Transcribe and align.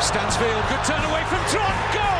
Stansfield, 0.00 0.64
good 0.68 0.84
turn 0.84 1.04
away 1.04 1.24
from 1.24 1.38
Trot. 1.50 1.94
Goal! 1.94 2.18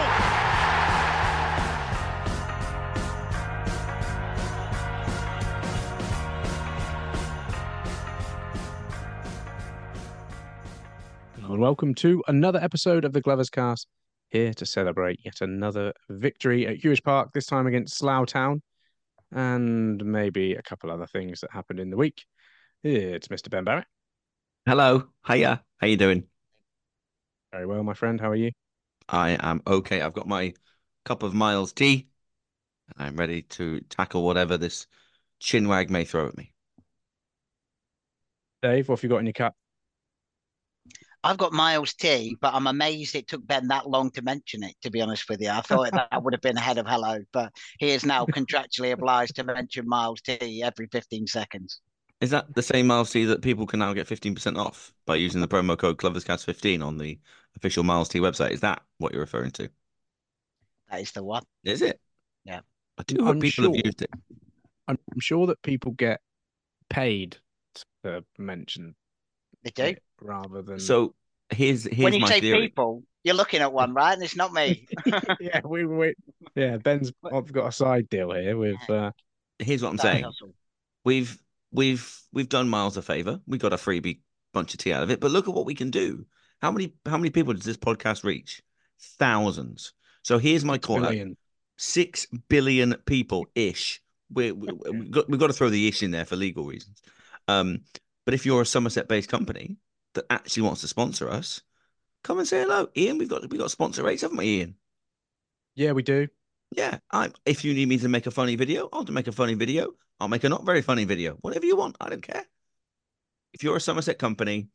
and 11.58 11.60
welcome 11.60 11.94
to 11.94 12.22
another 12.28 12.58
episode 12.60 13.04
of 13.04 13.12
the 13.12 13.20
Glovers 13.20 13.50
Cast. 13.50 13.88
Here 14.28 14.52
to 14.54 14.66
celebrate 14.66 15.18
yet 15.24 15.40
another 15.40 15.92
victory 16.08 16.66
at 16.66 16.80
Huish 16.80 17.02
Park, 17.02 17.30
this 17.32 17.46
time 17.46 17.66
against 17.66 17.96
Slough 17.96 18.26
Town, 18.26 18.62
and 19.32 20.04
maybe 20.04 20.54
a 20.54 20.62
couple 20.62 20.90
other 20.90 21.06
things 21.06 21.40
that 21.40 21.50
happened 21.52 21.80
in 21.80 21.90
the 21.90 21.96
week. 21.96 22.24
It's 22.84 23.28
Mr. 23.28 23.50
Ben 23.50 23.64
Barrett. 23.64 23.86
Hello, 24.66 25.08
hiya. 25.26 25.62
How 25.80 25.86
you 25.86 25.96
doing? 25.96 26.28
Very 27.52 27.66
well, 27.66 27.82
my 27.82 27.94
friend. 27.94 28.20
How 28.20 28.30
are 28.30 28.36
you? 28.36 28.52
I 29.08 29.38
am 29.40 29.62
okay. 29.66 30.02
I've 30.02 30.12
got 30.12 30.28
my 30.28 30.54
cup 31.04 31.22
of 31.22 31.34
Miles 31.34 31.72
tea, 31.72 32.08
and 32.88 33.06
I'm 33.06 33.16
ready 33.16 33.42
to 33.42 33.80
tackle 33.88 34.24
whatever 34.24 34.58
this 34.58 34.86
chinwag 35.40 35.88
may 35.88 36.04
throw 36.04 36.28
at 36.28 36.36
me. 36.36 36.52
Dave, 38.62 38.88
what 38.88 38.98
have 38.98 39.02
you 39.04 39.08
got 39.08 39.18
in 39.18 39.26
your 39.26 39.32
cup? 39.32 39.54
I've 41.24 41.38
got 41.38 41.52
Miles 41.52 41.94
T, 41.94 42.36
but 42.40 42.54
I'm 42.54 42.66
amazed 42.66 43.14
it 43.14 43.26
took 43.26 43.44
Ben 43.46 43.68
that 43.68 43.88
long 43.88 44.10
to 44.12 44.22
mention 44.22 44.62
it, 44.62 44.74
to 44.82 44.90
be 44.90 45.00
honest 45.00 45.28
with 45.28 45.40
you. 45.40 45.50
I 45.50 45.60
thought 45.62 45.90
that 45.92 46.22
would 46.22 46.32
have 46.32 46.40
been 46.40 46.56
ahead 46.56 46.78
of 46.78 46.86
hello, 46.86 47.18
but 47.32 47.52
he 47.78 47.90
is 47.90 48.04
now 48.04 48.24
contractually 48.26 48.92
obliged 48.92 49.36
to 49.36 49.44
mention 49.44 49.88
Miles 49.88 50.20
T 50.20 50.62
every 50.62 50.86
15 50.92 51.26
seconds. 51.26 51.80
Is 52.20 52.30
that 52.30 52.52
the 52.54 52.62
same 52.62 52.88
Miles 52.88 53.10
tea 53.12 53.24
that 53.26 53.42
people 53.42 53.66
can 53.66 53.78
now 53.78 53.92
get 53.92 54.08
15% 54.08 54.56
off 54.58 54.92
by 55.06 55.14
using 55.16 55.40
the 55.40 55.48
promo 55.48 55.78
code 55.78 55.98
GloversCast15 55.98 56.84
on 56.84 56.98
the 56.98 57.18
official 57.56 57.84
Miles 57.84 58.08
T 58.08 58.18
website? 58.18 58.50
Is 58.50 58.60
that 58.60 58.82
what 58.98 59.12
you're 59.12 59.20
referring 59.22 59.52
to? 59.52 59.70
That 60.90 61.00
is 61.00 61.12
the 61.12 61.22
one. 61.22 61.44
Is 61.64 61.82
it? 61.82 62.00
Yeah. 62.44 62.60
I 62.98 63.02
do 63.04 63.22
hope 63.22 63.34
I'm 63.36 63.40
people 63.40 63.64
sure. 63.64 63.76
have 63.76 63.84
used 63.86 64.02
it. 64.02 64.10
I'm 64.88 64.98
I'm 65.12 65.20
sure 65.20 65.46
that 65.46 65.62
people 65.62 65.92
get 65.92 66.20
paid 66.90 67.36
to 68.02 68.24
mention 68.38 68.94
They 69.62 69.70
do. 69.70 69.82
it 69.84 70.02
rather 70.20 70.62
than 70.62 70.80
So 70.80 71.14
here's 71.50 71.84
here's 71.84 72.04
when 72.04 72.14
you 72.14 72.20
my 72.20 72.28
say 72.28 72.40
theory. 72.40 72.68
people, 72.68 73.02
you're 73.22 73.34
looking 73.34 73.60
at 73.60 73.72
one, 73.72 73.92
right? 73.94 74.14
And 74.14 74.22
it's 74.22 74.36
not 74.36 74.52
me. 74.52 74.88
yeah, 75.40 75.60
we 75.64 75.84
we 75.84 76.14
yeah. 76.54 76.78
Ben's 76.78 77.12
I've 77.32 77.52
got 77.52 77.68
a 77.68 77.72
side 77.72 78.08
deal 78.08 78.32
here 78.32 78.56
with 78.56 78.78
uh, 78.88 79.12
Here's 79.58 79.82
what 79.82 79.90
I'm 79.90 79.98
Side 79.98 80.12
saying. 80.12 80.24
hustle. 80.24 80.54
We've 81.04 81.38
we've 81.72 82.20
we've 82.32 82.48
done 82.48 82.68
Miles 82.68 82.96
a 82.96 83.02
favor. 83.02 83.40
We 83.46 83.58
got 83.58 83.72
a 83.72 83.76
freebie 83.76 84.20
bunch 84.52 84.74
of 84.74 84.80
tea 84.80 84.92
out 84.92 85.02
of 85.02 85.10
it. 85.10 85.20
But 85.20 85.30
look 85.30 85.48
at 85.48 85.54
what 85.54 85.66
we 85.66 85.74
can 85.74 85.90
do. 85.90 86.26
How 86.60 86.70
many 86.70 86.94
how 87.06 87.16
many 87.16 87.30
people 87.30 87.52
does 87.54 87.64
this 87.64 87.76
podcast 87.76 88.24
reach? 88.24 88.62
Thousands. 89.00 89.92
So 90.22 90.38
here's 90.38 90.64
my 90.64 90.78
call 90.78 91.04
out. 91.04 91.10
billion. 91.10 91.36
Six 91.76 92.26
billion 92.48 92.94
people 93.06 93.46
ish. 93.54 94.02
We 94.32 94.52
we 94.52 94.68
we've 94.90 95.10
got 95.10 95.28
we've 95.30 95.40
got 95.40 95.46
to 95.48 95.52
throw 95.52 95.70
the 95.70 95.88
ish 95.88 96.02
in 96.02 96.10
there 96.10 96.24
for 96.24 96.36
legal 96.36 96.64
reasons. 96.64 97.00
Um, 97.46 97.80
but 98.24 98.34
if 98.34 98.44
you're 98.44 98.62
a 98.62 98.66
Somerset 98.66 99.08
based 99.08 99.30
company 99.30 99.76
that 100.14 100.26
actually 100.28 100.64
wants 100.64 100.82
to 100.82 100.88
sponsor 100.88 101.30
us, 101.30 101.62
come 102.24 102.38
and 102.38 102.48
say 102.48 102.60
hello, 102.60 102.88
Ian. 102.96 103.18
We've 103.18 103.28
got 103.28 103.48
we 103.48 103.58
got 103.58 103.70
sponsor 103.70 104.02
rates, 104.02 104.22
haven't 104.22 104.36
we, 104.36 104.58
Ian? 104.58 104.74
Yeah, 105.76 105.92
we 105.92 106.02
do. 106.02 106.28
Yeah, 106.70 106.98
I'm, 107.10 107.32
If 107.46 107.64
you 107.64 107.74
need 107.74 107.88
me 107.88 107.98
to 107.98 108.08
make 108.08 108.26
a 108.26 108.30
funny 108.30 108.56
video, 108.56 108.88
I'll 108.92 109.04
make 109.04 109.26
a 109.26 109.32
funny 109.32 109.54
video. 109.54 109.94
I'll 110.20 110.28
make 110.28 110.44
a 110.44 110.48
not 110.48 110.66
very 110.66 110.82
funny 110.82 111.04
video. 111.04 111.34
Whatever 111.40 111.66
you 111.66 111.76
want, 111.76 111.96
I 112.00 112.08
don't 112.08 112.22
care. 112.22 112.44
If 113.52 113.62
you're 113.62 113.76
a 113.76 113.80
Somerset 113.80 114.18
company, 114.18 114.68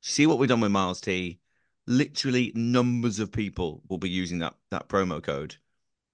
see 0.00 0.26
what 0.26 0.38
we've 0.38 0.48
done 0.48 0.60
with 0.60 0.70
Miles 0.70 1.00
T. 1.00 1.40
Literally, 1.86 2.52
numbers 2.54 3.18
of 3.18 3.30
people 3.30 3.82
will 3.88 3.98
be 3.98 4.08
using 4.08 4.38
that 4.38 4.54
that 4.70 4.88
promo 4.88 5.22
code. 5.22 5.56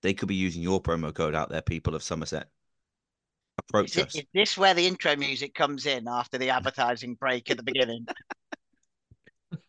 They 0.03 0.15
could 0.15 0.29
be 0.29 0.35
using 0.35 0.63
your 0.63 0.83
promo 0.83 1.15
code 1.15 1.35
out 1.35 1.51
there, 1.51 1.63
people 1.63 1.95
of 1.95 2.03
Somerset. 2.03 2.49
Approach 3.59 3.91
Is, 3.91 3.97
it, 3.97 4.07
us. 4.07 4.15
is 4.17 4.25
this 4.35 4.59
where 4.59 4.75
the 4.75 4.87
intro 4.87 5.15
music 5.17 5.55
comes 5.55 5.87
in 5.87 6.09
after 6.09 6.39
the 6.39 6.51
advertising 6.51 7.15
break 7.15 7.51
at 7.51 7.57
the 7.57 7.63
beginning? 7.63 8.07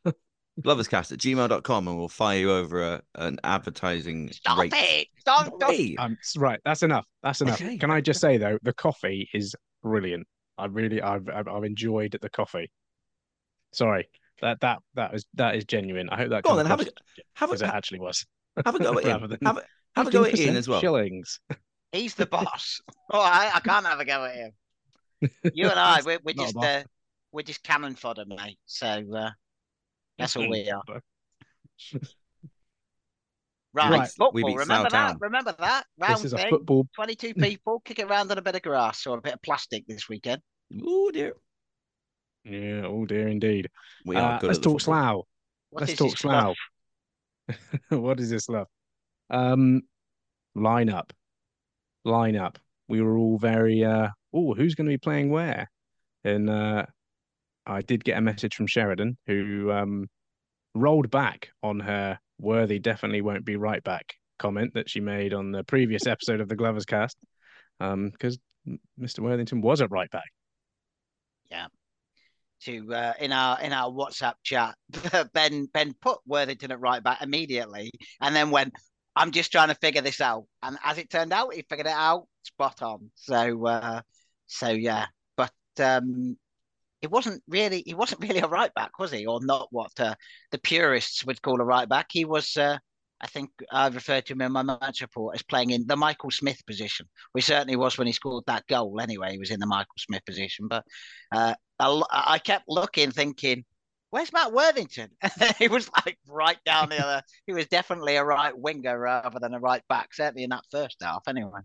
Gloverscast 0.61 1.11
at 1.11 1.19
gmail.com 1.19 1.87
and 1.87 1.97
we'll 1.97 2.07
fire 2.07 2.39
you 2.39 2.51
over 2.51 2.81
a, 2.83 3.01
an 3.15 3.39
advertising 3.43 4.31
Stop 4.31 4.57
rate. 4.59 4.73
it! 4.75 5.07
Stop! 5.19 5.53
stop. 5.55 5.73
Um, 5.99 6.17
right, 6.37 6.59
that's 6.65 6.83
enough. 6.83 7.05
That's 7.23 7.41
enough. 7.41 7.61
Okay. 7.61 7.77
Can 7.77 7.91
I 7.91 8.01
just 8.01 8.21
say 8.21 8.37
though, 8.37 8.57
the 8.61 8.73
coffee 8.73 9.29
is 9.33 9.55
brilliant. 9.83 10.27
I 10.57 10.65
really, 10.65 11.01
I've, 11.01 11.27
I've, 11.29 11.47
I've 11.47 11.63
enjoyed 11.63 12.17
the 12.21 12.29
coffee. 12.29 12.69
Sorry, 13.73 14.09
that 14.41 14.59
that 14.61 14.79
that 14.95 15.13
is 15.15 15.25
that 15.35 15.55
is 15.55 15.65
genuine. 15.65 16.09
I 16.09 16.17
hope 16.17 16.29
that 16.29 16.43
Go 16.43 16.51
on 16.51 16.57
then, 16.57 16.65
have 16.67 16.79
a- 16.79 16.83
across 16.83 16.93
have 17.35 17.49
a- 17.51 17.53
as 17.53 17.61
it 17.61 17.69
actually 17.69 17.99
was. 17.99 18.25
have 18.65 18.75
a 18.75 18.79
go 18.79 18.89
at 18.97 19.05
Rather 19.05 19.07
Ian. 19.09 19.39
Have 19.45 19.57
a, 19.57 19.63
have 19.95 20.07
a 20.07 20.11
go 20.11 20.23
at 20.25 20.37
Ian 20.37 20.55
as 20.57 20.67
well. 20.67 20.81
Shillings. 20.81 21.39
He's 21.91 22.15
the 22.15 22.25
boss. 22.25 22.81
All 23.11 23.21
right, 23.23 23.51
I 23.53 23.59
can't 23.61 23.85
have 23.85 23.99
a 23.99 24.05
go 24.05 24.25
at 24.25 24.35
him. 24.35 24.51
You 25.53 25.69
and 25.69 25.79
I, 25.79 26.01
we're, 26.05 26.19
we're 26.23 26.33
just 26.37 26.55
uh, 26.57 26.83
we're 27.31 27.43
just 27.43 27.63
cannon 27.63 27.95
fodder, 27.95 28.25
mate. 28.27 28.57
So 28.65 28.87
uh, 29.15 29.29
that's 30.21 30.35
all 30.35 30.49
we 30.49 30.69
are. 30.69 30.83
Right, 33.73 33.89
Right. 33.99 34.09
football. 34.09 34.31
We 34.33 34.43
remember 34.43 34.65
Slough 34.65 34.91
that? 34.91 35.07
Town. 35.11 35.17
Remember 35.21 35.55
that 35.59 35.85
round 35.97 36.15
This 36.17 36.25
is 36.25 36.33
a 36.33 36.49
football. 36.49 36.87
Twenty-two 36.93 37.33
people 37.35 37.79
kick 37.85 37.99
it 37.99 38.03
around 38.09 38.29
on 38.29 38.37
a 38.37 38.41
bit 38.41 38.55
of 38.55 38.61
grass 38.61 39.07
or 39.07 39.17
a 39.17 39.21
bit 39.21 39.33
of 39.35 39.41
plastic 39.41 39.87
this 39.87 40.09
weekend. 40.09 40.41
Oh 40.83 41.09
dear. 41.11 41.33
Yeah, 42.43 42.85
oh 42.85 43.05
dear, 43.05 43.29
indeed. 43.29 43.69
We 44.05 44.17
are 44.17 44.33
Uh, 44.33 44.39
good 44.39 44.47
let's 44.47 44.59
at 44.59 44.63
talk 44.63 44.81
football. 44.81 45.25
Slough. 45.71 45.79
Let's 45.79 45.93
talk 45.95 46.09
this 46.09 46.19
stuff? 46.19 46.55
Slough. 47.89 48.01
what 48.01 48.19
is 48.19 48.29
this 48.29 48.49
love? 48.49 48.67
Um, 49.29 49.83
lineup, 50.57 51.11
lineup. 52.05 52.57
We 52.89 53.01
were 53.01 53.15
all 53.17 53.37
very 53.37 53.85
uh, 53.85 54.09
oh, 54.33 54.53
who's 54.53 54.75
going 54.75 54.87
to 54.87 54.93
be 54.93 54.97
playing 54.97 55.29
where? 55.29 55.71
And 56.25 56.49
uh, 56.49 56.87
I 57.65 57.81
did 57.81 58.03
get 58.03 58.17
a 58.17 58.21
message 58.21 58.55
from 58.55 58.67
Sheridan 58.67 59.17
who 59.27 59.71
um 59.71 60.07
rolled 60.73 61.11
back 61.11 61.49
on 61.61 61.79
her 61.81 62.19
worthy 62.39 62.79
definitely 62.79 63.21
won't 63.21 63.45
be 63.45 63.55
right 63.55 63.83
back 63.83 64.15
comment 64.41 64.73
that 64.73 64.89
she 64.89 64.99
made 64.99 65.33
on 65.33 65.51
the 65.51 65.63
previous 65.63 66.07
episode 66.07 66.41
of 66.41 66.49
the 66.49 66.55
Glovers 66.55 66.85
cast. 66.85 67.15
Um, 67.79 68.09
because 68.09 68.39
Mr. 68.99 69.19
Worthington 69.19 69.61
was 69.61 69.81
at 69.81 69.91
right 69.91 70.09
back. 70.09 70.29
Yeah. 71.49 71.67
To 72.63 72.93
uh, 72.93 73.13
in 73.19 73.31
our 73.31 73.59
in 73.61 73.73
our 73.73 73.89
WhatsApp 73.89 74.33
chat. 74.43 74.75
Ben 75.33 75.67
Ben 75.73 75.93
put 75.99 76.19
Worthington 76.27 76.71
at 76.71 76.79
right 76.79 77.03
back 77.03 77.21
immediately, 77.23 77.89
and 78.19 78.35
then 78.35 78.51
went, 78.51 78.73
"I'm 79.15 79.31
just 79.31 79.51
trying 79.51 79.69
to 79.69 79.75
figure 79.75 80.03
this 80.03 80.21
out." 80.21 80.45
And 80.61 80.77
as 80.83 80.99
it 80.99 81.09
turned 81.09 81.33
out, 81.33 81.55
he 81.55 81.65
figured 81.67 81.87
it 81.87 81.93
out 81.93 82.27
spot 82.43 82.83
on. 82.83 83.09
So 83.15 83.65
uh, 83.65 84.01
so 84.45 84.69
yeah, 84.69 85.07
but 85.35 85.51
um, 85.79 86.37
it 87.01 87.11
wasn't 87.11 87.41
really 87.47 87.83
he 87.85 87.93
wasn't 87.93 88.21
really 88.21 88.39
a 88.39 88.47
right 88.47 88.73
back, 88.73 88.99
was 88.99 89.11
he? 89.11 89.25
Or 89.25 89.43
not 89.43 89.67
what 89.71 89.99
uh, 89.99 90.15
the 90.51 90.59
purists 90.59 91.25
would 91.25 91.41
call 91.41 91.59
a 91.61 91.65
right 91.65 91.87
back. 91.87 92.07
He 92.11 92.25
was. 92.25 92.55
Uh, 92.57 92.77
I 93.23 93.27
think 93.27 93.51
I 93.71 93.87
referred 93.87 94.25
to 94.25 94.33
him 94.33 94.41
in 94.41 94.51
my 94.51 94.63
match 94.63 95.01
report 95.01 95.35
as 95.35 95.43
playing 95.43 95.69
in 95.69 95.85
the 95.85 95.95
Michael 95.95 96.31
Smith 96.31 96.59
position, 96.65 97.05
which 97.33 97.45
certainly 97.45 97.75
was 97.75 97.95
when 97.95 98.07
he 98.07 98.13
scored 98.13 98.45
that 98.47 98.65
goal. 98.65 98.99
Anyway, 98.99 99.31
he 99.31 99.37
was 99.37 99.51
in 99.51 99.59
the 99.59 99.67
Michael 99.67 99.93
Smith 99.99 100.25
position, 100.25 100.67
but 100.67 100.83
uh, 101.31 101.53
I, 101.79 102.01
I 102.09 102.39
kept 102.39 102.65
looking, 102.67 103.11
thinking, 103.11 103.63
"Where's 104.09 104.33
Matt 104.33 104.53
Worthington?" 104.53 105.09
he 105.59 105.67
was 105.67 105.89
like 106.03 106.17
right 106.27 106.57
down 106.65 106.89
the 106.89 107.03
other. 107.03 107.21
He 107.45 107.53
was 107.53 107.67
definitely 107.67 108.15
a 108.15 108.23
right 108.23 108.57
winger 108.57 108.97
rather 108.97 109.39
than 109.39 109.53
a 109.53 109.59
right 109.59 109.83
back, 109.87 110.15
certainly 110.15 110.43
in 110.43 110.49
that 110.49 110.65
first 110.71 110.97
half. 111.01 111.21
Anyway, 111.27 111.61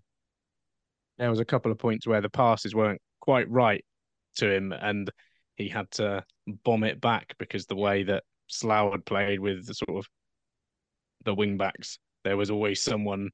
there 1.16 1.30
was 1.30 1.40
a 1.40 1.44
couple 1.44 1.72
of 1.72 1.78
points 1.78 2.06
where 2.06 2.20
the 2.20 2.28
passes 2.28 2.74
weren't 2.74 3.00
quite 3.20 3.48
right 3.50 3.84
to 4.36 4.54
him, 4.54 4.72
and 4.72 5.10
he 5.56 5.68
had 5.68 5.90
to 5.92 6.24
bomb 6.64 6.84
it 6.84 7.00
back 7.00 7.34
because 7.38 7.66
the 7.66 7.76
way 7.76 8.04
that 8.04 8.24
Slough 8.46 8.92
had 8.92 9.04
played 9.04 9.40
with 9.40 9.66
the 9.66 9.74
sort 9.74 9.98
of 9.98 10.06
the 11.24 11.34
wing 11.34 11.56
backs, 11.56 11.98
there 12.24 12.36
was 12.36 12.50
always 12.50 12.80
someone 12.80 13.30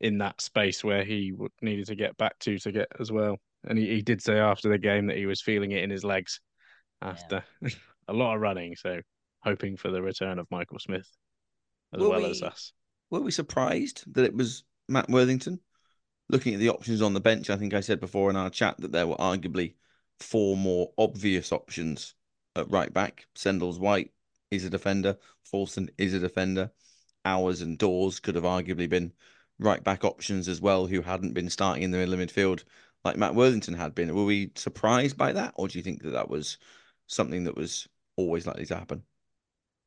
in 0.00 0.18
that 0.18 0.40
space 0.40 0.84
where 0.84 1.04
he 1.04 1.32
needed 1.62 1.86
to 1.86 1.94
get 1.94 2.16
back 2.18 2.38
to 2.40 2.58
to 2.58 2.72
get 2.72 2.88
as 3.00 3.10
well. 3.10 3.38
And 3.66 3.78
he, 3.78 3.86
he 3.86 4.02
did 4.02 4.22
say 4.22 4.38
after 4.38 4.68
the 4.68 4.78
game 4.78 5.06
that 5.06 5.16
he 5.16 5.26
was 5.26 5.40
feeling 5.40 5.72
it 5.72 5.82
in 5.82 5.90
his 5.90 6.04
legs 6.04 6.40
after 7.02 7.42
a 8.08 8.12
lot 8.12 8.34
of 8.34 8.40
running. 8.40 8.76
So 8.76 9.00
hoping 9.40 9.76
for 9.76 9.90
the 9.90 10.02
return 10.02 10.38
of 10.38 10.46
Michael 10.50 10.78
Smith. 10.78 11.08
as 11.94 12.00
Were 12.00 12.10
well 12.10 12.26
as 12.26 12.42
us. 12.42 12.72
Were 13.10 13.20
we 13.20 13.30
surprised 13.30 14.04
that 14.14 14.24
it 14.24 14.34
was 14.34 14.64
Matt 14.88 15.08
Worthington? 15.08 15.60
Looking 16.28 16.54
at 16.54 16.60
the 16.60 16.70
options 16.70 17.02
on 17.02 17.14
the 17.14 17.20
bench, 17.20 17.50
I 17.50 17.56
think 17.56 17.72
I 17.72 17.80
said 17.80 18.00
before 18.00 18.30
in 18.30 18.36
our 18.36 18.50
chat 18.50 18.76
that 18.80 18.90
there 18.90 19.06
were 19.06 19.14
arguably 19.16 19.74
four 20.20 20.56
more 20.56 20.92
obvious 20.98 21.52
options 21.52 22.14
at 22.54 22.70
right 22.70 22.92
back. 22.92 23.26
Sendles 23.34 23.78
White 23.78 24.12
is 24.50 24.64
a 24.64 24.70
defender. 24.70 25.16
Foulston 25.52 25.88
is 25.98 26.14
a 26.14 26.18
defender. 26.18 26.70
Owers 27.24 27.60
and 27.62 27.78
Dawes 27.78 28.20
could 28.20 28.34
have 28.34 28.44
arguably 28.44 28.88
been 28.88 29.12
right 29.58 29.82
back 29.82 30.04
options 30.04 30.48
as 30.48 30.60
well, 30.60 30.86
who 30.86 31.02
hadn't 31.02 31.34
been 31.34 31.50
starting 31.50 31.82
in 31.82 31.90
the 31.90 31.98
middle 31.98 32.14
of 32.14 32.20
midfield 32.20 32.64
like 33.04 33.16
Matt 33.16 33.34
Worthington 33.34 33.74
had 33.74 33.94
been. 33.94 34.14
Were 34.14 34.24
we 34.24 34.50
surprised 34.54 35.16
by 35.16 35.32
that, 35.32 35.52
or 35.56 35.68
do 35.68 35.78
you 35.78 35.82
think 35.82 36.02
that 36.02 36.10
that 36.10 36.28
was 36.28 36.58
something 37.06 37.44
that 37.44 37.56
was 37.56 37.86
always 38.16 38.46
likely 38.46 38.66
to 38.66 38.76
happen? 38.76 39.02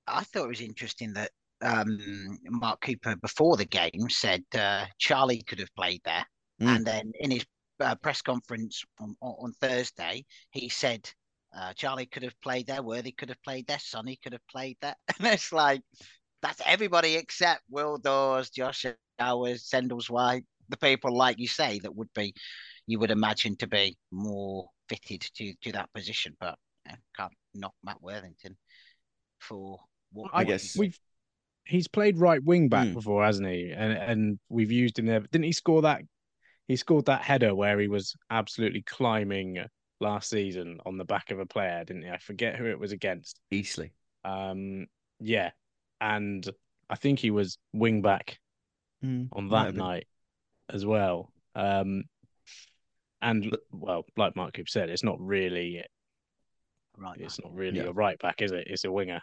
I 0.08 0.24
thought 0.24 0.46
it 0.46 0.50
was 0.50 0.62
interesting 0.62 1.14
that 1.14 1.32
um, 1.62 2.00
Mark 2.46 2.82
Cooper 2.82 3.16
before 3.18 3.58
the 3.58 3.66
game 3.66 4.10
said 4.10 4.44
uh, 4.58 4.86
Charlie 4.98 5.44
could 5.44 5.60
have 5.60 5.74
played 5.76 6.02
there, 6.06 6.26
Mm. 6.62 6.76
and 6.76 6.86
then 6.86 7.12
in 7.22 7.32
his 7.32 7.46
uh, 7.80 7.96
press 7.96 8.22
conference 8.22 8.84
on, 9.00 9.16
on, 9.22 9.36
on 9.40 9.54
Thursday, 9.54 10.26
he 10.52 10.70
said 10.70 11.10
uh, 11.56 11.74
Charlie 11.74 12.06
could 12.06 12.24
have 12.24 12.40
played 12.42 12.68
there, 12.68 12.84
Worthy 12.84 13.12
could 13.12 13.30
have 13.30 13.42
played 13.44 13.68
there, 13.68 13.80
Sonny 13.80 14.20
could 14.24 14.34
have 14.34 14.48
played 14.48 14.78
there, 14.82 14.96
and 15.20 15.28
it's 15.28 15.52
like 15.52 15.82
that's 16.42 16.62
everybody 16.66 17.16
except 17.16 17.62
Will 17.70 17.98
Dawes, 17.98 18.50
Josh 18.50 18.86
Owers, 19.20 19.70
Sendles 19.70 20.10
White, 20.10 20.44
the 20.70 20.78
people 20.78 21.16
like 21.16 21.40
you 21.40 21.48
say 21.48 21.80
that 21.80 21.96
would 21.96 22.14
be 22.14 22.34
you 22.88 23.00
would 23.00 23.12
imagine 23.12 23.56
to 23.58 23.68
be 23.68 23.98
more 24.12 24.68
fitted 24.88 25.22
to 25.36 25.54
to 25.62 25.72
that 25.74 25.92
position, 25.94 26.36
but 26.40 26.58
yeah, 26.86 26.96
can't 27.18 27.34
knock 27.54 27.74
Matt 27.84 28.02
Worthington 28.02 28.58
for 29.40 29.80
what 30.12 30.32
I 30.34 30.44
guess- 30.44 30.78
we've 30.78 31.00
he's 31.66 31.88
played 31.88 32.18
right 32.18 32.44
wing 32.44 32.68
back 32.68 32.88
Hmm. 32.88 32.94
before, 32.94 33.24
hasn't 33.24 33.48
he? 33.48 33.72
And 33.72 33.94
and 33.94 34.40
we've 34.50 34.72
used 34.72 34.98
him 34.98 35.06
there. 35.06 35.20
Didn't 35.20 35.46
he 35.46 35.52
score 35.52 35.82
that? 35.84 36.02
He 36.70 36.76
scored 36.76 37.08
that 37.08 37.24
header 37.24 37.54
where 37.56 37.80
he 37.80 37.88
was 37.88 38.16
absolutely 38.30 38.84
climbing 38.84 39.58
last 40.00 40.30
season 40.30 40.80
on 40.86 40.98
the 40.98 41.04
back 41.04 41.32
of 41.32 41.40
a 41.40 41.46
player, 41.46 41.84
didn't 41.84 42.04
he? 42.04 42.10
I 42.10 42.20
forget 42.20 42.56
who 42.56 42.66
it 42.68 42.80
was 42.80 42.92
against. 42.92 43.40
Easily. 43.50 43.92
Um, 44.24 44.86
yeah, 45.20 45.50
and 46.00 46.48
I 46.88 46.96
think 46.96 47.18
he 47.18 47.32
was 47.32 47.58
wing 47.74 48.04
back 48.04 48.38
on 49.34 49.50
that 49.50 49.66
have 49.66 49.74
been. 49.74 49.84
night 49.84 50.08
as 50.72 50.86
well. 50.86 51.34
Um, 51.56 52.04
and 53.22 53.58
well, 53.72 54.06
like 54.16 54.36
Mark 54.36 54.54
Cooper 54.54 54.68
said, 54.70 54.90
it's 54.90 55.04
not 55.04 55.20
really 55.20 55.84
right 56.98 57.18
back. 57.18 57.26
it's 57.26 57.40
not 57.44 57.54
really 57.54 57.80
Yeah. 57.80 57.86
a 57.86 57.94
right 57.94 58.20
back, 58.20 58.42
is 58.42 58.52
it? 58.52 58.68
It's 58.68 58.86
a 58.86 58.92
winger. 58.92 59.22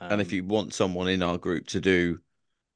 And 0.00 0.20
if 0.20 0.28
Um, 0.28 0.34
you 0.34 0.44
want 0.44 0.74
someone 0.74 1.08
in 1.08 1.22
our 1.22 1.38
group 1.38 1.66
to 1.68 1.80
do 1.80 2.20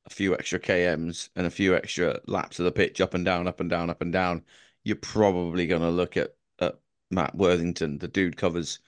a 0.07 0.11
few 0.11 0.35
extra 0.35 0.59
KMs 0.59 1.31
and 1.37 1.47
a 1.47 1.51
few 1.51 1.75
extra 1.75 2.21
laps 2.27 2.59
of 2.59 2.65
the 2.65 2.73
pitch 2.73 3.01
up 3.01 3.15
and 3.15 3.25
down, 3.25 3.49
up 3.49 3.61
and 3.61 3.69
down, 3.69 3.91
up 3.91 4.01
and 4.01 4.13
down, 4.13 4.45
you're 4.85 4.97
probably 4.97 5.67
going 5.67 5.83
to 5.83 5.91
look 5.91 6.17
at, 6.17 6.37
at 6.61 6.79
Matt 7.11 7.35
Worthington. 7.35 7.99
The 7.99 8.09
dude 8.09 8.37
covers 8.37 8.79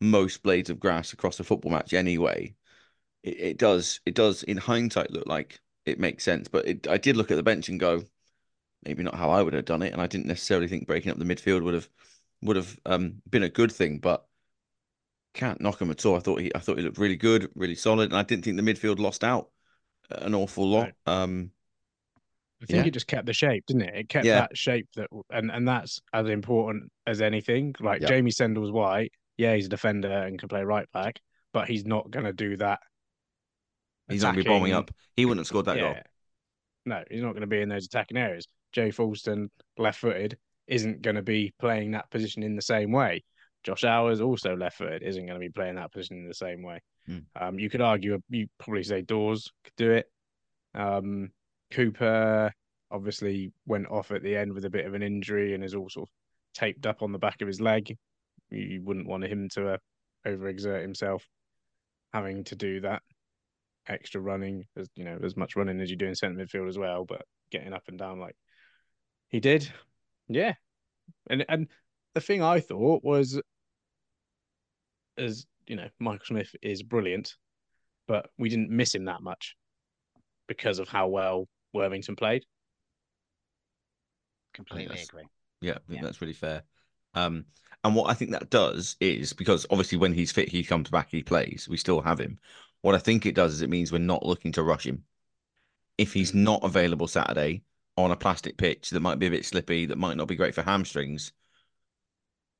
most 0.00 0.42
blades 0.42 0.70
of 0.70 0.80
grass 0.80 1.12
across 1.12 1.38
a 1.40 1.44
football 1.44 1.72
match 1.72 1.92
anyway. 1.92 2.54
It, 3.22 3.40
it 3.40 3.58
does, 3.58 4.00
it 4.06 4.14
does 4.14 4.42
in 4.44 4.56
hindsight 4.56 5.10
look 5.10 5.26
like 5.26 5.60
it 5.84 6.00
makes 6.00 6.24
sense, 6.24 6.48
but 6.48 6.66
it, 6.66 6.88
I 6.88 6.96
did 6.96 7.16
look 7.16 7.30
at 7.30 7.36
the 7.36 7.42
bench 7.42 7.68
and 7.68 7.78
go, 7.78 8.04
maybe 8.84 9.02
not 9.02 9.14
how 9.14 9.30
I 9.30 9.42
would 9.42 9.54
have 9.54 9.64
done 9.64 9.82
it, 9.82 9.92
and 9.92 10.00
I 10.00 10.06
didn't 10.06 10.26
necessarily 10.26 10.68
think 10.68 10.86
breaking 10.86 11.12
up 11.12 11.18
the 11.18 11.24
midfield 11.24 11.62
would 11.62 11.74
have 11.74 11.88
would 12.42 12.56
have 12.56 12.76
um, 12.86 13.22
been 13.30 13.44
a 13.44 13.48
good 13.48 13.70
thing, 13.70 13.98
but 13.98 14.26
can't 15.34 15.60
knock 15.60 15.80
him 15.80 15.90
at 15.90 16.04
all. 16.04 16.16
I 16.16 16.20
thought 16.20 16.40
he 16.40 16.52
I 16.54 16.58
thought 16.58 16.78
he 16.78 16.84
looked 16.84 16.98
really 16.98 17.16
good, 17.16 17.50
really 17.54 17.74
solid, 17.74 18.10
and 18.10 18.16
I 18.18 18.22
didn't 18.22 18.44
think 18.44 18.56
the 18.56 18.62
midfield 18.62 18.98
lost 18.98 19.24
out 19.24 19.50
an 20.18 20.34
awful 20.34 20.68
lot. 20.68 20.90
Um, 21.06 21.50
I 22.62 22.66
think 22.66 22.84
Yeah. 22.84 22.88
it 22.88 22.94
just 22.94 23.08
kept 23.08 23.26
the 23.26 23.32
shape, 23.32 23.66
didn't 23.66 23.82
it? 23.82 23.94
It 23.94 24.08
kept 24.08 24.24
Yeah. 24.24 24.40
that 24.42 24.56
shape 24.56 24.88
that, 24.94 25.08
and 25.30 25.50
and 25.50 25.66
that's 25.66 26.00
as 26.12 26.28
important 26.28 26.92
as 27.06 27.20
anything. 27.20 27.74
Like 27.80 28.02
Yeah. 28.02 28.08
Jamie 28.08 28.30
Sendles 28.30 28.72
White, 28.72 29.12
yeah, 29.36 29.54
he's 29.54 29.66
a 29.66 29.70
defender 29.70 30.10
and 30.10 30.38
can 30.38 30.48
play 30.48 30.62
right 30.62 30.90
back, 30.92 31.20
but 31.52 31.68
he's 31.68 31.84
not 31.84 32.10
going 32.10 32.26
to 32.26 32.32
do 32.32 32.56
that. 32.58 32.80
he's 34.08 34.22
not 34.22 34.34
going 34.34 34.44
to 34.44 34.50
be 34.50 34.54
bombing 34.54 34.72
up. 34.72 34.90
He 35.16 35.24
wouldn't 35.24 35.40
have 35.40 35.46
scored 35.46 35.64
that 35.66 35.78
goal. 35.78 35.94
No, 36.84 37.02
he's 37.10 37.22
not 37.22 37.30
going 37.32 37.42
to 37.42 37.46
be 37.46 37.60
in 37.62 37.68
those 37.68 37.86
attacking 37.86 38.16
areas. 38.16 38.46
Jay 38.72 38.90
Foulston, 38.90 39.48
left-footed, 39.78 40.36
isn't 40.66 41.02
going 41.02 41.14
to 41.16 41.22
be 41.22 41.54
playing 41.58 41.92
that 41.92 42.10
position 42.10 42.42
in 42.42 42.54
the 42.56 42.62
same 42.62 42.92
way. 42.92 43.22
Josh 43.62 43.84
Owers, 43.84 44.20
also 44.20 44.56
left-footed, 44.56 45.02
isn't 45.02 45.24
going 45.24 45.40
to 45.40 45.46
be 45.46 45.48
playing 45.50 45.76
that 45.76 45.92
position 45.92 46.18
in 46.18 46.28
the 46.28 46.34
same 46.34 46.62
way. 46.62 46.80
Hmm. 47.06 47.18
Um, 47.40 47.58
you 47.58 47.68
could 47.68 47.80
argue, 47.80 48.20
you 48.28 48.46
probably 48.58 48.84
say 48.84 49.02
Dawes 49.02 49.50
could 49.64 49.76
do 49.76 49.92
it. 49.92 50.06
Um, 50.74 51.30
Cooper 51.70 52.52
obviously 52.90 53.52
went 53.66 53.88
off 53.88 54.10
at 54.10 54.22
the 54.22 54.36
end 54.36 54.52
with 54.52 54.64
a 54.64 54.70
bit 54.70 54.86
of 54.86 54.94
an 54.94 55.02
injury 55.02 55.54
and 55.54 55.64
is 55.64 55.74
all 55.74 55.88
sort 55.88 56.08
of 56.08 56.12
taped 56.54 56.86
up 56.86 57.02
on 57.02 57.12
the 57.12 57.18
back 57.18 57.40
of 57.40 57.48
his 57.48 57.60
leg. 57.60 57.96
You, 58.50 58.60
you 58.60 58.82
wouldn't 58.82 59.08
want 59.08 59.24
him 59.24 59.48
to 59.54 59.74
uh, 59.74 59.76
overexert 60.26 60.82
himself 60.82 61.26
having 62.12 62.44
to 62.44 62.56
do 62.56 62.80
that 62.80 63.02
extra 63.88 64.20
running 64.20 64.64
as 64.76 64.88
you 64.94 65.04
know 65.04 65.18
as 65.24 65.36
much 65.36 65.56
running 65.56 65.80
as 65.80 65.90
you 65.90 65.96
do 65.96 66.06
in 66.06 66.14
centre 66.14 66.44
midfield 66.44 66.68
as 66.68 66.78
well 66.78 67.04
but 67.04 67.22
getting 67.50 67.72
up 67.72 67.82
and 67.88 67.98
down 67.98 68.20
like 68.20 68.36
he 69.28 69.40
did 69.40 69.68
yeah 70.28 70.54
and 71.28 71.44
and 71.48 71.66
the 72.14 72.20
thing 72.20 72.42
i 72.42 72.60
thought 72.60 73.02
was 73.02 73.40
as 75.18 75.46
you 75.66 75.76
know 75.76 75.88
michael 75.98 76.24
smith 76.24 76.54
is 76.62 76.82
brilliant 76.82 77.34
but 78.08 78.30
we 78.38 78.48
didn't 78.48 78.70
miss 78.70 78.94
him 78.94 79.04
that 79.04 79.22
much 79.22 79.56
because 80.48 80.78
of 80.78 80.88
how 80.88 81.08
well 81.08 81.48
worthington 81.72 82.16
played 82.16 82.44
Completely 84.52 85.02
agree. 85.02 85.24
Yeah, 85.60 85.72
I 85.72 85.74
think 85.74 86.00
Yeah. 86.00 86.02
that's 86.02 86.20
really 86.20 86.32
fair. 86.32 86.62
Um, 87.14 87.46
and 87.84 87.94
what 87.94 88.10
I 88.10 88.14
think 88.14 88.30
that 88.32 88.50
does 88.50 88.96
is 89.00 89.32
because 89.32 89.66
obviously 89.70 89.98
when 89.98 90.12
he's 90.12 90.32
fit, 90.32 90.48
he 90.48 90.62
comes 90.64 90.90
back, 90.90 91.10
he 91.10 91.22
plays. 91.22 91.68
We 91.68 91.76
still 91.76 92.00
have 92.00 92.20
him. 92.20 92.38
What 92.82 92.94
I 92.94 92.98
think 92.98 93.26
it 93.26 93.34
does 93.34 93.54
is 93.54 93.62
it 93.62 93.70
means 93.70 93.92
we're 93.92 93.98
not 93.98 94.24
looking 94.24 94.52
to 94.52 94.62
rush 94.62 94.86
him. 94.86 95.04
If 95.98 96.12
he's 96.12 96.34
not 96.34 96.64
available 96.64 97.08
Saturday 97.08 97.62
on 97.96 98.10
a 98.10 98.16
plastic 98.16 98.56
pitch 98.56 98.90
that 98.90 99.00
might 99.00 99.18
be 99.18 99.26
a 99.26 99.30
bit 99.30 99.44
slippy, 99.44 99.86
that 99.86 99.98
might 99.98 100.16
not 100.16 100.28
be 100.28 100.36
great 100.36 100.54
for 100.54 100.62
hamstrings, 100.62 101.32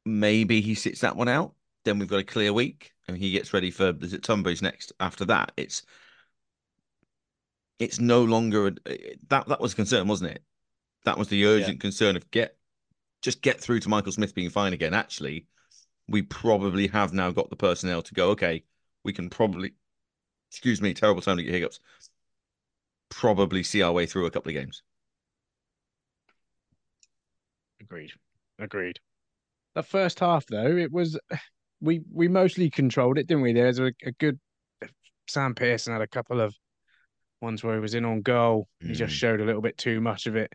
maybe 0.05 0.61
he 0.61 0.75
sits 0.75 1.01
that 1.01 1.17
one 1.17 1.29
out. 1.29 1.55
Then 1.85 1.99
we've 1.99 2.09
got 2.09 2.21
a 2.21 2.25
clear 2.25 2.53
week, 2.53 2.93
and 3.09 3.17
he 3.17 3.33
gets 3.33 3.53
ready 3.53 3.71
for 3.71 3.95
is 4.01 4.13
it 4.13 4.23
Tonbridge 4.23 4.63
next 4.63 4.93
after 5.01 5.25
that. 5.27 5.53
It's 5.57 5.83
it's 7.79 7.99
no 7.99 8.23
longer 8.23 8.69
a, 8.87 9.17
that 9.29 9.49
that 9.49 9.61
was 9.61 9.73
a 9.73 9.77
concern, 9.77 10.07
wasn't 10.07 10.31
it? 10.33 10.43
That 11.05 11.19
was 11.19 11.29
the 11.29 11.45
urgent 11.47 11.81
concern 11.81 12.17
of 12.17 12.31
get 12.31 12.57
just 13.23 13.43
get 13.43 13.61
through 13.61 13.81
to 13.81 13.89
Michael 13.89 14.13
Smith 14.13 14.35
being 14.35 14.51
fine 14.51 14.73
again. 14.73 14.95
Actually, 14.95 15.47
we 16.09 16.23
probably 16.23 16.87
have 16.89 17.13
now 17.13 17.31
got 17.31 17.51
the 17.51 17.57
personnel 17.57 18.03
to 18.03 18.15
go, 18.15 18.31
okay, 18.31 18.65
we 19.05 19.13
can 19.13 19.31
probably, 19.31 19.73
excuse 20.51 20.81
me, 20.81 20.95
terrible 20.95 21.23
time 21.23 21.37
to 21.37 21.43
get 21.43 21.53
hiccups, 21.53 21.81
probably 23.09 23.63
see 23.63 23.83
our 23.83 23.93
way 23.93 24.07
through 24.07 24.27
a 24.27 24.31
couple 24.31 24.51
of 24.51 24.55
games. 24.55 24.83
agreed 27.81 28.13
agreed 28.59 29.01
the 29.75 29.83
first 29.83 30.21
half 30.21 30.47
though 30.47 30.77
it 30.77 30.91
was 30.91 31.19
we 31.83 32.01
we 32.13 32.29
mostly 32.29 32.71
controlled 32.71 33.19
it 33.19 33.27
didn't 33.27 33.43
we 33.43 33.53
there's 33.53 33.79
a, 33.79 33.93
a 34.05 34.13
good 34.13 34.39
sam 35.29 35.55
pearson 35.55 35.93
had 35.93 36.01
a 36.03 36.07
couple 36.07 36.41
of 36.41 36.55
ones 37.41 37.63
where 37.63 37.75
he 37.75 37.81
was 37.81 37.95
in 37.95 38.05
on 38.05 38.23
goal 38.23 38.69
he 38.81 38.95
just 38.95 39.13
Mm. 39.15 39.19
showed 39.19 39.41
a 39.41 39.45
little 39.45 39.61
bit 39.61 39.77
too 39.77 40.01
much 40.01 40.27
of 40.27 40.37
it 40.37 40.53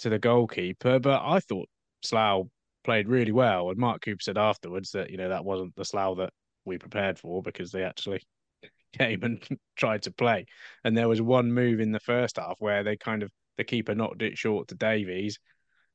to 0.00 0.10
the 0.10 0.18
goalkeeper 0.18 0.98
but 0.98 1.20
i 1.24 1.40
thought 1.40 1.68
slough 2.02 2.46
played 2.84 3.08
really 3.08 3.32
well 3.32 3.70
and 3.70 3.78
mark 3.78 4.02
cooper 4.02 4.20
said 4.22 4.38
afterwards 4.38 4.92
that 4.92 5.10
you 5.10 5.16
know 5.16 5.28
that 5.30 5.44
wasn't 5.44 5.74
the 5.76 5.84
slough 5.84 6.18
that 6.18 6.32
we 6.64 6.78
prepared 6.78 7.18
for 7.18 7.42
because 7.42 7.72
they 7.72 7.82
actually 7.82 8.22
came 8.98 9.22
and 9.22 9.46
tried 9.76 10.02
to 10.02 10.10
play 10.10 10.46
and 10.84 10.96
there 10.96 11.08
was 11.08 11.22
one 11.22 11.52
move 11.52 11.80
in 11.80 11.92
the 11.92 12.00
first 12.00 12.36
half 12.36 12.56
where 12.58 12.84
they 12.84 12.96
kind 12.96 13.22
of 13.22 13.30
the 13.56 13.64
keeper 13.64 13.94
knocked 13.94 14.22
it 14.22 14.38
short 14.38 14.68
to 14.68 14.74
davies 14.74 15.38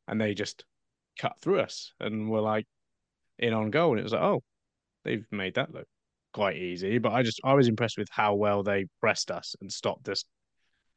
and 0.07 0.19
they 0.21 0.33
just 0.33 0.63
cut 1.19 1.33
through 1.41 1.59
us 1.59 1.93
and 1.99 2.29
were 2.29 2.41
like 2.41 2.67
in 3.39 3.53
on 3.53 3.71
goal. 3.71 3.91
And 3.91 3.99
it 3.99 4.03
was 4.03 4.13
like, 4.13 4.21
oh, 4.21 4.43
they've 5.05 5.25
made 5.31 5.55
that 5.55 5.73
look 5.73 5.87
quite 6.33 6.57
easy. 6.57 6.97
But 6.97 7.13
I 7.13 7.23
just 7.23 7.39
I 7.43 7.53
was 7.53 7.69
impressed 7.69 7.97
with 7.97 8.09
how 8.11 8.35
well 8.35 8.63
they 8.63 8.87
pressed 8.99 9.31
us 9.31 9.55
and 9.61 9.71
stopped 9.71 10.09
us 10.09 10.25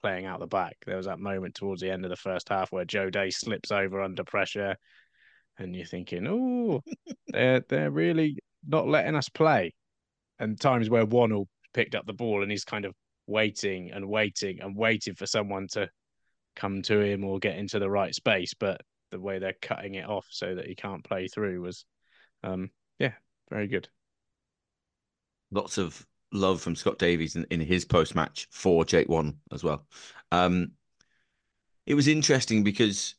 playing 0.03 0.27
out 0.27 0.41
the 0.41 0.47
back. 0.47 0.77
There 0.85 0.97
was 0.97 1.07
that 1.07 1.21
moment 1.21 1.55
towards 1.55 1.81
the 1.81 1.91
end 1.91 2.05
of 2.05 2.11
the 2.11 2.17
first 2.17 2.49
half 2.49 2.73
where 2.73 2.85
Joe 2.85 3.11
Day 3.11 3.31
slips 3.31 3.71
over 3.71 4.03
under 4.03 4.25
pressure, 4.25 4.77
and 5.59 5.77
you're 5.77 5.87
thinking, 5.87 6.27
oh, 6.27 6.83
they're 7.29 7.63
they're 7.69 7.91
really 7.91 8.39
not 8.67 8.89
letting 8.89 9.15
us 9.15 9.29
play. 9.29 9.75
And 10.41 10.61
times 10.61 10.91
where 10.91 11.07
Wannell 11.07 11.47
picked 11.75 11.95
up 11.95 12.07
the 12.07 12.13
ball 12.13 12.43
and 12.43 12.51
he's 12.51 12.65
kind 12.65 12.85
of 12.85 12.95
waiting 13.27 13.91
and 13.93 14.09
waiting 14.09 14.61
and 14.61 14.77
waiting 14.77 15.15
for 15.15 15.27
someone 15.27 15.69
to 15.73 15.89
come 16.57 16.83
to 16.83 17.01
him 17.01 17.25
or 17.25 17.39
get 17.39 17.57
into 17.57 17.79
the 17.79 17.91
right 17.91 18.15
space, 18.15 18.55
but 18.55 18.81
the 19.11 19.21
way 19.21 19.39
they're 19.39 19.55
cutting 19.63 19.95
it 19.95 20.09
off 20.09 20.27
so 20.31 20.55
that 20.55 20.67
he 20.67 20.75
can't 20.75 21.05
play 21.05 21.29
through 21.29 21.61
was, 21.61 21.85
um, 22.43 22.71
yeah, 22.99 23.13
very 23.51 23.69
good. 23.69 23.89
Lots 25.51 25.79
of 25.79 26.07
love 26.33 26.61
from 26.61 26.77
Scott 26.77 26.99
Davies 26.99 27.37
in, 27.37 27.47
in 27.51 27.61
his 27.61 27.85
post 27.85 28.15
match 28.15 28.49
for 28.51 28.85
Jake 28.85 29.09
Wannell 29.09 29.37
as 29.53 29.65
well. 29.65 29.87
Um, 30.31 30.73
it 31.87 31.95
was 31.95 32.09
interesting 32.09 32.65
because 32.65 33.15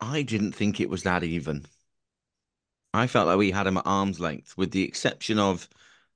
I 0.00 0.22
didn't 0.22 0.52
think 0.52 0.80
it 0.80 0.88
was 0.88 1.02
that 1.02 1.24
even. 1.24 1.66
I 2.94 3.06
felt 3.06 3.26
like 3.26 3.38
we 3.38 3.50
had 3.50 3.66
him 3.66 3.76
at 3.76 3.86
arm's 3.86 4.18
length, 4.18 4.56
with 4.56 4.70
the 4.70 4.82
exception 4.82 5.38
of 5.38 5.68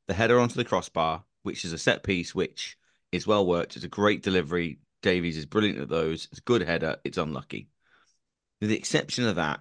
the 0.09 0.15
header 0.15 0.41
onto 0.41 0.55
the 0.55 0.65
crossbar, 0.65 1.25
which 1.43 1.65
is 1.65 1.73
a 1.73 1.79
set 1.79 2.03
piece, 2.03 2.35
which 2.35 2.79
is 3.13 3.27
well 3.27 3.47
worked. 3.47 3.77
It's 3.77 3.85
a 3.85 3.89
great 3.89 4.23
delivery. 4.23 4.79
Davies 5.03 5.37
is 5.37 5.47
brilliant 5.47 5.81
at 5.81 5.89
those. 5.89 6.29
It's 6.31 6.39
a 6.39 6.43
good 6.43 6.63
header. 6.63 6.97
It's 7.05 7.19
unlucky. 7.19 7.69
With 8.61 8.71
the 8.71 8.77
exception 8.77 9.27
of 9.27 9.37
that, 9.37 9.61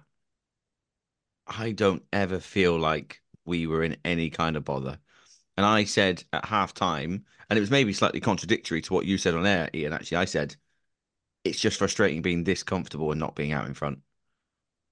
I 1.46 1.72
don't 1.72 2.04
ever 2.12 2.38
feel 2.38 2.78
like 2.78 3.20
we 3.44 3.66
were 3.66 3.82
in 3.82 3.96
any 4.04 4.30
kind 4.30 4.56
of 4.56 4.64
bother. 4.64 4.98
And 5.56 5.66
I 5.66 5.84
said 5.84 6.24
at 6.32 6.46
half 6.46 6.72
time, 6.74 7.24
and 7.50 7.56
it 7.56 7.60
was 7.60 7.70
maybe 7.70 7.92
slightly 7.92 8.20
contradictory 8.20 8.80
to 8.82 8.94
what 8.94 9.06
you 9.06 9.18
said 9.18 9.34
on 9.34 9.46
air, 9.46 9.68
Ian. 9.74 9.92
Actually, 9.92 10.18
I 10.18 10.24
said 10.24 10.56
it's 11.44 11.60
just 11.60 11.78
frustrating 11.78 12.22
being 12.22 12.44
this 12.44 12.62
comfortable 12.62 13.10
and 13.10 13.20
not 13.20 13.36
being 13.36 13.52
out 13.52 13.66
in 13.66 13.74
front. 13.74 13.98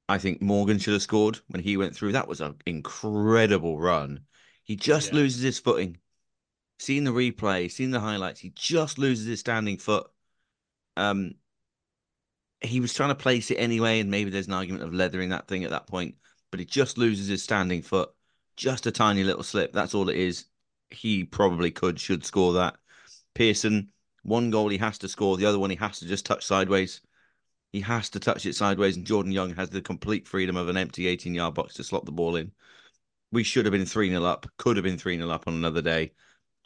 I 0.09 0.19
think 0.19 0.43
Morgan 0.43 0.79
should 0.79 0.93
have 0.93 1.03
scored 1.03 1.39
when 1.49 1.63
he 1.63 1.77
went 1.77 1.95
through. 1.95 2.13
That 2.13 2.29
was 2.29 2.41
an 2.41 2.57
incredible 2.67 3.79
run. 3.79 4.27
He 4.65 4.77
just 4.77 5.13
Yeah. 5.13 5.19
loses 5.19 5.43
his 5.43 5.59
footing. 5.59 5.99
Seeing 6.79 7.05
the 7.05 7.13
replay, 7.13 7.71
seeing 7.71 7.91
the 7.91 8.01
highlights, 8.01 8.41
he 8.41 8.51
just 8.51 8.99
loses 8.99 9.27
his 9.27 9.41
standing 9.41 9.79
foot. 9.79 10.11
Um, 10.97 11.35
he 12.61 12.81
was 12.81 12.93
trying 12.93 13.11
to 13.11 13.15
place 13.15 13.51
it 13.51 13.57
anyway, 13.57 14.01
and 14.01 14.11
maybe 14.11 14.31
there's 14.31 14.47
an 14.47 14.53
argument 14.55 14.85
of 14.85 14.93
leathering 14.93 15.31
that 15.31 15.47
thing 15.47 15.65
at 15.65 15.71
that 15.71 15.87
point, 15.87 16.17
but 16.51 16.61
he 16.61 16.67
just 16.67 16.99
loses 16.99 17.29
his 17.29 17.43
standing 17.43 17.83
foot. 17.83 18.11
Just 18.57 18.87
a 18.87 18.91
tiny 18.91 19.25
little 19.25 19.43
slip. 19.43 19.73
That's 19.73 19.95
all 19.95 20.09
it 20.09 20.17
is. 20.17 20.47
He 20.91 21.25
probably 21.25 21.71
could, 21.71 22.01
should 22.01 22.25
score 22.25 22.53
that. 22.55 22.77
Pearson, 23.35 23.93
one 24.23 24.51
goal 24.51 24.69
he 24.69 24.79
has 24.79 24.99
to 24.99 25.09
score, 25.09 25.37
the 25.37 25.47
other 25.47 25.59
one 25.59 25.71
he 25.71 25.77
has 25.77 25.99
to 26.01 26.07
just 26.07 26.27
touch 26.27 26.45
sideways. 26.45 27.01
He 27.73 27.81
has 27.83 28.11
to 28.11 28.21
touch 28.21 28.47
it 28.47 28.55
sideways, 28.57 28.97
and 28.97 29.07
Jordan 29.07 29.33
Young 29.33 29.55
has 29.55 29.71
the 29.71 29.81
complete 29.81 30.27
freedom 30.27 30.57
of 30.57 30.69
an 30.69 30.77
empty 30.77 31.07
18 31.07 31.35
yard 31.35 31.55
box 31.55 31.75
to 31.75 31.85
slot 31.85 32.05
the 32.05 32.13
ball 32.13 32.37
in. 32.37 32.53
We 33.33 33.45
should 33.45 33.65
have 33.65 33.73
been 33.73 33.87
3 33.87 34.11
0 34.11 34.25
up, 34.25 34.47
could 34.57 34.77
have 34.77 34.85
been 34.85 34.99
3 34.99 35.17
0 35.17 35.31
up 35.31 35.47
on 35.47 35.55
another 35.55 35.83
day. 35.83 36.13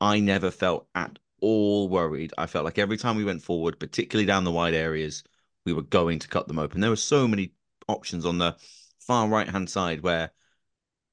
I 0.01 0.21
never 0.21 0.51
felt 0.51 0.89
at 0.95 1.19
all 1.41 1.89
worried. 1.89 2.33
I 2.39 2.47
felt 2.47 2.65
like 2.65 2.79
every 2.79 2.97
time 2.97 3.17
we 3.17 3.25
went 3.25 3.43
forward, 3.43 3.79
particularly 3.79 4.27
down 4.27 4.45
the 4.45 4.51
wide 4.51 4.75
areas, 4.75 5.23
we 5.67 5.75
were 5.75 5.83
going 5.83 6.19
to 6.21 6.29
cut 6.29 6.49
them 6.49 6.59
open. 6.59 6.81
There 6.81 6.91
were 6.91 6.97
so 6.97 7.29
many 7.29 7.53
options 7.87 8.25
on 8.25 8.39
the 8.39 8.57
far 8.99 9.29
right 9.29 9.49
hand 9.49 9.69
side 9.69 10.01
where 10.01 10.31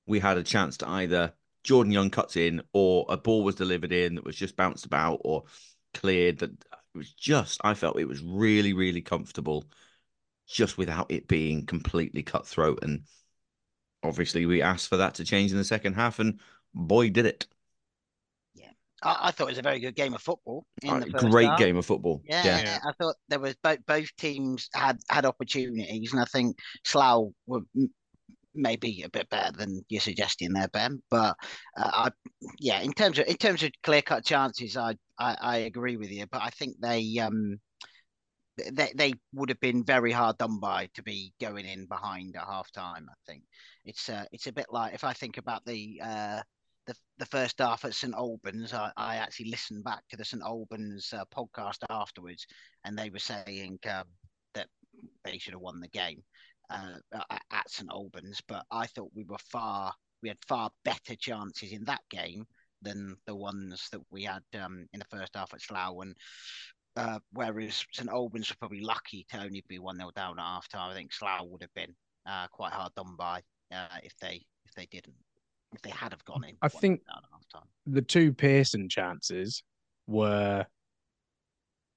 we 0.07 0.19
had 0.19 0.37
a 0.37 0.43
chance 0.43 0.77
to 0.77 0.89
either 0.89 1.33
Jordan 1.63 1.93
Young 1.93 2.09
cuts 2.09 2.37
in 2.37 2.61
or 2.73 3.05
a 3.09 3.17
ball 3.17 3.43
was 3.43 3.55
delivered 3.55 3.91
in 3.93 4.15
that 4.15 4.25
was 4.25 4.35
just 4.35 4.55
bounced 4.55 4.85
about 4.85 5.21
or 5.23 5.43
cleared. 5.93 6.39
That 6.39 6.51
it 6.51 6.97
was 6.97 7.13
just, 7.13 7.61
I 7.63 7.73
felt 7.73 7.99
it 7.99 8.07
was 8.07 8.21
really, 8.23 8.73
really 8.73 9.01
comfortable 9.01 9.65
just 10.47 10.77
without 10.77 11.11
it 11.11 11.27
being 11.27 11.65
completely 11.65 12.23
cutthroat. 12.23 12.79
And 12.83 13.03
obviously, 14.03 14.45
we 14.45 14.61
asked 14.61 14.89
for 14.89 14.97
that 14.97 15.15
to 15.15 15.25
change 15.25 15.51
in 15.51 15.57
the 15.57 15.63
second 15.63 15.93
half, 15.93 16.19
and 16.19 16.39
boy, 16.73 17.09
did 17.09 17.25
it. 17.25 17.47
I, 19.03 19.17
I 19.27 19.31
thought 19.31 19.45
it 19.45 19.51
was 19.51 19.57
a 19.57 19.63
very 19.63 19.79
good 19.79 19.95
game 19.95 20.13
of 20.13 20.21
football. 20.21 20.65
In 20.83 20.91
Uh, 20.91 20.99
the 20.99 21.07
first 21.07 21.29
great 21.31 21.47
half. 21.47 21.59
game 21.59 21.77
of 21.77 21.85
football. 21.85 22.21
Yeah, 22.23 22.43
Yeah. 22.43 22.79
I 22.87 22.91
thought 22.99 23.15
there 23.29 23.39
was 23.39 23.55
both 23.63 23.79
both 23.85 24.15
teams 24.17 24.69
had 24.73 24.99
had 25.09 25.25
opportunities, 25.25 26.11
and 26.11 26.21
I 26.21 26.25
think 26.25 26.57
Slough 26.85 27.31
were 27.47 27.61
maybe 28.53 29.03
a 29.03 29.09
bit 29.09 29.29
better 29.29 29.51
than 29.57 29.83
you're 29.89 30.01
suggesting 30.01 30.53
there, 30.53 30.67
Ben. 30.69 31.01
But 31.09 31.35
uh, 31.77 31.91
I, 31.93 32.09
yeah, 32.59 32.81
in 32.81 32.93
terms 32.93 33.19
of 33.19 33.27
in 33.27 33.37
terms 33.37 33.63
of 33.63 33.71
clear 33.83 34.01
cut 34.01 34.25
chances, 34.25 34.77
I, 34.77 34.95
I 35.19 35.37
I 35.41 35.57
agree 35.57 35.97
with 35.97 36.11
you. 36.11 36.25
But 36.31 36.41
I 36.41 36.49
think 36.49 36.75
they 36.81 37.17
um 37.19 37.59
they 38.57 38.91
they 38.95 39.13
would 39.33 39.49
have 39.49 39.59
been 39.59 39.83
very 39.83 40.11
hard 40.11 40.37
done 40.37 40.59
by 40.59 40.89
to 40.93 41.03
be 41.03 41.33
going 41.39 41.65
in 41.65 41.85
behind 41.87 42.35
at 42.35 42.45
half 42.45 42.71
time. 42.71 43.07
I 43.09 43.13
think 43.25 43.43
it's 43.85 44.09
uh, 44.09 44.25
it's 44.31 44.47
a 44.47 44.51
bit 44.51 44.67
like 44.69 44.93
if 44.93 45.03
I 45.03 45.13
think 45.13 45.37
about 45.37 45.65
the 45.65 46.01
uh 46.03 46.41
the 46.87 46.95
the 47.17 47.25
first 47.25 47.59
half 47.59 47.85
at 47.85 47.93
St 47.93 48.13
Albans, 48.15 48.73
I, 48.73 48.91
I 48.97 49.15
actually 49.17 49.49
listened 49.51 49.83
back 49.83 50.03
to 50.09 50.17
the 50.17 50.25
St 50.25 50.43
Albans 50.43 51.13
uh, 51.13 51.25
podcast 51.35 51.77
afterwards, 51.89 52.45
and 52.83 52.97
they 52.97 53.09
were 53.09 53.19
saying 53.19 53.79
um, 53.89 54.05
that 54.53 54.67
they 55.23 55.37
should 55.37 55.53
have 55.53 55.61
won 55.61 55.79
the 55.79 55.87
game 55.87 56.23
uh, 56.71 57.23
at- 57.51 57.69
St 57.69 57.89
Albans, 57.91 58.41
but 58.47 58.65
I 58.71 58.87
thought 58.87 59.11
we 59.13 59.23
were 59.23 59.37
far 59.37 59.93
we 60.21 60.29
had 60.29 60.37
far 60.47 60.69
better 60.85 61.15
chances 61.15 61.71
in 61.71 61.83
that 61.85 62.01
game 62.09 62.45
than 62.81 63.15
the 63.25 63.35
ones 63.35 63.87
that 63.91 64.01
we 64.11 64.23
had 64.23 64.43
um, 64.59 64.85
in 64.93 64.99
the 64.99 65.05
first 65.17 65.35
half 65.35 65.53
at 65.53 65.61
Slough. 65.61 66.01
And 66.01 66.15
uh, 66.95 67.19
whereas 67.33 67.85
St 67.91 68.09
Albans 68.09 68.49
were 68.49 68.55
probably 68.59 68.81
lucky 68.81 69.25
to 69.29 69.41
only 69.41 69.63
be 69.67 69.79
one 69.79 69.97
0 69.97 70.11
down 70.15 70.37
at 70.39 70.45
half 70.45 70.67
time, 70.67 70.91
I 70.91 70.93
think 70.93 71.13
Slough 71.13 71.47
would 71.47 71.61
have 71.61 71.73
been 71.73 71.93
uh, 72.25 72.47
quite 72.51 72.73
hard 72.73 72.93
done 72.95 73.15
by 73.17 73.41
uh, 73.73 73.87
if 74.03 74.15
they 74.17 74.45
if 74.65 74.73
they 74.75 74.87
didn't 74.91 75.15
if 75.73 75.81
they 75.81 75.89
had 75.91 76.11
have 76.11 76.25
gone 76.25 76.43
in. 76.43 76.57
I 76.61 76.67
think- 76.67 77.01
down 77.07 77.17
at 77.23 77.29
half 77.31 77.47
time. 77.61 77.69
the 77.87 78.01
two 78.01 78.33
Pearson 78.33 78.89
chances 78.89 79.63
were 80.07 80.65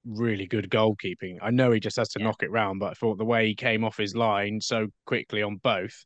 really 0.04 0.46
good 0.46 0.70
goalkeeping. 0.70 1.38
I 1.42 1.50
know 1.50 1.70
he 1.72 1.80
just 1.80 1.96
has 1.96 2.08
to 2.10 2.20
Yeah. 2.20 2.26
knock 2.26 2.42
it 2.42 2.50
round, 2.50 2.80
but 2.80 2.90
I 2.90 2.94
thought 2.94 3.18
the 3.18 3.24
way 3.24 3.46
he 3.48 3.54
came 3.54 3.84
off 3.84 3.96
his 3.96 4.14
line 4.14 4.60
so 4.60 4.88
quickly 5.06 5.42
on 5.42 5.56
both 5.56 6.04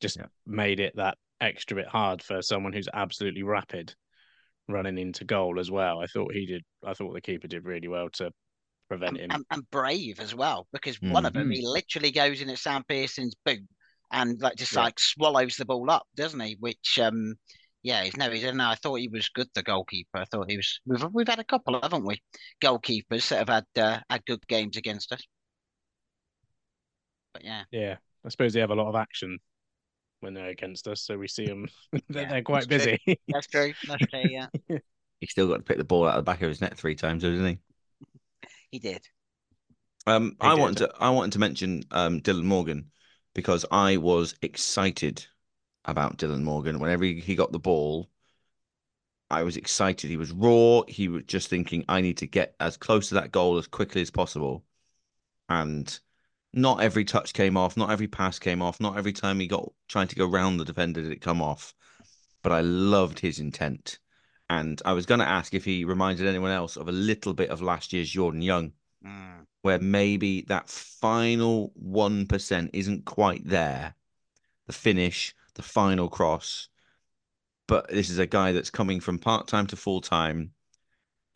just 0.00 0.16
Yeah. 0.16 0.26
made 0.46 0.80
it 0.80 0.96
that 0.96 1.16
extra 1.40 1.76
bit 1.76 1.88
hard 1.88 2.22
for 2.22 2.42
someone 2.42 2.72
who's 2.72 2.88
absolutely 2.92 3.42
rapid 3.42 3.94
running 4.68 4.98
into 4.98 5.24
goal 5.24 5.58
as 5.58 5.70
well. 5.70 6.00
I 6.00 6.06
thought 6.06 6.32
he 6.34 6.46
did. 6.46 6.62
I 6.84 6.94
thought 6.94 7.12
the 7.14 7.20
keeper 7.20 7.48
did 7.48 7.64
really 7.64 7.88
well 7.88 8.08
to 8.10 8.32
prevent 8.88 9.18
and, 9.18 9.24
him. 9.24 9.30
and, 9.30 9.44
and 9.50 9.70
brave 9.70 10.20
as 10.20 10.34
well 10.34 10.66
because 10.72 11.00
one 11.00 11.24
of 11.24 11.32
them 11.32 11.48
Mhm. 11.48 11.54
he 11.54 11.66
literally 11.66 12.10
goes 12.10 12.42
in 12.42 12.50
at 12.50 12.58
Sam 12.58 12.84
Pearson's 12.84 13.34
boot 13.44 13.66
and 14.12 14.40
like 14.40 14.56
just 14.56 14.74
Yeah. 14.74 14.82
like 14.82 15.00
swallows 15.00 15.56
the 15.56 15.64
ball 15.64 15.90
up, 15.90 16.06
doesn't 16.14 16.40
he? 16.40 16.56
Which 16.60 16.98
um 16.98 17.36
yeah, 17.82 18.04
he's 18.04 18.16
no, 18.16 18.30
he's 18.30 18.44
no. 18.52 18.68
I 18.68 18.74
thought 18.76 18.96
he 18.96 19.08
was 19.08 19.28
good, 19.30 19.48
the 19.54 19.62
goalkeeper. 19.62 20.18
I 20.18 20.24
thought 20.26 20.50
he 20.50 20.56
was. 20.56 20.80
We've 20.86 21.04
we've 21.12 21.28
had 21.28 21.38
a 21.40 21.44
couple, 21.44 21.80
haven't 21.80 22.06
we? 22.06 22.22
Goalkeepers 22.62 23.28
that 23.28 23.48
have 23.48 23.48
had 23.48 23.82
uh, 23.82 24.00
had 24.10 24.24
good 24.26 24.46
games 24.48 24.76
against 24.76 25.12
us. 25.12 25.22
But 27.32 27.44
yeah, 27.44 27.64
Yeah, 27.70 27.96
I 28.24 28.28
suppose 28.28 28.52
they 28.52 28.60
have 28.60 28.70
a 28.70 28.74
lot 28.74 28.88
of 28.88 28.94
action 28.96 29.38
when 30.20 30.34
they're 30.34 30.48
against 30.50 30.88
us, 30.88 31.02
so 31.02 31.18
we 31.18 31.28
see 31.28 31.48
them. 31.48 31.68
they're, 32.10 32.26
Yeah, 32.26 32.26
they're 32.26 32.42
quite 32.42 32.66
that's 32.66 32.68
true. 32.68 32.96
busy. 32.96 33.00
that's 33.32 33.46
true. 33.48 33.74
That's 33.84 34.04
true. 34.06 34.20
Yeah, 34.20 34.48
He 35.20 35.26
still 35.26 35.48
got 35.48 35.56
to 35.56 35.62
pick 35.62 35.78
the 35.78 35.84
ball 35.84 36.06
out 36.06 36.18
of 36.18 36.24
the 36.24 36.30
back 36.30 36.42
of 36.42 36.48
his 36.50 36.60
net 36.60 36.76
three 36.76 36.94
times, 36.94 37.22
doesn't 37.22 37.46
he? 37.46 37.58
he 38.70 38.78
did. 38.80 39.06
Um, 40.06 40.36
He 40.40 40.50
I 40.50 40.52
did. 40.52 40.70
wanted 40.70 40.78
to 40.78 40.94
I 41.00 41.10
wanted 41.10 41.32
to 41.32 41.38
mention 41.38 41.84
um, 41.90 42.20
Dylan 42.20 42.44
Morgan 42.44 42.90
because 43.34 43.64
I 43.70 43.96
was 43.96 44.34
excited 44.42 45.26
about 45.84 46.18
Dylan 46.18 46.42
Morgan. 46.42 46.78
Whenever 46.78 47.04
he, 47.04 47.20
he 47.20 47.34
got 47.34 47.52
the 47.52 47.58
ball, 47.58 48.08
I 49.30 49.42
was 49.42 49.56
excited. 49.56 50.10
He 50.10 50.16
was 50.16 50.32
raw. 50.32 50.82
He 50.88 51.08
was 51.08 51.24
just 51.24 51.48
thinking, 51.48 51.84
I 51.88 52.00
need 52.00 52.18
to 52.18 52.26
get 52.26 52.54
as 52.60 52.76
close 52.76 53.08
to 53.08 53.14
that 53.14 53.32
goal 53.32 53.58
as 53.58 53.66
quickly 53.66 54.02
as 54.02 54.10
possible. 54.10 54.64
And 55.48 55.98
not 56.52 56.82
every 56.82 57.04
touch 57.04 57.32
came 57.32 57.56
off, 57.56 57.76
not 57.76 57.90
every 57.90 58.08
pass 58.08 58.38
came 58.38 58.62
off, 58.62 58.80
not 58.80 58.98
every 58.98 59.12
time 59.12 59.40
he 59.40 59.46
got 59.46 59.72
trying 59.88 60.08
to 60.08 60.16
go 60.16 60.26
round 60.26 60.60
the 60.60 60.64
defender 60.64 61.02
did 61.02 61.12
it 61.12 61.20
come 61.20 61.40
off. 61.42 61.74
But 62.42 62.52
I 62.52 62.60
loved 62.60 63.18
his 63.18 63.38
intent. 63.38 63.98
And 64.50 64.82
I 64.84 64.92
was 64.92 65.06
going 65.06 65.20
to 65.20 65.28
ask 65.28 65.54
if 65.54 65.64
he 65.64 65.84
reminded 65.84 66.26
anyone 66.26 66.50
else 66.50 66.76
of 66.76 66.88
a 66.88 66.92
little 66.92 67.32
bit 67.32 67.48
of 67.50 67.62
last 67.62 67.92
year's 67.92 68.10
Jordan 68.10 68.42
Young 68.42 68.72
Mm. 69.04 69.46
where 69.62 69.78
maybe 69.80 70.42
that 70.42 70.68
final 70.68 71.72
1% 71.82 72.70
isn't 72.72 73.04
quite 73.04 73.46
there. 73.46 73.94
The 74.66 74.72
finish, 74.72 75.34
the 75.54 75.62
final 75.62 76.08
cross. 76.08 76.68
But 77.68 77.88
this 77.88 78.10
is 78.10 78.18
a 78.18 78.26
guy 78.26 78.52
that's 78.52 78.70
coming 78.70 79.00
from 79.00 79.18
part 79.18 79.48
time 79.48 79.66
to 79.68 79.76
full 79.76 80.00
time. 80.00 80.52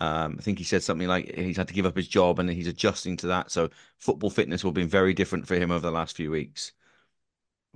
Um, 0.01 0.37
I 0.39 0.43
think 0.43 0.59
he 0.59 0.65
said 0.65 0.83
something 0.83 1.09
like 1.09 1.35
he's 1.35 1.57
had 1.57 1.69
to 1.69 1.75
give 1.75 1.87
up 1.87 1.97
his 1.97 2.09
job 2.09 2.39
and 2.39 2.51
he's 2.51 2.67
adjusting 2.67 3.17
to 3.19 3.29
that. 3.29 3.51
So 3.51 3.71
football 3.99 4.31
fitness 4.31 4.63
will 4.65 4.73
be 4.73 4.85
very 4.85 5.15
different 5.15 5.47
for 5.47 5.55
him 5.57 5.71
over 5.71 5.81
the 5.81 5.91
last 5.91 6.17
few 6.17 6.31
weeks. 6.31 6.73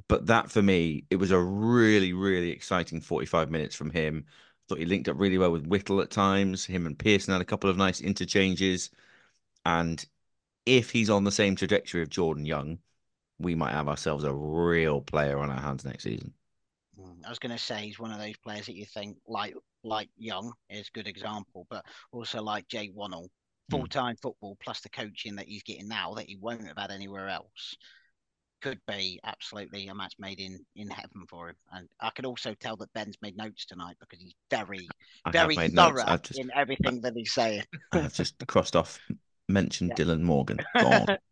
But 0.09 0.27
that 0.27 0.51
for 0.51 0.63
me, 0.63 1.05
it 1.11 1.17
was 1.17 1.31
a 1.31 1.39
really, 1.39 2.13
really 2.13 2.51
exciting 2.51 3.01
45 3.01 3.51
minutes 3.51 3.75
from 3.75 3.91
him. 3.91 4.27
Thought 4.69 4.79
he 4.79 4.85
linked 4.87 5.09
up 5.09 5.19
really 5.19 5.39
well 5.39 5.53
with 5.53 5.67
Whittle 5.67 6.01
at 6.01 6.11
times. 6.11 6.65
Him 6.65 6.87
and 6.87 6.99
Pearson 6.99 7.33
had 7.33 7.43
a 7.43 7.47
couple 7.47 7.71
of 7.71 7.77
nice 7.77 8.01
interchanges. 8.01 8.91
And 9.65 10.05
if 10.67 10.91
he's 10.91 11.11
on 11.11 11.25
the 11.25 11.33
same 11.33 11.57
trajectory 11.57 12.03
of 12.03 12.11
Jordan 12.11 12.47
Young, 12.47 12.79
we 13.41 13.55
might 13.55 13.73
have 13.73 13.89
ourselves 13.89 14.25
a 14.25 14.33
real 14.33 15.01
player 15.01 15.39
on 15.39 15.51
our 15.51 15.61
hands 15.61 15.85
next 15.85 16.05
season. 16.05 16.33
Mm, 16.99 17.25
I 17.25 17.29
was 17.29 17.39
going 17.39 17.53
to 17.57 17.59
say 17.63 17.83
he's 17.87 17.99
one 17.99 18.13
of 18.13 18.19
those 18.19 18.37
players 18.39 18.67
that 18.67 18.77
you 18.77 18.87
think 18.87 19.17
like 19.27 19.55
like 19.83 20.09
Young 20.19 20.53
is 20.69 20.89
a 20.89 20.93
good 20.93 21.07
example, 21.09 21.67
but 21.71 21.85
also 22.13 22.43
like 22.43 22.69
Jay 22.69 22.91
Wannell, 22.97 23.29
Hmm. 23.71 23.77
full 23.77 23.87
time 23.87 24.17
football 24.17 24.57
plus 24.63 24.81
the 24.81 24.89
coaching 24.91 25.37
that 25.37 25.47
he's 25.49 25.63
getting 25.63 25.89
now 25.89 26.15
that 26.15 26.27
he 26.27 26.37
won't 26.37 26.67
have 26.67 26.77
had 26.77 26.91
anywhere 26.91 27.29
else. 27.29 27.77
could 28.63 28.81
be 28.87 29.19
absolutely 29.25 29.89
a 29.89 29.95
match 29.95 30.15
made 30.19 30.39
in 30.39 30.59
in 30.77 30.91
heaven 30.91 31.25
for 31.29 31.49
him. 31.49 31.57
And 31.73 31.89
I 32.01 32.11
can 32.11 32.27
also 32.27 32.55
tell 32.55 32.77
that 32.77 32.93
Ben's 32.93 33.17
made 33.23 33.37
notes 33.37 33.65
tonight 33.65 33.97
because 34.01 34.21
he's 34.21 34.35
very 34.51 34.89
I 35.25 35.31
very 35.31 35.57
thorough 35.57 36.19
just, 36.23 36.39
in 36.39 36.51
everything 36.55 37.01
that 37.03 37.15
he's 37.17 37.33
saying. 37.33 37.65
I've 37.93 38.13
just 38.13 38.35
crossed 38.47 38.77
off, 38.77 38.99
mentioned 39.49 39.95
Yeah. 39.97 40.05
Dylan 40.05 40.23
Morgan. 40.23 40.59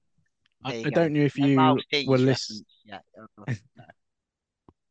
I, 0.65 0.83
I 0.87 0.91
don't 0.91 1.13
know 1.13 1.21
if 1.21 1.39
you 1.39 1.79
were 2.07 2.19
listening. 2.19 2.65
Yeah. 2.85 2.99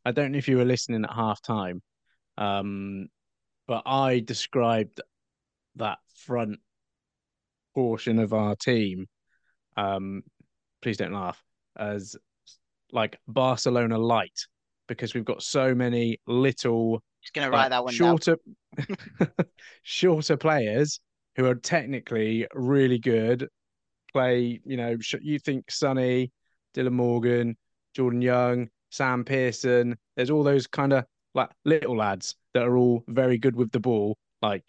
I 0.06 0.12
don't 0.12 0.32
know 0.32 0.38
if 0.38 0.48
you 0.48 0.58
were 0.58 0.66
listening 0.66 1.04
at 1.04 1.14
half 1.14 1.42
time, 1.42 1.82
um, 2.38 3.08
but 3.68 3.84
I 3.86 4.20
described 4.20 5.02
that 5.76 5.98
front 6.16 6.60
portion 7.76 8.20
of 8.20 8.34
our 8.34 8.56
team. 8.56 9.08
Um, 9.76 10.24
please 10.82 10.98
don't 10.98 11.14
laugh 11.14 11.44
as 11.78 12.16
like 12.92 13.20
Barcelona 13.28 13.98
light 13.98 14.48
because 14.88 15.14
we've 15.14 15.26
got 15.26 15.44
so 15.44 15.76
many 15.76 16.20
little 16.26 17.04
Just 17.22 17.34
gonna 17.34 17.52
write 17.52 17.70
that 17.70 17.84
one 17.84 17.94
shorter 17.94 18.38
shorter 19.84 20.38
players 20.38 21.00
who 21.36 21.46
are 21.46 21.56
technically 21.56 22.48
really 22.54 23.00
good. 23.00 23.48
Play, 24.18 24.60
you 24.66 24.78
know, 24.78 24.98
you 25.22 25.38
think 25.40 25.70
Sonny, 25.70 26.32
Dylan 26.76 26.94
Morgan, 26.94 27.56
Jordan 27.96 28.22
Young, 28.22 28.70
Sam 28.90 29.24
Pearson. 29.24 29.96
There's 30.16 30.32
all 30.32 30.44
those 30.44 30.66
kind 30.66 30.92
of 30.94 31.06
like 31.36 31.50
little 31.66 31.96
lads 31.96 32.36
that 32.56 32.64
are 32.64 32.76
all 32.78 33.04
very 33.08 33.38
good 33.38 33.56
with 33.56 33.72
the 33.72 33.80
ball. 33.80 34.18
Like, 34.42 34.64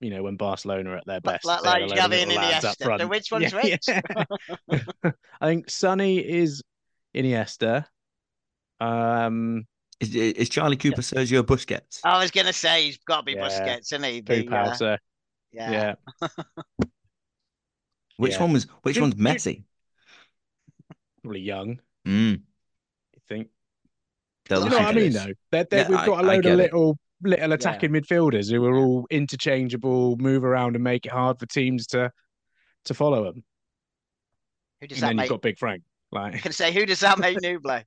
you 0.00 0.10
know, 0.10 0.22
when 0.22 0.36
Barcelona 0.36 0.90
are 0.90 0.96
at 0.98 1.06
their 1.06 1.20
best, 1.22 1.44
like- 1.46 1.62
they're 1.62 1.86
like 1.88 1.98
a 1.98 2.02
Xavi 2.02 2.22
and 2.22 2.28
little 2.30 2.44
up 2.44 2.62
Iniesta. 2.62 2.84
Front. 2.84 3.08
which 3.08 3.32
one's 3.32 3.52
Yeah, 3.52 3.62
which? 3.62 3.88
yeah. 3.88 5.12
I 5.40 5.46
think 5.46 5.70
Sonny 5.70 6.18
is 6.18 6.62
Iniesta. 7.16 7.86
Um, 8.80 9.66
Is, 9.98 10.14
is 10.14 10.48
Charlie 10.50 10.76
Cooper 10.76 11.00
Sergio 11.02 11.42
Busquets? 11.42 12.00
I 12.04 12.22
was 12.22 12.30
gonna 12.30 12.52
say 12.52 12.84
he's 12.84 12.98
got 12.98 13.18
to 13.20 13.22
be 13.24 13.32
Yeah. 13.32 13.48
Busquets, 13.48 13.92
isn't 13.92 14.04
he? 14.04 14.22
Pooh 14.22 14.44
The, 14.44 14.54
uh, 14.56 14.96
yeah. 15.52 15.94
yeah. 16.22 16.28
Which 18.18 18.32
yeah. 18.32 18.42
one 18.42 18.52
was? 18.52 18.64
Which 18.82 18.94
Did- 18.94 19.00
one's 19.00 19.14
did- 19.14 19.24
Messi? 19.24 19.64
Probably 21.22 21.40
young, 21.40 21.80
Mm, 22.06 22.42
I 23.16 23.18
think. 23.28 23.48
they'll 24.48 24.64
you 24.64 24.70
know 24.70 24.76
what 24.78 24.86
I 24.86 24.92
mean, 24.92 25.12
though. 25.12 25.26
They're, 25.50 25.64
they're, 25.64 25.80
Yeah, 25.80 25.88
we've 25.88 26.06
got 26.06 26.24
a 26.24 26.28
I 26.28 26.34
load 26.34 26.42
get 26.44 26.52
of 26.52 26.60
it. 26.60 26.62
little 26.64 26.98
little 27.22 27.52
attacking 27.52 27.90
midfielders 27.90 28.50
who 28.50 28.64
are 28.64 28.74
Yeah. 28.74 28.80
all 28.80 29.06
interchangeable, 29.10 30.16
move 30.18 30.44
around 30.44 30.76
and 30.76 30.84
make 30.84 31.06
it 31.06 31.12
hard 31.12 31.38
for 31.38 31.46
teams 31.46 31.86
to 31.88 32.10
to 32.84 32.94
follow 32.94 33.24
them. 33.24 33.44
Who 34.80 34.86
does 34.86 34.98
And 34.98 35.02
that 35.02 35.06
then 35.08 35.16
make? 35.16 35.24
you've 35.24 35.30
got 35.30 35.42
Big 35.42 35.58
Frank. 35.58 35.82
I 36.14 36.18
Like, 36.20 36.42
can 36.42 36.52
say 36.52 36.72
who 36.72 36.86
does 36.86 37.00
that 37.00 37.18
make 37.18 37.40
Nouble? 37.42 37.82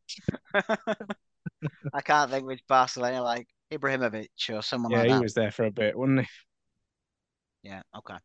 I 1.93 2.01
can't 2.03 2.29
think 2.31 2.45
which 2.45 2.61
Barcelona 2.67 3.21
like 3.23 3.47
Ibrahimovic 3.71 4.27
or 4.49 4.61
someone 4.61 4.91
like 4.91 5.01
that. 5.03 5.07
yeah, 5.07 5.13
like 5.13 5.21
he 5.21 5.23
was 5.23 5.33
there 5.33 5.51
for 5.51 5.65
a 5.65 5.71
bit, 5.71 5.97
wasn't 5.97 6.21
he? 6.21 6.27
Yeah, 7.69 7.81
okay. 7.97 8.15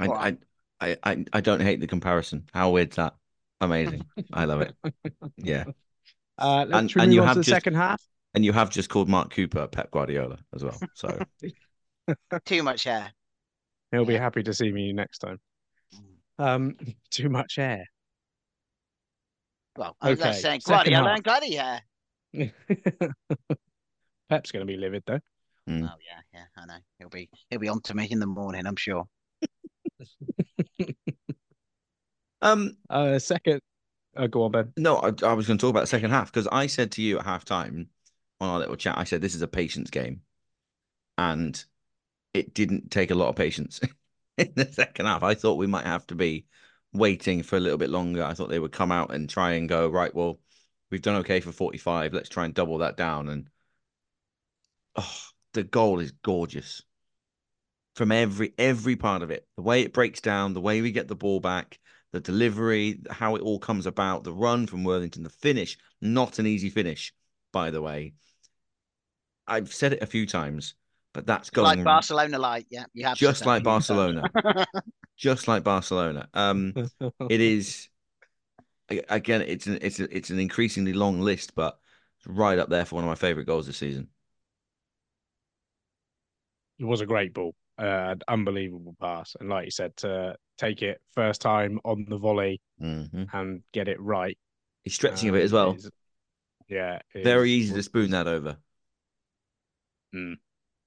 I, 0.00 0.06
Go 0.06 0.14
I. 0.80 0.92
I, 0.92 0.98
I, 1.12 1.24
I 1.34 1.40
don't 1.40 1.60
hate 1.60 1.80
the 1.80 1.86
comparison. 1.86 2.44
How 2.52 2.70
weird's 2.70 2.96
that? 2.96 3.14
Amazing. 3.60 4.04
I 4.32 4.44
love 4.44 4.60
it. 4.62 4.74
Yeah. 5.36 5.64
Uh, 6.38 6.66
let's 6.68 6.94
And- 6.94 7.04
and 7.04 7.14
you 7.14 7.22
have 7.22 7.36
the 7.36 7.40
just- 7.42 7.48
second 7.48 7.76
half. 7.76 7.98
And 8.34 8.44
you 8.44 8.52
have 8.52 8.68
just 8.68 8.90
called 8.90 9.08
Mark 9.08 9.30
Cooper 9.30 9.66
Pep 9.68 9.90
Guardiola 9.90 10.36
as 10.54 10.62
well. 10.62 10.78
So 10.92 11.18
Too 12.44 12.62
much 12.62 12.84
hair. 12.84 13.10
He'll 13.90 14.04
be 14.04 14.16
happy 14.18 14.42
to 14.42 14.52
see 14.52 14.70
me 14.70 14.92
next 14.92 15.20
time. 15.20 15.40
Um, 16.38 16.76
too 17.10 17.30
much 17.30 17.56
air. 17.58 17.86
Well, 19.78 19.96
I 20.02 20.10
was 20.10 20.20
Okay, 20.20 20.28
just 20.28 20.42
saying 20.42 20.60
Guardiola 20.66 21.14
and 21.14 21.24
Glady 21.24 21.54
hair. 21.54 21.80
Pep's 24.28 24.52
going 24.52 24.60
to 24.60 24.70
be 24.70 24.76
livid 24.76 25.04
though. 25.06 25.20
mm. 25.70 25.88
Oh 25.90 25.96
yeah, 26.04 26.20
yeah, 26.34 26.44
I 26.58 26.66
know. 26.66 26.78
He'll 26.98 27.08
be 27.08 27.30
he'll 27.48 27.60
be 27.60 27.68
on 27.68 27.80
to 27.80 27.94
me 27.94 28.08
in 28.10 28.18
the 28.18 28.26
morning, 28.26 28.66
I'm 28.66 28.76
sure. 28.76 29.04
Um 32.42 32.76
Uh, 32.88 33.18
second. 33.18 33.60
Uh, 34.16 34.26
go 34.26 34.44
on, 34.44 34.52
Ben. 34.52 34.72
no, 34.76 34.96
I, 34.96 35.12
I 35.22 35.34
was 35.34 35.46
going 35.46 35.58
to 35.58 35.60
talk 35.60 35.70
about 35.70 35.82
the 35.82 35.86
second 35.88 36.10
half 36.10 36.32
because 36.32 36.48
I 36.50 36.68
said 36.68 36.92
to 36.92 37.02
you 37.02 37.18
at 37.18 37.26
halftime 37.26 37.88
on 38.40 38.48
our 38.48 38.58
little 38.58 38.76
chat, 38.76 38.96
I 38.96 39.04
said 39.04 39.20
this 39.20 39.34
is 39.34 39.42
a 39.42 39.48
patience 39.48 39.90
game, 39.90 40.22
and 41.18 41.62
it 42.34 42.54
didn't 42.54 42.90
take 42.90 43.10
a 43.10 43.14
lot 43.14 43.28
of 43.28 43.36
patience 43.36 43.80
in 44.38 44.52
the 44.56 44.70
second 44.72 45.06
half. 45.06 45.22
I 45.22 45.34
thought 45.34 45.56
we 45.58 45.66
might 45.66 45.86
have 45.86 46.06
to 46.08 46.14
be 46.14 46.46
waiting 46.92 47.42
for 47.42 47.56
a 47.56 47.60
little 47.60 47.78
bit 47.78 47.90
longer. 47.90 48.24
I 48.24 48.34
thought 48.34 48.48
they 48.50 48.58
would 48.58 48.72
come 48.72 48.92
out 48.92 49.14
and 49.14 49.28
try 49.28 49.52
and 49.52 49.68
go 49.68 49.88
right. 49.88 50.14
Well, 50.14 50.40
we've 50.90 51.02
done 51.02 51.16
okay 51.16 51.40
for 51.40 51.52
forty-five. 51.52 52.14
Let's 52.14 52.28
try 52.30 52.44
and 52.46 52.54
double 52.54 52.78
that 52.78 52.96
down. 52.96 53.28
And 53.28 53.48
oh, 54.96 55.16
the 55.52 55.64
goal 55.64 56.00
is 56.00 56.10
gorgeous 56.12 56.82
from 57.96 58.12
every 58.12 58.52
every 58.58 58.94
part 58.94 59.22
of 59.22 59.30
it. 59.30 59.46
The 59.56 59.62
way 59.62 59.80
it 59.80 59.92
breaks 59.92 60.20
down, 60.20 60.52
the 60.54 60.60
way 60.60 60.82
we 60.82 60.92
get 60.92 61.08
the 61.08 61.16
ball 61.16 61.40
back, 61.40 61.80
the 62.12 62.20
delivery, 62.20 63.00
how 63.10 63.34
it 63.34 63.42
all 63.42 63.58
comes 63.58 63.86
about, 63.86 64.22
the 64.22 64.32
run 64.32 64.66
from 64.66 64.84
Worthington, 64.84 65.22
the 65.24 65.30
finish. 65.30 65.78
Not 66.00 66.38
an 66.38 66.46
easy 66.46 66.70
finish, 66.70 67.12
by 67.52 67.70
the 67.70 67.82
way. 67.82 68.12
I've 69.48 69.72
said 69.72 69.94
it 69.94 70.02
a 70.02 70.06
few 70.06 70.26
times, 70.26 70.74
but 71.14 71.26
that's 71.26 71.50
going 71.50 71.78
Like 71.78 71.84
Barcelona 71.84 72.38
light, 72.38 72.66
yeah. 72.68 72.84
You 72.92 73.06
have 73.06 73.16
just 73.16 73.46
like 73.46 73.46
that 73.46 73.56
a 73.56 73.60
few 73.60 73.64
Barcelona, 73.64 74.30
just 75.16 75.48
like 75.48 75.64
Barcelona. 75.64 76.28
Um, 76.34 76.74
it 77.30 77.40
is 77.40 77.88
again, 78.88 79.40
it's 79.40 79.66
an 79.66 79.78
it's 79.80 80.00
a, 80.00 80.16
it's 80.16 80.30
an 80.30 80.38
increasingly 80.38 80.92
long 80.92 81.20
list, 81.22 81.54
but 81.54 81.78
it's 82.18 82.26
right 82.26 82.58
up 82.58 82.68
there 82.68 82.84
for 82.84 82.96
one 82.96 83.04
of 83.04 83.08
my 83.08 83.14
favorite 83.14 83.46
goals 83.46 83.66
this 83.66 83.78
season. 83.78 84.08
It 86.78 86.84
was 86.84 87.02
a 87.02 87.06
great 87.06 87.34
ball, 87.34 87.54
uh, 87.78 88.14
unbelievable 88.28 88.96
pass, 89.00 89.36
and 89.40 89.48
like 89.48 89.66
you 89.66 89.70
said, 89.70 89.96
to 89.98 90.36
take 90.58 90.82
it 90.82 91.00
first 91.14 91.40
time 91.40 91.80
on 91.84 92.06
the 92.08 92.18
volley 92.18 92.60
hmm 92.78 93.24
and 93.32 93.62
get 93.72 93.88
it 93.88 94.00
right. 94.00 94.38
He's 94.84 94.94
stretching 94.94 95.28
a 95.28 95.32
um, 95.32 95.38
bit 95.38 95.44
as 95.44 95.52
well. 95.52 95.72
is- 95.72 95.90
yeah, 96.68 97.00
Very 97.14 97.50
easy 97.50 97.74
to 97.74 97.82
spoon 97.82 98.10
that 98.10 98.26
over. 98.26 98.56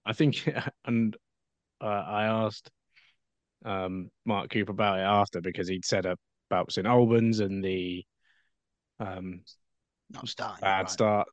I 0.05 0.13
think, 0.13 0.49
and 0.85 1.15
uh, 1.81 1.85
I 1.85 2.25
asked 2.25 2.69
um, 3.65 4.09
Mark 4.25 4.49
Cooper 4.51 4.71
about 4.71 4.99
it 4.99 5.03
after 5.03 5.41
because 5.41 5.67
he'd 5.67 5.85
said 5.85 6.05
about 6.49 6.71
St 6.71 6.87
Albans 6.87 7.39
and 7.39 7.63
the 7.63 8.03
um, 8.99 9.41
Not 10.09 10.27
starting. 10.29 10.63
bad 10.63 10.83
right. 10.83 10.89
start 10.89 11.27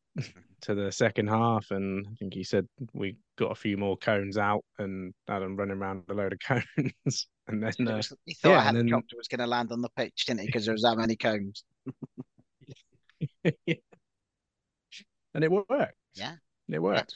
to 0.63 0.75
the 0.75 0.91
second 0.91 1.29
half, 1.29 1.71
and 1.71 2.07
I 2.11 2.15
think 2.15 2.35
he 2.35 2.45
said 2.45 2.67
we 2.93 3.17
got 3.39 3.53
a 3.53 3.57
few 3.57 3.77
more 3.77 3.97
cones 3.97 4.39
out 4.39 4.65
and 4.79 5.13
had 5.29 5.41
them 5.41 5.57
running 5.57 5.79
around 5.79 6.05
a 6.09 6.15
load 6.15 6.33
of 6.33 6.39
cones, 6.41 7.29
and 7.49 7.63
then 7.63 7.89
uh, 7.89 8.03
he 8.25 8.35
thought 8.35 8.51
yeah, 8.51 8.65
a 8.65 8.69
and 8.69 8.77
then- 8.77 8.89
helicopter 8.89 9.17
was 9.17 9.29
going 9.29 9.41
to 9.41 9.47
land 9.47 9.73
on 9.73 9.81
the 9.81 9.91
pitch, 9.97 10.27
didn't 10.27 10.41
he? 10.41 10.47
Because 10.47 10.65
there 10.65 10.75
was 10.75 10.83
that 10.83 10.97
many 10.97 11.17
cones. 11.17 11.65
and 13.45 13.55
it 15.45 15.51
worked. 15.51 15.95
Yeah. 16.15 16.35
it 16.69 16.83
worked. 16.83 17.15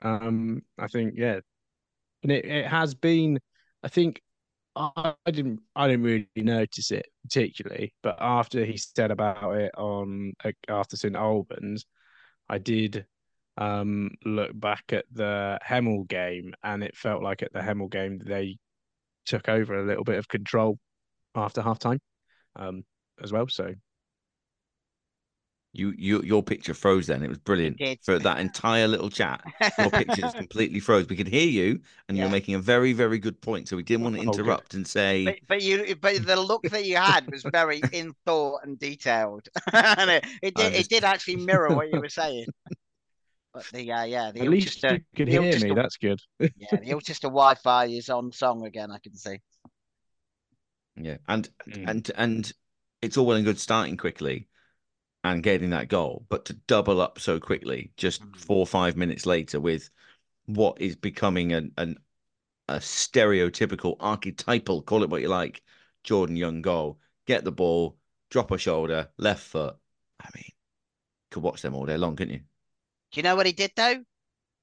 Um, 0.00 0.62
I 0.78 0.88
think 0.88 1.14
yeah, 1.16 1.40
and 2.22 2.32
it, 2.32 2.44
it 2.44 2.66
has 2.66 2.94
been. 2.94 3.38
I 3.84 3.88
think 3.88 4.20
I, 4.74 5.14
didn't 5.26 5.60
I 5.76 5.88
didn't 5.88 6.04
really 6.04 6.28
notice 6.36 6.90
it 6.90 7.06
particularly, 7.24 7.94
but 8.02 8.16
after 8.20 8.64
he 8.64 8.76
said 8.76 9.10
about 9.10 9.56
it 9.56 9.72
on 9.76 10.32
after 10.68 10.96
St 10.96 11.16
Albans, 11.16 11.84
I 12.52 12.58
did 12.58 13.06
um 13.56 14.10
look 14.24 14.50
back 14.54 14.84
at 14.92 15.06
the 15.10 15.58
Hemel 15.66 16.06
game, 16.06 16.54
and 16.62 16.84
it 16.84 16.96
felt 16.96 17.22
like 17.22 17.42
at 17.42 17.52
the 17.52 17.60
Hemel 17.60 17.90
game 17.90 18.18
they 18.18 18.58
took 19.24 19.48
over 19.48 19.78
a 19.78 19.86
little 19.86 20.04
bit 20.04 20.18
of 20.18 20.28
control 20.28 20.78
after 21.34 21.62
half 21.62 21.78
time, 21.78 22.00
um, 22.56 22.84
as 23.22 23.32
well. 23.32 23.48
So 23.48 23.72
You 25.74 25.94
you 25.96 26.20
your 26.22 26.42
picture 26.42 26.74
froze 26.74 27.06
then. 27.06 27.22
It 27.22 27.28
was 27.30 27.38
brilliant 27.38 27.78
did. 27.78 27.98
for 28.04 28.18
that 28.18 28.40
entire 28.40 28.86
little 28.86 29.08
chat. 29.08 29.42
Your 29.78 29.88
picture 29.88 30.20
just 30.20 30.36
completely 30.44 30.80
froze. 30.80 31.08
We 31.08 31.16
could 31.16 31.26
hear 31.28 31.46
you, 31.48 31.80
and 32.08 32.16
you 32.18 32.22
Yeah. 32.22 32.28
were 32.28 32.32
making 32.32 32.56
a 32.56 32.58
very 32.58 32.92
very 32.92 33.18
good 33.18 33.40
point. 33.40 33.68
So 33.68 33.76
we 33.76 33.82
didn't 33.82 34.04
want 34.04 34.16
to 34.16 34.20
Oh, 34.20 34.24
interrupt 34.32 34.74
and 34.74 34.86
say. 34.86 35.24
But, 35.24 35.36
but 35.48 35.62
you, 35.62 35.96
but 35.96 36.26
the 36.26 36.36
look 36.36 36.62
that 36.64 36.84
you 36.84 36.96
had 36.96 37.30
was 37.30 37.42
very 37.50 37.80
in 37.92 38.12
thought 38.26 38.60
and 38.64 38.78
detailed, 38.78 39.48
and 39.72 40.10
it, 40.10 40.26
it 40.42 40.54
did, 40.54 40.72
just- 40.74 40.80
it 40.80 40.88
did 40.90 41.04
actually 41.04 41.36
mirror 41.36 41.74
what 41.74 41.90
you 41.90 42.00
were 42.00 42.08
saying. 42.22 42.46
But 43.54 43.64
the 43.72 43.90
uh, 43.92 44.04
yeah, 44.04 44.30
the 44.30 44.40
at 44.42 44.48
least 44.48 44.82
you 44.82 45.00
could 45.16 45.26
the 45.28 45.30
hear 45.32 45.42
Ilchester- 45.42 45.68
me. 45.68 45.74
That's 45.74 45.96
good. 45.96 46.20
yeah, 46.38 46.48
the 46.72 46.90
Ilchester 46.90 47.28
Wi-Fi 47.28 47.86
is 47.86 48.10
on 48.10 48.30
song 48.32 48.66
again. 48.66 48.90
I 48.90 48.98
can 48.98 49.14
see. 49.14 49.38
Yeah, 50.96 51.16
and 51.28 51.48
Mm. 51.66 51.88
and 51.88 52.10
and 52.16 52.52
it's 53.00 53.16
all 53.16 53.24
well 53.24 53.36
and 53.36 53.44
good 53.46 53.58
starting 53.58 53.96
quickly 53.96 54.48
and 55.24 55.42
getting 55.42 55.70
that 55.70 55.88
goal, 55.88 56.26
but 56.28 56.44
to 56.46 56.54
double 56.54 57.00
up 57.00 57.18
so 57.20 57.38
quickly, 57.40 57.92
just 57.96 58.22
Mm. 58.22 58.36
four 58.38 58.58
or 58.58 58.66
five 58.66 58.96
minutes 58.96 59.26
later, 59.26 59.60
with 59.60 59.90
what 60.46 60.80
is 60.80 60.96
becoming 60.96 61.52
an 61.52 61.72
an 61.78 61.98
a 62.68 62.76
stereotypical, 62.76 63.96
archetypal, 64.00 64.82
call 64.82 65.02
it 65.02 65.10
what 65.10 65.22
you 65.22 65.28
like, 65.28 65.62
Jordan 66.04 66.36
Young 66.36 66.62
goal. 66.62 66.98
Get 67.26 67.44
the 67.44 67.52
ball, 67.52 67.98
drop 68.30 68.50
a 68.50 68.58
shoulder, 68.58 69.10
left 69.18 69.42
foot, 69.44 69.76
I 70.20 70.28
mean, 70.34 70.50
could 71.30 71.42
watch 71.42 71.62
them 71.62 71.74
all 71.74 71.86
day 71.86 71.96
long, 71.96 72.16
couldn't 72.16 72.34
you? 72.34 72.40
Do 72.40 73.18
you 73.20 73.22
know 73.22 73.36
what 73.36 73.46
he 73.46 73.52
did 73.52 73.72
though? 73.76 74.04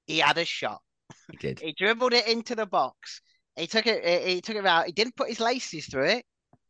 He 0.06 0.18
had 0.18 0.38
a 0.38 0.44
shot. 0.44 0.82
He 1.30 1.36
did. 1.36 1.60
He 1.60 1.72
dribbled 1.72 2.12
it 2.12 2.26
into 2.26 2.54
the 2.54 2.66
box. 2.66 3.20
He 3.56 3.66
took 3.66 3.86
it. 3.86 4.04
He 4.04 4.34
he 4.34 4.40
took 4.40 4.56
it 4.56 4.66
out. 4.66 4.86
He 4.86 4.92
didn't 4.92 5.16
put 5.16 5.28
his 5.28 5.40
laces 5.40 5.86
through 5.86 6.06
it, 6.06 6.24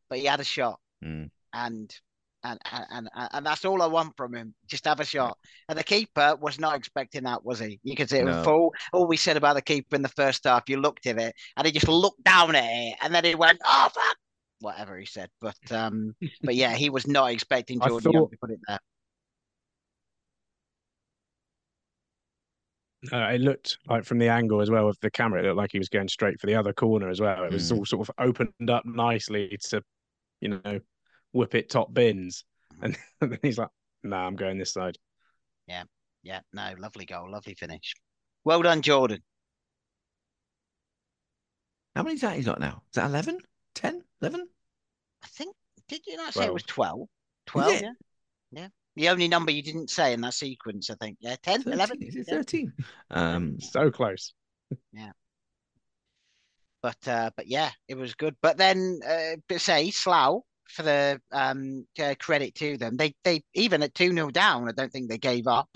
but 0.09 0.18
he 0.18 0.26
had 0.26 0.40
a 0.40 0.44
shot. 0.44 0.81
Mm. 1.03 1.31
And 1.53 2.00
and 2.44 2.59
and 2.72 2.87
and, 2.90 3.09
and 3.33 3.46
that's 3.46 3.64
all 3.64 3.83
I 3.83 3.87
want 3.87 4.16
from 4.16 4.35
him. 4.35 4.55
Just 4.66 4.85
have 4.87 5.00
a 5.00 5.05
shot. 5.05 5.37
And 5.68 5.79
the 5.79 5.85
keeper 5.85 6.37
was 6.40 6.59
not 6.59 6.76
expecting 6.76 7.24
that, 7.24 7.44
was 7.44 7.59
he? 7.59 7.79
You 7.83 7.94
could 7.96 8.09
see 8.11 8.18
it 8.18 8.24
was 8.24 8.37
No. 8.37 8.42
full. 8.44 8.74
All 8.92 9.07
we 9.07 9.16
said 9.16 9.37
about 9.37 9.55
the 9.57 9.62
keeper 9.62 9.96
in 9.96 10.03
the 10.03 10.09
first 10.09 10.44
half, 10.44 10.68
you 10.68 10.79
looked 10.81 11.07
at 11.07 11.18
it 11.18 11.35
and 11.57 11.66
he 11.66 11.72
just 11.72 11.88
looked 11.88 12.22
down 12.24 12.55
at 12.55 12.64
it, 12.64 12.96
and 13.03 13.14
then 13.14 13.24
he 13.24 13.35
went, 13.35 13.61
"Oh 13.64 13.88
fuck." 13.94 14.16
Whatever 14.61 14.98
he 14.98 15.07
said, 15.07 15.31
but 15.40 15.57
um, 15.70 16.14
but 16.42 16.55
yeah, 16.55 16.74
he 16.74 16.90
was 16.90 17.07
not 17.07 17.31
expecting 17.31 17.81
Jordan 17.81 18.12
thought- 18.12 18.31
to 18.31 18.37
put 18.38 18.50
it 18.50 18.61
there. 18.68 18.79
Uh, 23.12 23.31
it 23.33 23.40
looked 23.40 23.79
like 23.88 24.05
from 24.05 24.18
the 24.18 24.29
angle 24.29 24.61
as 24.61 24.68
well 24.70 24.87
of 24.87 24.96
the 25.00 25.11
camera, 25.11 25.40
it 25.40 25.44
looked 25.46 25.57
like 25.57 25.72
he 25.72 25.79
was 25.79 25.88
going 25.88 26.07
straight 26.09 26.38
for 26.38 26.46
the 26.46 26.55
other 26.55 26.72
corner 26.74 27.09
as 27.09 27.18
well. 27.18 27.44
It 27.44 27.53
was 27.53 27.72
Mm. 27.72 27.79
all 27.79 27.87
sort 27.87 28.07
of 28.07 28.14
opened 28.18 28.68
up 28.70 28.85
nicely 28.85 29.57
to, 29.70 29.83
you 30.42 30.48
know, 30.62 30.81
whip 31.33 31.55
it 31.55 31.71
top 31.71 31.93
bins. 31.93 32.45
And 32.83 32.97
then 33.21 33.38
he's 33.43 33.59
like, 33.59 33.69
nah, 34.03 34.27
I'm 34.27 34.37
going 34.37 34.59
this 34.59 34.73
side. 34.73 34.99
Yeah, 35.66 35.85
Yeah. 36.23 36.40
no, 36.53 36.75
lovely 36.79 37.07
goal, 37.07 37.31
lovely 37.31 37.55
finish. 37.55 37.95
Well 38.45 38.62
done, 38.62 38.83
Jordan. 38.83 39.23
How 41.95 42.03
many's 42.03 42.21
that 42.23 42.37
he's 42.37 42.47
got 42.47 42.61
now? 42.61 42.83
Is 42.90 42.95
that 42.95 43.07
11? 43.11 43.38
10? 43.75 44.03
11? 44.23 44.49
I 45.23 45.27
think 45.27 45.55
did 45.88 46.07
you 46.07 46.16
not 46.16 46.33
say 46.33 46.47
it 46.47 46.53
was 46.55 46.62
12. 46.62 47.09
12? 47.47 47.69
12, 47.69 47.83
yeah. 47.83 47.93
Yeah. 48.53 48.69
The 48.97 49.09
only 49.09 49.29
number 49.29 49.51
you 49.51 49.62
didn't 49.62 49.90
say 49.90 50.12
in 50.12 50.21
that 50.23 50.35
sequence, 50.35 50.90
I 50.90 50.95
think. 50.95 51.19
Yeah, 51.21 51.37
10, 51.43 51.62
11. 51.66 51.99
13? 51.99 52.09
Is 52.09 52.29
it 52.29 52.53
Yeah. 53.11 53.35
Um, 53.37 53.61
So 53.61 53.90
close. 53.90 54.35
Yeah. 54.93 55.12
But 56.83 57.07
uh, 57.07 57.31
but 57.37 57.47
yeah, 57.47 57.71
it 57.88 57.97
was 57.97 58.14
good. 58.14 58.37
But 58.40 58.57
then 58.57 59.01
uh, 59.07 59.57
say 59.59 59.90
Slough 59.90 60.43
for 60.70 60.83
the 60.83 61.20
um 61.33 61.87
uh, 62.02 62.14
credit 62.18 62.54
to 62.56 62.76
them, 62.78 62.96
they 62.96 63.14
they 63.24 63.42
even 63.54 63.83
at 63.83 63.94
2-0 63.94 64.33
down, 64.33 64.68
I 64.68 64.72
don't 64.72 64.92
think 64.92 65.09
they 65.09 65.18
gave 65.18 65.46
up. 65.46 65.68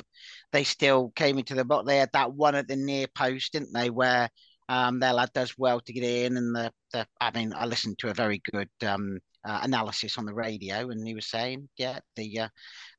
They 0.52 0.64
still 0.64 1.12
came 1.16 1.38
into 1.38 1.54
the 1.54 1.64
box. 1.64 1.87
They 1.87 1.98
had 1.98 2.12
that 2.12 2.33
one 2.33 2.54
at 2.54 2.68
the 2.68 2.76
near 2.76 3.07
post, 3.14 3.52
didn't 3.52 3.72
they, 3.72 3.90
where 3.90 4.28
um 4.68 5.00
their 5.00 5.12
lad 5.12 5.30
does 5.35 5.54
well 5.59 5.80
to 5.80 5.92
get 5.92 6.04
in 6.04 6.37
and 6.37 6.54
the, 6.57 6.72
the 6.92 7.07
I 7.20 7.30
mean, 7.33 7.52
I 7.54 7.66
listened 7.66 7.98
to 8.00 8.11
a 8.11 8.14
very 8.14 8.40
good 8.52 8.70
um 8.87 9.18
uh, 9.44 9.61
analysis 9.62 10.16
on 10.16 10.24
the 10.24 10.35
radio, 10.35 10.90
and 10.90 11.07
he 11.07 11.14
was 11.14 11.26
saying, 11.26 11.68
yeah, 11.76 11.98
the 12.16 12.40
uh, 12.40 12.48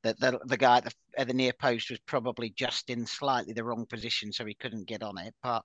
the 0.02 0.14
the, 0.20 0.38
the 0.46 0.56
guy 0.56 0.78
at 0.78 0.84
the, 0.84 0.92
at 1.18 1.26
the 1.26 1.34
near 1.34 1.52
post 1.60 1.90
was 1.90 1.98
probably 2.06 2.50
just 2.50 2.88
in 2.90 3.04
slightly 3.06 3.52
the 3.52 3.64
wrong 3.64 3.86
position, 3.86 4.32
so 4.32 4.44
he 4.44 4.54
couldn't 4.54 4.86
get 4.86 5.02
on 5.02 5.18
it. 5.18 5.34
But 5.42 5.62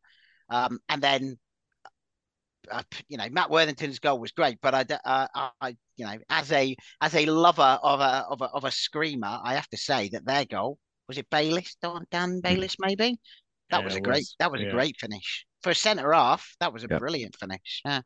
um, 0.49 0.79
and 0.89 1.01
then 1.01 1.37
uh, 2.69 2.83
you 3.07 3.17
know, 3.17 3.27
Matt 3.29 3.49
Worthington's 3.49 3.99
goal 3.99 4.19
was 4.19 4.31
great, 4.31 4.57
but 4.61 4.73
I, 4.73 4.83
d- 4.83 4.95
uh, 5.05 5.27
I, 5.61 5.75
you 5.97 6.05
know, 6.05 6.17
as 6.29 6.51
a 6.51 6.75
as 7.01 7.15
a 7.15 7.25
lover 7.25 7.79
of 7.83 7.99
a 7.99 8.25
of 8.29 8.41
a 8.41 8.45
of 8.45 8.63
a 8.65 8.71
screamer, 8.71 9.39
I 9.43 9.55
have 9.55 9.67
to 9.69 9.77
say 9.77 10.09
that 10.09 10.25
their 10.25 10.45
goal 10.45 10.77
was 11.07 11.17
it 11.17 11.29
Bayliss, 11.29 11.75
Dan, 11.81 12.05
Dan 12.11 12.39
Bayliss, 12.41 12.75
maybe. 12.79 13.19
That 13.71 13.83
Yeah, 13.83 13.83
was 13.83 13.95
a 13.95 14.01
great. 14.01 14.27
was. 14.27 14.35
That 14.39 14.51
was 14.51 14.61
Yeah. 14.61 14.67
a 14.67 14.67
great 14.67 14.97
finish 14.99 15.45
for 15.63 15.71
a 15.71 15.75
centre 15.75 16.13
half. 16.13 16.55
That 16.59 16.73
was 16.73 16.83
a 16.83 16.89
Yep. 16.89 17.03
brilliant 17.03 17.37
finish. 17.37 17.81
Yeah. 17.85 18.01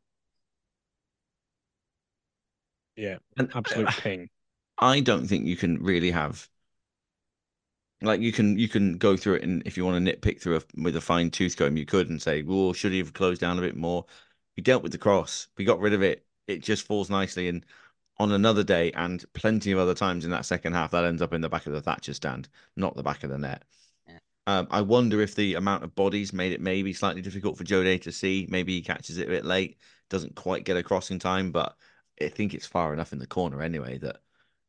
Yeah, 2.96 3.18
and 3.38 3.50
absolute 3.54 3.94
ping. 3.96 4.28
I 4.78 5.00
don't 5.00 5.26
think 5.28 5.46
you 5.46 5.56
can 5.56 5.82
really 5.82 6.10
have 6.12 6.48
like 8.02 8.20
you 8.20 8.32
can 8.32 8.58
you 8.58 8.68
can 8.68 8.98
go 8.98 9.16
through 9.16 9.34
it 9.34 9.42
and 9.42 9.62
if 9.66 9.76
you 9.76 9.84
want 9.84 10.04
to 10.04 10.12
nitpick 10.16 10.40
through 10.40 10.56
it 10.56 10.64
with 10.76 10.96
a 10.96 11.00
fine 11.00 11.30
tooth 11.30 11.56
comb, 11.56 11.76
you 11.76 11.86
could 11.86 12.10
and 12.10 12.20
say, 12.20 12.42
well, 12.42 12.72
should 12.72 12.92
he 12.92 12.98
have 12.98 13.12
closed 13.14 13.40
down 13.40 13.58
a 13.58 13.62
bit 13.62 13.76
more? 13.76 14.04
We 14.56 14.62
dealt 14.62 14.82
with 14.82 14.92
the 14.92 14.98
cross, 14.98 15.48
we 15.56 15.64
got 15.64 15.80
rid 15.80 15.92
of 15.92 16.02
it. 16.02 16.24
It 16.46 16.62
just 16.62 16.86
falls 16.86 17.10
nicely. 17.10 17.48
And 17.48 17.64
on 18.18 18.32
another 18.32 18.64
day 18.64 18.92
and 18.92 19.24
plenty 19.34 19.72
of 19.72 19.78
other 19.78 19.94
times 19.94 20.24
in 20.24 20.30
that 20.30 20.46
second 20.46 20.72
half, 20.72 20.90
that 20.92 21.04
ends 21.04 21.20
up 21.20 21.34
in 21.34 21.40
the 21.40 21.48
back 21.48 21.66
of 21.66 21.72
the 21.72 21.82
Thatcher 21.82 22.14
stand, 22.14 22.48
not 22.76 22.96
the 22.96 23.02
back 23.02 23.24
of 23.24 23.30
the 23.30 23.38
net. 23.38 23.64
Yeah. 24.08 24.18
Um, 24.46 24.66
I 24.70 24.80
wonder 24.80 25.20
if 25.20 25.34
the 25.34 25.54
amount 25.54 25.84
of 25.84 25.94
bodies 25.94 26.32
made 26.32 26.52
it 26.52 26.60
maybe 26.60 26.92
slightly 26.92 27.20
difficult 27.20 27.58
for 27.58 27.64
Joe 27.64 27.84
Day 27.84 27.98
to 27.98 28.12
see. 28.12 28.46
Maybe 28.48 28.72
he 28.74 28.82
catches 28.82 29.18
it 29.18 29.26
a 29.26 29.30
bit 29.30 29.44
late, 29.44 29.78
doesn't 30.08 30.36
quite 30.36 30.64
get 30.64 30.76
across 30.76 31.10
in 31.10 31.18
time, 31.18 31.52
but 31.52 31.76
I 32.20 32.28
think 32.28 32.54
it's 32.54 32.66
far 32.66 32.94
enough 32.94 33.12
in 33.12 33.18
the 33.18 33.26
corner 33.26 33.60
anyway 33.60 33.98
that 33.98 34.20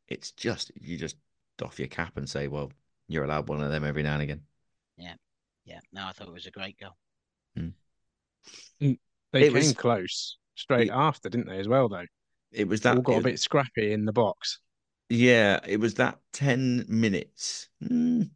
it's 0.09 0.31
just 0.31 0.71
you 0.75 0.97
just 0.97 1.15
doff 1.57 1.79
your 1.79 1.87
cap 1.87 2.17
and 2.17 2.29
say, 2.29 2.47
well, 2.47 2.71
you're 3.07 3.23
allowed 3.23 3.47
one 3.47 3.61
of 3.61 3.71
them 3.71 3.85
every 3.85 4.03
now 4.03 4.13
and 4.13 4.23
again. 4.23 4.41
Yeah. 4.97 5.15
Yeah. 5.65 5.79
No, 5.93 6.07
I 6.07 6.11
thought 6.11 6.27
it 6.27 6.33
was 6.33 6.45
a 6.45 6.51
great 6.51 6.79
goal. 6.79 6.97
They 9.31 9.43
It 9.43 9.45
came 9.47 9.53
was- 9.53 9.73
close 9.73 10.37
straight 10.55 10.87
It- 10.87 10.93
after, 10.93 11.29
didn't 11.29 11.47
they, 11.47 11.59
as 11.59 11.67
well, 11.67 11.89
though? 11.89 12.05
It 12.51 12.67
was 12.67 12.81
that 12.81 12.95
All 12.95 13.01
got 13.01 13.17
it 13.17 13.19
a 13.19 13.23
bit 13.23 13.39
scrappy 13.39 13.91
in 13.91 14.05
the 14.05 14.13
box. 14.13 14.59
Yeah, 15.09 15.59
it 15.65 15.79
was 15.79 15.95
that 15.95 16.19
10 16.33 16.85
minutes. 16.87 17.69
Mm, 17.83 18.31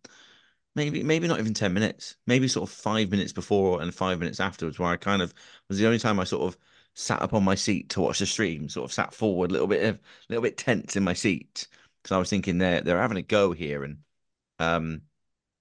maybe 0.75 1.04
maybe 1.04 1.27
not 1.27 1.39
even 1.39 1.54
10 1.54 1.73
minutes. 1.73 2.15
Maybe 2.27 2.47
sort 2.47 2.69
of 2.69 2.75
5 2.75 3.10
minutes 3.12 3.34
before 3.34 3.82
and 3.82 3.93
5 3.93 4.19
minutes 4.19 4.39
afterwards 4.39 4.80
where 4.80 4.89
I 4.89 4.97
kind 4.97 5.21
of 5.21 5.34
was 5.69 5.77
the 5.77 5.86
only 5.86 5.99
time 5.99 6.19
I 6.19 6.23
sort 6.25 6.43
of 6.43 6.58
sat 6.93 7.21
up 7.21 7.34
on 7.34 7.43
my 7.43 7.56
seat 7.56 7.89
to 7.91 8.01
watch 8.01 8.19
the 8.19 8.25
stream, 8.25 8.67
sort 8.69 8.86
of 8.86 8.93
sat 8.93 9.13
forward 9.13 9.49
a 9.49 9.54
little 9.54 9.67
bit 9.67 9.82
a 9.84 9.99
little 10.30 10.43
bit 10.43 10.58
tense 10.58 10.95
in 10.95 11.04
my 11.04 11.13
seat 11.13 11.67
because 12.04 12.13
I 12.15 12.19
was 12.19 12.30
thinking 12.30 12.58
they're 12.58 12.82
they're 12.82 13.01
having 13.01 13.17
a 13.17 13.21
go 13.21 13.51
here 13.54 13.84
and 13.84 13.97
um 14.60 15.01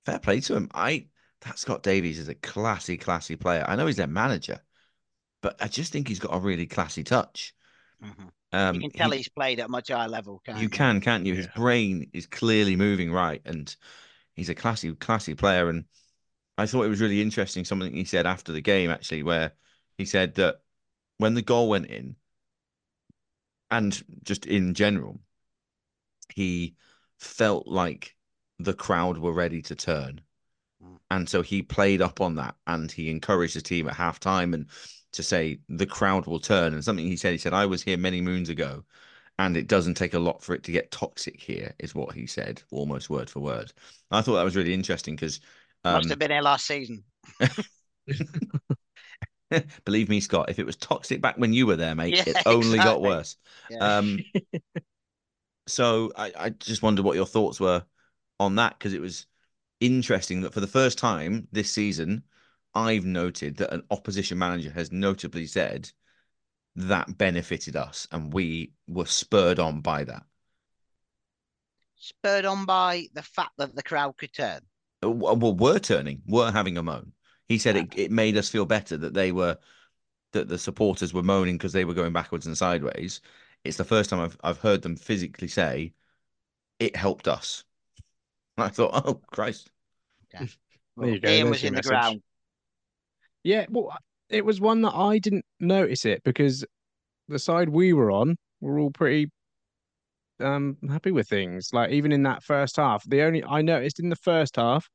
fair 0.06 0.18
play 0.18 0.40
to 0.40 0.56
him. 0.56 0.68
I 0.74 1.06
that 1.42 1.58
Scott 1.58 1.82
Davies 1.82 2.18
is 2.18 2.28
a 2.28 2.34
classy 2.34 2.96
classy 2.96 3.36
player. 3.36 3.64
I 3.66 3.76
know 3.76 3.86
he's 3.86 3.96
their 3.96 4.06
manager, 4.06 4.60
but 5.42 5.56
I 5.62 5.68
just 5.68 5.92
think 5.92 6.08
he's 6.08 6.18
got 6.18 6.34
a 6.34 6.38
really 6.38 6.66
classy 6.66 7.04
touch. 7.04 7.54
Mhm. 8.02 8.30
Um 8.52 8.74
you 8.76 8.82
can 8.82 8.90
tell 8.90 9.10
he- 9.10 9.18
he's 9.18 9.28
played 9.28 9.60
at 9.60 9.66
a 9.66 9.68
much 9.68 9.88
higher 9.88 10.08
level. 10.08 10.40
Can't 10.44 10.58
you 10.58 10.68
can, 10.68 11.00
can't 11.00 11.26
you? 11.26 11.34
His 11.34 11.46
Yeah. 11.46 11.52
brain 11.54 12.10
is 12.12 12.26
clearly 12.26 12.76
moving 12.76 13.12
right, 13.12 13.42
and 13.44 13.74
he's 14.34 14.48
a 14.48 14.54
classy, 14.54 14.94
classy 14.94 15.34
player. 15.34 15.68
And 15.68 15.84
I 16.58 16.66
thought 16.66 16.84
it 16.84 16.88
was 16.88 17.00
really 17.00 17.20
interesting 17.20 17.64
something 17.64 17.92
he 17.94 18.04
said 18.04 18.26
after 18.26 18.52
the 18.52 18.60
game, 18.60 18.90
actually, 18.90 19.22
where 19.22 19.52
he 19.98 20.04
said 20.04 20.34
that 20.34 20.62
when 21.18 21.34
the 21.34 21.42
goal 21.42 21.68
went 21.68 21.86
in, 21.86 22.16
and 23.70 24.02
just 24.24 24.46
in 24.46 24.74
general, 24.74 25.20
he 26.34 26.76
felt 27.18 27.66
like 27.66 28.16
the 28.58 28.74
crowd 28.74 29.18
were 29.18 29.32
ready 29.32 29.62
to 29.62 29.74
turn. 29.74 30.20
Mm. 30.82 30.98
And 31.10 31.28
so 31.28 31.42
he 31.42 31.62
played 31.62 32.02
up 32.02 32.20
on 32.20 32.36
that 32.36 32.56
and 32.66 32.90
he 32.90 33.10
encouraged 33.10 33.56
the 33.56 33.60
team 33.60 33.88
at 33.88 33.96
halftime 33.96 34.54
and 34.54 34.68
to 35.12 35.22
say 35.22 35.58
the 35.68 35.86
crowd 35.86 36.26
will 36.26 36.40
turn. 36.40 36.74
And 36.74 36.84
something 36.84 37.06
he 37.06 37.16
said, 37.16 37.32
he 37.32 37.38
said, 37.38 37.54
I 37.54 37.66
was 37.66 37.82
here 37.82 37.96
many 37.96 38.20
moons 38.20 38.48
ago 38.48 38.84
and 39.38 39.56
it 39.56 39.68
doesn't 39.68 39.94
take 39.94 40.14
a 40.14 40.18
lot 40.18 40.42
for 40.42 40.54
it 40.54 40.62
to 40.64 40.72
get 40.72 40.90
toxic 40.90 41.40
here, 41.40 41.74
is 41.78 41.94
what 41.94 42.14
he 42.14 42.26
said, 42.26 42.62
almost 42.70 43.08
word 43.08 43.30
for 43.30 43.40
word. 43.40 43.72
I 44.10 44.20
thought 44.20 44.34
that 44.34 44.44
was 44.44 44.56
really 44.56 44.74
interesting 44.74 45.16
because 45.16 45.40
Must 45.84 46.04
um, 46.04 46.10
have 46.10 46.18
been 46.18 46.30
here 46.30 46.42
last 46.42 46.66
season. 46.66 47.04
believe 49.84 50.08
me, 50.08 50.20
Scott, 50.20 50.50
if 50.50 50.58
it 50.58 50.66
was 50.66 50.76
toxic 50.76 51.20
back 51.20 51.38
when 51.38 51.52
you 51.52 51.66
were 51.66 51.76
there, 51.76 51.94
mate, 51.94 52.16
Yeah, 52.16 52.34
it 52.34 52.42
only 52.46 52.78
got 52.78 53.00
worse. 53.00 53.36
Yeah. 53.70 53.98
Um, 53.98 54.18
so 55.66 56.12
I, 56.16 56.32
I 56.38 56.48
just 56.50 56.82
wondered 56.82 57.04
what 57.04 57.16
your 57.16 57.26
thoughts 57.26 57.58
were 57.58 57.84
on 58.38 58.56
that 58.56 58.78
because 58.78 58.92
it 58.92 59.00
was 59.00 59.26
interesting 59.80 60.42
that 60.42 60.52
for 60.52 60.60
the 60.60 60.66
first 60.66 60.98
time 60.98 61.48
this 61.52 61.70
season, 61.70 62.22
I've 62.74 63.04
noted 63.04 63.56
that 63.58 63.72
an 63.72 63.84
opposition 63.90 64.38
manager 64.38 64.70
has 64.72 64.90
notably 64.92 65.46
said 65.46 65.92
that 66.76 67.18
benefited 67.18 67.76
us 67.76 68.08
and 68.12 68.32
we 68.32 68.72
were 68.88 69.06
spurred 69.06 69.58
on 69.60 69.80
by 69.82 70.04
that. 70.04 70.24
Spurred 71.94 72.46
on 72.46 72.64
by 72.64 73.10
the 73.12 73.22
fact 73.22 73.52
that 73.58 73.76
the 73.76 73.82
crowd 73.84 74.16
could 74.16 74.32
turn. 74.32 74.66
Uh, 75.02 75.10
Well, 75.10 75.36
well, 75.36 75.54
we're 75.54 75.78
turning, 75.78 76.22
we're 76.26 76.52
having 76.52 76.76
a 76.78 76.82
moan. 76.82 77.12
He 77.48 77.58
said 77.58 77.76
it, 77.76 77.92
it 77.98 78.10
made 78.10 78.36
us 78.36 78.48
feel 78.48 78.64
better 78.66 78.96
that 78.96 79.14
they 79.14 79.32
were 79.32 79.58
that 80.32 80.48
the 80.48 80.58
supporters 80.58 81.14
were 81.14 81.22
moaning 81.22 81.58
because 81.58 81.72
they 81.72 81.84
were 81.86 81.94
going 81.94 82.12
backwards 82.12 82.46
and 82.46 82.58
sideways. 82.58 83.20
It's 83.64 83.78
the 83.78 83.84
first 83.84 84.10
time 84.10 84.20
I've 84.20 84.38
I've 84.44 84.58
heard 84.58 84.82
them 84.82 84.96
physically 84.96 85.48
say 85.48 85.94
it 86.80 86.96
helped 86.96 87.28
us. 87.28 87.64
And 88.58 88.64
I 88.66 88.68
thought, 88.70 88.92
oh 89.06 89.14
Christ. 89.32 89.70
Well, 90.96 91.08
you 91.08 91.20
go, 91.20 91.38
Ian 91.38 91.40
there's 91.40 91.50
was 91.50 91.62
your 91.62 91.70
in 91.70 91.74
the 91.74 91.82
message. 91.82 91.82
ground. 91.82 92.22
Yeah, 93.42 93.66
well, 93.68 93.96
it 94.28 94.44
was 94.44 94.60
one 94.60 94.82
that 94.82 94.94
I 94.94 95.18
didn't 95.18 95.44
notice 95.58 96.04
it 96.04 96.22
because 96.24 96.64
the 97.28 97.38
side 97.38 97.68
we 97.68 97.92
were 97.92 98.10
on 98.10 98.36
were 98.60 98.78
all 98.78 98.90
pretty 98.90 99.30
um 100.40 100.76
happy 100.88 101.10
with 101.10 101.28
things. 101.28 101.70
Like 101.72 101.90
even 101.90 102.12
in 102.12 102.22
that 102.24 102.42
first 102.42 102.76
half, 102.76 103.04
the 103.04 103.22
only 103.22 103.42
I 103.44 103.62
noticed 103.62 104.00
in 104.00 104.08
the 104.08 104.16
first 104.16 104.56
half 104.56 104.88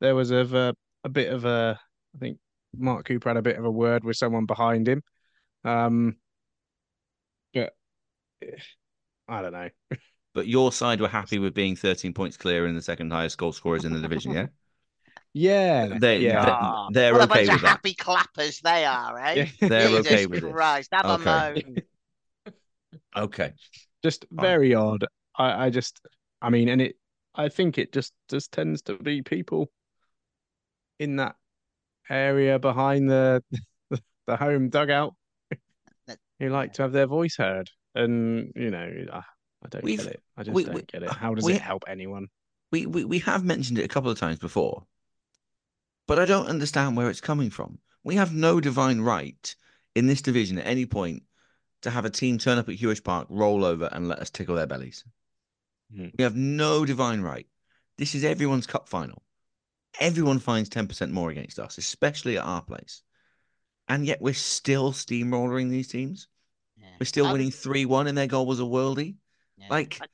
there 0.00 0.14
was 0.14 0.30
of 0.30 0.54
a 0.54 0.74
a 1.04 1.08
bit 1.08 1.32
of 1.32 1.44
a 1.44 1.78
I 2.14 2.18
think 2.18 2.38
Mark 2.76 3.06
Cooper 3.06 3.30
had 3.30 3.36
a 3.36 3.42
bit 3.42 3.58
of 3.58 3.64
a 3.64 3.70
word 3.70 4.04
with 4.04 4.16
someone 4.16 4.46
behind 4.46 4.88
him. 4.88 5.02
Um, 5.64 6.16
but 7.54 7.72
I 9.28 9.42
don't 9.42 9.52
know. 9.52 9.68
But 10.34 10.46
your 10.46 10.72
side 10.72 11.00
were 11.00 11.08
happy 11.08 11.38
with 11.38 11.54
being 11.54 11.76
13 11.76 12.14
points 12.14 12.36
clear 12.36 12.66
and 12.66 12.76
the 12.76 12.82
second 12.82 13.12
highest 13.12 13.38
goal 13.38 13.52
scorers 13.52 13.84
in 13.84 13.92
the 13.92 14.00
division, 14.00 14.32
yeah? 14.32 14.46
Yeah, 15.34 15.98
They, 15.98 16.18
yeah. 16.18 16.44
they- 16.44 16.50
Ah, 16.52 16.88
they're 16.92 17.12
what 17.14 17.22
a 17.22 17.26
bunch 17.26 17.40
with 17.48 17.54
of 17.56 17.60
that. 17.62 17.68
happy 17.68 17.94
clappers 17.94 18.60
they 18.60 18.84
are, 18.84 19.18
eh? 19.18 19.34
Yeah. 19.60 19.68
They're 19.68 19.88
Jesus 19.88 20.06
okay 20.06 20.26
with 20.26 20.44
it. 20.44 20.52
Christ, 20.52 20.90
have 20.92 21.06
Okay. 21.06 21.22
a 21.22 21.64
moan. 21.64 22.52
Okay. 23.16 23.52
just 24.02 24.26
Fine. 24.34 24.40
very 24.44 24.74
odd. 24.74 25.06
I, 25.36 25.66
I 25.66 25.70
just, 25.70 26.00
I 26.40 26.50
mean, 26.50 26.68
and 26.68 26.80
it, 26.82 26.96
I 27.34 27.48
think 27.48 27.78
it 27.78 27.92
just 27.92 28.12
just 28.28 28.52
tends 28.52 28.82
to 28.82 28.96
be 28.98 29.22
people 29.22 29.70
in 30.98 31.16
that 31.16 31.36
area 32.10 32.58
behind 32.58 33.08
the 33.08 33.42
the 34.26 34.36
home 34.36 34.68
dugout 34.68 35.14
who 36.38 36.48
like 36.50 36.74
to 36.74 36.82
have 36.82 36.92
their 36.92 37.06
voice 37.06 37.36
heard, 37.36 37.70
and 37.94 38.52
you 38.56 38.70
know, 38.70 38.90
I, 39.12 39.18
I 39.18 39.68
don't 39.70 39.84
We've- 39.84 40.02
get 40.02 40.12
it. 40.14 40.22
I 40.36 40.42
just 40.42 40.54
we- 40.54 40.64
don't 40.64 40.74
we- 40.74 40.82
get 40.82 41.02
it. 41.04 41.10
How 41.10 41.34
does 41.34 41.44
we- 41.44 41.54
it 41.54 41.62
help 41.62 41.84
anyone? 41.88 42.26
We, 42.72 42.86
we 42.86 43.04
we 43.04 43.18
have 43.20 43.44
mentioned 43.44 43.78
it 43.78 43.84
a 43.84 43.88
couple 43.88 44.10
of 44.10 44.18
times 44.18 44.38
before, 44.38 44.82
but 46.12 46.18
I 46.18 46.26
don't 46.26 46.46
understand 46.48 46.94
where 46.94 47.08
it's 47.08 47.22
coming 47.22 47.48
from. 47.48 47.78
We 48.04 48.16
have 48.16 48.34
no 48.34 48.60
divine 48.60 49.00
right 49.00 49.56
in 49.94 50.06
this 50.08 50.20
division 50.20 50.58
at 50.58 50.66
any 50.66 50.84
point 50.84 51.22
to 51.80 51.88
have 51.90 52.04
a 52.04 52.10
team 52.10 52.36
turn 52.36 52.58
up 52.58 52.68
at 52.68 52.76
Huish 52.76 53.02
Park, 53.02 53.28
roll 53.30 53.64
over, 53.64 53.88
and 53.90 54.08
let 54.08 54.18
us 54.18 54.28
tickle 54.28 54.56
their 54.56 54.66
bellies. 54.66 55.04
Mhm. 55.90 56.12
We 56.18 56.22
have 56.22 56.36
no 56.36 56.84
divine 56.84 57.22
right. 57.22 57.46
This 57.96 58.14
is 58.14 58.24
everyone's 58.24 58.66
cup 58.66 58.90
final. 58.90 59.22
Everyone 60.00 60.38
finds 60.38 60.68
10% 60.68 61.12
more 61.12 61.30
against 61.30 61.58
us, 61.58 61.78
especially 61.78 62.36
at 62.36 62.44
our 62.44 62.60
place. 62.60 63.00
And 63.88 64.04
yet 64.04 64.20
we're 64.20 64.34
still 64.34 64.92
steamrolling 64.92 65.70
these 65.70 65.88
teams. 65.88 66.28
Yeah. 66.76 66.94
We're 67.00 67.06
still 67.06 67.28
I- 67.28 67.32
winning 67.32 67.50
3-1 67.50 68.06
and 68.06 68.18
their 68.18 68.26
goal 68.26 68.44
was 68.44 68.60
a 68.60 68.64
worldie. 68.64 69.16
yeah. 69.56 69.68
Like 69.70 69.98
I- 70.02 70.06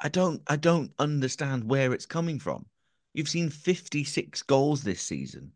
I 0.00 0.08
don't 0.08 0.42
I 0.48 0.56
don't 0.56 0.92
understand 0.98 1.70
where 1.70 1.92
it's 1.92 2.06
coming 2.06 2.40
from. 2.40 2.66
You've 3.14 3.28
seen 3.28 3.48
56 3.48 4.42
goals 4.42 4.82
this 4.82 5.00
season. 5.00 5.52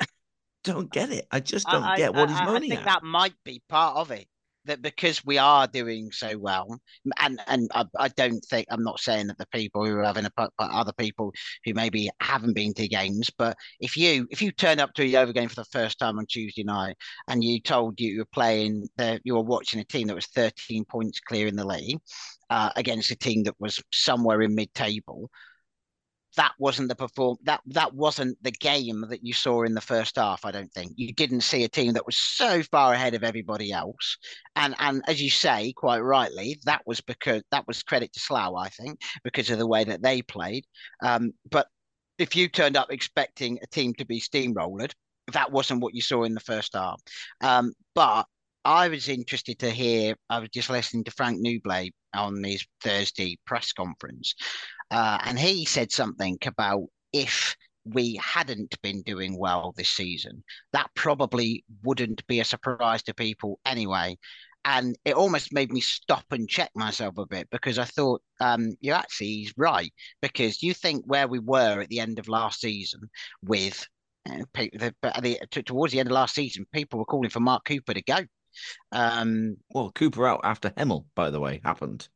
don't 0.64 0.92
get 0.92 1.10
it. 1.10 1.26
I 1.30 1.40
just 1.40 1.66
don't 1.68 1.82
I, 1.82 1.96
get 1.96 2.14
I- 2.14 2.20
what 2.20 2.28
he's 2.28 2.38
I- 2.38 2.56
I 2.56 2.60
think 2.60 2.74
at. 2.74 2.84
that 2.84 3.02
might 3.04 3.34
be 3.44 3.62
part 3.68 3.96
of 3.96 4.10
it. 4.10 4.26
That 4.66 4.80
because 4.80 5.22
we 5.26 5.36
are 5.36 5.66
doing 5.66 6.10
so 6.10 6.38
well, 6.38 6.80
and 7.20 7.38
and 7.48 7.70
I, 7.74 7.84
I 7.98 8.08
don't 8.08 8.42
think 8.46 8.66
I'm 8.70 8.82
not 8.82 8.98
saying 8.98 9.26
that 9.26 9.36
the 9.36 9.46
people 9.48 9.84
who 9.84 9.94
are 9.98 10.04
having 10.04 10.24
a 10.24 10.48
other 10.58 10.94
people 10.94 11.34
who 11.66 11.74
maybe 11.74 12.08
haven't 12.22 12.54
been 12.54 12.72
to 12.72 12.88
games, 12.88 13.28
but 13.36 13.58
if 13.80 13.94
you 13.94 14.26
if 14.30 14.40
you 14.40 14.52
turned 14.52 14.80
up 14.80 14.94
to 14.94 15.02
a 15.02 15.04
Yeovil 15.04 15.34
game 15.34 15.50
for 15.50 15.56
the 15.56 15.66
first 15.66 15.98
time 15.98 16.18
on 16.18 16.24
Tuesday 16.24 16.64
night 16.64 16.96
and 17.28 17.44
you 17.44 17.60
told 17.60 18.00
you 18.00 18.20
were 18.20 18.24
playing, 18.32 18.88
the, 18.96 19.20
you 19.22 19.34
were 19.34 19.42
watching 19.42 19.80
a 19.80 19.84
team 19.84 20.06
that 20.06 20.14
was 20.14 20.28
13 20.28 20.86
points 20.86 21.20
clear 21.20 21.46
in 21.46 21.56
the 21.56 21.66
league 21.66 21.98
uh, 22.48 22.70
against 22.74 23.10
a 23.10 23.16
team 23.16 23.42
that 23.42 23.60
was 23.60 23.82
somewhere 23.92 24.40
in 24.40 24.54
mid-table, 24.54 25.28
that 26.36 26.52
wasn't 26.58 26.88
the 26.88 26.94
perform 26.94 27.36
that 27.44 27.60
that 27.66 27.94
wasn't 27.94 28.36
the 28.42 28.50
game 28.50 29.04
that 29.08 29.24
you 29.24 29.32
saw 29.32 29.62
in 29.62 29.74
the 29.74 29.80
first 29.80 30.16
half. 30.16 30.44
I 30.44 30.50
don't 30.50 30.72
think 30.72 30.92
you 30.96 31.12
didn't 31.12 31.42
see 31.42 31.64
a 31.64 31.68
team 31.68 31.92
that 31.94 32.06
was 32.06 32.16
so 32.16 32.62
far 32.64 32.92
ahead 32.92 33.14
of 33.14 33.24
everybody 33.24 33.72
else, 33.72 34.16
and 34.56 34.74
and 34.78 35.02
as 35.06 35.22
you 35.22 35.30
say 35.30 35.72
quite 35.76 36.00
rightly, 36.00 36.58
that 36.64 36.82
was 36.86 37.00
because 37.00 37.42
that 37.50 37.66
was 37.66 37.82
credit 37.82 38.12
to 38.12 38.20
Slough, 38.20 38.56
I 38.56 38.68
think, 38.68 39.00
because 39.22 39.50
of 39.50 39.58
the 39.58 39.66
way 39.66 39.84
that 39.84 40.02
they 40.02 40.22
played. 40.22 40.64
Um, 41.02 41.32
but 41.50 41.68
if 42.18 42.36
you 42.36 42.48
turned 42.48 42.76
up 42.76 42.92
expecting 42.92 43.58
a 43.62 43.66
team 43.66 43.94
to 43.94 44.06
be 44.06 44.20
steamrolled, 44.20 44.92
that 45.32 45.50
wasn't 45.50 45.80
what 45.80 45.94
you 45.94 46.00
saw 46.00 46.24
in 46.24 46.34
the 46.34 46.40
first 46.40 46.74
half. 46.74 47.00
Um, 47.40 47.72
but 47.94 48.26
I 48.64 48.88
was 48.88 49.08
interested 49.08 49.58
to 49.60 49.70
hear. 49.70 50.16
I 50.30 50.38
was 50.38 50.48
just 50.50 50.70
listening 50.70 51.04
to 51.04 51.10
Frank 51.10 51.38
Nouble 51.40 51.90
on 52.14 52.42
his 52.42 52.66
Thursday 52.82 53.38
press 53.46 53.72
conference, 53.72 54.34
uh, 54.90 55.18
and 55.24 55.38
he 55.38 55.64
said 55.64 55.92
something 55.92 56.38
about 56.46 56.84
if 57.12 57.56
we 57.84 58.18
hadn't 58.22 58.80
been 58.82 59.02
doing 59.02 59.38
well 59.38 59.74
this 59.76 59.90
season, 59.90 60.42
that 60.72 60.90
probably 60.94 61.64
wouldn't 61.82 62.26
be 62.26 62.40
a 62.40 62.44
surprise 62.44 63.02
to 63.02 63.14
people 63.14 63.60
anyway. 63.66 64.16
And 64.64 64.96
it 65.04 65.14
almost 65.14 65.52
made 65.52 65.70
me 65.70 65.80
stop 65.82 66.24
and 66.30 66.48
check 66.48 66.70
myself 66.74 67.18
a 67.18 67.26
bit 67.26 67.48
because 67.50 67.78
I 67.78 67.84
thought, 67.84 68.22
um, 68.40 68.70
you 68.80 68.92
actually 68.92 69.26
he's 69.26 69.52
right. 69.58 69.92
Because 70.22 70.62
you 70.62 70.72
think 70.72 71.04
where 71.06 71.28
we 71.28 71.38
were 71.38 71.82
at 71.82 71.90
the 71.90 72.00
end 72.00 72.18
of 72.18 72.28
last 72.28 72.60
season 72.60 73.02
with 73.42 73.86
uh, 74.30 74.44
pe- 74.54 74.70
the, 74.70 74.94
the, 75.02 75.62
towards 75.62 75.92
the 75.92 76.00
end 76.00 76.08
of 76.08 76.14
last 76.14 76.34
season, 76.34 76.64
people 76.72 76.98
were 76.98 77.04
calling 77.04 77.28
for 77.28 77.40
Mark 77.40 77.66
Cooper 77.66 77.92
to 77.92 78.02
go. 78.02 78.20
Um, 78.92 79.56
Well, 79.70 79.90
Cooper 79.92 80.26
out 80.26 80.40
after 80.44 80.70
Hemel, 80.70 81.06
by 81.14 81.30
the 81.30 81.40
way, 81.40 81.60
happened, 81.64 82.08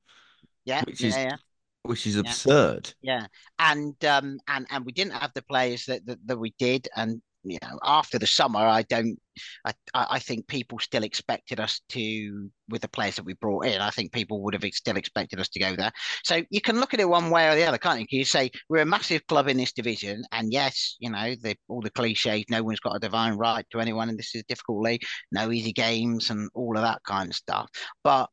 yeah, 0.65 0.85
Which 0.85 1.01
yeah, 1.01 1.09
is- 1.09 1.17
yeah. 1.17 1.37
which 1.83 2.07
is 2.07 2.17
absurd. 2.17 2.93
Yeah, 3.01 3.27
and 3.59 3.95
um, 4.05 4.39
and 4.49 4.67
and 4.71 4.85
we 4.85 4.93
didn't 4.93 5.15
have 5.15 5.33
the 5.35 5.43
players 5.43 5.87
that, 5.87 6.05
that 6.07 6.19
that 6.27 6.39
we 6.39 6.55
did, 6.59 6.89
and 6.97 7.23
you 7.45 7.59
know, 7.63 7.79
after 7.83 8.19
the 8.19 8.27
summer, 8.27 8.61
I 8.61 8.83
don't, 8.83 9.19
I 9.65 9.73
I 9.95 10.19
think 10.19 10.49
people 10.49 10.79
still 10.79 11.05
expected 11.05 11.61
us 11.61 11.81
to 11.91 12.51
with 12.69 12.83
the 12.83 12.89
players 12.89 13.17
that 13.17 13.25
we 13.25 13.35
brought 13.35 13.67
in. 13.67 13.81
I 13.81 13.91
think 13.91 14.13
people 14.13 14.43
would 14.43 14.55
have 14.55 14.65
still 14.73 14.97
expected 14.97 15.41
us 15.41 15.49
to 15.51 15.61
go 15.61 15.77
there. 15.77 15.93
So 16.25 16.43
you 16.51 16.61
can 16.61 16.81
look 16.81 16.95
at 16.95 17.01
it 17.01 17.09
one 17.09 17.31
way 17.31 17.49
or 17.49 17.55
the 17.55 17.65
other, 17.65 17.79
can't 17.79 18.01
you? 18.01 18.07
can 18.07 18.19
You 18.19 18.25
say 18.25 18.51
we're 18.69 18.83
a 18.83 18.87
massive 18.87 19.27
club 19.27 19.49
in 19.49 19.57
this 19.57 19.73
division, 19.73 20.25
and 20.33 20.53
yes, 20.53 20.97
you 20.99 21.11
know, 21.11 21.35
the 21.41 21.57
all 21.69 21.81
the 21.81 21.91
cliches. 21.91 22.45
No 22.51 22.63
one's 22.63 22.81
got 22.81 22.97
a 22.97 23.01
divine 23.01 23.35
right 23.35 23.65
to 23.71 23.81
anyone, 23.81 24.09
and 24.09 24.19
this 24.19 24.35
is 24.35 24.43
a 24.43 24.49
difficult 24.49 24.83
league. 24.83 25.03
No 25.33 25.53
easy 25.53 25.73
games, 25.73 26.31
and 26.31 26.51
all 26.55 26.77
of 26.77 26.83
that 26.83 27.03
kind 27.05 27.31
of 27.31 27.37
stuff. 27.37 27.69
But 28.03 28.29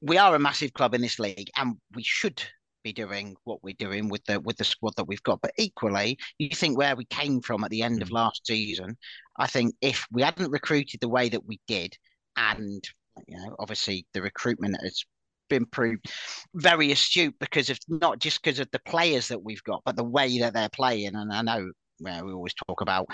we 0.00 0.16
are 0.18 0.34
a 0.34 0.38
massive 0.38 0.72
club 0.72 0.94
in 0.94 1.02
this 1.02 1.18
league, 1.18 1.50
and 1.56 1.76
we 1.94 2.02
should 2.02 2.42
be 2.82 2.92
doing 2.92 3.36
what 3.44 3.62
we're 3.62 3.74
doing 3.78 4.08
with 4.08 4.24
the 4.24 4.40
with 4.40 4.56
the 4.56 4.64
squad 4.64 4.94
that 4.96 5.06
we've 5.08 5.22
got. 5.22 5.40
But 5.40 5.52
equally, 5.58 6.18
you 6.38 6.50
think 6.50 6.76
where 6.76 6.96
we 6.96 7.04
came 7.06 7.40
from 7.40 7.64
at 7.64 7.70
the 7.70 7.82
end 7.82 8.02
of 8.02 8.08
mm. 8.08 8.14
last 8.14 8.46
season. 8.46 8.96
I 9.38 9.46
think 9.46 9.74
if 9.80 10.06
we 10.12 10.22
hadn't 10.22 10.50
recruited 10.50 11.00
the 11.00 11.08
way 11.08 11.28
that 11.28 11.46
we 11.46 11.60
did, 11.66 11.94
and 12.36 12.82
you 13.26 13.36
know, 13.36 13.56
obviously 13.58 14.06
the 14.14 14.22
recruitment 14.22 14.76
has 14.82 15.04
been 15.48 15.66
proved 15.66 16.06
very 16.54 16.92
astute 16.92 17.34
because 17.40 17.70
of 17.70 17.78
not 17.88 18.20
just 18.20 18.42
because 18.42 18.60
of 18.60 18.70
the 18.70 18.80
players 18.86 19.28
that 19.28 19.42
we've 19.42 19.64
got, 19.64 19.82
but 19.84 19.96
the 19.96 20.04
way 20.04 20.38
that 20.38 20.54
they're 20.54 20.68
playing. 20.70 21.14
And 21.14 21.32
I 21.32 21.42
know 21.42 21.70
well, 22.00 22.24
we 22.24 22.32
always 22.32 22.54
talk 22.66 22.80
about 22.80 23.06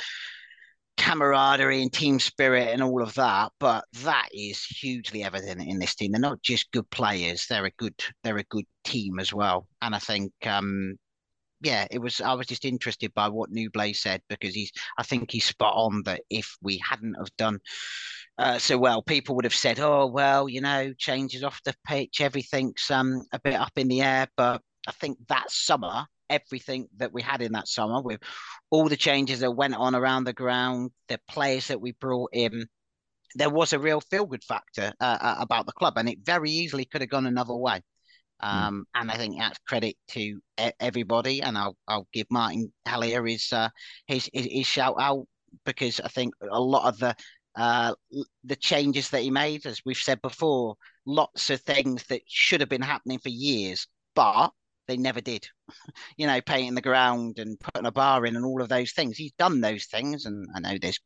camaraderie 0.96 1.82
and 1.82 1.92
team 1.92 2.18
spirit 2.20 2.68
and 2.68 2.82
all 2.82 3.02
of 3.02 3.14
that, 3.14 3.52
but 3.60 3.84
that 4.02 4.28
is 4.32 4.64
hugely 4.64 5.22
evident 5.24 5.62
in 5.62 5.78
this 5.78 5.94
team. 5.94 6.12
They're 6.12 6.20
not 6.20 6.42
just 6.42 6.70
good 6.72 6.88
players; 6.90 7.46
they're 7.48 7.66
a 7.66 7.70
good 7.72 7.94
they're 8.22 8.38
a 8.38 8.44
good 8.44 8.66
team 8.84 9.18
as 9.18 9.32
well. 9.32 9.66
And 9.82 9.94
I 9.94 9.98
think, 9.98 10.32
um, 10.44 10.96
yeah, 11.62 11.86
it 11.90 11.98
was. 11.98 12.20
I 12.20 12.34
was 12.34 12.46
just 12.46 12.64
interested 12.64 13.12
by 13.14 13.28
what 13.28 13.50
Nouble 13.50 13.94
said 13.94 14.22
because 14.28 14.54
he's. 14.54 14.72
I 14.98 15.02
think 15.02 15.30
he's 15.30 15.46
spot 15.46 15.74
on 15.76 16.02
that 16.04 16.22
if 16.30 16.56
we 16.62 16.80
hadn't 16.88 17.14
have 17.14 17.34
done. 17.38 17.60
Uh, 18.38 18.58
so 18.58 18.76
well, 18.78 19.02
people 19.02 19.34
would 19.36 19.44
have 19.44 19.54
said, 19.54 19.80
"Oh, 19.80 20.06
well, 20.06 20.48
you 20.48 20.60
know, 20.60 20.92
changes 20.98 21.42
off 21.44 21.62
the 21.64 21.74
pitch, 21.86 22.20
everything's 22.20 22.90
um 22.90 23.22
a 23.32 23.40
bit 23.40 23.54
up 23.54 23.72
in 23.76 23.88
the 23.88 24.02
air." 24.02 24.28
But 24.36 24.62
I 24.86 24.92
think 24.92 25.18
that 25.28 25.50
summer, 25.50 26.06
everything 26.30 26.88
that 26.96 27.12
we 27.12 27.22
had 27.22 27.42
in 27.42 27.52
that 27.52 27.68
summer, 27.68 28.00
with 28.02 28.20
all 28.70 28.88
the 28.88 28.96
changes 28.96 29.40
that 29.40 29.52
went 29.52 29.74
on 29.74 29.94
around 29.94 30.24
the 30.24 30.32
ground, 30.32 30.90
the 31.08 31.18
players 31.28 31.68
that 31.68 31.80
we 31.80 31.92
brought 31.92 32.30
in, 32.32 32.66
there 33.34 33.50
was 33.50 33.72
a 33.72 33.78
real 33.78 34.00
feel 34.00 34.26
good 34.26 34.44
factor 34.44 34.92
uh, 35.00 35.18
uh, 35.20 35.36
about 35.40 35.66
the 35.66 35.72
club, 35.72 35.94
and 35.96 36.08
it 36.08 36.18
very 36.22 36.50
easily 36.50 36.84
could 36.84 37.00
have 37.00 37.10
gone 37.10 37.26
another 37.26 37.54
way. 37.54 37.80
Um, 38.40 38.84
And 38.94 39.10
I 39.10 39.16
think 39.16 39.38
that's 39.38 39.58
credit 39.66 39.96
to 40.08 40.40
everybody, 40.80 41.42
and 41.42 41.56
I'll 41.56 41.76
I'll 41.88 42.08
give 42.12 42.26
Martin 42.30 42.72
Hallier 42.86 43.26
his 43.30 43.52
uh, 43.52 43.70
his, 44.06 44.28
his 44.32 44.46
his 44.50 44.66
shout 44.66 44.96
out 44.98 45.26
because 45.64 46.00
I 46.00 46.08
think 46.08 46.34
a 46.42 46.60
lot 46.60 46.88
of 46.88 46.98
the 46.98 47.14
uh, 47.56 47.94
the 48.44 48.56
changes 48.56 49.10
that 49.10 49.22
he 49.22 49.30
made, 49.30 49.64
as 49.64 49.80
we've 49.86 49.96
said 49.96 50.20
before, 50.20 50.76
lots 51.06 51.48
of 51.50 51.60
things 51.62 52.04
that 52.08 52.20
should 52.26 52.60
have 52.60 52.68
been 52.68 52.82
happening 52.82 53.18
for 53.18 53.30
years, 53.30 53.88
but 54.14 54.50
they 54.86 54.96
never 54.96 55.20
did. 55.20 55.46
you 56.16 56.26
know, 56.26 56.40
painting 56.40 56.74
the 56.74 56.80
ground 56.80 57.38
and 57.38 57.58
putting 57.58 57.86
a 57.86 57.92
bar 57.92 58.24
in 58.26 58.36
and 58.36 58.44
all 58.44 58.62
of 58.62 58.68
those 58.68 58.92
things. 58.92 59.16
He's 59.16 59.32
done 59.38 59.60
those 59.60 59.86
things, 59.86 60.26
and 60.26 60.46
I 60.54 60.60
know 60.60 60.78
there's 60.80 60.98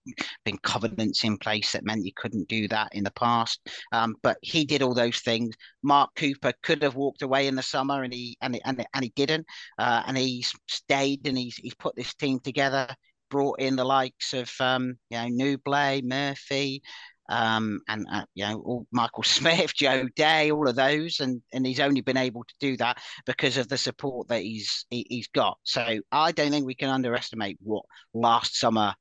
been 0.45 0.59
covenants 0.59 1.25
in 1.25 1.39
place 1.39 1.73
that 1.73 1.85
meant 1.85 2.05
you 2.05 2.13
couldn't 2.15 2.49
do 2.49 2.69
that 2.69 2.95
in 2.95 3.05
the 3.05 3.11
past. 3.13 3.61
Um, 3.93 4.17
but 4.23 4.39
he 4.43 4.65
did 4.65 4.83
all 4.83 4.95
those 4.95 5.21
things. 5.21 5.55
Mark 5.83 6.11
Cooper 6.17 6.53
could 6.63 6.83
have 6.83 6.97
walked 6.97 7.23
away 7.23 7.47
in 7.47 7.57
the 7.57 7.63
summer, 7.63 8.03
and 8.03 8.13
he 8.13 8.37
and 8.41 8.61
and, 8.65 8.85
and 8.95 9.05
he 9.05 9.13
didn't. 9.17 9.47
Uh, 9.79 10.03
and 10.07 10.17
he's 10.17 10.53
stayed, 10.69 11.27
and 11.27 11.39
he's 11.39 11.57
he's 11.57 11.75
put 11.75 11.97
this 11.97 12.15
team 12.15 12.41
together. 12.41 12.89
Brought 13.31 13.61
in 13.61 13.77
the 13.77 13.85
likes 13.85 14.33
of 14.33 14.51
um, 14.61 14.99
you 15.09 15.19
know 15.19 15.29
Nouble, 15.29 16.03
Murphy, 16.03 16.83
um, 17.31 17.81
and 17.89 18.07
uh, 18.13 18.25
you 18.35 18.47
know 18.47 18.61
all, 18.61 18.87
Michael 18.93 19.23
Smith, 19.37 19.73
Joe 19.75 20.09
Day, 20.17 20.51
all 20.51 20.69
of 20.69 20.77
those, 20.77 21.21
and 21.21 21.41
and 21.53 21.65
he's 21.65 21.81
only 21.81 22.03
been 22.03 22.17
able 22.17 22.45
to 22.45 22.55
do 22.61 22.77
that 22.79 22.99
because 23.25 23.57
of 23.57 23.69
the 23.69 23.79
support 23.79 24.29
that 24.29 24.43
he's 24.43 24.85
he, 24.91 25.07
he's 25.09 25.29
got. 25.29 25.57
So 25.63 26.01
I 26.13 26.33
don't 26.33 26.51
think 26.51 26.67
we 26.67 26.75
can 26.75 26.91
underestimate 26.91 27.57
what 27.63 27.85
last 28.13 28.59
summer 28.59 28.95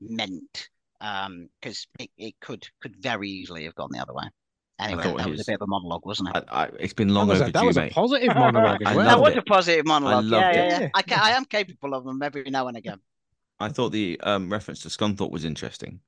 meant, 0.00 0.68
because 0.98 1.86
it, 2.00 2.10
it 2.16 2.34
could 2.40 2.66
could 2.80 2.96
very 2.96 3.28
easily 3.28 3.64
have 3.64 3.74
gone 3.74 3.90
the 3.92 4.00
other 4.00 4.14
way. 4.14 4.24
Anyway, 4.80 5.02
that 5.02 5.20
he 5.24 5.30
was 5.32 5.40
a 5.40 5.44
bit 5.44 5.54
of 5.56 5.62
a 5.62 5.66
monologue, 5.66 6.06
wasn't 6.06 6.28
it? 6.36 6.44
I, 6.48 6.64
I, 6.64 6.70
it's 6.78 6.92
been 6.92 7.08
That 7.08 7.14
long 7.14 7.28
was, 7.28 7.40
a, 7.40 7.50
that 7.50 7.64
was 7.64 7.76
a 7.76 7.88
positive 7.88 8.34
monologue 8.34 8.80
as 8.82 8.96
well. 8.96 9.06
that 9.06 9.20
was 9.20 9.32
it. 9.32 9.38
a 9.38 9.42
positive 9.42 9.84
monologue. 9.84 10.24
loved 10.24 10.32
Yeah, 10.32 10.50
it. 10.50 10.70
yeah, 10.70 10.80
yeah. 10.82 10.88
I, 10.94 11.02
ca- 11.02 11.20
I 11.20 11.30
am 11.32 11.44
capable 11.46 11.94
of 11.94 12.04
them 12.04 12.22
every 12.22 12.44
now 12.44 12.68
and 12.68 12.76
again. 12.76 13.00
I 13.58 13.70
thought 13.70 13.90
the 13.90 14.20
um, 14.22 14.50
reference 14.50 14.82
to 14.82 14.88
Scunthorpe 14.88 15.32
was 15.32 15.44
interesting. 15.44 15.98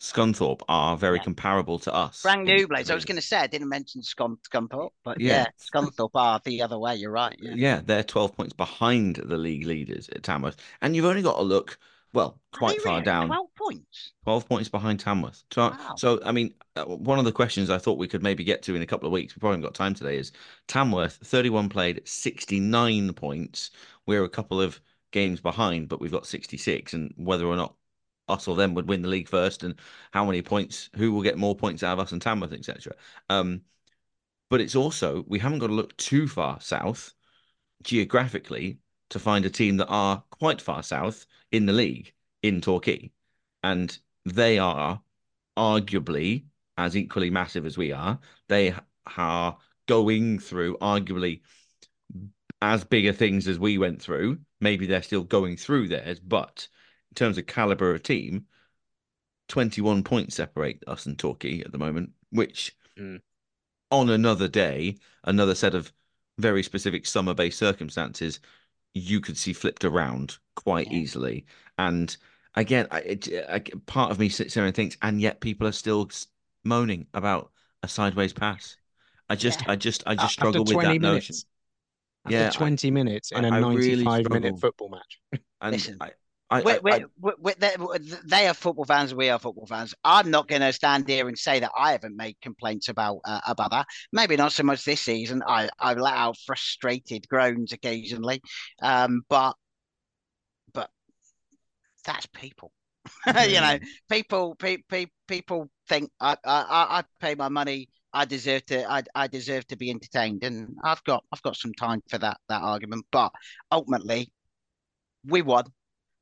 Scunthorpe 0.00 0.62
are 0.68 0.96
very 0.96 1.18
Yeah. 1.18 1.24
comparable 1.24 1.78
to 1.80 1.94
us. 1.94 2.20
Frank 2.22 2.48
in- 2.48 2.56
Newblades. 2.66 2.90
I 2.90 2.94
was 2.94 3.04
going 3.04 3.16
to 3.16 3.22
say 3.22 3.36
I 3.36 3.46
didn't 3.46 3.68
mention 3.68 4.00
Scun- 4.02 4.38
Scunthorpe, 4.50 4.90
but 5.04 5.20
Yeah. 5.20 5.28
yeah, 5.44 5.46
Scunthorpe 5.58 6.10
are 6.14 6.40
the 6.44 6.62
other 6.62 6.78
way. 6.78 6.96
You're 6.96 7.10
right. 7.10 7.36
Yeah. 7.40 7.52
Yeah, 7.54 7.80
they're 7.84 8.02
12 8.02 8.34
points 8.34 8.54
behind 8.54 9.16
the 9.16 9.36
league 9.36 9.66
leaders 9.66 10.08
at 10.08 10.22
Tamworth. 10.22 10.56
And 10.80 10.96
you've 10.96 11.04
only 11.04 11.20
got 11.22 11.36
to 11.36 11.42
look, 11.42 11.78
well, 12.14 12.40
quite 12.52 12.80
far 12.80 12.94
really? 12.94 13.04
down. 13.04 13.26
Twelve 13.28 13.54
points. 13.54 14.12
12 14.24 14.48
points 14.48 14.68
behind 14.70 15.00
Tamworth. 15.00 15.44
So, 15.52 15.68
Wow. 15.70 15.94
so 15.96 16.20
I 16.24 16.32
mean, 16.32 16.54
uh, 16.76 16.84
one 16.86 17.18
of 17.18 17.26
the 17.26 17.32
questions 17.32 17.68
I 17.68 17.76
thought 17.78 17.98
we 17.98 18.08
could 18.08 18.22
maybe 18.22 18.42
get 18.42 18.62
to 18.64 18.74
in 18.74 18.80
a 18.82 18.86
couple 18.86 19.06
of 19.06 19.12
weeks, 19.12 19.36
we 19.36 19.40
probably 19.40 19.56
haven't 19.58 19.68
got 19.68 19.74
time 19.74 19.94
today, 19.94 20.16
is 20.16 20.32
Tamworth, 20.66 21.18
31 21.22 21.68
played, 21.68 22.00
69 22.08 23.12
points. 23.12 23.70
We're 24.06 24.24
a 24.24 24.30
couple 24.30 24.60
of 24.62 24.80
games 25.12 25.40
behind, 25.40 25.88
but 25.88 26.00
we've 26.00 26.10
got 26.10 26.26
66. 26.26 26.94
And 26.94 27.12
whether 27.16 27.44
or 27.46 27.56
not 27.56 27.74
us 28.30 28.48
or 28.48 28.56
them 28.56 28.74
would 28.74 28.88
win 28.88 29.02
the 29.02 29.08
league 29.08 29.28
first 29.28 29.62
and 29.62 29.74
how 30.12 30.24
many 30.24 30.42
points, 30.42 30.90
who 30.96 31.12
will 31.12 31.22
get 31.22 31.38
more 31.38 31.54
points 31.56 31.82
out 31.82 31.94
of 31.94 32.00
us 32.00 32.12
and 32.12 32.22
Tamworth, 32.22 32.52
etc. 32.52 32.94
Um, 33.28 33.62
but 34.48 34.60
it's 34.60 34.74
also, 34.74 35.24
we 35.28 35.38
haven't 35.38 35.60
got 35.60 35.68
to 35.68 35.74
look 35.74 35.96
too 35.96 36.26
far 36.26 36.60
south 36.60 37.14
geographically 37.82 38.78
to 39.10 39.18
find 39.18 39.44
a 39.44 39.50
team 39.50 39.76
that 39.78 39.88
are 39.88 40.22
quite 40.30 40.60
far 40.60 40.82
south 40.82 41.26
in 41.52 41.66
the 41.66 41.72
league 41.72 42.12
in 42.42 42.60
Torquay. 42.60 43.10
And 43.62 43.96
they 44.24 44.58
are 44.58 45.00
arguably 45.56 46.44
as 46.76 46.96
equally 46.96 47.30
massive 47.30 47.66
as 47.66 47.76
we 47.76 47.92
are. 47.92 48.18
They 48.48 48.74
are 49.16 49.58
going 49.86 50.38
through 50.38 50.78
arguably 50.78 51.40
as 52.62 52.84
bigger 52.84 53.12
things 53.12 53.48
as 53.48 53.58
we 53.58 53.78
went 53.78 54.00
through. 54.00 54.38
Maybe 54.60 54.86
they're 54.86 55.02
still 55.02 55.24
going 55.24 55.56
through 55.56 55.88
theirs, 55.88 56.20
but 56.20 56.68
in 57.10 57.14
terms 57.14 57.38
of 57.38 57.46
caliber 57.46 57.94
of 57.94 58.02
team, 58.02 58.46
21 59.48 60.04
points 60.04 60.36
separate 60.36 60.82
us 60.86 61.06
and 61.06 61.18
Torquay 61.18 61.60
at 61.60 61.72
the 61.72 61.78
moment, 61.78 62.10
which 62.30 62.76
Mm. 62.96 63.20
on 63.90 64.10
another 64.10 64.48
day, 64.48 64.96
another 65.24 65.54
set 65.54 65.74
of 65.74 65.92
very 66.38 66.62
specific 66.62 67.06
summer 67.06 67.34
based 67.34 67.58
circumstances, 67.58 68.40
you 68.94 69.20
could 69.20 69.36
see 69.36 69.52
flipped 69.52 69.84
around 69.84 70.38
quite 70.56 70.88
Yeah. 70.90 70.98
easily. 70.98 71.46
And 71.78 72.16
again, 72.54 72.86
I, 72.90 73.00
it, 73.00 73.28
I, 73.48 73.60
part 73.86 74.10
of 74.10 74.18
me 74.18 74.28
sits 74.28 74.54
there 74.54 74.64
and 74.66 74.74
thinks, 74.74 74.96
and 75.02 75.20
yet 75.20 75.40
people 75.40 75.66
are 75.66 75.72
still 75.72 76.10
moaning 76.64 77.06
about 77.14 77.52
a 77.82 77.88
sideways 77.88 78.32
pass. 78.32 78.76
I 79.28 79.36
just, 79.36 79.60
Yeah. 79.62 79.72
I 79.72 79.76
just, 79.76 80.02
I 80.06 80.14
just 80.14 80.32
struggle 80.32 80.62
after 80.62 80.76
with 80.76 80.84
20 80.84 80.98
that 80.98 81.02
notion. 81.02 81.36
After 82.26 82.36
Yeah, 82.36 82.48
I- 82.48 82.50
20 82.50 82.90
minutes 82.90 83.32
in 83.32 83.44
a 83.44 83.48
I 83.50 83.58
really 83.58 84.04
95 84.04 84.30
minute 84.30 84.60
football 84.60 84.90
match. 84.90 85.20
And 85.60 85.72
Listen, 85.72 85.96
I, 86.00 86.12
I, 86.50 86.62
we 86.62 86.72
I, 86.72 86.78
we 86.82 86.92
I- 86.92 87.04
we 87.20 87.32
we- 87.38 87.54
they, 88.24 88.48
are 88.48 88.54
football 88.54 88.84
fans. 88.84 89.14
We 89.14 89.28
are 89.30 89.38
football 89.38 89.66
fans. 89.66 89.94
I'm 90.04 90.30
not 90.30 90.48
going 90.48 90.62
to 90.62 90.72
stand 90.72 91.08
here 91.08 91.28
and 91.28 91.38
say 91.38 91.60
that 91.60 91.70
I 91.78 91.92
haven't 91.92 92.16
made 92.16 92.36
complaints 92.40 92.88
about 92.88 93.20
uh, 93.24 93.40
about 93.46 93.70
that. 93.70 93.86
Maybe 94.12 94.36
not 94.36 94.52
so 94.52 94.64
much 94.64 94.84
this 94.84 95.00
season. 95.00 95.42
I 95.46 95.68
I 95.78 95.94
let 95.94 96.14
out 96.14 96.36
frustrated 96.44 97.28
groans 97.28 97.72
occasionally, 97.72 98.40
um, 98.82 99.22
but 99.28 99.54
but 100.72 100.90
that's 102.04 102.26
people. 102.26 102.72
you 103.26 103.60
know, 103.60 103.78
people 104.10 104.54
pe- 104.56 104.82
pe- 104.88 105.06
people 105.26 105.70
think 105.88 106.10
I, 106.20 106.36
I 106.44 106.60
I 106.60 106.98
I 106.98 107.04
pay 107.20 107.34
my 107.34 107.48
money. 107.48 107.88
I 108.12 108.24
deserve 108.24 108.66
to 108.66 108.90
I 108.90 109.02
I 109.14 109.26
deserve 109.28 109.66
to 109.68 109.76
be 109.76 109.90
entertained, 109.90 110.44
and 110.44 110.76
I've 110.82 111.02
got 111.04 111.24
I've 111.32 111.42
got 111.42 111.56
some 111.56 111.72
time 111.74 112.02
for 112.10 112.18
that 112.18 112.38
that 112.48 112.62
argument. 112.62 113.06
But 113.12 113.32
ultimately, 113.70 114.32
we 115.24 115.42
won. 115.42 115.64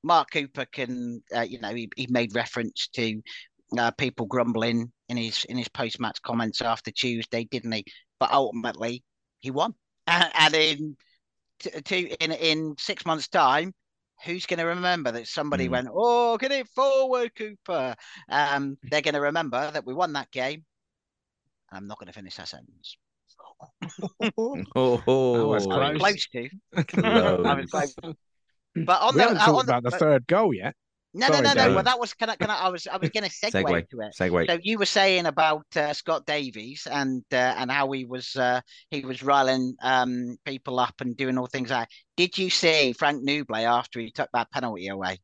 Mark 0.02 0.30
Cooper 0.30 0.66
can, 0.66 1.22
uh, 1.34 1.40
you 1.42 1.60
know, 1.60 1.74
he, 1.74 1.88
he 1.96 2.06
made 2.08 2.34
reference 2.34 2.88
to 2.94 3.20
uh, 3.78 3.90
people 3.92 4.26
grumbling 4.26 4.92
in 5.08 5.16
his 5.16 5.44
in 5.44 5.56
his 5.58 5.68
post 5.68 6.00
match 6.00 6.20
comments 6.22 6.62
after 6.62 6.90
Tuesday, 6.90 7.44
didn't 7.44 7.72
he? 7.72 7.84
But 8.18 8.32
ultimately, 8.32 9.04
he 9.40 9.50
won. 9.50 9.74
And, 10.06 10.30
and 10.38 10.54
in 10.54 10.96
t- 11.60 11.80
two 11.82 12.10
in 12.20 12.32
in 12.32 12.74
six 12.78 13.04
months' 13.06 13.28
time, 13.28 13.74
who's 14.24 14.46
going 14.46 14.58
to 14.60 14.66
remember 14.66 15.12
that 15.12 15.28
somebody 15.28 15.68
Mm. 15.68 15.70
went, 15.72 15.88
"Oh, 15.92 16.36
get 16.38 16.52
it 16.52 16.68
forward, 16.68 17.34
Cooper"? 17.34 17.94
Um, 18.28 18.78
they're 18.90 19.02
going 19.02 19.14
to 19.14 19.20
remember 19.20 19.70
that 19.70 19.86
we 19.86 19.94
won 19.94 20.12
that 20.14 20.30
game. 20.30 20.64
I'm 21.70 21.86
not 21.86 21.98
going 21.98 22.06
to 22.08 22.12
finish 22.12 22.36
that 22.36 22.48
sentence. 22.48 22.96
oh, 24.38 24.62
Oh, 24.76 25.52
that's 25.52 25.66
I 25.70 25.78
was 25.78 25.90
Close. 25.96 25.98
close 25.98 26.26
to. 26.28 26.48
Close. 26.86 27.38
I 27.44 27.54
was 27.54 27.66
close. 27.70 27.94
But 28.74 29.02
on 29.02 29.14
we 29.14 29.18
the, 29.18 29.22
haven't 29.22 29.38
uh, 29.38 29.44
talked 29.44 29.58
on 29.60 29.66
the 29.66 29.72
about 29.72 29.82
the 29.82 29.90
third 29.90 30.26
goal 30.26 30.54
yet. 30.54 30.74
no, 31.14 31.26
Sorry, 31.26 31.42
no, 31.42 31.52
no, 31.52 31.68
no. 31.68 31.74
Well, 31.74 31.84
that 31.84 31.98
was 31.98 32.14
can 32.14 32.30
I, 32.30 32.36
can 32.36 32.50
I, 32.50 32.56
I 32.56 32.68
was 32.68 32.86
I 32.86 32.96
was 32.96 33.10
going 33.10 33.24
to 33.24 33.30
segue, 33.30 33.64
segue, 33.64 33.88
to 33.90 34.00
it. 34.00 34.14
segue. 34.18 34.46
So 34.46 34.58
you 34.62 34.78
were 34.78 34.86
saying 34.86 35.26
about 35.26 35.64
uh, 35.76 35.92
Scott 35.92 36.26
Davies 36.26 36.86
and 36.90 37.24
uh, 37.32 37.54
and 37.56 37.70
how 37.70 37.90
he 37.92 38.04
was 38.04 38.36
uh, 38.36 38.60
he 38.90 39.00
was 39.00 39.22
riling 39.22 39.74
um, 39.82 40.36
people 40.44 40.78
up 40.78 40.94
and 41.00 41.16
doing 41.16 41.38
all 41.38 41.46
things 41.46 41.70
like. 41.70 41.88
Did 42.16 42.36
you 42.36 42.50
see 42.50 42.92
Frank 42.92 43.22
Nouble 43.22 43.56
after 43.56 44.00
he 44.00 44.10
took 44.10 44.28
that 44.32 44.50
penalty 44.50 44.88
away? 44.88 45.18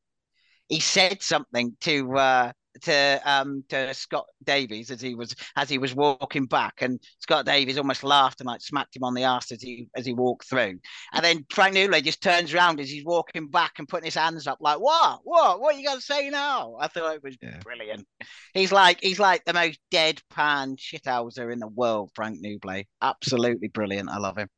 He 0.69 0.81
said 0.81 1.23
something 1.23 1.77
to 1.83 2.17
uh, 2.17 2.53
to 2.83 3.21
um, 3.25 3.65
to 3.69 3.93
Scott 3.95 4.27
Davies 4.43 4.91
as 4.91 5.01
he 5.01 5.15
was 5.15 5.35
as 5.57 5.69
he 5.69 5.79
was 5.79 5.95
walking 5.95 6.47
back, 6.47 6.83
and 6.83 7.01
Scott 7.21 7.47
Davies 7.47 7.79
almost 7.79 8.05
laughed 8.05 8.41
and 8.41 8.47
like 8.47 8.61
smacked 8.61 8.97
him 8.97 9.05
on 9.05 9.15
the 9.15 9.25
ass 9.25 9.53
as 9.53 9.63
he 9.63 9.89
as 9.97 10.07
he 10.07 10.13
walked 10.13 10.49
through. 10.49 10.79
And 11.13 11.25
then 11.25 11.47
Frank 11.51 11.75
Nouble 11.75 12.01
just 12.01 12.23
turns 12.23 12.53
around 12.53 12.81
as 12.81 12.91
he's 12.91 13.05
walking 13.05 13.49
back 13.49 13.75
and 13.79 13.89
putting 13.89 14.07
his 14.07 14.15
hands 14.15 14.47
up, 14.47 14.59
like, 14.61 14.81
"What? 14.81 15.21
What? 15.25 15.61
What 15.61 15.75
are 15.75 15.79
you 15.79 15.87
gonna 15.87 16.01
say 16.01 16.31
now?" 16.31 16.77
I 16.79 16.89
thought 16.89 17.15
it 17.15 17.23
was 17.23 17.37
Yeah. 17.41 17.59
brilliant. 17.63 18.07
He's 18.53 18.73
like 18.73 19.01
he's 19.03 19.19
like 19.21 19.45
the 19.45 19.53
most 19.53 19.79
deadpan 19.93 20.77
shithouser 20.79 21.53
in 21.53 21.59
the 21.59 21.69
world, 21.69 22.11
Frank 22.15 22.39
Nouble. 22.41 22.83
Absolutely 23.03 23.69
brilliant. 23.69 24.09
I 24.11 24.19
love 24.19 24.37
him. 24.39 24.49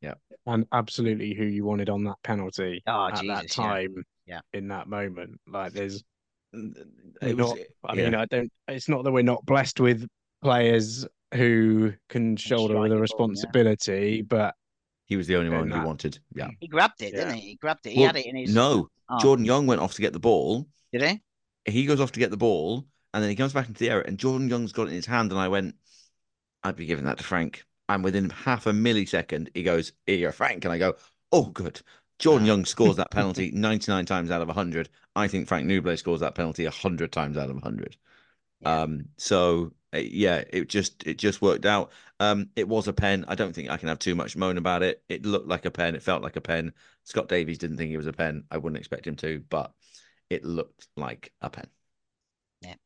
Yeah, 0.00 0.14
and 0.46 0.66
absolutely 0.72 1.34
who 1.34 1.44
you 1.44 1.64
wanted 1.64 1.88
on 1.88 2.04
that 2.04 2.16
penalty 2.24 2.82
Oh 2.86 3.08
at 3.08 3.14
Jesus, 3.20 3.26
that 3.26 3.58
yeah. 3.58 3.64
time 3.64 4.04
Yeah. 4.26 4.40
in 4.52 4.68
that 4.68 4.88
moment. 4.88 5.40
Like 5.46 5.72
there's 5.72 6.02
It 6.52 6.86
We're 7.22 7.36
was- 7.36 7.54
not, 7.54 7.58
I 7.84 7.94
yeah. 7.94 8.04
mean, 8.04 8.14
I 8.14 8.24
don't. 8.26 8.52
It's 8.68 8.88
not 8.88 9.04
that 9.04 9.12
we're 9.12 9.22
not 9.22 9.44
blessed 9.46 9.80
with 9.80 10.06
players 10.42 11.06
who 11.34 11.92
can 12.08 12.36
shoulder 12.36 12.74
strike 12.74 12.82
the 12.84 12.88
the 12.88 12.88
ball, 12.88 12.96
yeah. 12.96 13.00
responsibility, 13.00 14.22
but 14.22 14.54
he 15.06 15.16
was 15.16 15.26
the 15.26 15.36
only 15.36 15.50
one 15.50 15.68
who 15.70 15.74
that. 15.74 15.86
wanted. 15.86 16.18
Yeah. 16.34 16.48
He 16.60 16.68
grabbed 16.68 17.02
it, 17.02 17.12
Yeah. 17.14 17.20
didn't 17.24 17.34
he? 17.34 17.40
He 17.50 17.54
grabbed 17.56 17.86
it. 17.86 17.90
He 17.92 18.00
Well, 18.00 18.08
had 18.08 18.16
it 18.16 18.26
in 18.26 18.36
his 18.36 18.54
No, 18.54 18.88
arm. 19.08 19.20
Jordan 19.20 19.44
Young 19.44 19.66
went 19.66 19.80
off 19.80 19.94
to 19.94 20.02
get 20.02 20.12
the 20.12 20.20
ball. 20.20 20.66
Did 20.92 21.02
he? 21.02 21.22
He 21.70 21.86
goes 21.86 22.00
off 22.00 22.12
to 22.12 22.20
get 22.20 22.30
the 22.30 22.36
ball, 22.36 22.86
and 23.14 23.22
then 23.22 23.30
he 23.30 23.36
comes 23.36 23.52
back 23.52 23.68
into 23.68 23.78
the 23.78 23.90
area, 23.90 24.04
and 24.06 24.18
Jordan 24.18 24.48
Young's 24.48 24.72
got 24.72 24.84
it 24.84 24.90
in 24.90 24.96
his 24.96 25.06
hand, 25.06 25.30
and 25.32 25.40
I 25.40 25.48
went, 25.48 25.74
I'd 26.64 26.76
be 26.76 26.86
giving 26.86 27.04
that 27.06 27.18
to 27.18 27.24
Frank. 27.24 27.64
And 27.88 28.04
within 28.04 28.30
half 28.30 28.66
a 28.66 28.72
millisecond, 28.72 29.48
he 29.54 29.62
goes, 29.62 29.92
Here, 30.06 30.32
Frank. 30.32 30.64
And 30.64 30.72
I 30.72 30.78
go, 30.78 30.94
Oh, 31.30 31.44
good. 31.44 31.80
Jordan 32.22 32.46
Young 32.46 32.64
scores 32.64 32.96
that 32.96 33.10
penalty 33.10 33.50
99 33.50 34.06
times 34.06 34.30
out 34.30 34.42
of 34.42 34.48
100. 34.48 34.88
I 35.16 35.26
think 35.26 35.48
Frank 35.48 35.66
Nouble 35.66 35.96
scores 35.96 36.20
that 36.20 36.36
penalty 36.36 36.64
100 36.64 37.10
times 37.10 37.36
out 37.36 37.50
of 37.50 37.56
100. 37.56 37.96
Yeah. 38.60 38.82
Um, 38.82 39.06
so 39.16 39.72
uh, 39.92 39.98
yeah, 39.98 40.44
it 40.50 40.68
just 40.68 41.04
it 41.04 41.18
just 41.18 41.42
worked 41.42 41.66
out. 41.66 41.90
Um, 42.20 42.50
it 42.54 42.68
was 42.68 42.86
a 42.86 42.92
pen. 42.92 43.24
I 43.26 43.34
don't 43.34 43.52
think 43.52 43.70
I 43.70 43.76
can 43.76 43.88
have 43.88 43.98
too 43.98 44.14
much 44.14 44.36
moan 44.36 44.56
about 44.56 44.84
it. 44.84 45.02
It 45.08 45.26
looked 45.26 45.48
like 45.48 45.64
a 45.64 45.72
pen. 45.72 45.96
It 45.96 46.02
felt 46.04 46.22
like 46.22 46.36
a 46.36 46.40
pen. 46.40 46.72
Scott 47.02 47.28
Davies 47.28 47.58
didn't 47.58 47.76
think 47.76 47.90
it 47.90 47.96
was 47.96 48.06
a 48.06 48.12
pen. 48.12 48.44
I 48.52 48.58
wouldn't 48.58 48.78
expect 48.78 49.04
him 49.08 49.16
to, 49.16 49.42
but 49.48 49.72
it 50.30 50.44
looked 50.44 50.86
like 50.96 51.32
a 51.40 51.50
pen. 51.50 51.66
Yeah. 52.60 52.76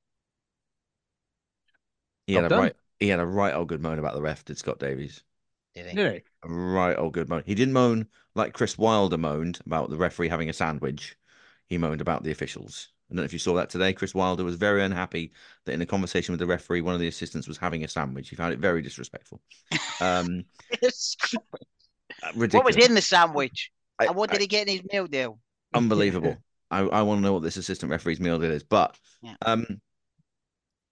He 2.27 2.33
Well 2.35 2.45
had 2.45 2.53
a 2.53 2.57
right. 2.57 2.77
He 2.99 3.09
had 3.09 3.21
a 3.21 3.27
right 3.27 3.55
old 3.55 3.69
good 3.69 3.83
moan 3.83 3.99
about 3.99 4.15
the 4.15 4.23
ref. 4.23 4.47
Did 4.47 4.57
Scott 4.57 4.79
Davies? 4.79 5.23
Did 5.75 5.87
he? 5.87 5.93
you 5.93 6.05
know, 6.05 6.21
A 6.43 6.49
right 6.49 6.97
old 6.97 7.13
good 7.13 7.29
moan. 7.29 7.43
He 7.45 7.55
didn't 7.55 7.75
moan 7.75 8.09
like 8.37 8.53
Chris 8.53 8.77
Wilder 8.79 9.19
moaned 9.19 9.59
about 9.67 9.91
the 9.91 9.97
referee 9.97 10.29
having 10.29 10.49
a 10.49 10.53
sandwich. 10.53 11.17
He 11.69 11.79
moaned 11.79 12.01
about 12.01 12.23
the 12.23 12.31
officials. 12.31 12.89
I 13.11 13.15
don't 13.15 13.19
know 13.19 13.25
if 13.25 13.33
you 13.33 13.39
saw 13.39 13.55
that 13.55 13.71
today. 13.71 13.93
Chris 13.93 14.15
Wilder 14.15 14.45
was 14.45 14.57
very 14.57 14.83
unhappy 14.83 15.33
that 15.65 15.73
in 15.73 15.81
a 15.83 15.87
conversation 15.87 16.33
with 16.33 16.41
the 16.41 16.47
referee, 16.47 16.81
one 16.81 16.95
of 16.95 17.01
the 17.01 17.09
assistants 17.09 17.49
was 17.49 17.57
having 17.59 17.85
a 17.85 17.89
sandwich. 17.89 18.29
He 18.29 18.37
found 18.37 18.53
it 18.53 18.59
very 18.59 18.83
disrespectful. 18.83 19.41
Um, 20.01 20.45
ridiculous. 22.35 22.55
what 22.55 22.65
was 22.65 22.77
in 22.77 22.95
the 22.95 23.03
sandwich? 23.03 23.71
I- 23.99 24.07
and 24.07 24.17
what 24.17 24.31
did 24.31 24.39
I- 24.39 24.43
he 24.43 24.47
get 24.47 24.69
in 24.69 24.75
his 24.75 24.85
meal 24.93 25.07
deal? 25.07 25.39
unbelievable. 25.75 26.37
I, 26.71 26.81
I 26.81 27.03
want 27.03 27.19
to 27.19 27.23
know 27.23 27.33
what 27.33 27.43
this 27.45 27.57
assistant 27.57 27.91
referee's 27.93 28.19
meal 28.21 28.39
deal 28.41 28.51
is. 28.51 28.65
But 28.65 28.97
Yeah. 29.23 29.35
um, 29.45 29.81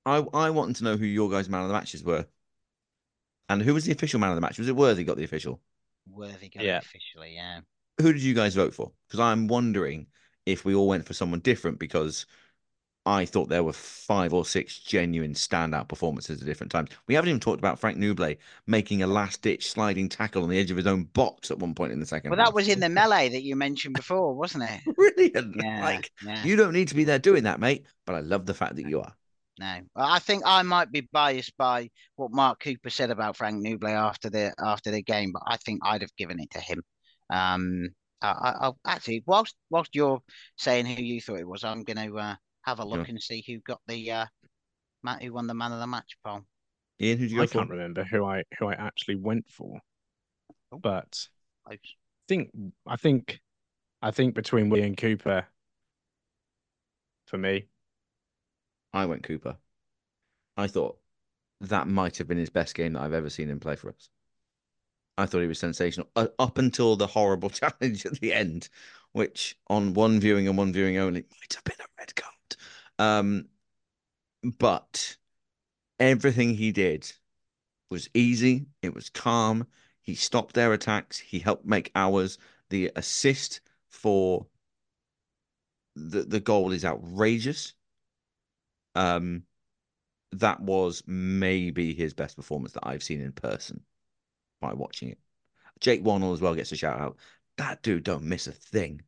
I 0.06 0.18
I 0.32 0.50
wanted 0.50 0.76
to 0.76 0.84
know 0.84 0.96
who 0.96 1.04
your 1.06 1.28
guys' 1.30 1.48
man 1.48 1.62
of 1.62 1.68
the 1.68 1.74
matches 1.74 2.04
were, 2.04 2.26
and 3.48 3.60
who 3.60 3.74
was 3.74 3.84
the 3.84 3.92
official 3.92 4.20
man 4.20 4.30
of 4.30 4.36
the 4.36 4.40
match. 4.40 4.58
Was 4.58 4.68
it 4.68 4.76
Worthy 4.76 5.02
got 5.02 5.16
the 5.16 5.24
official? 5.24 5.60
Worthy 6.08 6.48
got 6.48 6.64
Yeah. 6.64 6.78
officially, 6.78 7.34
yeah. 7.34 7.60
Who 8.00 8.12
did 8.12 8.22
you 8.22 8.34
guys 8.34 8.54
vote 8.54 8.74
for? 8.74 8.92
Because 9.06 9.20
I'm 9.20 9.46
wondering 9.48 10.06
if 10.46 10.64
we 10.64 10.74
all 10.74 10.88
went 10.88 11.06
for 11.06 11.14
someone 11.14 11.40
different 11.40 11.78
because 11.78 12.26
I 13.06 13.26
thought 13.26 13.50
there 13.50 13.62
were 13.62 13.74
five 13.74 14.32
or 14.32 14.46
six 14.46 14.78
genuine 14.78 15.34
standout 15.34 15.88
performances 15.88 16.40
at 16.40 16.46
different 16.46 16.72
times. 16.72 16.88
We 17.06 17.14
haven't 17.14 17.28
even 17.28 17.40
talked 17.40 17.58
about 17.58 17.78
Frank 17.78 17.98
Nouble 17.98 18.34
making 18.66 19.02
a 19.02 19.06
last 19.06 19.42
ditch 19.42 19.70
sliding 19.70 20.08
tackle 20.08 20.42
on 20.42 20.48
the 20.48 20.58
edge 20.58 20.70
of 20.70 20.78
his 20.78 20.86
own 20.86 21.04
box 21.04 21.50
at 21.50 21.58
one 21.58 21.74
point 21.74 21.92
in 21.92 22.00
the 22.00 22.06
second. 22.06 22.30
Well, 22.30 22.38
half. 22.38 22.48
that 22.48 22.54
was 22.54 22.68
in 22.68 22.80
the 22.80 22.88
melee 22.88 23.28
that 23.28 23.42
you 23.42 23.56
mentioned 23.56 23.94
before, 23.94 24.34
wasn't 24.34 24.70
it? 24.70 24.80
brilliant. 24.96 25.56
Yeah, 25.62 25.84
like 25.84 26.10
yeah. 26.24 26.42
you 26.44 26.56
don't 26.56 26.72
need 26.72 26.88
to 26.88 26.94
be 26.94 27.04
there 27.04 27.18
doing 27.18 27.44
that, 27.44 27.60
mate. 27.60 27.84
But 28.06 28.14
I 28.14 28.20
love 28.20 28.46
the 28.46 28.54
fact 28.54 28.76
that 28.76 28.88
you 28.88 29.00
are. 29.00 29.14
No, 29.58 29.80
I 29.94 30.18
think 30.18 30.42
I 30.44 30.62
might 30.62 30.90
be 30.90 31.08
biased 31.12 31.56
by 31.56 31.88
what 32.16 32.32
Mark 32.32 32.58
Cooper 32.60 32.90
said 32.90 33.10
about 33.10 33.36
Frank 33.36 33.62
Nouble 33.62 33.88
after 33.88 34.28
the 34.28 34.52
after 34.58 34.90
the 34.90 35.02
game, 35.02 35.30
but 35.32 35.42
I 35.46 35.56
think 35.58 35.80
I'd 35.84 36.02
have 36.02 36.16
given 36.16 36.40
it 36.40 36.50
to 36.50 36.60
him. 36.60 36.82
Um, 37.30 37.88
I, 38.20 38.30
I, 38.30 38.54
I'll 38.62 38.78
actually, 38.84 39.22
whilst 39.26 39.54
whilst 39.70 39.94
you're 39.94 40.20
saying 40.58 40.86
who 40.86 41.00
you 41.02 41.20
thought 41.20 41.38
it 41.38 41.46
was, 41.46 41.62
I'm 41.62 41.84
going 41.84 41.96
to 42.10 42.18
uh, 42.18 42.34
have 42.62 42.80
a 42.80 42.84
look 42.84 43.06
Sure. 43.06 43.10
and 43.10 43.22
see 43.22 43.44
who 43.46 43.60
got 43.60 43.80
the 43.86 44.10
uh, 44.10 44.26
man 45.04 45.20
who 45.20 45.32
won 45.32 45.46
the 45.46 45.54
man 45.54 45.70
of 45.72 45.78
the 45.78 45.86
match 45.86 46.16
poll. 46.26 46.40
Ian, 47.00 47.18
who'd 47.18 47.30
you 47.30 47.36
go 47.36 47.42
I 47.44 47.46
for? 47.46 47.58
can't 47.58 47.70
remember 47.70 48.02
who 48.02 48.24
I 48.24 48.42
who 48.58 48.66
I 48.66 48.72
actually 48.74 49.16
went 49.16 49.48
for, 49.48 49.78
Oh. 50.72 50.78
but 50.78 51.28
Close. 51.64 51.78
think 52.26 52.50
I 52.88 52.96
think 52.96 53.38
I 54.02 54.10
think 54.10 54.34
between 54.34 54.68
Willie 54.68 54.86
and 54.86 54.96
Cooper 54.96 55.46
for 57.28 57.38
me. 57.38 57.68
I 58.94 59.06
went 59.06 59.24
Cooper. 59.24 59.56
I 60.56 60.68
thought 60.68 60.98
that 61.60 61.88
might 61.88 62.16
have 62.18 62.28
been 62.28 62.38
his 62.38 62.48
best 62.48 62.74
game 62.76 62.92
that 62.92 63.02
I've 63.02 63.12
ever 63.12 63.28
seen 63.28 63.50
him 63.50 63.58
play 63.58 63.74
for 63.74 63.88
us. 63.90 64.08
I 65.18 65.26
thought 65.26 65.40
he 65.40 65.48
was 65.48 65.58
sensational 65.58 66.08
uh, 66.14 66.28
up 66.38 66.58
until 66.58 66.94
the 66.96 67.08
horrible 67.08 67.50
challenge 67.50 68.06
at 68.06 68.20
the 68.20 68.32
end, 68.32 68.68
which 69.12 69.58
on 69.68 69.94
one 69.94 70.20
viewing 70.20 70.46
and 70.46 70.56
one 70.56 70.72
viewing 70.72 70.96
only 70.96 71.22
might 71.22 71.54
have 71.54 71.64
been 71.64 71.74
a 71.80 71.90
red 71.98 72.14
card. 72.14 72.56
Um, 73.00 73.48
but 74.58 75.16
everything 75.98 76.54
he 76.54 76.70
did 76.70 77.12
was 77.90 78.08
easy. 78.14 78.66
It 78.80 78.94
was 78.94 79.10
calm. 79.10 79.66
He 80.02 80.14
stopped 80.14 80.54
their 80.54 80.72
attacks. 80.72 81.18
He 81.18 81.40
helped 81.40 81.66
make 81.66 81.90
ours. 81.96 82.38
The 82.70 82.92
assist 82.94 83.60
for 83.88 84.46
the 85.96 86.22
the 86.22 86.40
goal 86.40 86.72
is 86.72 86.84
outrageous. 86.84 87.74
Um, 88.94 89.44
that 90.32 90.60
was 90.60 91.02
maybe 91.06 91.94
his 91.94 92.14
best 92.14 92.36
performance 92.36 92.72
that 92.72 92.86
I've 92.86 93.02
seen 93.02 93.20
in 93.20 93.32
person 93.32 93.82
by 94.60 94.72
watching 94.72 95.10
it. 95.10 95.18
Jake 95.80 96.02
Wannell 96.02 96.32
as 96.32 96.40
well 96.40 96.54
gets 96.54 96.72
a 96.72 96.76
shout 96.76 97.00
out. 97.00 97.16
That 97.56 97.82
dude 97.82 98.04
don't 98.04 98.24
miss 98.24 98.46
a 98.46 98.52
thing. 98.52 99.02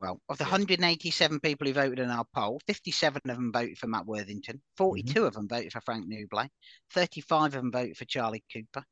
Well, 0.00 0.20
of 0.28 0.38
the 0.38 0.44
187 0.44 1.40
people 1.40 1.66
who 1.66 1.72
voted 1.72 1.98
in 1.98 2.10
our 2.10 2.26
poll, 2.34 2.60
57 2.66 3.22
of 3.24 3.36
them 3.36 3.52
voted 3.52 3.78
for 3.78 3.86
Matt 3.86 4.06
Worthington, 4.06 4.60
42 4.76 5.24
of 5.24 5.34
them 5.34 5.48
voted 5.48 5.72
for 5.72 5.80
Frank 5.80 6.06
Nouble, 6.06 6.48
35 6.90 7.46
of 7.46 7.52
them 7.52 7.72
voted 7.72 7.96
for 7.96 8.04
Charlie 8.04 8.44
Cooper, 8.52 8.84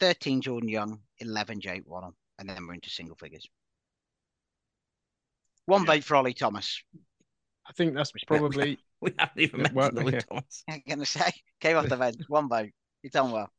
13 0.00 0.40
Jordan 0.40 0.68
Young, 0.68 1.00
11 1.18 1.60
Jake 1.60 1.86
Wannell, 1.86 2.14
and 2.38 2.48
then 2.48 2.66
we're 2.66 2.74
into 2.74 2.90
single 2.90 3.16
figures. 3.16 3.46
One 5.66 5.84
vote 5.84 6.04
for 6.04 6.16
Ollie 6.16 6.32
Thomas. 6.32 6.82
I 7.68 7.72
think 7.72 7.94
that's 7.94 8.12
probably 8.26 8.78
We 9.00 9.12
haven't 9.18 9.40
even 9.40 9.60
Yeah, 9.60 9.68
well, 9.72 9.90
mentioned 9.90 9.98
Ollie 9.98 10.12
yeah. 10.14 10.20
Thomas. 10.28 10.64
I'm 10.68 10.82
going 10.86 10.98
to 11.00 11.06
say, 11.06 11.30
came 11.60 11.76
off 11.76 11.88
the 11.88 11.96
bench, 11.96 12.22
one 12.28 12.48
vote. 12.48 12.70
He's 13.02 13.12
done 13.12 13.30
well. 13.32 13.50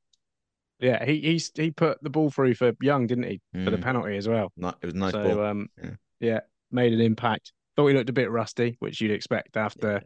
yeah. 0.79 1.03
He 1.05 1.19
he's 1.21 1.51
he 1.55 1.71
put 1.71 2.01
the 2.03 2.09
ball 2.09 2.29
through 2.29 2.55
for 2.55 2.73
Young, 2.81 3.07
didn't 3.07 3.25
he, 3.25 3.41
for 3.63 3.71
the 3.71 3.77
Mm, 3.77 3.83
penalty 3.83 4.17
as 4.17 4.27
well. 4.27 4.51
ni- 4.57 4.69
it 4.81 4.85
was 4.85 4.95
nice 4.95 5.13
so 5.13 5.23
ball. 5.23 5.45
um, 5.45 5.69
Yeah. 5.83 5.91
yeah. 6.19 6.39
made 6.71 6.93
an 6.93 7.01
impact. 7.01 7.51
Thought 7.75 7.87
he 7.87 7.93
looked 7.93 8.09
a 8.09 8.13
bit 8.13 8.31
rusty, 8.31 8.75
which 8.79 9.01
you'd 9.01 9.11
expect 9.11 9.55
after 9.57 10.01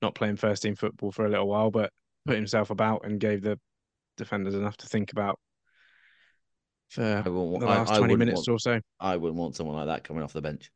not 0.00 0.14
playing 0.14 0.36
first 0.36 0.62
team 0.62 0.76
football 0.76 1.12
for 1.12 1.26
a 1.26 1.28
little 1.28 1.48
while, 1.48 1.70
but 1.70 1.92
put 2.26 2.36
himself 2.36 2.70
about 2.70 3.04
and 3.04 3.20
gave 3.20 3.42
the 3.42 3.58
defenders 4.16 4.54
enough 4.54 4.76
to 4.78 4.86
think 4.86 5.12
about 5.12 5.38
for 6.88 7.22
I, 7.24 7.28
wouldn't, 7.28 7.60
the 7.60 7.66
last 7.66 7.90
I 7.90 7.98
twenty 7.98 8.16
minutes 8.16 8.36
want, 8.36 8.48
or 8.48 8.58
so. 8.58 8.80
I 8.98 9.16
wouldn't 9.16 9.38
want 9.38 9.56
someone 9.56 9.76
like 9.76 9.86
that 9.86 10.04
coming 10.04 10.22
off 10.22 10.32
the 10.32 10.42
bench. 10.42 10.70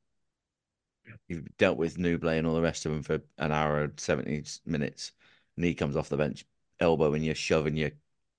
You've 1.28 1.56
dealt 1.58 1.78
with 1.78 1.98
Nouble 1.98 2.28
and 2.30 2.46
all 2.46 2.54
the 2.54 2.62
rest 2.62 2.86
of 2.86 2.92
them 2.92 3.02
for 3.02 3.20
an 3.38 3.52
hour 3.52 3.82
and 3.84 3.98
70 4.00 4.40
s- 4.40 4.60
minutes, 4.66 5.12
and 5.56 5.64
he 5.64 5.74
comes 5.74 5.96
off 5.96 6.08
the 6.08 6.16
bench, 6.16 6.44
elbowing 6.80 7.22
you, 7.22 7.34
shoving 7.34 7.76
you, 7.76 7.92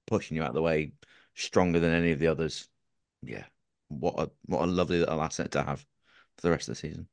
pushing 0.08 0.38
you 0.38 0.44
out 0.44 0.50
of 0.50 0.56
the 0.56 0.62
way, 0.62 0.94
stronger 1.36 1.80
than 1.80 1.92
any 1.94 2.12
of 2.12 2.20
the 2.20 2.28
others. 2.28 2.70
Yeah, 3.24 3.46
what 3.90 4.16
a 4.20 4.32
what 4.48 4.64
a 4.64 4.68
lovely 4.68 5.00
little 5.00 5.22
asset 5.22 5.52
to 5.54 5.64
have 5.64 5.82
for 6.38 6.42
the 6.44 6.52
rest 6.52 6.70
of 6.70 6.74
the 6.76 6.82
season. 6.82 7.08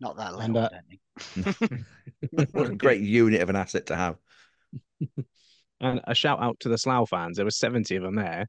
Not 0.00 0.16
that 0.16 0.34
And, 0.38 0.56
little, 0.56 0.56
uh, 0.56 0.70
I 0.70 0.76
don't 0.76 0.86
think. 0.88 1.00
what 2.30 2.68
a 2.70 2.72
great 2.76 3.00
unit 3.02 3.42
of 3.42 3.50
an 3.50 3.56
asset 3.56 3.86
to 3.86 3.96
have. 3.96 4.18
And 5.80 6.00
a 6.04 6.14
shout 6.14 6.42
out 6.42 6.60
to 6.60 6.68
the 6.68 6.78
Slough 6.78 7.08
fans. 7.10 7.36
There 7.36 7.44
were 7.44 7.50
seventy 7.50 7.96
of 7.96 8.02
them 8.02 8.14
there, 8.14 8.46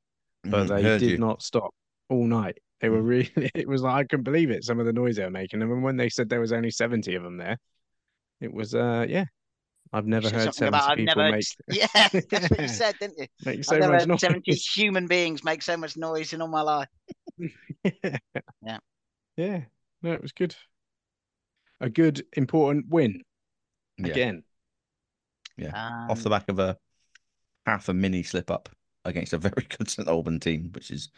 but 0.50 0.68
Mhm, 0.68 0.68
they 0.68 0.90
did 0.92 1.18
you. 1.18 1.18
not 1.18 1.42
stop 1.42 1.74
all 2.10 2.26
night. 2.28 2.60
They 2.86 2.90
were 2.90 3.02
really. 3.02 3.32
It 3.56 3.68
was 3.68 3.82
like 3.82 3.96
I 3.96 4.04
couldn't 4.04 4.26
believe 4.26 4.52
it. 4.52 4.64
Some 4.64 4.80
of 4.80 4.86
the 4.86 4.94
noise 4.94 5.16
they 5.16 5.24
were 5.24 5.32
making, 5.32 5.60
and 5.64 5.84
when 5.84 5.98
they 5.98 6.10
said 6.10 6.30
there 6.30 6.40
was 6.40 6.54
only 6.54 6.70
seventy 6.70 7.16
of 7.16 7.24
them 7.24 7.38
there, 7.38 7.58
it 8.40 8.54
was 8.54 8.76
uh 8.76 9.08
yeah. 9.10 9.26
I've 9.92 10.06
never 10.08 10.30
heard 10.30 10.54
seventy 10.54 10.66
about 10.66 10.92
I've 10.92 10.98
people 10.98 11.16
never 11.16 11.26
make 11.26 11.46
Yeah, 11.72 11.88
that's 12.30 12.50
what 12.50 12.62
you 12.62 12.68
said, 12.68 12.96
didn't 13.00 13.18
you? 13.18 13.28
make 13.44 13.64
so 13.64 13.76
I've 13.76 13.80
never 13.80 13.94
much 13.94 14.02
heard 14.02 14.08
noise. 14.08 14.22
70 14.22 14.54
human 14.54 15.08
beings 15.08 15.44
make 15.44 15.62
so 15.64 15.78
much 15.78 15.98
noise 15.98 16.34
in 16.34 16.42
all 16.42 16.48
my 16.48 16.62
life. 16.62 16.90
Yeah. 18.62 18.80
Yeah. 19.38 19.66
No, 20.02 20.14
it 20.14 20.22
was 20.22 20.32
good. 20.34 20.56
A 21.80 21.90
good, 21.90 22.26
important 22.34 22.90
win 22.90 23.24
Again. 24.04 24.44
Yeah, 25.58 25.68
again. 25.70 25.76
off 26.08 26.24
the 26.24 26.30
Um, 26.30 26.30
back 26.30 26.50
of 26.50 26.60
a 26.60 26.78
half 27.66 27.90
a 27.90 27.94
mini 27.94 28.24
slip 28.24 28.52
up 28.52 28.70
against 29.06 29.34
a 29.34 29.38
very 29.38 29.66
good 29.70 29.90
St 29.90 30.08
Alban 30.08 30.40
team, 30.40 30.72
which 30.74 30.92
is 30.92 31.10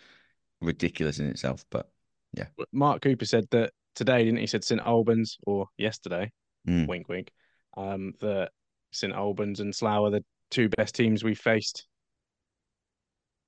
ridiculous 0.62 1.20
in 1.20 1.28
itself. 1.28 1.66
But 1.70 1.89
yeah, 2.34 2.47
Mark 2.72 3.01
Cooper 3.01 3.26
said 3.26 3.47
that 3.51 3.72
today, 3.95 4.24
didn't 4.26 4.39
he? 4.39 4.47
Said 4.47 4.64
St 4.64 4.82
Albans 4.82 5.38
or 5.45 5.68
yesterday. 5.78 6.32
Mm. 6.68 6.88
Wink, 6.88 7.08
wink. 7.10 7.32
Um, 7.76 8.14
that 8.22 8.51
St 8.91 9.14
Albans 9.14 9.60
and 9.60 9.74
Slough 9.74 10.03
are 10.08 10.12
the 10.12 10.26
two 10.49 10.70
best 10.70 10.95
teams 10.95 11.24
we 11.24 11.36
faced 11.36 11.88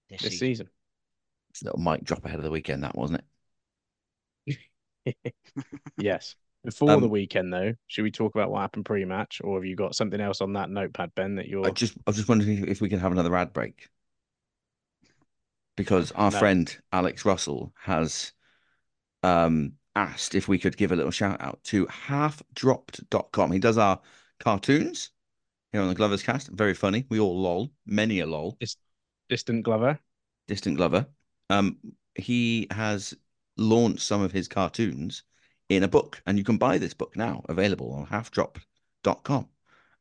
this 0.10 0.22
this 0.22 0.32
season. 0.34 0.47
season. 0.47 0.70
it's 1.51 1.62
a 1.62 1.66
little 1.66 1.80
mic 1.80 2.03
drop 2.03 2.26
ahead 2.26 2.39
of 2.39 2.43
the 2.43 2.51
weekend, 2.51 2.84
that 2.84 2.95
wasn't 2.95 3.20
it? 3.20 3.26
Yes. 5.97 6.36
Before 6.64 6.89
the 6.89 7.05
Um, 7.05 7.10
weekend, 7.10 7.53
though, 7.53 7.74
should 7.88 8.03
we 8.03 8.12
talk 8.12 8.36
about 8.36 8.51
what 8.51 8.60
happened 8.60 8.86
pre-match, 8.86 9.39
or 9.43 9.57
have 9.57 9.66
you 9.66 9.76
got 9.78 9.95
something 9.95 10.20
else 10.20 10.41
on 10.41 10.53
that 10.53 10.70
notepad, 10.70 11.16
Ben? 11.16 11.36
That 11.36 11.47
you're 11.47 11.66
I 11.66 11.70
just 11.72 11.93
I 11.95 12.01
was 12.07 12.18
just 12.18 12.28
wondering 12.28 12.68
if 12.68 12.82
we 12.82 12.89
can 12.89 12.99
have 12.99 13.12
another 13.14 13.36
ad 13.36 13.53
break. 13.53 13.88
Because 15.80 16.11
our 16.11 16.30
No. 16.30 16.39
friend 16.39 16.77
Alex 16.91 17.23
Russell 17.23 17.73
has 17.84 18.34
um 19.23 19.73
asked 19.95 20.36
if 20.36 20.49
we 20.49 20.59
could 20.59 20.75
give 20.75 20.91
a 20.91 20.95
little 20.97 21.09
shout 21.11 21.39
out 21.39 21.63
to 21.63 21.86
halfdropped.com. 21.86 23.51
He 23.53 23.59
does 23.59 23.77
our 23.77 24.01
cartoons 24.41 25.11
here 25.71 25.80
on 25.82 25.88
the 25.88 25.95
Gloverscast. 25.95 26.49
Very 26.49 26.73
funny. 26.73 27.05
We 27.07 27.21
all 27.21 27.41
lol. 27.41 27.71
Many 27.86 28.19
a 28.19 28.25
lol. 28.25 28.57
distant 29.30 29.63
Glover. 29.63 29.97
Distant 30.49 30.75
Glover. 30.75 31.07
Um 31.49 31.77
he 32.13 32.67
has 32.71 33.13
launched 33.55 34.01
some 34.01 34.21
of 34.21 34.34
his 34.34 34.49
cartoons 34.49 35.23
in 35.69 35.84
a 35.84 35.88
book, 35.88 36.21
and 36.25 36.38
you 36.38 36.43
can 36.43 36.57
buy 36.57 36.77
this 36.77 36.93
book 36.93 37.15
now, 37.15 37.41
available 37.47 37.93
on 37.93 38.05
halfdropped.com. 38.07 39.47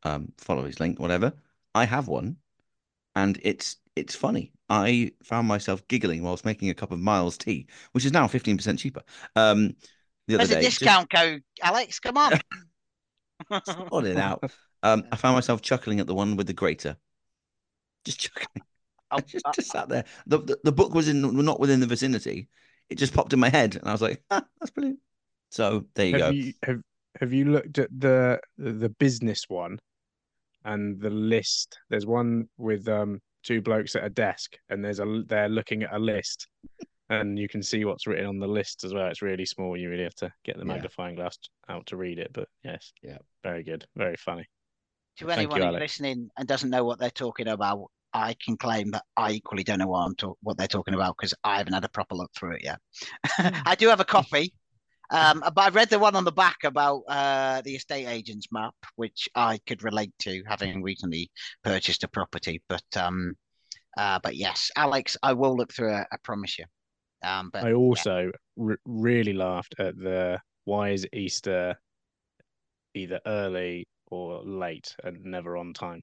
Um, 0.03 0.33
follow 0.39 0.65
his 0.65 0.81
link, 0.81 0.99
whatever. 0.99 1.35
I 1.73 1.85
have 1.85 2.09
one, 2.09 2.37
and 3.19 3.39
it's 3.43 3.77
it's 3.97 4.15
funny. 4.15 4.53
I 4.69 5.11
found 5.25 5.49
myself 5.49 5.87
giggling 5.89 6.23
whilst 6.23 6.45
making 6.45 6.71
a 6.71 6.75
cup 6.75 6.93
of 6.93 7.01
Miles 7.01 7.37
tea, 7.37 7.67
which 7.93 8.05
is 8.05 8.13
now 8.13 8.29
15% 8.29 8.79
cheaper. 8.79 9.03
Um, 9.35 9.75
the 10.29 10.35
other 10.35 10.47
There's 10.47 10.51
a 10.51 10.55
day, 10.57 10.63
just 10.63 10.79
discount 10.79 11.11
code, 11.11 11.43
Alex. 11.63 11.99
Come 11.99 12.17
on. 12.17 12.33
sort 13.65 14.05
it 14.05 14.19
out. 14.19 14.53
Um, 14.83 15.05
I 15.11 15.17
found 15.17 15.35
myself 15.35 15.63
chuckling 15.63 16.01
at 16.01 16.07
the 16.07 16.15
one 16.15 16.37
with 16.37 16.47
the 16.47 16.53
grater. 16.53 16.97
Just 18.05 18.21
chuckling. 18.21 18.47
I 19.11 19.17
Oh, 19.17 19.19
just, 19.27 19.47
uh, 19.47 19.53
just 19.53 19.71
sat 19.71 19.89
there. 19.89 20.05
The, 20.27 20.39
the 20.39 20.59
the 20.65 20.73
book 20.73 20.95
was 20.95 21.09
in 21.09 21.23
not 21.45 21.59
within 21.59 21.81
the 21.81 21.87
vicinity. 21.87 22.49
It 22.91 22.99
just 22.99 23.15
popped 23.15 23.33
in 23.33 23.41
my 23.41 23.49
head, 23.49 23.77
and 23.77 23.89
I 23.89 23.93
was 23.93 24.03
like, 24.03 24.23
ah, 24.31 24.45
"That's 24.61 24.71
brilliant." 24.71 25.01
So 25.51 25.87
there 25.95 26.07
you 26.07 26.13
have 26.13 26.21
go. 26.21 26.31
you 26.31 26.53
have 26.63 26.81
have 27.21 27.33
you 27.33 27.47
looked 27.47 27.79
at 27.79 27.89
the 27.99 28.39
the 28.59 28.91
business 28.91 29.47
one 29.49 29.79
and 30.69 31.01
the 31.01 31.11
list? 31.11 31.79
There's 31.91 32.07
one 32.07 32.49
with 32.59 32.87
um 32.89 33.21
two 33.43 33.61
blokes 33.61 33.97
at 33.97 34.05
a 34.05 34.11
desk, 34.11 34.57
and 34.69 34.85
there's 34.85 35.01
a 35.01 35.23
they're 35.27 35.49
looking 35.49 35.83
at 35.83 35.93
a 35.93 35.99
list, 35.99 36.47
and 37.11 37.39
you 37.39 37.49
can 37.49 37.63
see 37.63 37.85
what's 37.85 38.07
written 38.07 38.27
on 38.27 38.39
the 38.39 38.47
list 38.47 38.85
as 38.85 38.93
well. 38.95 39.07
It's 39.09 39.23
really 39.23 39.47
small. 39.47 39.77
You 39.77 39.91
really 39.91 40.05
have 40.05 40.15
to 40.17 40.33
get 40.45 40.57
the 40.57 40.63
Yeah. 40.67 40.73
magnifying 40.75 41.17
glass 41.17 41.39
out 41.69 41.87
to 41.87 41.97
read 41.97 42.19
it. 42.19 42.31
But 42.33 42.49
yes, 42.65 42.93
Yeah. 43.03 43.19
very 43.43 43.63
good, 43.63 43.87
very 43.97 44.17
funny. 44.17 44.45
to 45.19 45.27
Thank 45.27 45.39
anyone 45.53 45.61
you, 45.75 45.79
listening 45.81 46.31
and 46.39 46.47
doesn't 46.47 46.71
know 46.71 46.85
what 46.85 47.01
they're 47.01 47.11
talking 47.11 47.49
about, 47.49 47.87
I 48.13 48.35
can 48.35 48.57
claim 48.57 48.93
that 48.93 49.03
I 49.17 49.33
equally 49.33 49.65
don't 49.65 49.81
know 49.81 49.89
what 49.89 50.05
I'm 50.07 50.15
talk- 50.15 50.39
what 50.43 50.57
they're 50.57 50.69
talking 50.69 50.95
about 50.95 51.17
because 51.17 51.35
I 51.43 51.59
haven't 51.59 51.73
had 51.73 51.85
a 51.85 51.89
proper 51.89 52.15
look 52.15 52.31
through 52.37 52.53
it 52.55 52.63
yet. 52.63 52.79
I 53.67 53.75
do 53.75 53.89
have 53.89 53.99
a 53.99 54.05
copy, 54.05 54.55
Um, 55.11 55.43
but 55.55 55.59
I 55.59 55.69
read 55.71 55.89
the 55.89 55.99
one 55.99 56.15
on 56.17 56.25
the 56.25 56.33
back 56.33 56.59
about 56.65 57.03
uh, 57.09 57.63
the 57.63 57.77
estate 57.77 58.07
agents 58.07 58.49
map, 58.53 58.75
which 58.97 59.29
I 59.35 59.59
could 59.67 59.83
relate 59.83 60.13
to, 60.21 60.43
having 60.47 60.83
recently 60.83 61.31
purchased 61.65 62.05
a 62.05 62.09
property. 62.09 62.63
But 62.69 62.85
um, 62.97 63.35
uh, 63.97 64.19
but 64.23 64.37
yes, 64.37 64.71
Alex, 64.77 65.17
I 65.23 65.33
will 65.33 65.57
look 65.57 65.73
through 65.73 65.97
it. 65.97 66.07
I 66.13 66.17
promise 66.23 66.59
you. 66.59 66.67
Um, 67.25 67.51
but 67.53 67.65
I 67.65 67.73
also 67.73 68.31
re- 68.57 68.77
really 68.85 69.33
laughed 69.33 69.75
at 69.79 69.97
the 69.97 70.39
why 70.65 70.91
is 70.91 71.07
Easter 71.13 71.75
either 72.95 73.21
early 73.27 73.89
or 74.11 74.43
late 74.45 74.95
and 75.05 75.25
never 75.25 75.57
on 75.57 75.73
time. 75.73 76.03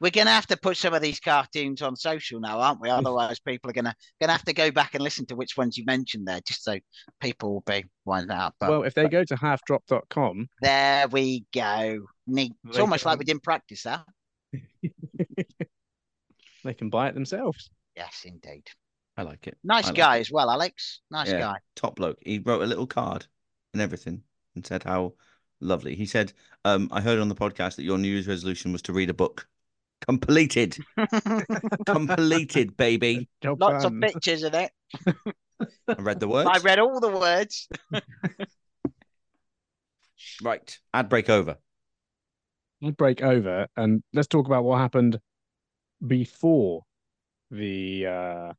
We're 0.00 0.10
gonna 0.10 0.30
have 0.30 0.46
to 0.48 0.56
put 0.56 0.76
some 0.76 0.94
of 0.94 1.02
these 1.02 1.20
cartoons 1.20 1.82
on 1.82 1.96
social 1.96 2.40
now, 2.40 2.58
aren't 2.60 2.80
we? 2.80 2.88
Otherwise, 2.90 3.40
people 3.40 3.70
are 3.70 3.72
gonna 3.72 3.94
gonna 4.20 4.32
have 4.32 4.44
to 4.44 4.52
go 4.52 4.70
back 4.70 4.94
and 4.94 5.02
listen 5.02 5.26
to 5.26 5.36
which 5.36 5.56
ones 5.56 5.76
you 5.76 5.84
mentioned 5.84 6.26
there, 6.26 6.40
just 6.46 6.64
so 6.64 6.78
people 7.20 7.52
will 7.54 7.64
be 7.66 7.84
winding 8.04 8.36
out. 8.36 8.54
But 8.60 8.70
well, 8.70 8.82
if 8.84 8.94
they 8.94 9.08
go 9.08 9.24
to 9.24 9.34
halfdrop.com, 9.34 10.48
there 10.60 11.08
we 11.08 11.44
go. 11.52 12.06
Neat. 12.26 12.52
It's 12.66 12.76
They 12.76 12.80
almost 12.82 13.04
like 13.06 13.18
we 13.18 13.24
didn't 13.24 13.42
practice 13.42 13.82
that. 13.84 14.04
they 16.64 16.74
can 16.74 16.90
buy 16.90 17.08
it 17.08 17.14
themselves. 17.14 17.70
Yes, 17.96 18.22
indeed. 18.24 18.66
I 19.16 19.22
like 19.22 19.46
it. 19.46 19.58
Nice 19.64 19.86
I 19.86 19.88
like 19.88 19.96
guy 19.96 20.16
it. 20.18 20.20
as 20.20 20.30
well, 20.30 20.50
Alex. 20.50 21.00
Nice 21.10 21.28
Yeah. 21.30 21.40
guy. 21.40 21.56
top 21.74 21.96
bloke. 21.96 22.18
He 22.24 22.38
wrote 22.38 22.62
a 22.62 22.66
little 22.66 22.86
card 22.86 23.26
and 23.72 23.82
everything 23.82 24.22
and 24.54 24.64
said 24.64 24.84
how 24.84 25.14
lovely. 25.60 25.94
He 25.94 26.06
said, 26.06 26.32
um, 26.64 26.88
I 26.92 27.00
heard 27.00 27.18
on 27.18 27.28
the 27.28 27.34
podcast 27.34 27.76
that 27.76 27.84
your 27.84 27.98
New 27.98 28.08
Year's 28.08 28.28
resolution 28.28 28.72
was 28.72 28.82
to 28.82 28.92
read 28.92 29.10
a 29.10 29.14
book. 29.14 29.46
Completed. 30.06 30.76
Completed, 31.86 32.76
baby. 32.76 33.28
Job 33.42 33.60
Lots 33.60 33.84
done. 33.84 34.02
of 34.02 34.12
pictures 34.12 34.42
in 34.44 34.54
it. 34.54 34.70
I 35.88 35.94
read 35.98 36.20
the 36.20 36.28
words. 36.28 36.48
I 36.52 36.58
read 36.58 36.78
all 36.78 37.00
the 37.00 37.10
words. 37.10 37.68
Right. 40.42 40.78
Ad 40.94 41.08
break 41.08 41.30
over. 41.30 41.56
We'll 42.80 42.92
break 42.92 43.22
over 43.22 43.66
and 43.76 44.02
let's 44.12 44.28
talk 44.28 44.46
about 44.46 44.64
what 44.64 44.78
happened 44.78 45.18
before 46.06 46.82
the 47.50 48.06
uh, 48.06 48.52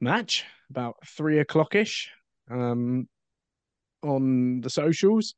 match, 0.00 0.44
about 0.70 0.96
three 1.06 1.38
o'clock 1.38 1.74
ish, 1.74 2.10
um, 2.50 3.08
on 4.02 4.60
the 4.60 4.68
socials. 4.68 5.34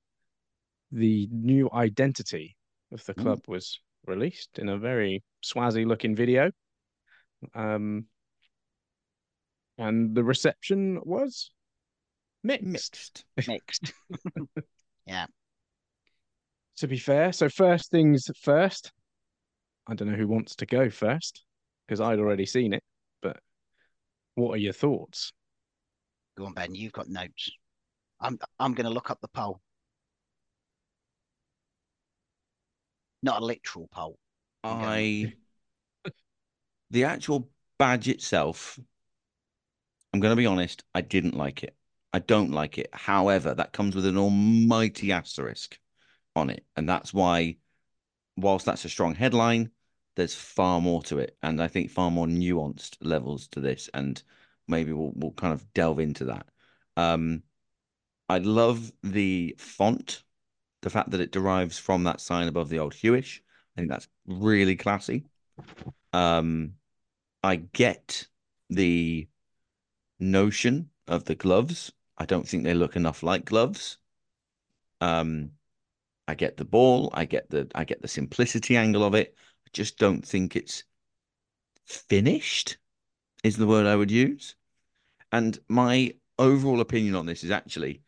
The 0.93 1.29
new 1.31 1.69
identity 1.73 2.57
of 2.93 3.05
the 3.05 3.15
Mm. 3.15 3.23
club 3.23 3.41
was 3.49 3.79
released 4.07 4.59
in 4.59 4.69
a 4.69 4.79
very 4.79 5.23
swazzy 5.45 5.87
looking 5.87 6.15
video. 6.15 6.51
Um, 7.55 8.07
and 9.79 10.15
the 10.15 10.25
reception 10.25 11.01
was 11.05 11.51
mixed. 12.43 13.25
Mixed. 13.37 13.49
Mixed. 13.49 13.93
to 16.77 16.89
be 16.89 16.99
fair. 16.99 17.33
So 17.33 17.49
first 17.49 17.91
things 17.91 18.31
first. 18.41 18.93
I 19.87 19.95
don't 19.95 20.11
know 20.11 20.17
who 20.17 20.29
wants 20.29 20.57
to 20.57 20.67
go 20.67 20.91
first 20.91 21.45
because 21.87 22.01
I'd 22.01 22.19
already 22.19 22.47
seen 22.47 22.73
it. 22.73 22.83
But 23.23 23.39
what 24.35 24.55
are 24.55 24.59
your 24.59 24.73
thoughts? 24.73 25.33
Go 26.37 26.47
on, 26.47 26.55
Ben. 26.55 26.75
You've 26.75 26.93
got 26.93 27.09
notes. 27.09 27.51
I'm 28.21 28.39
I'm 28.59 28.75
gonna 28.75 28.91
look 28.91 29.11
up 29.11 29.21
the 29.21 29.29
poll. 29.29 29.61
Not 33.23 33.43
a 33.43 33.45
literal 33.45 33.89
poll. 33.89 34.19
I 34.65 35.35
the 36.91 37.05
actual 37.05 37.49
badge 37.79 38.09
itself, 38.09 38.79
I'm 40.13 40.21
going 40.21 40.33
to 40.33 40.37
be 40.37 40.47
honest, 40.47 40.85
I 40.95 41.01
didn't 41.01 41.37
like 41.37 41.63
it. 41.63 41.77
I 42.13 42.19
don't 42.21 42.51
like 42.53 42.79
it. 42.79 42.89
However, 42.93 43.55
that 43.55 43.73
comes 43.73 43.95
with 43.95 44.07
an 44.07 44.17
almighty 44.17 45.13
asterisk 45.13 45.79
on 46.37 46.51
it, 46.51 46.65
and 46.77 46.89
that's 46.89 47.13
why, 47.13 47.57
whilst 48.37 48.67
that's 48.67 48.85
a 48.85 48.89
strong 48.89 49.15
headline, 49.15 49.71
there's 50.17 50.35
far 50.35 50.81
more 50.81 51.03
to 51.05 51.19
it, 51.19 51.37
and 51.43 51.63
I 51.63 51.69
think 51.69 51.91
far 51.91 52.11
more 52.11 52.27
nuanced 52.27 52.97
levels 53.01 53.49
to 53.49 53.61
this, 53.61 53.91
and 53.95 54.23
maybe 54.69 54.93
we'll 54.93 55.13
we'll 55.17 55.33
kind 55.33 55.53
of 55.55 55.73
delve 55.75 56.01
into 56.01 56.27
that. 56.27 56.47
Um, 56.97 57.43
I 58.29 58.39
love 58.39 58.93
the 59.03 59.57
font, 59.59 60.23
the 60.87 60.91
fact 60.91 61.11
that 61.11 61.21
it 61.21 61.33
derives 61.33 61.81
from 61.81 62.05
that 62.05 62.21
sign 62.21 62.47
above 62.47 62.69
the 62.69 62.79
old 62.79 62.95
Huish. 62.95 63.41
I 63.41 63.81
think 63.81 63.91
that's 63.91 64.07
really 64.25 64.77
classy. 64.77 65.25
Um, 66.13 66.75
I 67.43 67.57
get 67.57 68.29
the 68.71 69.27
notion 70.21 70.91
of 71.09 71.25
the 71.25 71.35
gloves. 71.35 71.91
I 72.17 72.25
don't 72.25 72.47
think 72.47 72.63
they 72.63 72.73
look 72.73 72.95
enough 72.95 73.25
like 73.25 73.47
gloves. 73.47 73.99
Um, 75.01 75.51
I 76.29 76.37
get 76.37 76.57
the 76.57 76.65
ball. 76.65 77.11
I 77.13 77.25
get 77.25 77.51
the 77.51 77.69
I 77.75 77.83
get 77.83 78.01
the 78.01 78.07
simplicity 78.07 78.77
angle 78.77 79.03
of 79.03 79.17
it. 79.17 79.35
I 79.67 79.71
just 79.73 79.99
don't 79.99 80.25
think 80.25 80.55
it's 80.55 80.85
finished. 81.85 82.77
Is 83.43 83.57
the 83.57 83.67
word 83.67 83.87
I 83.87 83.97
would 83.97 84.13
use. 84.13 84.55
And 85.33 85.59
my 85.69 86.15
overall 86.39 86.81
opinion 86.81 87.17
on 87.17 87.27
this 87.27 87.43
is 87.43 87.51
actually 87.51 88.03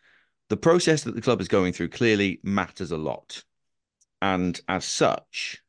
the 0.48 0.56
process 0.56 1.02
that 1.04 1.14
the 1.14 1.20
club 1.20 1.40
is 1.40 1.48
going 1.48 1.72
through 1.72 1.88
clearly 1.88 2.40
matters 2.42 2.90
a 2.90 2.96
lot. 2.96 3.44
And 4.22 4.60
as 4.68 4.84
such, 4.84 5.62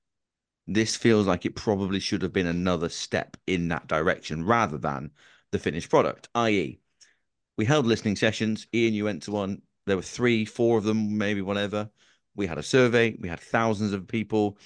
this 0.68 0.96
feels 0.96 1.28
like 1.28 1.46
it 1.46 1.56
probably 1.56 2.00
should 2.00 2.22
have 2.22 2.34
been 2.34 2.48
another 2.48 2.90
step 2.90 3.38
in 3.48 3.68
that 3.70 3.88
direction 3.88 4.46
rather 4.46 4.78
than 4.78 5.12
the 5.52 5.60
finished 5.60 5.90
product. 5.90 6.30
I.e., 6.36 6.80
we 7.58 7.66
held 7.66 7.86
listening 7.86 8.16
sessions. 8.16 8.68
Ian, 8.74 8.94
you 8.94 9.04
went 9.04 9.24
to 9.24 9.32
one. 9.32 9.62
There 9.86 9.98
were 9.98 10.02
three, 10.02 10.46
four 10.46 10.78
of 10.78 10.86
them, 10.86 11.18
maybe 11.18 11.42
whatever. 11.42 11.90
We 12.36 12.48
had 12.48 12.58
a 12.58 12.64
survey. 12.64 13.18
We 13.20 13.28
had 13.28 13.42
thousands 13.42 13.92
of 13.92 14.08
people. 14.08 14.58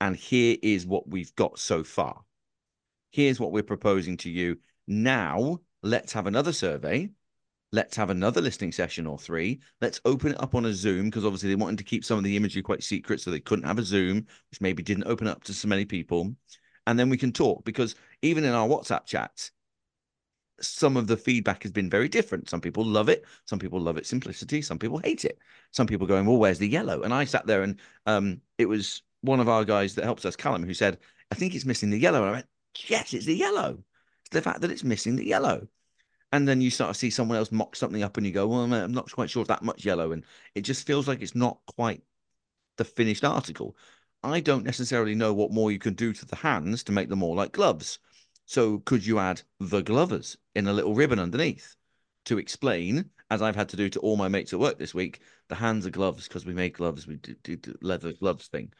And 0.00 0.16
here 0.16 0.56
is 0.62 0.84
what 0.86 1.08
we've 1.08 1.34
got 1.36 1.58
so 1.58 1.84
far. 1.84 2.22
Here's 3.10 3.38
what 3.38 3.52
we're 3.52 3.62
proposing 3.62 4.16
to 4.18 4.30
you. 4.30 4.58
Now, 4.88 5.60
let's 5.82 6.12
have 6.14 6.26
another 6.26 6.52
survey. 6.52 7.10
Let's 7.72 7.96
have 7.96 8.10
another 8.10 8.40
listening 8.40 8.72
session 8.72 9.06
or 9.06 9.16
three. 9.16 9.60
Let's 9.80 10.00
open 10.04 10.32
it 10.32 10.42
up 10.42 10.56
on 10.56 10.64
a 10.66 10.74
Zoom 10.74 11.04
because 11.04 11.24
obviously 11.24 11.50
they 11.50 11.54
wanted 11.54 11.78
to 11.78 11.84
keep 11.84 12.04
some 12.04 12.18
of 12.18 12.24
the 12.24 12.36
imagery 12.36 12.62
quite 12.62 12.82
secret, 12.82 13.20
so 13.20 13.30
they 13.30 13.38
couldn't 13.38 13.66
have 13.66 13.78
a 13.78 13.84
Zoom, 13.84 14.26
which 14.50 14.60
maybe 14.60 14.82
didn't 14.82 15.06
open 15.06 15.28
up 15.28 15.44
to 15.44 15.54
so 15.54 15.68
many 15.68 15.84
people. 15.84 16.34
And 16.86 16.98
then 16.98 17.08
we 17.08 17.16
can 17.16 17.32
talk 17.32 17.64
because 17.64 17.94
even 18.22 18.42
in 18.42 18.52
our 18.52 18.66
WhatsApp 18.66 19.06
chats, 19.06 19.52
some 20.60 20.96
of 20.96 21.06
the 21.06 21.16
feedback 21.16 21.62
has 21.62 21.70
been 21.70 21.88
very 21.88 22.08
different. 22.08 22.50
Some 22.50 22.60
people 22.60 22.84
love 22.84 23.08
it, 23.08 23.24
some 23.44 23.60
people 23.60 23.80
love 23.80 23.96
its 23.96 24.08
simplicity, 24.08 24.62
some 24.62 24.78
people 24.78 24.98
hate 24.98 25.24
it. 25.24 25.38
Some 25.70 25.86
people 25.86 26.06
going, 26.08 26.26
"Well, 26.26 26.38
where's 26.38 26.58
the 26.58 26.68
yellow?" 26.68 27.02
And 27.02 27.14
I 27.14 27.24
sat 27.24 27.46
there, 27.46 27.62
and 27.62 27.78
um, 28.06 28.40
it 28.58 28.66
was 28.66 29.02
one 29.22 29.40
of 29.40 29.48
our 29.48 29.64
guys 29.64 29.94
that 29.94 30.04
helps 30.04 30.24
us, 30.24 30.36
Callum, 30.36 30.64
who 30.64 30.74
said, 30.74 30.98
"I 31.30 31.36
think 31.36 31.54
it's 31.54 31.64
missing 31.64 31.90
the 31.90 31.98
yellow." 31.98 32.22
And 32.22 32.30
I 32.30 32.32
went, 32.32 32.46
"Yes, 32.88 33.14
it's 33.14 33.26
the 33.26 33.36
yellow. 33.36 33.84
It's 34.22 34.30
the 34.30 34.42
fact 34.42 34.60
that 34.62 34.70
it's 34.70 34.84
missing 34.84 35.16
the 35.16 35.26
yellow." 35.26 35.68
And 36.32 36.46
then 36.46 36.60
you 36.60 36.70
start 36.70 36.94
to 36.94 36.98
see 36.98 37.10
someone 37.10 37.38
else 37.38 37.50
mock 37.50 37.74
something 37.74 38.02
up, 38.02 38.16
and 38.16 38.26
you 38.26 38.32
go, 38.32 38.46
"Well, 38.46 38.72
I'm 38.72 38.92
not 38.92 39.10
quite 39.12 39.30
sure 39.30 39.42
if 39.42 39.48
that 39.48 39.64
much 39.64 39.84
yellow," 39.84 40.12
and 40.12 40.24
it 40.54 40.62
just 40.62 40.86
feels 40.86 41.08
like 41.08 41.22
it's 41.22 41.34
not 41.34 41.60
quite 41.66 42.02
the 42.76 42.84
finished 42.84 43.24
article. 43.24 43.76
I 44.22 44.40
don't 44.40 44.64
necessarily 44.64 45.14
know 45.14 45.32
what 45.32 45.50
more 45.52 45.72
you 45.72 45.78
can 45.78 45.94
do 45.94 46.12
to 46.12 46.26
the 46.26 46.36
hands 46.36 46.84
to 46.84 46.92
make 46.92 47.08
them 47.08 47.20
more 47.20 47.34
like 47.34 47.52
gloves. 47.52 47.98
So 48.46 48.80
could 48.80 49.04
you 49.04 49.18
add 49.18 49.42
the 49.60 49.82
glovers 49.82 50.36
in 50.54 50.66
a 50.66 50.72
little 50.72 50.94
ribbon 50.94 51.18
underneath 51.18 51.76
to 52.26 52.38
explain, 52.38 53.10
as 53.30 53.42
I've 53.42 53.56
had 53.56 53.68
to 53.70 53.76
do 53.76 53.88
to 53.90 54.00
all 54.00 54.16
my 54.16 54.28
mates 54.28 54.52
at 54.52 54.60
work 54.60 54.78
this 54.78 54.94
week, 54.94 55.20
the 55.48 55.54
hands 55.54 55.86
are 55.86 55.90
gloves 55.90 56.28
because 56.28 56.44
we 56.44 56.52
make 56.52 56.76
gloves, 56.76 57.06
we 57.06 57.16
do, 57.16 57.56
do 57.56 57.74
leather 57.80 58.12
gloves 58.12 58.48
thing. 58.48 58.72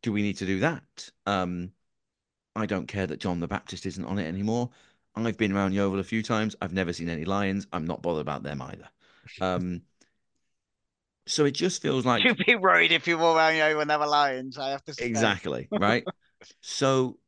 Do 0.00 0.12
we 0.12 0.22
need 0.22 0.38
to 0.38 0.46
do 0.46 0.60
that? 0.60 1.10
Um, 1.26 1.72
I 2.54 2.66
don't 2.66 2.86
care 2.86 3.06
that 3.06 3.20
John 3.20 3.40
the 3.40 3.48
Baptist 3.48 3.86
isn't 3.86 4.04
on 4.04 4.18
it 4.18 4.28
anymore. 4.28 4.70
I've 5.14 5.36
been 5.36 5.52
around 5.52 5.74
Yeovil 5.74 6.00
a 6.00 6.04
few 6.04 6.22
times. 6.22 6.56
I've 6.60 6.72
never 6.72 6.92
seen 6.92 7.08
any 7.08 7.24
lions. 7.24 7.66
I'm 7.72 7.86
not 7.86 8.02
bothered 8.02 8.22
about 8.22 8.42
them 8.42 8.62
either. 8.62 8.88
Um, 9.40 9.82
so 11.26 11.44
it 11.44 11.52
just 11.52 11.82
feels 11.82 12.04
like 12.04 12.24
You'd 12.24 12.44
be 12.44 12.56
worried 12.56 12.92
if 12.92 13.06
you 13.06 13.16
were 13.16 13.32
around 13.32 13.56
you 13.56 13.78
and 13.78 13.88
never 13.88 14.06
lions. 14.06 14.58
I 14.58 14.70
have 14.70 14.84
to 14.84 14.94
say. 14.94 15.06
Exactly. 15.06 15.68
Right. 15.78 16.04
so 16.60 17.18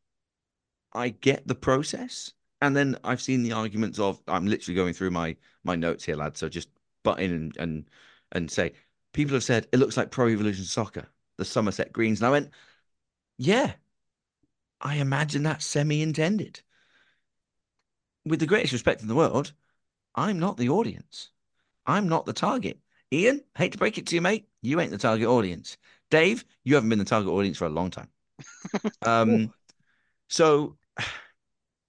I 0.92 1.10
get 1.10 1.46
the 1.46 1.54
process. 1.54 2.32
And 2.60 2.74
then 2.74 2.96
I've 3.04 3.20
seen 3.20 3.42
the 3.42 3.52
arguments 3.52 3.98
of 3.98 4.20
I'm 4.26 4.46
literally 4.46 4.74
going 4.74 4.94
through 4.94 5.10
my 5.10 5.36
my 5.64 5.76
notes 5.76 6.04
here, 6.04 6.16
lad. 6.16 6.36
So 6.36 6.48
just 6.48 6.68
butt 7.02 7.20
in 7.20 7.32
and 7.32 7.56
and, 7.58 7.84
and 8.32 8.50
say 8.50 8.72
people 9.12 9.34
have 9.34 9.44
said 9.44 9.68
it 9.72 9.78
looks 9.78 9.96
like 9.96 10.10
Pro 10.10 10.28
Evolution 10.28 10.64
Soccer, 10.64 11.06
the 11.36 11.44
Somerset 11.44 11.92
Greens. 11.92 12.20
And 12.20 12.26
I 12.26 12.30
went, 12.30 12.50
Yeah, 13.38 13.74
I 14.80 14.96
imagine 14.98 15.42
that's 15.42 15.66
semi-intended. 15.66 16.60
With 18.24 18.40
the 18.40 18.46
greatest 18.46 18.72
respect 18.72 19.02
in 19.02 19.08
the 19.08 19.14
world, 19.14 19.52
I'm 20.14 20.38
not 20.38 20.56
the 20.56 20.70
audience. 20.70 21.30
I'm 21.86 22.08
not 22.08 22.26
the 22.26 22.32
target. 22.32 22.78
Ian, 23.12 23.42
hate 23.56 23.72
to 23.72 23.78
break 23.78 23.98
it 23.98 24.06
to 24.06 24.14
you, 24.14 24.22
mate. 24.22 24.48
You 24.62 24.80
ain't 24.80 24.90
the 24.90 24.98
target 24.98 25.28
audience. 25.28 25.76
Dave, 26.10 26.44
you 26.64 26.74
haven't 26.74 26.90
been 26.90 26.98
the 26.98 27.04
target 27.04 27.30
audience 27.30 27.58
for 27.58 27.66
a 27.66 27.70
long 27.70 27.90
time. 27.90 28.08
Um, 29.06 29.52
so 30.28 30.76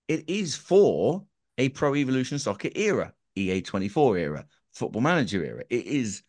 it 0.08 0.30
is 0.30 0.56
for 0.56 1.26
a 1.58 1.70
Pro 1.70 1.96
Evolution 1.96 2.38
Soccer 2.38 2.70
era, 2.76 3.14
EA24 3.36 4.20
era, 4.20 4.46
football 4.74 5.02
manager 5.02 5.44
era. 5.44 5.64
It 5.70 5.86
is 5.86 6.24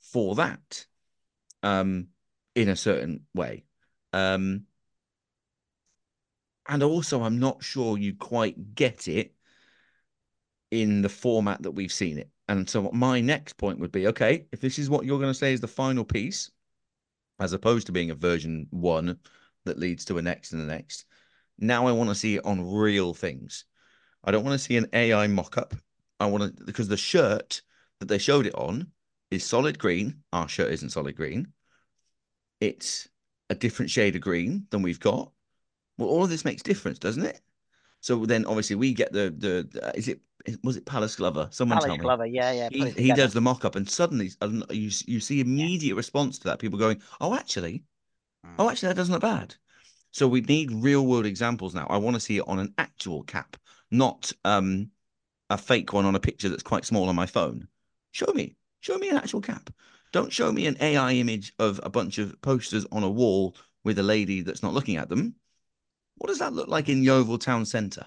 for 0.00 0.36
that, 0.36 0.86
um, 1.62 2.08
in 2.54 2.68
a 2.68 2.76
certain 2.76 3.26
way. 3.34 3.64
Um, 4.12 4.64
and 6.66 6.82
also, 6.82 7.22
I'm 7.22 7.38
not 7.38 7.62
sure 7.62 7.98
you 7.98 8.14
quite 8.14 8.74
get 8.74 9.08
it 9.08 9.34
in 10.70 11.02
the 11.02 11.08
format 11.08 11.62
that 11.62 11.72
we've 11.72 11.92
seen 11.92 12.18
it. 12.18 12.30
And 12.48 12.68
so, 12.68 12.90
my 12.92 13.20
next 13.20 13.54
point 13.54 13.78
would 13.78 13.92
be 13.92 14.06
okay, 14.08 14.46
if 14.52 14.60
this 14.60 14.78
is 14.78 14.90
what 14.90 15.04
you're 15.04 15.18
going 15.18 15.30
to 15.30 15.38
say 15.38 15.52
is 15.52 15.60
the 15.60 15.68
final 15.68 16.04
piece, 16.04 16.50
as 17.40 17.52
opposed 17.52 17.86
to 17.86 17.92
being 17.92 18.10
a 18.10 18.14
version 18.14 18.66
one 18.70 19.18
that 19.64 19.78
leads 19.78 20.04
to 20.06 20.18
a 20.18 20.22
next 20.22 20.52
and 20.52 20.62
the 20.62 20.66
next, 20.66 21.04
now 21.58 21.86
I 21.86 21.92
want 21.92 22.08
to 22.08 22.14
see 22.14 22.36
it 22.36 22.44
on 22.44 22.72
real 22.72 23.14
things. 23.14 23.64
I 24.24 24.30
don't 24.30 24.44
want 24.44 24.58
to 24.58 24.64
see 24.64 24.76
an 24.76 24.88
AI 24.92 25.26
mock 25.26 25.58
up. 25.58 25.74
I 26.20 26.26
want 26.26 26.56
to, 26.56 26.64
because 26.64 26.88
the 26.88 26.96
shirt 26.96 27.62
that 28.00 28.06
they 28.06 28.18
showed 28.18 28.46
it 28.46 28.54
on 28.54 28.90
is 29.30 29.44
solid 29.44 29.78
green. 29.78 30.22
Our 30.32 30.48
shirt 30.48 30.72
isn't 30.72 30.90
solid 30.90 31.16
green. 31.16 31.52
It's 32.60 33.08
a 33.50 33.54
different 33.54 33.90
shade 33.90 34.16
of 34.16 34.22
green 34.22 34.66
than 34.70 34.82
we've 34.82 35.00
got. 35.00 35.30
Well, 35.96 36.08
all 36.08 36.24
of 36.24 36.30
this 36.30 36.44
makes 36.44 36.62
difference, 36.62 36.98
doesn't 36.98 37.24
it? 37.24 37.40
So 38.00 38.26
then, 38.26 38.46
obviously, 38.46 38.76
we 38.76 38.94
get 38.94 39.12
the 39.12 39.34
the, 39.36 39.68
the 39.70 39.92
is 39.96 40.08
it 40.08 40.20
was 40.62 40.76
it 40.76 40.86
Palace 40.86 41.16
Glover? 41.16 41.48
Someone 41.50 41.78
Alex 41.78 41.86
tell 41.88 41.96
me. 41.96 42.02
Glover, 42.02 42.26
yeah, 42.26 42.52
yeah. 42.52 42.68
He, 42.70 42.90
he 42.90 43.12
does 43.12 43.32
the 43.32 43.40
mock 43.40 43.64
up, 43.64 43.76
and 43.76 43.88
suddenly 43.88 44.30
you 44.70 44.90
you 45.06 45.20
see 45.20 45.40
immediate 45.40 45.94
response 45.96 46.38
to 46.38 46.44
that. 46.44 46.58
People 46.58 46.78
going, 46.78 47.00
"Oh, 47.20 47.34
actually, 47.34 47.84
Mm. 48.46 48.54
oh, 48.58 48.70
actually, 48.70 48.88
that 48.88 48.96
doesn't 48.96 49.12
look 49.12 49.22
bad." 49.22 49.56
So 50.12 50.28
we 50.28 50.40
need 50.40 50.70
real 50.72 51.04
world 51.06 51.26
examples 51.26 51.74
now. 51.74 51.86
I 51.88 51.96
want 51.96 52.14
to 52.14 52.20
see 52.20 52.36
it 52.38 52.46
on 52.46 52.58
an 52.58 52.72
actual 52.78 53.22
cap, 53.24 53.56
not 53.90 54.32
um 54.44 54.90
a 55.50 55.58
fake 55.58 55.92
one 55.92 56.04
on 56.04 56.14
a 56.14 56.20
picture 56.20 56.48
that's 56.48 56.62
quite 56.62 56.84
small 56.84 57.08
on 57.08 57.16
my 57.16 57.26
phone. 57.26 57.68
Show 58.12 58.32
me, 58.34 58.56
show 58.80 58.98
me 58.98 59.08
an 59.08 59.16
actual 59.16 59.40
cap. 59.40 59.70
Don't 60.12 60.32
show 60.32 60.52
me 60.52 60.66
an 60.66 60.76
AI 60.80 61.12
image 61.14 61.52
of 61.58 61.80
a 61.82 61.90
bunch 61.90 62.18
of 62.18 62.40
posters 62.42 62.86
on 62.92 63.02
a 63.02 63.10
wall 63.10 63.56
with 63.84 63.98
a 63.98 64.02
lady 64.02 64.42
that's 64.42 64.62
not 64.62 64.74
looking 64.74 64.96
at 64.96 65.08
them. 65.08 65.34
What 66.16 66.28
does 66.28 66.38
that 66.38 66.52
look 66.52 66.68
like 66.68 66.88
in 66.88 67.02
Yeovil 67.02 67.38
Town 67.38 67.64
Centre? 67.64 68.06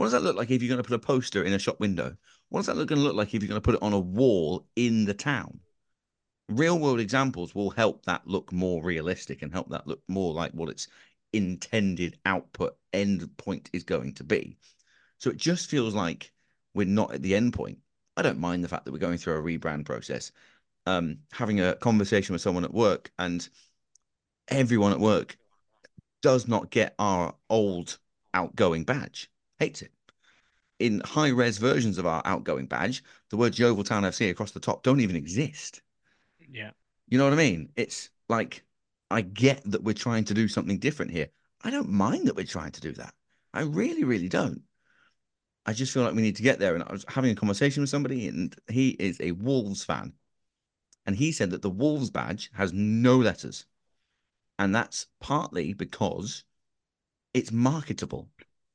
What 0.00 0.06
does 0.06 0.12
that 0.12 0.22
look 0.22 0.36
like 0.36 0.50
if 0.50 0.62
you're 0.62 0.70
going 0.70 0.82
to 0.82 0.88
put 0.88 0.94
a 0.94 0.98
poster 0.98 1.44
in 1.44 1.52
a 1.52 1.58
shop 1.58 1.78
window? 1.78 2.16
What 2.48 2.60
does 2.60 2.68
that 2.68 2.76
look 2.78 2.88
going 2.88 3.02
to 3.02 3.04
look 3.04 3.16
like 3.16 3.34
if 3.34 3.42
you're 3.42 3.50
going 3.50 3.60
to 3.60 3.62
put 3.62 3.74
it 3.74 3.82
on 3.82 3.92
a 3.92 4.00
wall 4.00 4.66
in 4.74 5.04
the 5.04 5.12
town? 5.12 5.60
Real 6.48 6.78
world 6.78 7.00
examples 7.00 7.54
will 7.54 7.68
help 7.68 8.06
that 8.06 8.26
look 8.26 8.50
more 8.50 8.82
realistic 8.82 9.42
and 9.42 9.52
help 9.52 9.68
that 9.68 9.86
look 9.86 10.00
more 10.08 10.32
like 10.32 10.52
what 10.52 10.70
its 10.70 10.88
intended 11.34 12.18
output 12.24 12.78
end 12.94 13.28
point 13.36 13.68
is 13.74 13.84
going 13.84 14.14
to 14.14 14.24
be. 14.24 14.56
So 15.18 15.28
it 15.28 15.36
just 15.36 15.68
feels 15.68 15.92
like 15.94 16.32
we're 16.72 16.86
not 16.86 17.12
at 17.12 17.20
the 17.20 17.34
end 17.34 17.52
point. 17.52 17.76
I 18.16 18.22
don't 18.22 18.38
mind 18.38 18.64
the 18.64 18.68
fact 18.68 18.86
that 18.86 18.92
we're 18.92 18.98
going 19.00 19.18
through 19.18 19.36
a 19.36 19.42
rebrand 19.42 19.84
process. 19.84 20.32
Um, 20.86 21.18
having 21.30 21.60
a 21.60 21.76
conversation 21.76 22.32
with 22.32 22.40
someone 22.40 22.64
at 22.64 22.72
work 22.72 23.12
and 23.18 23.46
everyone 24.48 24.92
at 24.92 24.98
work 24.98 25.36
does 26.22 26.48
not 26.48 26.70
get 26.70 26.94
our 26.98 27.34
old 27.50 27.98
outgoing 28.32 28.84
badge, 28.84 29.30
hates 29.60 29.82
it. 29.82 29.92
In 30.80 31.00
high 31.04 31.28
res 31.28 31.58
versions 31.58 31.98
of 31.98 32.06
our 32.06 32.22
outgoing 32.24 32.66
badge, 32.66 33.04
the 33.28 33.36
words 33.36 33.58
Yeovil 33.58 33.84
Town 33.84 34.02
FC 34.02 34.30
across 34.30 34.50
the 34.50 34.60
top 34.60 34.82
don't 34.82 35.00
even 35.00 35.14
exist. 35.14 35.82
Yeah. 36.50 36.70
You 37.06 37.18
know 37.18 37.24
what 37.24 37.34
I 37.34 37.36
mean? 37.36 37.68
It's 37.76 38.10
like 38.28 38.64
I 39.10 39.20
get 39.20 39.62
that 39.70 39.84
we're 39.84 39.92
trying 39.92 40.24
to 40.24 40.34
do 40.34 40.48
something 40.48 40.78
different 40.78 41.12
here. 41.12 41.28
I 41.62 41.70
don't 41.70 41.90
mind 41.90 42.26
that 42.26 42.36
we're 42.36 42.44
trying 42.46 42.72
to 42.72 42.80
do 42.80 42.92
that. 42.92 43.12
I 43.52 43.62
really, 43.62 44.04
really 44.04 44.28
don't. 44.28 44.62
I 45.66 45.72
just 45.74 45.92
feel 45.92 46.02
like 46.02 46.14
we 46.14 46.22
need 46.22 46.36
to 46.36 46.42
get 46.42 46.58
there. 46.58 46.74
And 46.74 46.82
I 46.82 46.90
was 46.90 47.04
having 47.08 47.30
a 47.30 47.34
conversation 47.34 47.82
with 47.82 47.90
somebody, 47.90 48.28
and 48.28 48.54
he 48.70 48.90
is 48.90 49.20
a 49.20 49.32
Wolves 49.32 49.84
fan. 49.84 50.14
And 51.04 51.14
he 51.14 51.32
said 51.32 51.50
that 51.50 51.62
the 51.62 51.70
Wolves 51.70 52.10
badge 52.10 52.50
has 52.54 52.72
no 52.72 53.18
letters. 53.18 53.66
And 54.58 54.74
that's 54.74 55.06
partly 55.20 55.74
because 55.74 56.44
it's 57.34 57.52
marketable 57.52 58.28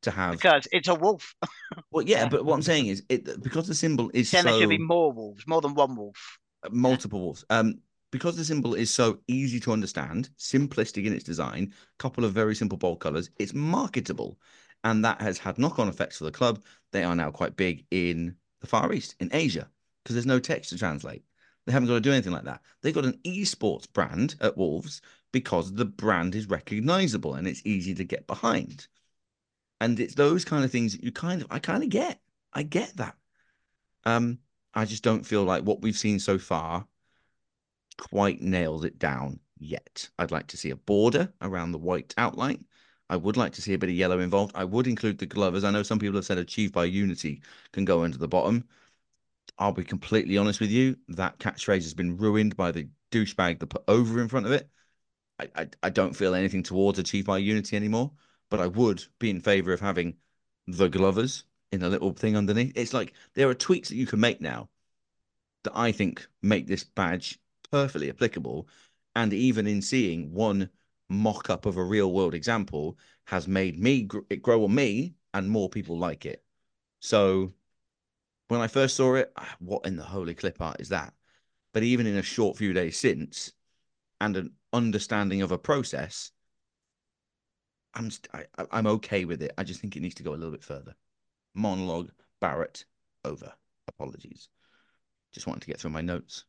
to 0.06 0.12
have. 0.12 0.34
because 0.34 0.68
it's 0.72 0.88
a 0.88 0.96
wolf. 0.96 1.36
well, 1.92 2.06
yeah, 2.06 2.28
but 2.28 2.46
what 2.46 2.56
I'm 2.56 2.62
saying 2.62 2.88
is 2.88 3.04
it 3.10 3.44
because 3.44 3.68
the 3.68 3.76
symbol 3.76 4.10
is 4.14 4.32
Then 4.32 4.44
so 4.44 4.52
there 4.52 4.60
should 4.62 4.70
be 4.70 4.78
more 4.78 5.12
wolves, 5.12 5.46
more 5.46 5.62
than 5.62 5.76
one 5.76 5.96
wolf. 5.96 6.40
multiple 6.72 7.22
wolves. 7.22 7.46
Um, 7.50 7.80
because 8.12 8.38
the 8.38 8.46
symbol 8.46 8.76
is 8.76 8.90
so 8.94 9.20
easy 9.28 9.60
to 9.60 9.74
understand, 9.74 10.30
simplistic 10.40 11.06
in 11.06 11.14
its 11.14 11.26
design, 11.26 11.74
couple 12.00 12.24
of 12.24 12.32
very 12.32 12.56
simple 12.56 12.78
bold 12.78 13.02
colors, 13.02 13.30
it's 13.40 13.54
marketable, 13.54 14.40
and 14.86 15.04
that 15.04 15.20
has 15.22 15.38
had 15.38 15.58
knock-on 15.58 15.90
effects 15.90 16.20
for 16.20 16.24
the 16.24 16.32
club. 16.32 16.64
They 16.92 17.04
are 17.04 17.16
now 17.16 17.32
quite 17.32 17.58
big 17.58 17.86
in 17.92 18.36
the 18.62 18.68
Far 18.68 18.94
East, 18.94 19.16
in 19.20 19.30
Asia, 19.34 19.70
because 20.04 20.16
there's 20.16 20.26
no 20.26 20.40
text 20.40 20.70
to 20.70 20.78
translate. 20.78 21.24
They 21.66 21.74
haven't 21.74 21.88
got 21.88 21.96
to 21.96 22.00
do 22.02 22.12
anything 22.12 22.32
like 22.32 22.46
that. 22.46 22.62
They've 22.82 22.94
got 22.94 23.06
an 23.06 23.20
esports 23.26 23.92
brand 23.92 24.36
at 24.40 24.56
Wolves 24.56 25.02
because 25.32 25.74
the 25.74 25.86
brand 25.86 26.36
is 26.36 26.48
recognizable 26.48 27.34
and 27.34 27.48
it's 27.48 27.66
easy 27.66 27.94
to 27.96 28.04
get 28.04 28.28
behind. 28.28 28.88
And 29.82 30.00
it's 30.00 30.16
those 30.16 30.46
kind 30.46 30.64
of 30.64 30.72
things 30.72 30.94
that 30.94 31.04
you 31.04 31.12
kind 31.12 31.42
of, 31.42 31.48
I 31.52 31.60
kind 31.60 31.84
of 31.84 31.90
get. 31.90 32.20
I 32.54 32.64
get 32.64 32.96
that. 32.98 33.16
Um, 34.06 34.40
I 34.74 34.86
just 34.86 35.04
don't 35.04 35.26
feel 35.26 35.44
like 35.44 35.64
what 35.64 35.82
we've 35.82 35.98
seen 35.98 36.20
so 36.20 36.38
far 36.38 36.88
quite 37.98 38.42
nails 38.42 38.84
it 38.84 39.00
down 39.00 39.40
yet. 39.58 40.10
I'd 40.20 40.32
like 40.32 40.48
to 40.48 40.58
see 40.58 40.70
a 40.70 40.76
border 40.76 41.32
around 41.42 41.72
the 41.72 41.78
white 41.78 42.14
outline. 42.18 42.66
I 43.10 43.18
would 43.18 43.38
like 43.38 43.54
to 43.54 43.62
see 43.62 43.74
a 43.74 43.78
bit 43.78 43.90
of 43.90 43.96
yellow 43.96 44.20
involved. 44.20 44.54
I 44.56 44.66
would 44.66 44.88
include 44.88 45.20
the 45.20 45.26
glovers. 45.26 45.64
I 45.64 45.72
know 45.72 45.84
some 45.84 46.00
people 46.00 46.16
have 46.16 46.26
said 46.26 46.38
achieved 46.38 46.74
by 46.74 46.86
unity 46.86 47.42
can 47.72 47.86
go 47.86 48.04
into 48.04 48.18
the 48.18 48.28
bottom. 48.28 48.68
I'll 49.58 49.72
be 49.72 49.84
completely 49.84 50.38
honest 50.38 50.60
with 50.60 50.72
you. 50.72 50.98
That 51.10 51.40
catchphrase 51.40 51.84
has 51.84 51.94
been 51.94 52.18
ruined 52.18 52.58
by 52.58 52.72
the 52.72 52.90
douchebag 53.12 53.60
that 53.60 53.68
put 53.68 53.84
over 53.88 54.20
in 54.20 54.28
front 54.28 54.46
of 54.46 54.52
it. 54.52 54.70
I, 55.40 55.50
I, 55.56 55.70
I 55.84 55.90
don't 55.90 56.16
feel 56.16 56.36
anything 56.36 56.64
towards 56.64 57.00
achieved 57.00 57.28
by 57.28 57.38
unity 57.38 57.76
anymore, 57.76 58.12
but 58.50 58.60
I 58.60 58.68
would 58.68 59.04
be 59.20 59.30
in 59.30 59.42
favor 59.42 59.74
of 59.74 59.80
having 59.80 60.16
the 60.68 60.90
glovers 60.90 61.44
in 61.72 61.84
a 61.84 61.90
little 61.90 62.12
thing 62.12 62.36
underneath. 62.36 62.74
It's 62.76 62.94
like 62.94 63.14
there 63.34 63.50
are 63.50 63.54
tweaks 63.54 63.90
that 63.90 63.96
you 63.96 64.06
can 64.06 64.20
make 64.20 64.42
now 64.42 64.70
that 65.64 65.76
I 65.76 65.92
think 65.92 66.28
make 66.42 66.68
this 66.68 66.84
badge 66.84 67.40
perfectly 67.72 68.10
applicable. 68.10 68.68
And 69.16 69.34
even 69.34 69.68
in 69.68 69.82
seeing 69.82 70.34
one 70.34 70.70
mock 71.10 71.50
up 71.50 71.66
of 71.66 71.78
a 71.78 71.84
real 71.84 72.12
world 72.12 72.34
example 72.34 72.98
has 73.26 73.48
made 73.48 73.80
me 73.80 74.04
gr- 74.04 74.20
it 74.30 74.42
grow 74.42 74.64
on 74.64 74.74
me 74.74 75.16
and 75.34 75.50
more 75.50 75.70
people 75.70 75.98
like 75.98 76.26
it. 76.26 76.44
So 77.00 77.54
when 78.48 78.62
I 78.62 78.68
first 78.68 78.96
saw 78.96 79.16
it, 79.16 79.32
ah, 79.38 79.56
what 79.60 79.86
in 79.86 79.96
the 79.96 80.04
holy 80.04 80.36
clip 80.36 80.62
art 80.62 80.80
is 80.80 80.90
that? 80.90 81.14
But 81.74 81.84
even 81.84 82.08
in 82.08 82.18
a 82.18 82.24
short 82.24 82.58
few 82.58 82.74
days 82.74 82.98
since, 82.98 83.52
and 84.22 84.38
an 84.38 84.54
understanding 84.72 85.42
of 85.42 85.52
a 85.52 85.58
process, 85.58 86.32
I'm 87.96 88.12
st- 88.12 88.30
I, 88.34 88.46
I- 88.62 88.68
I'm 88.72 88.88
okay 88.88 89.26
with 89.26 89.42
it. 89.42 89.54
I 89.58 89.64
just 89.64 89.80
think 89.80 89.96
it 89.96 90.02
needs 90.02 90.16
to 90.16 90.24
go 90.24 90.32
a 90.32 90.36
little 90.36 90.52
bit 90.52 90.64
further. 90.64 90.96
Monologue, 91.54 92.12
Barrett, 92.42 92.86
over. 93.24 93.54
Apologies. 93.88 94.50
Just 95.34 95.48
wanted 95.48 95.62
to 95.62 95.68
get 95.68 95.80
through 95.80 95.92
my 95.92 96.02
notes. 96.02 96.46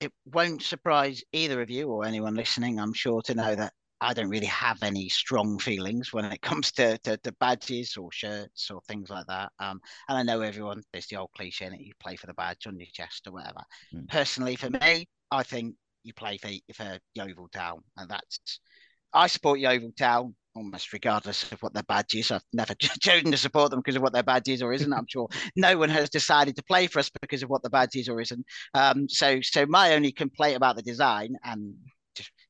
It 0.00 0.12
won't 0.26 0.62
surprise 0.62 1.22
either 1.32 1.62
of 1.62 1.70
you 1.70 1.88
or 1.88 2.04
anyone 2.04 2.34
listening, 2.34 2.78
I'm 2.78 2.92
sure, 2.92 3.22
to 3.22 3.34
know 3.34 3.54
that 3.54 3.72
I 4.00 4.12
don't 4.12 4.28
really 4.28 4.46
have 4.46 4.82
any 4.82 5.08
strong 5.08 5.58
feelings 5.58 6.12
when 6.12 6.26
it 6.26 6.42
comes 6.42 6.72
to, 6.72 6.98
to, 6.98 7.16
to 7.18 7.32
badges 7.40 7.96
or 7.96 8.10
shirts 8.12 8.70
or 8.70 8.80
things 8.82 9.08
like 9.10 9.26
that. 9.26 9.50
Um, 9.58 9.80
and 10.08 10.18
I 10.18 10.22
know 10.22 10.42
everyone, 10.42 10.82
there's 10.92 11.06
the 11.06 11.16
old 11.16 11.30
cliche 11.36 11.68
that 11.68 11.80
you 11.80 11.92
play 12.00 12.16
for 12.16 12.26
the 12.26 12.34
badge 12.34 12.66
on 12.66 12.78
your 12.78 12.88
chest 12.92 13.26
or 13.26 13.32
whatever. 13.32 13.62
Mm. 13.94 14.08
Personally, 14.08 14.56
for 14.56 14.70
me, 14.70 15.06
I 15.30 15.42
think 15.42 15.76
you 16.02 16.12
play 16.12 16.38
for, 16.38 16.50
for 16.74 16.98
Yeovil 17.14 17.48
Town, 17.48 17.80
and 17.96 18.10
that's 18.10 18.60
I 19.14 19.28
support 19.28 19.60
Yeovil 19.60 19.92
Town 19.96 20.34
almost 20.56 20.92
regardless 20.92 21.50
of 21.50 21.62
what 21.62 21.74
their 21.74 21.82
badge 21.82 22.14
is. 22.14 22.30
I've 22.30 22.44
never 22.52 22.74
chosen 23.00 23.30
to 23.30 23.36
support 23.36 23.70
them 23.70 23.80
because 23.80 23.96
of 23.96 24.02
what 24.02 24.12
their 24.12 24.22
badge 24.22 24.48
is 24.48 24.62
or 24.62 24.72
isn't. 24.72 24.92
I'm 24.92 25.06
sure 25.08 25.28
no 25.56 25.76
one 25.78 25.88
has 25.90 26.10
decided 26.10 26.56
to 26.56 26.64
play 26.64 26.86
for 26.86 26.98
us 26.98 27.10
because 27.20 27.42
of 27.42 27.50
what 27.50 27.62
the 27.62 27.70
badge 27.70 27.96
is 27.96 28.08
or 28.08 28.20
isn't. 28.20 28.44
Um, 28.74 29.08
so, 29.08 29.40
so 29.42 29.66
my 29.66 29.94
only 29.94 30.12
complaint 30.12 30.56
about 30.56 30.76
the 30.76 30.82
design, 30.82 31.34
and 31.44 31.74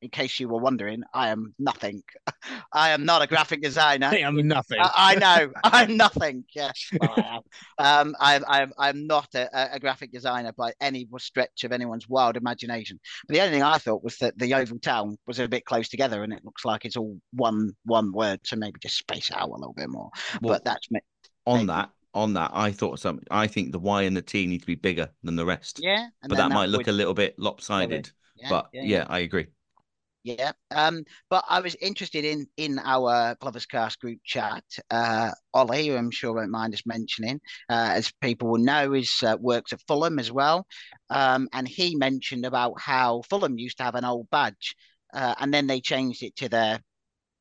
in 0.02 0.10
case 0.10 0.38
you 0.40 0.48
were 0.48 0.60
wondering, 0.60 1.02
I 1.12 1.28
am 1.30 1.54
nothing. 1.58 2.02
I 2.72 2.90
am 2.90 3.04
not 3.04 3.22
a 3.22 3.26
graphic 3.26 3.62
designer. 3.62 4.06
I'm 4.06 4.46
nothing. 4.46 4.80
I, 4.80 4.90
I 4.94 5.14
know 5.16 5.52
I'm 5.64 5.96
nothing. 5.96 6.44
Yes, 6.54 6.90
well, 7.00 7.14
I 7.16 7.42
am. 7.80 8.08
Um, 8.08 8.16
I'm, 8.20 8.44
I'm, 8.46 8.72
I'm 8.78 9.06
not 9.06 9.34
a, 9.34 9.74
a 9.74 9.80
graphic 9.80 10.12
designer 10.12 10.52
by 10.52 10.72
any 10.80 11.06
stretch 11.18 11.64
of 11.64 11.72
anyone's 11.72 12.08
wild 12.08 12.36
imagination. 12.36 12.98
But 13.26 13.34
the 13.34 13.40
only 13.40 13.52
thing 13.52 13.62
I 13.62 13.78
thought 13.78 14.04
was 14.04 14.16
that 14.18 14.38
the 14.38 14.46
Yeovil 14.46 14.78
Town 14.80 15.16
was 15.26 15.38
a 15.38 15.48
bit 15.48 15.64
close 15.64 15.88
together, 15.88 16.22
and 16.22 16.32
it 16.32 16.44
looks 16.44 16.64
like 16.64 16.84
it's 16.84 16.96
all 16.96 17.18
one 17.32 17.72
one 17.84 18.12
word. 18.12 18.40
So 18.44 18.56
maybe 18.56 18.78
just 18.80 18.98
space 18.98 19.30
out 19.32 19.48
a 19.48 19.52
little 19.52 19.74
bit 19.74 19.88
more. 19.88 20.10
Well, 20.42 20.54
but 20.54 20.64
that's 20.64 20.90
me. 20.90 21.00
on 21.46 21.58
maybe. 21.58 21.66
that, 21.68 21.90
on 22.14 22.34
that, 22.34 22.50
I 22.54 22.72
thought 22.72 22.98
something. 22.98 23.26
I 23.30 23.46
think 23.46 23.72
the 23.72 23.78
Y 23.78 24.02
and 24.02 24.16
the 24.16 24.22
T 24.22 24.46
need 24.46 24.60
to 24.60 24.66
be 24.66 24.74
bigger 24.74 25.10
than 25.22 25.36
the 25.36 25.44
rest. 25.44 25.80
Yeah, 25.82 26.08
but 26.22 26.36
then 26.36 26.48
that 26.48 26.54
might 26.54 26.68
look 26.68 26.80
would- 26.80 26.88
a 26.88 26.92
little 26.92 27.14
bit 27.14 27.38
lopsided. 27.38 28.10
yeah, 28.36 28.48
but 28.48 28.68
yeah, 28.72 28.82
yeah, 28.82 29.06
I 29.08 29.20
agree. 29.20 29.46
Yeah. 30.24 30.52
Um, 30.70 31.04
but 31.28 31.44
I 31.50 31.60
was 31.60 31.74
interested 31.82 32.24
in 32.24 32.46
in 32.56 32.78
our 32.78 33.36
Gloverscast 33.42 33.98
group 33.98 34.20
chat. 34.24 34.64
Uh, 34.90 35.30
Ollie, 35.52 35.88
who 35.88 35.96
I'm 35.96 36.10
sure 36.10 36.32
won't 36.32 36.50
mind 36.50 36.72
us 36.72 36.86
mentioning, 36.86 37.40
uh, 37.68 37.90
as 37.92 38.10
people 38.22 38.48
will 38.48 38.58
know, 38.58 38.94
is 38.94 39.22
uh, 39.22 39.36
works 39.38 39.74
at 39.74 39.82
Fulham 39.86 40.18
as 40.18 40.32
well. 40.32 40.66
Um, 41.10 41.48
and 41.52 41.68
he 41.68 41.94
mentioned 41.94 42.46
about 42.46 42.80
how 42.80 43.20
Fulham 43.28 43.58
used 43.58 43.76
to 43.78 43.82
have 43.84 43.96
an 43.96 44.06
old 44.06 44.30
badge, 44.30 44.74
uh, 45.12 45.34
and 45.38 45.52
then 45.52 45.66
they 45.66 45.82
changed 45.82 46.22
it 46.22 46.34
to 46.36 46.48
their 46.48 46.80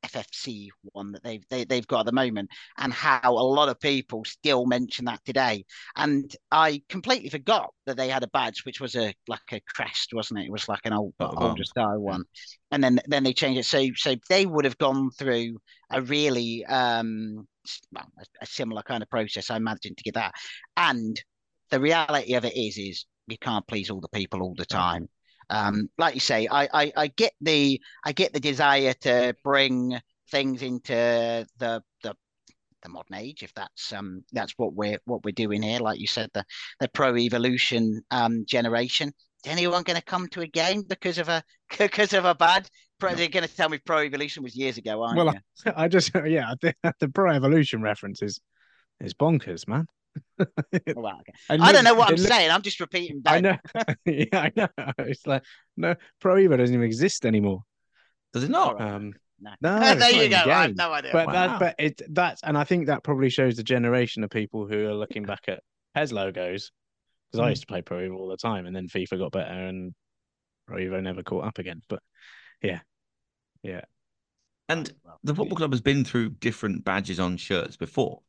FFC 0.03 0.69
one 0.91 1.11
that 1.13 1.23
they've 1.23 1.43
they, 1.49 1.63
they've 1.65 1.87
got 1.87 2.01
at 2.01 2.05
the 2.07 2.11
moment, 2.11 2.49
and 2.77 2.93
how 2.93 3.33
a 3.33 3.47
lot 3.47 3.69
of 3.69 3.79
people 3.79 4.23
still 4.25 4.65
mention 4.65 5.05
that 5.05 5.23
today. 5.25 5.65
And 5.95 6.35
I 6.51 6.81
completely 6.89 7.29
forgot 7.29 7.73
that 7.85 7.97
they 7.97 8.09
had 8.09 8.23
a 8.23 8.27
badge 8.27 8.65
which 8.65 8.81
was 8.81 8.95
a 8.95 9.13
like 9.27 9.41
a 9.51 9.61
crest, 9.61 10.13
wasn't 10.13 10.41
it? 10.41 10.45
It 10.45 10.51
was 10.51 10.67
like 10.69 10.85
an 10.85 10.93
old 10.93 11.13
Oh, 11.19 11.33
older 11.35 11.63
style 11.63 11.99
one, 11.99 12.25
and 12.71 12.83
then 12.83 12.99
then 13.07 13.23
they 13.23 13.33
changed 13.33 13.59
it. 13.59 13.65
So 13.65 13.87
so 13.95 14.15
they 14.29 14.45
would 14.45 14.65
have 14.65 14.77
gone 14.77 15.11
through 15.11 15.57
a 15.91 16.01
really 16.01 16.65
um 16.65 17.47
well, 17.91 18.07
a, 18.19 18.25
a 18.41 18.45
similar 18.45 18.81
kind 18.83 19.03
of 19.03 19.09
process, 19.09 19.49
I 19.49 19.57
imagine, 19.57 19.95
to 19.95 20.03
get 20.03 20.15
that. 20.15 20.33
And 20.77 21.21
the 21.69 21.79
reality 21.79 22.33
of 22.35 22.45
it 22.45 22.55
is 22.55 22.77
is 22.77 23.05
you 23.27 23.37
can't 23.37 23.65
please 23.67 23.89
all 23.89 24.01
the 24.01 24.09
people 24.09 24.41
all 24.41 24.55
the 24.55 24.65
time. 24.65 25.07
Um, 25.49 25.89
like 25.97 26.13
you 26.13 26.19
say, 26.19 26.47
I, 26.49 26.67
I 26.73 26.93
I 26.95 27.07
get 27.07 27.33
the 27.41 27.81
I 28.05 28.11
get 28.11 28.33
the 28.33 28.39
desire 28.39 28.93
to 29.01 29.35
bring 29.43 29.99
things 30.31 30.61
into 30.61 30.93
the 31.57 31.83
the 32.03 32.15
the 32.81 32.89
modern 32.89 33.15
age, 33.15 33.43
if 33.43 33.53
that's 33.53 33.93
um 33.93 34.23
that's 34.31 34.53
what 34.57 34.73
we're 34.73 34.99
what 35.05 35.23
we're 35.23 35.31
doing 35.31 35.61
here. 35.61 35.79
Like 35.79 35.99
you 35.99 36.07
said, 36.07 36.29
the 36.33 36.45
the 36.79 36.89
pro 36.89 37.15
evolution 37.17 38.01
um 38.11 38.45
generation. 38.45 39.13
Is 39.45 39.51
anyone 39.51 39.83
going 39.83 39.99
to 39.99 40.05
come 40.05 40.27
to 40.29 40.41
a 40.41 40.47
game 40.47 40.83
because 40.83 41.17
of 41.17 41.27
a 41.29 41.43
because 41.77 42.13
of 42.13 42.25
a 42.25 42.35
bad? 42.35 42.69
Pro, 42.99 43.13
They're 43.13 43.27
going 43.27 43.45
to 43.45 43.53
tell 43.53 43.67
me 43.67 43.79
pro 43.79 43.99
evolution 43.99 44.43
was 44.43 44.55
years 44.55 44.77
ago, 44.77 45.03
aren't 45.03 45.17
Well, 45.17 45.35
you? 45.65 45.71
I 45.75 45.87
just 45.87 46.11
yeah, 46.25 46.53
the, 46.61 46.73
the 46.99 47.09
Pro 47.09 47.31
Evolution 47.31 47.81
reference 47.81 48.21
is 48.21 48.39
is 49.01 49.13
bonkers, 49.13 49.67
man. 49.67 49.87
Well, 50.95 51.19
okay. 51.21 51.33
It 51.49 51.61
I 51.61 51.71
don't 51.71 51.83
know 51.83 51.93
what 51.93 52.09
I'm 52.09 52.15
looks- 52.15 52.27
saying. 52.27 52.51
I'm 52.51 52.61
just 52.61 52.79
repeating. 52.79 53.21
I 53.25 53.39
know. 53.41 53.57
yeah, 54.05 54.25
I 54.33 54.51
know. 54.55 54.67
It's 54.99 55.25
like 55.27 55.43
no 55.77 55.95
Pro 56.19 56.35
Evo 56.35 56.57
doesn't 56.57 56.73
even 56.73 56.85
exist 56.85 57.25
anymore. 57.25 57.61
Does 58.33 58.43
it 58.43 58.49
not? 58.49 58.81
Um, 58.81 59.13
No, 59.39 59.51
no, 59.61 59.79
there 59.95 60.11
you 60.11 60.29
go. 60.29 60.43
the 60.45 60.51
I 60.51 60.61
have 60.63 60.75
no 60.75 60.91
idea. 60.91 61.11
but 61.13 61.27
Wow. 61.27 61.33
that 61.33 61.59
but 61.59 61.75
it 61.79 62.01
that's 62.09 62.41
and 62.43 62.57
I 62.57 62.63
think 62.63 62.87
that 62.87 63.03
probably 63.03 63.29
shows 63.29 63.55
the 63.55 63.63
generation 63.63 64.23
of 64.23 64.29
people 64.29 64.67
who 64.67 64.87
are 64.87 64.93
looking 64.95 65.23
back 65.23 65.41
at 65.47 65.61
PES 65.95 66.11
logos 66.11 66.71
because 67.31 67.39
I 67.39 67.43
Hmm. 67.45 67.49
used 67.51 67.61
to 67.63 67.67
play 67.67 67.81
Pro 67.81 67.97
Evo 67.99 68.17
all 68.17 68.27
the 68.29 68.37
time, 68.37 68.65
and 68.65 68.75
then 68.75 68.87
FIFA 68.87 69.19
got 69.19 69.31
better, 69.31 69.51
and 69.53 69.93
Pro 70.67 70.77
Evo 70.77 71.01
never 71.01 71.23
caught 71.23 71.45
up 71.45 71.57
again. 71.59 71.81
But 71.89 71.99
yeah, 72.61 72.79
yeah, 73.63 73.81
And 74.69 74.91
the 75.23 75.35
football 75.35 75.57
club 75.57 75.71
has 75.71 75.81
been 75.81 76.03
through 76.05 76.29
different 76.31 76.83
badges 76.85 77.19
on 77.19 77.37
shirts 77.37 77.75
before. 77.77 78.21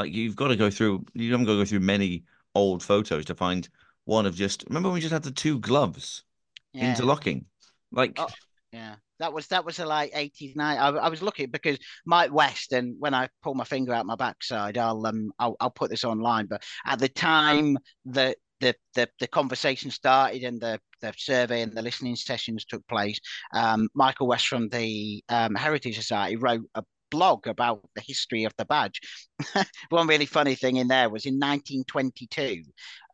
Like 0.00 0.14
you've 0.14 0.36
got 0.36 0.48
to 0.48 0.56
go 0.56 0.70
through, 0.70 1.04
you 1.14 1.30
haven't 1.30 1.46
got 1.46 1.52
to 1.52 1.58
go 1.58 1.64
through 1.64 1.80
many 1.80 2.24
old 2.54 2.82
photos 2.82 3.26
to 3.26 3.34
find 3.34 3.68
one 4.04 4.26
of 4.26 4.34
just. 4.34 4.64
Remember 4.68 4.88
when 4.88 4.94
we 4.94 5.00
just 5.00 5.12
had 5.12 5.22
the 5.22 5.30
two 5.30 5.58
gloves 5.58 6.24
yeah. 6.72 6.90
interlocking? 6.90 7.44
Like, 7.92 8.16
Oh. 8.18 8.28
Yeah, 8.72 8.94
that 9.18 9.32
was 9.32 9.48
that 9.48 9.64
was 9.64 9.80
a 9.80 9.84
like 9.84 10.12
eighties 10.14 10.54
night. 10.54 10.78
I, 10.78 10.90
I 10.90 11.08
was 11.08 11.22
looking 11.22 11.50
because 11.50 11.76
Mike 12.06 12.32
West, 12.32 12.72
and 12.72 12.94
when 13.00 13.14
I 13.14 13.28
pull 13.42 13.54
my 13.54 13.64
finger 13.64 13.92
out 13.92 14.06
my 14.06 14.14
backside, 14.14 14.78
I'll 14.78 15.04
um 15.06 15.32
I'll, 15.40 15.56
I'll 15.58 15.70
put 15.70 15.90
this 15.90 16.04
online. 16.04 16.46
But 16.46 16.62
at 16.86 17.00
the 17.00 17.08
time 17.08 17.78
that 18.06 18.36
the 18.60 18.76
the 18.94 19.08
the 19.18 19.26
conversation 19.26 19.90
started 19.90 20.44
and 20.44 20.60
the 20.60 20.78
the 21.00 21.12
survey 21.16 21.62
and 21.62 21.72
the 21.72 21.82
listening 21.82 22.14
sessions 22.14 22.64
took 22.64 22.86
place, 22.86 23.18
um, 23.52 23.88
Michael 23.94 24.28
West 24.28 24.46
from 24.46 24.68
the 24.68 25.24
um, 25.28 25.56
Heritage 25.56 25.96
Society 25.96 26.36
wrote 26.36 26.62
a 26.76 26.84
blog 27.10 27.46
about 27.46 27.82
the 27.94 28.02
history 28.06 28.44
of 28.44 28.54
the 28.56 28.64
badge. 28.64 29.00
One 29.90 30.06
really 30.06 30.26
funny 30.26 30.54
thing 30.54 30.76
in 30.76 30.88
there 30.88 31.08
was 31.10 31.26
in 31.26 31.38
1922, 31.38 32.62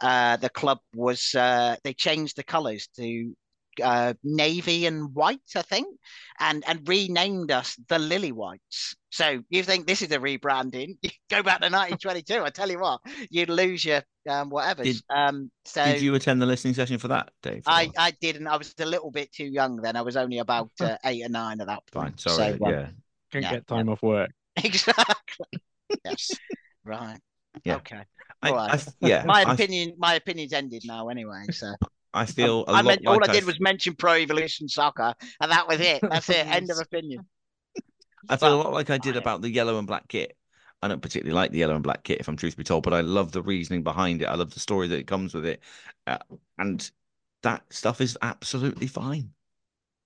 uh, 0.01 0.37
the 0.37 0.51
club 0.51 0.79
was 0.95 1.35
uh, 1.35 1.77
they 1.85 1.95
changed 1.95 2.37
the 2.37 2.43
colours 2.45 2.89
to 2.97 3.35
uh, 3.83 4.15
navy 4.25 4.87
and 4.87 5.15
white, 5.15 5.41
I 5.55 5.63
think, 5.63 5.87
and 6.41 6.65
and 6.67 6.89
renamed 6.89 7.51
us 7.51 7.77
the 7.89 7.99
Lily 7.99 8.33
Whites. 8.33 8.97
So 9.11 9.43
you 9.51 9.63
think 9.63 9.87
this 9.87 10.03
is 10.03 10.11
a 10.13 10.19
rebranding? 10.19 10.97
Go 11.31 11.43
back 11.43 11.61
to 11.61 11.71
1922. 11.71 12.43
I 12.43 12.51
tell 12.51 12.71
you 12.71 12.79
what, 12.79 13.01
you'd 13.31 13.51
lose 13.51 13.85
your 13.85 14.03
um, 14.29 14.51
whatever. 14.51 14.83
Did- 14.85 15.03
Um, 15.11 15.51
so 15.65 15.85
did 15.85 16.03
you 16.03 16.15
attend 16.15 16.41
the 16.43 16.47
listening 16.47 16.75
session 16.75 16.99
for 16.99 17.09
that, 17.09 17.31
Dave? 17.43 17.63
I 17.67 17.91
I 17.99 18.13
didn't. 18.21 18.47
I 18.47 18.57
was 18.57 18.75
a 18.79 18.87
little 18.87 19.11
bit 19.11 19.33
too 19.33 19.47
young 19.47 19.77
then. 19.77 19.97
I 19.97 20.03
was 20.03 20.17
only 20.17 20.39
about 20.39 20.71
uh, 20.81 20.97
eight 21.05 21.25
or 21.25 21.29
nine 21.29 21.61
at 21.61 21.67
that 21.67 21.83
point. 21.93 22.19
Fine, 22.19 22.19
sorry. 22.19 22.59
So, 22.59 22.65
um, 22.67 22.73
yeah. 22.73 22.87
Can 23.31 23.43
Yeah, 23.43 23.51
get 23.51 23.67
time 23.67 23.89
off 23.89 24.03
work. 24.03 24.31
exactly. 24.57 25.47
yes. 26.05 26.31
Right. 26.85 27.19
Yeah. 27.65 27.77
Okay. 27.77 28.03
I, 28.43 28.51
all 28.51 28.57
right. 28.57 28.89
I, 28.89 28.93
yeah. 29.01 29.25
My 29.27 29.43
I, 29.43 29.55
opinion. 29.55 29.95
My 29.99 30.15
opinion's 30.15 30.53
ended 30.53 30.83
now. 30.85 31.09
Anyway. 31.09 31.45
So. 31.53 31.75
I 32.15 32.25
feel 32.27 32.65
a 32.67 32.73
I 32.73 32.81
lot 32.81 32.85
meant, 32.87 33.05
like 33.05 33.15
all 33.15 33.25
I 33.25 33.27
I 33.29 33.35
did 33.35 33.45
was 33.45 33.61
mention 33.61 33.95
Pro 33.95 34.15
Evolution 34.15 34.69
Soccer, 34.69 35.15
and 35.41 35.53
that 35.53 35.69
was 35.69 35.81
it. 35.81 36.01
That's 36.03 36.29
it. 36.31 36.47
End 36.47 36.71
of 36.71 36.79
opinion. 36.81 37.27
I 38.29 38.37
feel 38.37 38.55
a 38.55 38.63
lot 38.63 38.73
like 38.73 38.91
I 38.91 38.99
did 38.99 39.17
I- 39.17 39.19
about 39.19 39.43
the 39.43 39.51
yellow 39.51 39.79
and 39.79 39.87
black 39.87 40.09
kit. 40.09 40.37
I 40.83 40.89
don't 40.89 41.01
particularly 41.01 41.35
like 41.35 41.53
the 41.53 41.59
yellow 41.59 41.75
and 41.75 41.83
black 41.83 42.05
kit, 42.05 42.21
if 42.21 42.29
I'm 42.29 42.37
truth 42.37 42.53
to 42.53 42.59
be 42.59 42.65
told, 42.65 42.85
but 42.85 42.93
I 42.93 43.01
love 43.01 43.33
the 43.33 43.43
reasoning 43.43 43.83
behind 43.83 44.23
it. 44.23 44.27
I 44.27 44.35
love 44.35 44.53
the 44.53 44.61
story 44.61 44.89
that 44.89 44.99
it 44.99 45.07
comes 45.07 45.33
with 45.35 45.47
it, 45.47 45.63
uh, 46.07 46.19
and 46.59 46.89
that 47.43 47.65
stuff 47.71 48.01
is 48.01 48.17
absolutely 48.23 48.87
fine. 48.87 49.33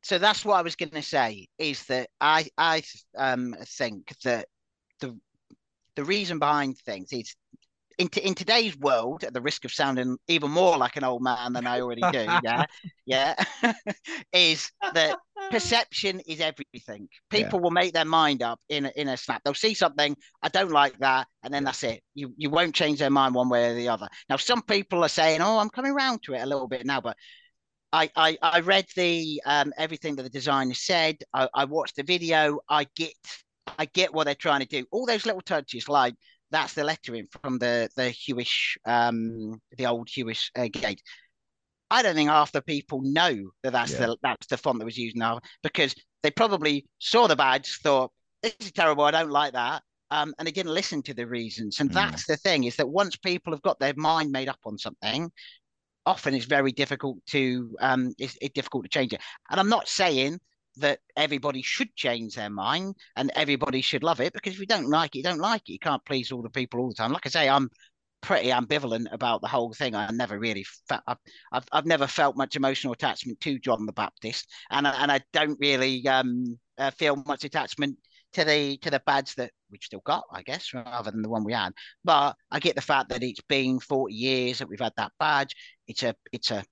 So 0.03 0.19
that's 0.19 0.45
what 0.45 0.57
I 0.57 0.63
was 0.63 0.77
going 0.77 0.91
to 0.91 1.03
say. 1.03 1.49
Is 1.59 1.85
that 1.87 2.09
I 2.21 2.47
I 2.57 2.83
um 3.17 3.55
think 3.67 4.15
that 4.25 4.49
the 5.01 5.19
the 5.97 6.05
reason 6.05 6.39
behind 6.39 6.79
things 6.79 7.13
is 7.13 7.35
in, 7.99 8.09
t- 8.09 8.23
in 8.23 8.35
today's 8.35 8.77
world, 8.79 9.25
at 9.25 9.35
the 9.35 9.43
risk 9.43 9.65
of 9.65 9.73
sounding 9.73 10.17
even 10.27 10.51
more 10.51 10.79
like 10.79 10.97
an 10.97 11.05
old 11.05 11.23
man 11.23 11.53
than 11.53 11.67
I 11.67 11.81
already 11.81 12.07
do, 12.07 12.39
yeah, 12.41 12.65
yeah, 13.07 13.35
is 14.33 14.71
that 14.93 15.19
perception 15.51 16.21
is 16.21 16.41
everything. 16.41 17.09
People 17.29 17.61
will 17.61 17.73
make 17.73 17.93
their 17.93 18.05
mind 18.07 18.43
up 18.43 18.61
in 18.69 18.87
a, 18.87 18.93
in 18.97 19.09
a 19.09 19.17
snap. 19.17 19.43
They'll 19.45 19.55
see 19.55 19.75
something, 19.75 20.17
I 20.43 20.49
don't 20.49 20.71
like 20.71 20.99
that, 21.01 21.27
and 21.43 21.53
then 21.53 21.65
that's 21.65 21.83
it. 21.85 22.03
You 22.15 22.33
you 22.39 22.51
won't 22.51 22.75
change 22.75 22.99
their 23.01 23.11
mind 23.11 23.35
one 23.35 23.51
way 23.51 23.71
or 23.71 23.75
the 23.75 23.89
other. 23.89 24.09
Now, 24.29 24.37
some 24.37 24.63
people 24.63 25.05
are 25.05 25.09
saying, 25.09 25.43
"Oh, 25.43 25.59
I'm 25.59 25.71
coming 25.71 25.93
around 25.93 26.23
to 26.25 26.35
it 26.35 26.41
a 26.43 26.47
little 26.47 26.69
bit 26.69 26.87
now," 26.87 27.01
but 27.01 27.17
I 27.93 28.11
I, 28.17 28.39
I 28.43 28.61
read 28.61 28.87
the 28.97 29.43
um, 29.47 29.73
everything 29.77 30.17
that 30.17 30.23
the 30.23 30.31
designer 30.31 30.75
said. 30.75 31.17
I, 31.33 31.49
I 31.55 31.65
watched 31.65 31.97
the 31.97 32.03
video. 32.03 32.61
I 32.69 32.87
get 32.97 33.15
I 33.79 33.87
get 33.87 34.13
what 34.15 34.25
they're 34.25 34.35
trying 34.35 34.61
to 34.61 34.67
do. 34.67 34.87
All 34.93 35.07
those 35.07 35.27
little 35.27 35.41
touches, 35.41 35.89
like 35.89 36.15
that's 36.51 36.75
the 36.75 36.85
lettering 36.85 37.27
from 37.43 37.59
the 37.59 37.89
the 37.97 38.13
Huish 38.13 38.77
um 38.87 39.61
the 39.77 39.87
old 39.87 40.09
Huish 40.09 40.51
uh, 40.57 40.69
gate. 40.81 41.03
I 41.91 42.03
don't 42.03 42.15
think 42.15 42.31
half 42.31 42.53
the 42.53 42.63
people 42.63 43.01
know 43.03 43.51
that 43.63 43.73
that's 43.73 43.93
Yeah. 43.93 44.07
the 44.07 44.17
that's 44.23 44.47
the 44.47 44.57
font 44.57 44.79
that 44.79 44.85
was 44.85 44.99
used 44.99 45.17
now 45.17 45.41
because 45.63 45.95
they 46.23 46.31
probably 46.31 46.87
saw 46.99 47.27
the 47.27 47.37
badge, 47.37 47.81
thought 47.83 48.13
this 48.43 48.55
is 48.61 48.73
terrible, 48.73 49.05
I 49.05 49.11
don't 49.11 49.31
like 49.31 49.53
that, 49.55 49.83
um, 50.11 50.35
and 50.39 50.47
they 50.47 50.53
didn't 50.53 50.73
listen 50.75 51.03
to 51.03 51.15
the 51.15 51.27
reasons. 51.27 51.81
And 51.81 51.91
Mm. 51.91 51.95
that's 51.95 52.27
the 52.27 52.37
thing 52.37 52.65
is 52.65 52.77
that 52.77 52.89
once 52.89 53.17
people 53.17 53.53
have 53.53 53.63
got 53.63 53.79
their 53.81 53.95
mind 53.97 54.31
made 54.31 54.49
up 54.49 54.61
on 54.65 54.79
something, 54.79 55.31
often 56.07 56.35
it's 56.35 56.47
very 56.47 56.73
difficult 56.73 57.19
to 57.27 57.77
um, 57.81 58.13
it's, 58.19 58.37
it's 58.41 58.55
difficult 58.55 58.85
to 58.85 58.89
change 58.91 59.13
it. 59.13 59.21
And 59.51 59.61
I'm 59.61 59.69
not 59.69 59.89
saying 59.89 60.39
that 60.77 61.01
everybody 61.17 61.63
should 61.63 61.95
change 61.97 62.35
their 62.35 62.51
mind 62.51 62.95
and 63.17 63.31
everybody 63.35 63.81
should 63.81 64.03
love 64.03 64.21
it 64.21 64.33
because 64.33 64.55
if 64.55 64.61
you 64.61 64.67
don't 64.67 64.89
like 64.89 65.15
it, 65.15 65.19
you 65.19 65.25
don't 65.25 65.41
like 65.41 65.63
it. 65.69 65.73
You 65.73 65.79
can't 65.79 66.05
please 66.05 66.33
all 66.33 66.43
the 66.43 66.51
people 66.51 66.81
all 66.81 66.89
the 66.89 66.95
time. 66.95 67.13
Like 67.13 67.27
I 67.27 67.31
say, 67.31 67.49
I'm 67.49 67.69
pretty 68.23 68.51
ambivalent 68.51 69.07
about 69.13 69.41
the 69.41 69.49
whole 69.49 69.73
thing. 69.73 69.95
I 69.95 70.11
never 70.11 70.39
really 70.39 70.65
felt 70.89 71.03
I've, 71.07 71.17
I've 71.53 71.65
I've 71.73 71.87
never 71.87 72.07
felt 72.07 72.37
much 72.37 72.57
emotional 72.57 72.93
attachment 72.93 73.41
to 73.41 73.59
John 73.59 73.87
the 73.87 73.93
Baptist, 73.93 74.49
and 74.71 74.87
I- 74.87 75.03
and 75.03 75.11
I 75.13 75.21
don't 75.33 75.59
really 75.61 76.07
um 76.07 76.59
uh, 76.79 76.91
feel 76.93 77.17
much 77.27 77.45
attachment 77.45 77.97
to 78.35 78.45
the 78.45 78.77
to 78.79 78.91
the 78.91 79.01
badge 79.07 79.35
that 79.37 79.53
we've 79.71 79.83
still 79.83 80.03
got, 80.05 80.25
I 80.33 80.43
guess, 80.43 80.73
rather 80.75 81.11
than 81.11 81.23
the 81.23 81.29
one 81.29 81.45
we 81.45 81.53
had. 81.53 81.73
But 82.05 82.37
I 82.51 82.59
get 82.61 82.75
the 82.77 82.83
fact 82.83 83.09
that 83.11 83.23
it's 83.23 83.41
been 83.49 83.81
40 83.81 84.15
years 84.15 84.59
that 84.59 84.69
we've 84.69 84.81
had 84.81 84.93
that 84.97 85.13
badge. 85.19 85.55
It's 85.91 86.05
a 86.05 86.15
it's 86.31 86.53
a 86.53 86.65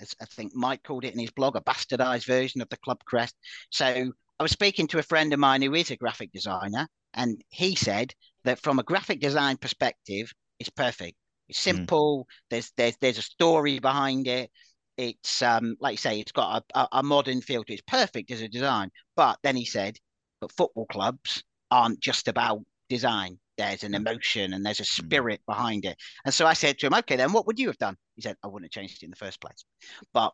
as 0.00 0.14
I 0.20 0.24
think 0.24 0.52
Mike 0.52 0.82
called 0.82 1.04
it 1.04 1.14
in 1.14 1.20
his 1.20 1.30
blog, 1.30 1.54
a 1.54 1.60
bastardized 1.60 2.26
version 2.26 2.60
of 2.60 2.68
the 2.68 2.76
club 2.78 2.98
crest. 3.06 3.36
So 3.70 3.86
I 3.86 4.42
was 4.42 4.50
speaking 4.50 4.88
to 4.88 4.98
a 4.98 5.02
friend 5.02 5.32
of 5.32 5.38
mine 5.38 5.62
who 5.62 5.74
is 5.74 5.92
a 5.92 5.96
graphic 5.96 6.32
designer, 6.32 6.88
and 7.14 7.40
he 7.50 7.76
said 7.76 8.12
that 8.42 8.60
from 8.60 8.80
a 8.80 8.82
graphic 8.82 9.20
design 9.20 9.56
perspective, 9.58 10.32
it's 10.58 10.70
perfect. 10.70 11.16
It's 11.48 11.60
simple. 11.60 12.26
There's 12.50 12.72
there's 12.76 12.96
there's 13.00 13.18
a 13.18 13.22
story 13.22 13.78
behind 13.78 14.26
it. 14.26 14.50
It's 14.96 15.40
um 15.42 15.76
like 15.78 15.92
you 15.92 15.98
say, 15.98 16.18
it's 16.18 16.32
got 16.32 16.64
a, 16.74 16.80
a, 16.80 16.88
a 16.98 17.02
modern 17.04 17.40
feel 17.42 17.62
to 17.62 17.72
it. 17.72 17.76
It's 17.76 17.82
perfect 17.86 18.32
as 18.32 18.40
a 18.42 18.48
design. 18.48 18.90
But 19.14 19.38
then 19.44 19.54
he 19.54 19.64
said, 19.64 19.96
but 20.40 20.50
football 20.50 20.86
clubs 20.86 21.44
aren't 21.70 22.00
just 22.00 22.26
about 22.26 22.62
design. 22.88 23.38
There's 23.56 23.84
an 23.84 23.92
mm. 23.92 23.96
emotion 23.96 24.52
and 24.52 24.64
there's 24.64 24.80
a 24.80 24.84
mm. 24.84 25.04
spirit 25.04 25.40
behind 25.46 25.84
it. 25.84 25.96
And 26.24 26.32
so 26.32 26.46
I 26.46 26.52
said 26.52 26.78
to 26.78 26.86
him, 26.86 26.94
okay, 26.94 27.16
then 27.16 27.32
what 27.32 27.46
would 27.46 27.58
you 27.58 27.68
have 27.68 27.78
done? 27.78 27.96
He 28.14 28.22
said, 28.22 28.36
I 28.42 28.48
wouldn't 28.48 28.72
have 28.72 28.80
changed 28.80 29.02
it 29.02 29.06
in 29.06 29.10
the 29.10 29.16
first 29.16 29.40
place. 29.40 29.64
But 30.12 30.32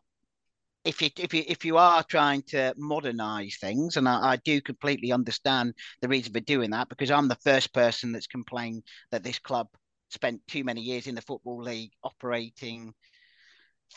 if 0.85 1.01
you 1.01 1.09
if 1.17 1.33
you 1.33 1.43
if 1.47 1.63
you 1.63 1.77
are 1.77 2.03
trying 2.03 2.41
to 2.43 2.73
modernize 2.77 3.57
things, 3.59 3.97
and 3.97 4.07
I, 4.07 4.33
I, 4.33 4.35
do 4.37 4.59
completely 4.59 5.11
understand 5.11 5.73
the 6.01 6.09
reason 6.09 6.33
for 6.33 6.41
doing 6.41 6.71
that, 6.71 6.89
because 6.89 7.09
I'm 7.09 7.27
the 7.27 7.37
first 7.43 7.73
person 7.73 8.11
that's 8.11 8.27
complained 8.27 8.83
that 9.11 9.23
this 9.23 9.39
club 9.39 9.67
spent 10.09 10.41
too 10.47 10.63
many 10.63 10.81
years 10.81 11.07
in 11.07 11.15
the 11.15 11.21
football 11.21 11.61
league 11.61 11.91
operating, 12.03 12.93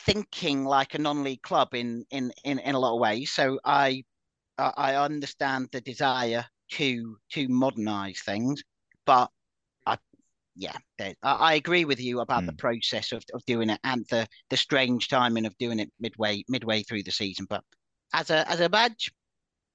thinking 0.04 0.64
like 0.64 0.94
a 0.94 0.98
non-league 0.98 1.42
club 1.42 1.74
in 1.74 2.04
in 2.10 2.32
in, 2.44 2.58
in 2.60 2.74
a 2.74 2.78
lot 2.78 2.94
of 2.94 3.00
ways. 3.00 3.32
So 3.32 3.58
I 3.64 4.04
I 4.58 4.94
understand 4.94 5.68
the 5.72 5.80
desire 5.80 6.44
to 6.72 7.16
to 7.32 7.48
modernize 7.48 8.20
things, 8.24 8.62
but 9.06 9.30
yeah, 10.56 10.76
I, 11.00 11.14
I, 11.22 11.54
agree 11.54 11.84
with 11.84 12.00
you 12.00 12.20
about 12.20 12.42
mm. 12.42 12.46
the 12.46 12.52
hmm. 12.52 12.56
process 12.56 13.12
of, 13.12 13.22
of 13.34 13.44
doing 13.44 13.70
it 13.70 13.78
and 13.84 14.06
the 14.10 14.26
the 14.48 14.56
strange 14.56 15.08
timing 15.08 15.44
of 15.44 15.56
doing 15.58 15.78
it 15.78 15.92
midway 16.00 16.42
midway 16.48 16.82
through 16.82 17.02
the 17.02 17.12
season. 17.12 17.46
But 17.48 17.62
as 18.14 18.30
a 18.30 18.48
as 18.50 18.60
a 18.60 18.68
badge, 18.68 19.10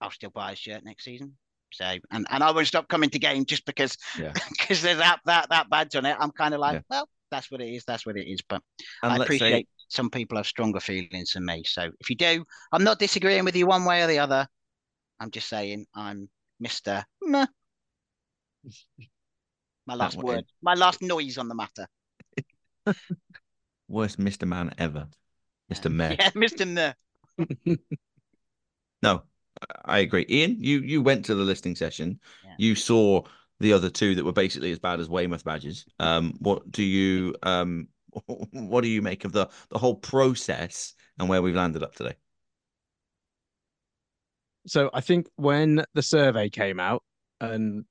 I'll 0.01 0.11
still 0.11 0.31
buy 0.31 0.53
a 0.53 0.55
shirt 0.55 0.83
next 0.83 1.03
season. 1.05 1.37
So 1.71 1.85
and, 2.11 2.27
and 2.29 2.43
I 2.43 2.51
won't 2.51 2.67
stop 2.67 2.87
coming 2.87 3.09
to 3.11 3.19
game 3.19 3.45
just 3.45 3.65
because 3.65 3.95
because 4.15 4.33
yeah. 4.59 4.65
there's 4.81 4.97
that 4.97 5.19
that 5.25 5.49
that 5.49 5.69
badge 5.69 5.95
on 5.95 6.05
it. 6.05 6.17
I'm 6.19 6.31
kind 6.31 6.53
of 6.53 6.59
like, 6.59 6.75
yeah. 6.75 6.81
well, 6.89 7.09
that's 7.29 7.51
what 7.51 7.61
it 7.61 7.69
is. 7.69 7.85
That's 7.85 8.05
what 8.05 8.17
it 8.17 8.27
is. 8.27 8.41
But 8.41 8.61
and 9.03 9.13
I 9.13 9.17
appreciate 9.17 9.67
say... 9.67 9.85
some 9.87 10.09
people 10.09 10.37
have 10.37 10.47
stronger 10.47 10.79
feelings 10.79 11.33
than 11.33 11.45
me. 11.45 11.63
So 11.63 11.91
if 11.99 12.09
you 12.09 12.15
do, 12.15 12.43
I'm 12.71 12.83
not 12.83 12.99
disagreeing 12.99 13.45
with 13.45 13.55
you 13.55 13.67
one 13.67 13.85
way 13.85 14.01
or 14.01 14.07
the 14.07 14.19
other. 14.19 14.47
I'm 15.19 15.29
just 15.29 15.47
saying 15.47 15.85
I'm 15.95 16.27
Mister. 16.59 17.05
My 19.85 19.95
last 19.95 20.17
word, 20.17 20.45
my 20.61 20.73
last 20.73 21.01
noise 21.01 21.37
on 21.37 21.47
the 21.47 21.55
matter. 21.55 21.87
Worst 23.87 24.19
Mr. 24.19 24.47
Man 24.47 24.73
ever. 24.77 25.07
Mr. 25.71 25.91
Mayor. 25.93 26.15
Yeah, 26.19 26.29
Mr. 26.31 26.67
Mayor. 26.67 26.95
no, 29.03 29.23
I 29.85 29.99
agree. 29.99 30.25
Ian, 30.29 30.57
you 30.59 30.79
you 30.79 31.01
went 31.01 31.25
to 31.25 31.35
the 31.35 31.43
listing 31.43 31.75
session. 31.75 32.19
Yeah. 32.43 32.55
You 32.57 32.75
saw 32.75 33.23
the 33.59 33.73
other 33.73 33.89
two 33.89 34.15
that 34.15 34.25
were 34.25 34.31
basically 34.31 34.71
as 34.71 34.79
bad 34.79 34.99
as 34.99 35.09
Weymouth 35.09 35.43
badges. 35.43 35.85
Um, 35.99 36.33
what 36.39 36.71
do 36.71 36.83
you 36.83 37.35
um 37.43 37.87
what 38.51 38.81
do 38.81 38.89
you 38.89 39.01
make 39.01 39.25
of 39.25 39.31
the 39.31 39.49
the 39.69 39.77
whole 39.77 39.95
process 39.95 40.93
and 41.19 41.29
where 41.29 41.41
we've 41.41 41.55
landed 41.55 41.83
up 41.83 41.95
today? 41.95 42.15
So 44.67 44.89
I 44.93 45.01
think 45.01 45.27
when 45.35 45.83
the 45.93 46.03
survey 46.03 46.49
came 46.49 46.79
out 46.79 47.03
and 47.39 47.85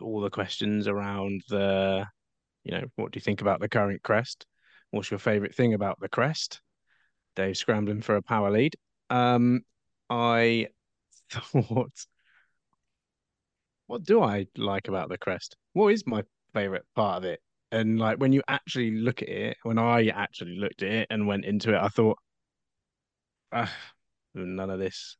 all 0.00 0.20
the 0.20 0.30
questions 0.30 0.88
around 0.88 1.42
the, 1.48 2.06
you 2.64 2.72
know, 2.72 2.84
what 2.96 3.12
do 3.12 3.16
you 3.16 3.22
think 3.22 3.40
about 3.40 3.60
the 3.60 3.68
current 3.68 4.02
crest? 4.02 4.46
What's 4.90 5.10
your 5.10 5.18
favorite 5.18 5.54
thing 5.54 5.74
about 5.74 5.98
the 6.00 6.08
crest? 6.08 6.60
Dave 7.36 7.56
scrambling 7.56 8.02
for 8.02 8.16
a 8.16 8.22
power 8.22 8.50
lead. 8.50 8.76
Um, 9.10 9.62
I 10.08 10.68
thought, 11.30 12.06
what 13.86 14.04
do 14.04 14.22
I 14.22 14.46
like 14.56 14.88
about 14.88 15.08
the 15.08 15.18
crest? 15.18 15.56
What 15.72 15.92
is 15.92 16.06
my 16.06 16.22
favorite 16.52 16.84
part 16.94 17.18
of 17.18 17.24
it? 17.24 17.40
And 17.72 17.98
like 17.98 18.18
when 18.18 18.32
you 18.32 18.42
actually 18.46 18.92
look 18.92 19.22
at 19.22 19.28
it, 19.28 19.56
when 19.64 19.78
I 19.78 20.06
actually 20.08 20.56
looked 20.56 20.82
at 20.82 20.90
it 20.90 21.06
and 21.10 21.26
went 21.26 21.44
into 21.44 21.74
it, 21.74 21.80
I 21.80 21.88
thought, 21.88 22.18
ah, 23.52 23.72
none 24.34 24.70
of 24.70 24.78
this 24.78 25.16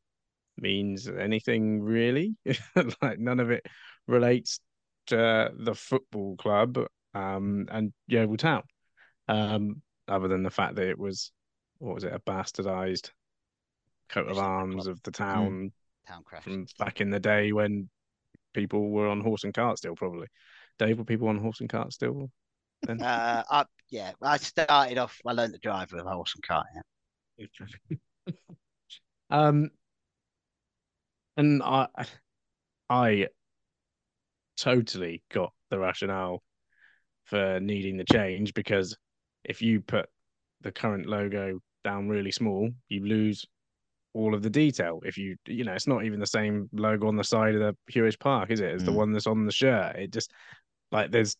means 0.57 1.07
anything 1.07 1.81
really. 1.81 2.35
like 3.01 3.19
none 3.19 3.39
of 3.39 3.51
it 3.51 3.65
relates 4.07 4.59
to 5.07 5.51
the 5.57 5.75
football 5.75 6.35
club 6.37 6.77
um, 7.13 7.67
and 7.69 7.93
Yeovil 8.07 8.37
Town, 8.37 8.63
um, 9.27 9.81
other 10.07 10.27
than 10.27 10.43
the 10.43 10.49
fact 10.49 10.75
that 10.75 10.87
it 10.87 10.99
was 10.99 11.31
what 11.79 11.95
was 11.95 12.03
it 12.03 12.13
a 12.13 12.19
bastardized 12.19 13.11
coat 14.09 14.29
of 14.29 14.37
arms 14.37 14.87
of 14.87 15.01
the 15.03 15.11
town, 15.11 15.71
mm. 15.71 16.07
town 16.07 16.23
crash 16.23 16.43
from 16.43 16.65
back 16.79 17.01
in 17.01 17.09
the 17.09 17.19
day 17.19 17.51
when 17.51 17.89
people 18.53 18.89
were 18.89 19.07
on 19.07 19.21
horse 19.21 19.43
and 19.43 19.53
cart 19.53 19.77
still 19.77 19.95
probably. 19.95 20.27
Dave, 20.77 20.97
were 20.97 21.05
people 21.05 21.27
on 21.27 21.37
horse 21.37 21.61
and 21.61 21.69
cart 21.69 21.93
still? 21.93 22.29
Then? 22.83 22.99
Uh, 23.01 23.43
I, 23.49 23.65
yeah, 23.89 24.11
I 24.21 24.37
started 24.37 24.97
off. 24.97 25.19
I 25.25 25.31
learned 25.31 25.53
to 25.53 25.59
drive 25.59 25.91
with 25.91 26.05
a 26.05 26.09
horse 26.09 26.33
and 26.35 26.43
cart. 26.43 26.67
Yeah. 27.37 27.47
um, 29.29 29.69
and 31.37 31.63
I, 31.63 31.87
I 32.89 33.27
totally 34.57 35.23
got 35.31 35.51
the 35.69 35.79
rationale 35.79 36.41
for 37.25 37.59
needing 37.59 37.97
the 37.97 38.05
change 38.05 38.53
because 38.53 38.95
if 39.43 39.61
you 39.61 39.81
put 39.81 40.07
the 40.61 40.71
current 40.71 41.05
logo 41.05 41.59
down 41.83 42.07
really 42.07 42.31
small, 42.31 42.69
you 42.89 43.05
lose 43.05 43.45
all 44.13 44.33
of 44.33 44.41
the 44.41 44.49
detail. 44.49 45.01
If 45.03 45.17
you, 45.17 45.35
you 45.47 45.63
know, 45.63 45.73
it's 45.73 45.87
not 45.87 46.05
even 46.05 46.19
the 46.19 46.25
same 46.25 46.69
logo 46.73 47.07
on 47.07 47.17
the 47.17 47.23
side 47.23 47.55
of 47.55 47.59
the 47.59 47.75
Huish 47.91 48.19
Park, 48.19 48.49
is 48.49 48.59
it? 48.59 48.73
It's 48.73 48.83
mm. 48.83 48.87
the 48.87 48.91
one 48.93 49.11
that's 49.11 49.27
on 49.27 49.45
the 49.45 49.51
shirt. 49.51 49.95
It 49.97 50.11
just 50.11 50.31
like 50.91 51.11
there's 51.11 51.35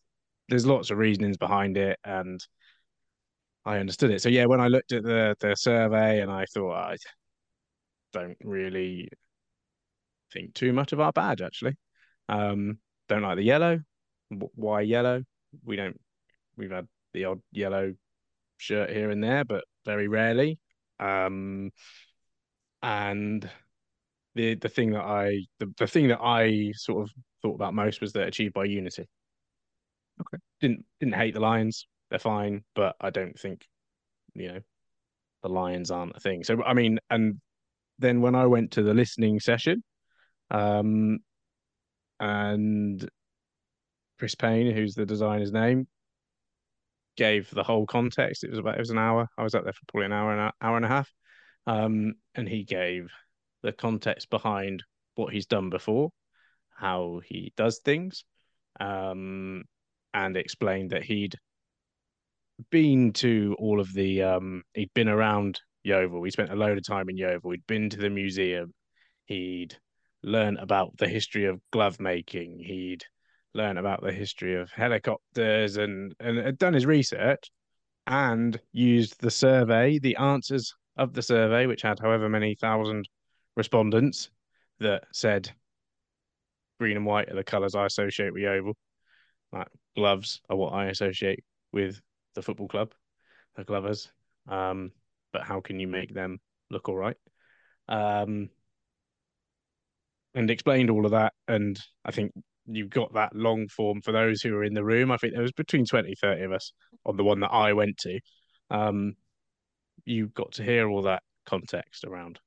there's 0.48 0.66
lots 0.66 0.90
of 0.90 0.98
reasonings 0.98 1.36
behind 1.36 1.76
it, 1.76 1.98
and 2.04 2.40
I 3.64 3.78
understood 3.78 4.10
it. 4.10 4.22
So 4.22 4.28
yeah, 4.28 4.44
when 4.44 4.60
I 4.60 4.68
looked 4.68 4.92
at 4.92 5.02
the 5.02 5.36
the 5.40 5.54
survey, 5.54 6.20
and 6.20 6.30
I 6.30 6.44
thought 6.52 6.74
I 6.74 6.96
don't 8.12 8.38
really 8.44 9.08
think 10.32 10.54
too 10.54 10.72
much 10.72 10.92
of 10.92 11.00
our 11.00 11.12
badge 11.12 11.42
actually. 11.42 11.76
Um, 12.28 12.78
don't 13.08 13.22
like 13.22 13.36
the 13.36 13.44
yellow. 13.44 13.80
Why 14.54 14.80
yellow? 14.82 15.22
We 15.64 15.76
don't. 15.76 16.00
We've 16.56 16.70
had 16.70 16.88
the 17.12 17.26
odd 17.26 17.40
yellow 17.52 17.94
shirt 18.58 18.90
here 18.90 19.10
and 19.10 19.22
there, 19.22 19.44
but 19.44 19.64
very 19.84 20.08
rarely. 20.08 20.58
Um, 20.98 21.70
and 22.82 23.48
the 24.34 24.54
the 24.56 24.68
thing 24.68 24.92
that 24.92 25.04
I 25.04 25.44
the, 25.58 25.72
the 25.78 25.86
thing 25.86 26.08
that 26.08 26.20
I 26.20 26.72
sort 26.74 27.02
of 27.02 27.10
thought 27.42 27.54
about 27.54 27.74
most 27.74 28.00
was 28.00 28.12
that 28.12 28.28
achieved 28.28 28.54
by 28.54 28.64
unity. 28.64 29.06
Okay. 30.20 30.42
Didn't 30.60 30.84
didn't 31.00 31.14
hate 31.14 31.34
the 31.34 31.40
Lions. 31.40 31.86
They're 32.10 32.18
fine, 32.18 32.64
but 32.74 32.96
I 33.00 33.10
don't 33.10 33.38
think 33.38 33.66
you 34.34 34.48
know 34.48 34.60
the 35.42 35.48
Lions 35.48 35.90
aren't 35.90 36.16
a 36.16 36.20
thing. 36.20 36.44
So 36.44 36.62
I 36.62 36.74
mean, 36.74 36.98
and 37.10 37.40
then 37.98 38.20
when 38.20 38.34
I 38.34 38.46
went 38.46 38.72
to 38.72 38.82
the 38.82 38.94
listening 38.94 39.40
session, 39.40 39.82
um, 40.50 41.18
and 42.20 43.08
Chris 44.18 44.34
Payne, 44.34 44.74
who's 44.74 44.94
the 44.94 45.06
designer's 45.06 45.52
name, 45.52 45.86
gave 47.16 47.50
the 47.50 47.62
whole 47.62 47.86
context. 47.86 48.44
It 48.44 48.50
was 48.50 48.58
about 48.58 48.76
it 48.76 48.80
was 48.80 48.90
an 48.90 48.98
hour. 48.98 49.28
I 49.36 49.42
was 49.42 49.54
up 49.54 49.64
there 49.64 49.72
for 49.72 49.86
probably 49.88 50.06
an 50.06 50.12
hour 50.12 50.32
and 50.32 50.40
an 50.40 50.52
hour 50.60 50.76
and 50.76 50.84
a 50.84 50.88
half, 50.88 51.10
um, 51.66 52.14
and 52.34 52.48
he 52.48 52.64
gave 52.64 53.08
the 53.62 53.72
context 53.72 54.30
behind 54.30 54.84
what 55.14 55.32
he's 55.32 55.46
done 55.46 55.70
before, 55.70 56.10
how 56.74 57.20
he 57.24 57.52
does 57.56 57.80
things, 57.84 58.24
um, 58.80 59.64
and 60.14 60.36
explained 60.36 60.90
that 60.90 61.04
he'd 61.04 61.34
been 62.70 63.12
to 63.12 63.54
all 63.58 63.80
of 63.80 63.92
the 63.92 64.22
um, 64.22 64.62
he'd 64.74 64.92
been 64.94 65.08
around 65.08 65.60
Yeovil. 65.84 66.22
He 66.22 66.30
spent 66.30 66.52
a 66.52 66.56
load 66.56 66.78
of 66.78 66.86
time 66.86 67.08
in 67.08 67.16
Yeovil. 67.16 67.50
He'd 67.50 67.66
been 67.66 67.90
to 67.90 67.98
the 67.98 68.10
museum. 68.10 68.72
He'd 69.26 69.76
learn 70.26 70.58
about 70.58 70.96
the 70.98 71.08
history 71.08 71.46
of 71.46 71.60
glove 71.70 71.98
making. 72.00 72.58
He'd 72.58 73.04
learn 73.54 73.78
about 73.78 74.02
the 74.02 74.12
history 74.12 74.56
of 74.56 74.70
helicopters 74.70 75.78
and 75.78 76.14
and 76.20 76.36
had 76.36 76.58
done 76.58 76.74
his 76.74 76.84
research 76.84 77.50
and 78.06 78.60
used 78.72 79.20
the 79.20 79.30
survey, 79.30 79.98
the 79.98 80.16
answers 80.16 80.74
of 80.96 81.14
the 81.14 81.22
survey, 81.22 81.66
which 81.66 81.82
had 81.82 81.98
however 81.98 82.28
many 82.28 82.54
thousand 82.54 83.08
respondents 83.56 84.30
that 84.80 85.04
said 85.12 85.50
green 86.78 86.96
and 86.96 87.06
white 87.06 87.30
are 87.30 87.36
the 87.36 87.44
colours 87.44 87.74
I 87.74 87.86
associate 87.86 88.32
with 88.32 88.42
Yeovil. 88.42 88.76
Like 89.52 89.68
gloves 89.96 90.40
are 90.50 90.56
what 90.56 90.74
I 90.74 90.86
associate 90.86 91.42
with 91.72 92.00
the 92.34 92.42
football 92.42 92.68
club, 92.68 92.92
the 93.54 93.64
Glovers. 93.64 94.10
Um, 94.48 94.92
but 95.32 95.42
how 95.42 95.60
can 95.60 95.80
you 95.80 95.86
make 95.86 96.12
them 96.12 96.38
look 96.70 96.88
all 96.88 96.96
right? 96.96 97.16
Um, 97.88 98.50
and 100.36 100.50
explained 100.50 100.90
all 100.90 101.04
of 101.04 101.12
that. 101.12 101.32
And 101.48 101.80
I 102.04 102.12
think 102.12 102.32
you 102.66 102.86
got 102.86 103.14
that 103.14 103.34
long 103.34 103.66
form 103.68 104.02
for 104.02 104.12
those 104.12 104.42
who 104.42 104.52
were 104.52 104.64
in 104.64 104.74
the 104.74 104.84
room. 104.84 105.10
I 105.10 105.16
think 105.16 105.32
there 105.32 105.42
was 105.42 105.52
between 105.52 105.86
20, 105.86 106.14
30 106.14 106.42
of 106.42 106.52
us 106.52 106.72
on 107.04 107.16
the 107.16 107.24
one 107.24 107.40
that 107.40 107.52
I 107.52 107.72
went 107.72 107.96
to. 107.98 108.20
Um, 108.70 109.14
you 110.04 110.28
got 110.28 110.52
to 110.52 110.62
hear 110.62 110.88
all 110.88 111.02
that 111.02 111.22
context 111.46 112.04
around 112.04 112.38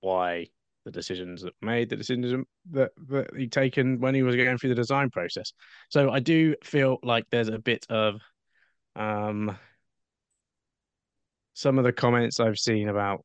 why 0.00 0.48
the 0.84 0.90
decisions 0.90 1.42
that 1.42 1.54
made, 1.62 1.88
the 1.88 1.96
decisions 1.96 2.44
that, 2.72 2.90
that 3.08 3.30
he'd 3.36 3.52
taken 3.52 4.00
when 4.00 4.14
he 4.14 4.22
was 4.22 4.36
going 4.36 4.58
through 4.58 4.70
the 4.70 4.74
design 4.74 5.10
process. 5.10 5.52
So 5.90 6.10
I 6.10 6.18
do 6.20 6.54
feel 6.62 6.98
like 7.02 7.24
there's 7.30 7.48
a 7.48 7.58
bit 7.58 7.86
of 7.88 8.20
um, 8.96 9.56
some 11.54 11.78
of 11.78 11.84
the 11.84 11.92
comments 11.92 12.40
I've 12.40 12.58
seen 12.58 12.88
about 12.88 13.24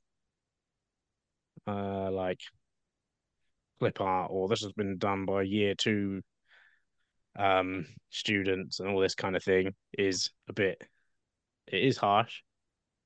uh, 1.68 2.12
like 2.12 2.40
clip 3.82 4.00
art 4.00 4.30
or 4.32 4.48
this 4.48 4.62
has 4.62 4.74
been 4.74 4.98
done 5.00 5.26
by 5.26 5.42
year 5.42 5.74
two 5.76 6.22
um 7.40 7.86
students 8.10 8.80
and 8.80 8.90
all 8.90 9.00
this 9.00 9.16
kind 9.16 9.36
of 9.36 9.44
thing 9.44 9.74
is 9.98 10.30
a 10.50 10.54
bit 10.54 10.84
it 11.68 11.84
is 11.84 11.98
harsh 11.98 12.42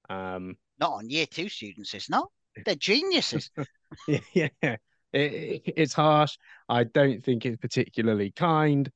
um 0.10 0.56
Not 0.80 0.92
on 0.94 1.10
year 1.10 1.26
two 1.26 1.50
students, 1.50 1.94
it's 1.94 2.10
not. 2.10 2.30
They're 2.66 2.76
geniuses. 2.76 3.50
yeah, 4.08 4.50
yeah. 4.62 4.76
It, 5.14 5.34
it- 5.34 5.74
it's 5.78 5.94
harsh. 5.94 6.38
I 6.70 6.84
don't 6.84 7.24
think 7.24 7.46
it's 7.46 7.58
particularly 7.58 8.32
kind, 8.32 8.90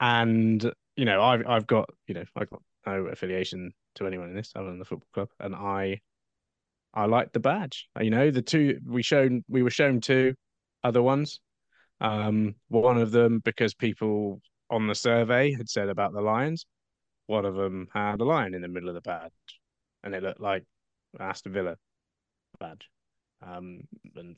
and 0.00 0.62
you 0.96 1.04
know, 1.06 1.22
I've 1.22 1.46
I've 1.46 1.66
got 1.66 1.88
you 2.06 2.14
know 2.14 2.24
I've 2.36 2.50
got 2.50 2.62
no 2.86 3.06
affiliation 3.06 3.72
to 3.96 4.06
anyone 4.06 4.28
in 4.30 4.36
this 4.36 4.52
other 4.56 4.68
than 4.68 4.78
the 4.78 4.84
football 4.84 5.08
club, 5.14 5.28
and 5.40 5.54
I 5.54 6.00
I 6.94 7.06
like 7.06 7.32
the 7.32 7.40
badge. 7.40 7.88
You 8.00 8.10
know, 8.10 8.30
the 8.30 8.42
two 8.42 8.78
we 8.86 9.02
shown 9.02 9.44
we 9.48 9.62
were 9.62 9.70
shown 9.70 10.00
two 10.00 10.34
other 10.84 11.02
ones. 11.02 11.40
Um, 12.00 12.56
one 12.68 12.98
of 12.98 13.12
them 13.12 13.40
because 13.44 13.74
people 13.74 14.40
on 14.70 14.86
the 14.86 14.94
survey 14.94 15.52
had 15.52 15.68
said 15.68 15.88
about 15.88 16.12
the 16.12 16.20
lions. 16.20 16.66
One 17.26 17.44
of 17.44 17.54
them 17.54 17.88
had 17.94 18.20
a 18.20 18.24
lion 18.24 18.54
in 18.54 18.62
the 18.62 18.68
middle 18.68 18.88
of 18.88 18.94
the 18.94 19.00
badge, 19.00 19.30
and 20.02 20.14
it 20.14 20.22
looked 20.22 20.40
like 20.40 20.64
Aston 21.20 21.52
Villa 21.52 21.76
badge. 22.58 22.88
Um, 23.42 23.82
and 24.16 24.36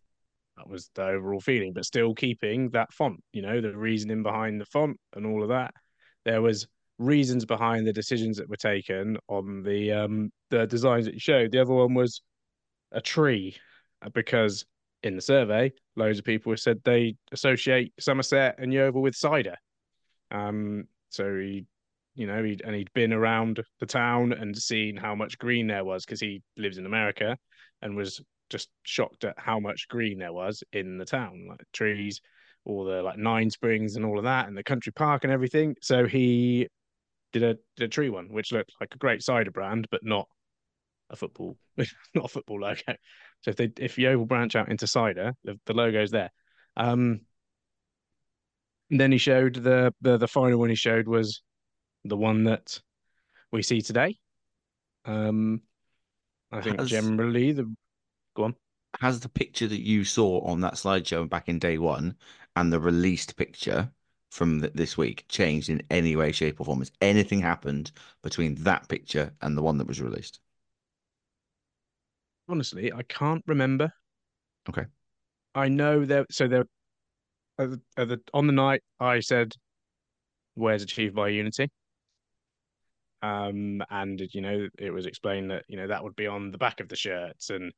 that 0.56 0.68
was 0.68 0.90
the 0.94 1.04
overall 1.04 1.40
feeling, 1.40 1.72
but 1.72 1.84
still 1.84 2.14
keeping 2.14 2.70
that 2.70 2.92
font, 2.92 3.22
you 3.32 3.42
know, 3.42 3.60
the 3.60 3.76
reasoning 3.76 4.22
behind 4.22 4.60
the 4.60 4.66
font 4.66 4.98
and 5.14 5.26
all 5.26 5.42
of 5.42 5.48
that. 5.48 5.72
There 6.24 6.42
was 6.42 6.66
reasons 6.98 7.44
behind 7.44 7.86
the 7.86 7.92
decisions 7.92 8.36
that 8.36 8.48
were 8.48 8.56
taken 8.56 9.16
on 9.28 9.62
the 9.62 9.90
um 9.92 10.30
the 10.50 10.66
designs 10.66 11.06
that 11.06 11.14
you 11.14 11.20
showed. 11.20 11.52
The 11.52 11.60
other 11.60 11.74
one 11.74 11.94
was 11.94 12.22
a 12.92 13.00
tree 13.00 13.56
uh, 14.02 14.10
because 14.10 14.64
in 15.06 15.16
the 15.16 15.22
survey, 15.22 15.72
loads 15.96 16.18
of 16.18 16.24
people 16.24 16.56
said 16.56 16.80
they 16.84 17.16
associate 17.32 17.92
Somerset 17.98 18.56
and 18.58 18.72
Yeovil 18.72 19.02
with 19.02 19.14
cider. 19.14 19.56
Um, 20.30 20.84
so 21.10 21.36
he, 21.36 21.66
you 22.14 22.26
know, 22.26 22.42
he 22.42 22.58
and 22.64 22.74
he'd 22.74 22.92
been 22.94 23.12
around 23.12 23.62
the 23.80 23.86
town 23.86 24.32
and 24.32 24.56
seen 24.56 24.96
how 24.96 25.14
much 25.14 25.38
green 25.38 25.66
there 25.66 25.84
was 25.84 26.04
because 26.04 26.20
he 26.20 26.42
lives 26.56 26.78
in 26.78 26.86
America 26.86 27.36
and 27.82 27.96
was 27.96 28.20
just 28.50 28.68
shocked 28.82 29.24
at 29.24 29.38
how 29.38 29.58
much 29.58 29.88
green 29.88 30.18
there 30.18 30.32
was 30.32 30.62
in 30.72 30.98
the 30.98 31.04
town, 31.04 31.46
like 31.48 31.62
trees, 31.72 32.20
all 32.64 32.84
the 32.84 33.02
like 33.02 33.18
Nine 33.18 33.50
Springs 33.50 33.96
and 33.96 34.04
all 34.04 34.18
of 34.18 34.24
that, 34.24 34.48
and 34.48 34.56
the 34.56 34.62
country 34.62 34.92
park 34.92 35.24
and 35.24 35.32
everything. 35.32 35.76
So 35.80 36.06
he 36.06 36.68
did 37.32 37.42
a 37.42 37.54
did 37.76 37.86
a 37.86 37.88
tree 37.88 38.10
one, 38.10 38.28
which 38.32 38.52
looked 38.52 38.72
like 38.80 38.94
a 38.94 38.98
great 38.98 39.22
cider 39.22 39.50
brand, 39.50 39.88
but 39.90 40.04
not 40.04 40.28
a 41.10 41.16
football, 41.16 41.56
not 42.14 42.24
a 42.24 42.28
football 42.28 42.60
logo. 42.60 42.94
So 43.42 43.50
if 43.50 43.56
they 43.56 43.70
if 43.78 43.98
Yeovil 43.98 44.26
branch 44.26 44.56
out 44.56 44.70
into 44.70 44.86
cider, 44.86 45.34
the, 45.44 45.58
the 45.66 45.74
logo's 45.74 46.10
there. 46.10 46.30
Um, 46.76 47.20
and 48.90 49.00
then 49.00 49.12
he 49.12 49.18
showed 49.18 49.54
the, 49.54 49.94
the 50.00 50.18
the 50.18 50.28
final 50.28 50.58
one 50.58 50.68
he 50.68 50.74
showed 50.74 51.08
was 51.08 51.42
the 52.04 52.16
one 52.16 52.44
that 52.44 52.80
we 53.50 53.62
see 53.62 53.80
today. 53.80 54.18
Um, 55.04 55.62
I 56.52 56.60
think 56.60 56.80
Has- 56.80 56.90
generally 56.90 57.52
the 57.52 57.72
go 58.34 58.44
on. 58.44 58.56
Has 59.00 59.20
the 59.20 59.28
picture 59.28 59.66
that 59.66 59.80
you 59.80 60.04
saw 60.04 60.40
on 60.42 60.60
that 60.60 60.74
slideshow 60.74 61.28
back 61.28 61.48
in 61.48 61.58
day 61.58 61.78
one 61.78 62.16
and 62.54 62.72
the 62.72 62.78
released 62.78 63.36
picture 63.36 63.90
from 64.30 64.60
th- 64.60 64.72
this 64.72 64.96
week 64.96 65.24
changed 65.28 65.68
in 65.68 65.82
any 65.90 66.14
way, 66.14 66.30
shape, 66.30 66.60
or 66.60 66.64
form? 66.64 66.78
Has 66.78 66.92
anything 67.00 67.40
happened 67.40 67.90
between 68.22 68.54
that 68.62 68.88
picture 68.88 69.32
and 69.42 69.56
the 69.56 69.62
one 69.62 69.78
that 69.78 69.88
was 69.88 70.00
released? 70.00 70.38
Honestly, 72.48 72.92
I 72.92 73.02
can't 73.02 73.42
remember. 73.46 73.90
Okay. 74.68 74.84
I 75.54 75.68
know 75.68 76.04
there. 76.04 76.26
So 76.30 76.48
there, 76.48 76.64
at 77.58 77.70
the, 77.70 77.80
at 77.96 78.08
the, 78.08 78.20
on 78.32 78.46
the 78.46 78.52
night, 78.52 78.82
I 79.00 79.20
said, 79.20 79.54
"Where's 80.54 80.82
achieved 80.82 81.14
by 81.14 81.28
unity?" 81.28 81.70
Um, 83.22 83.82
and 83.90 84.20
you 84.32 84.40
know, 84.42 84.68
it 84.78 84.90
was 84.90 85.06
explained 85.06 85.50
that 85.50 85.64
you 85.68 85.76
know 85.76 85.86
that 85.86 86.04
would 86.04 86.16
be 86.16 86.26
on 86.26 86.50
the 86.50 86.58
back 86.58 86.80
of 86.80 86.88
the 86.88 86.96
shirts, 86.96 87.50
and 87.50 87.72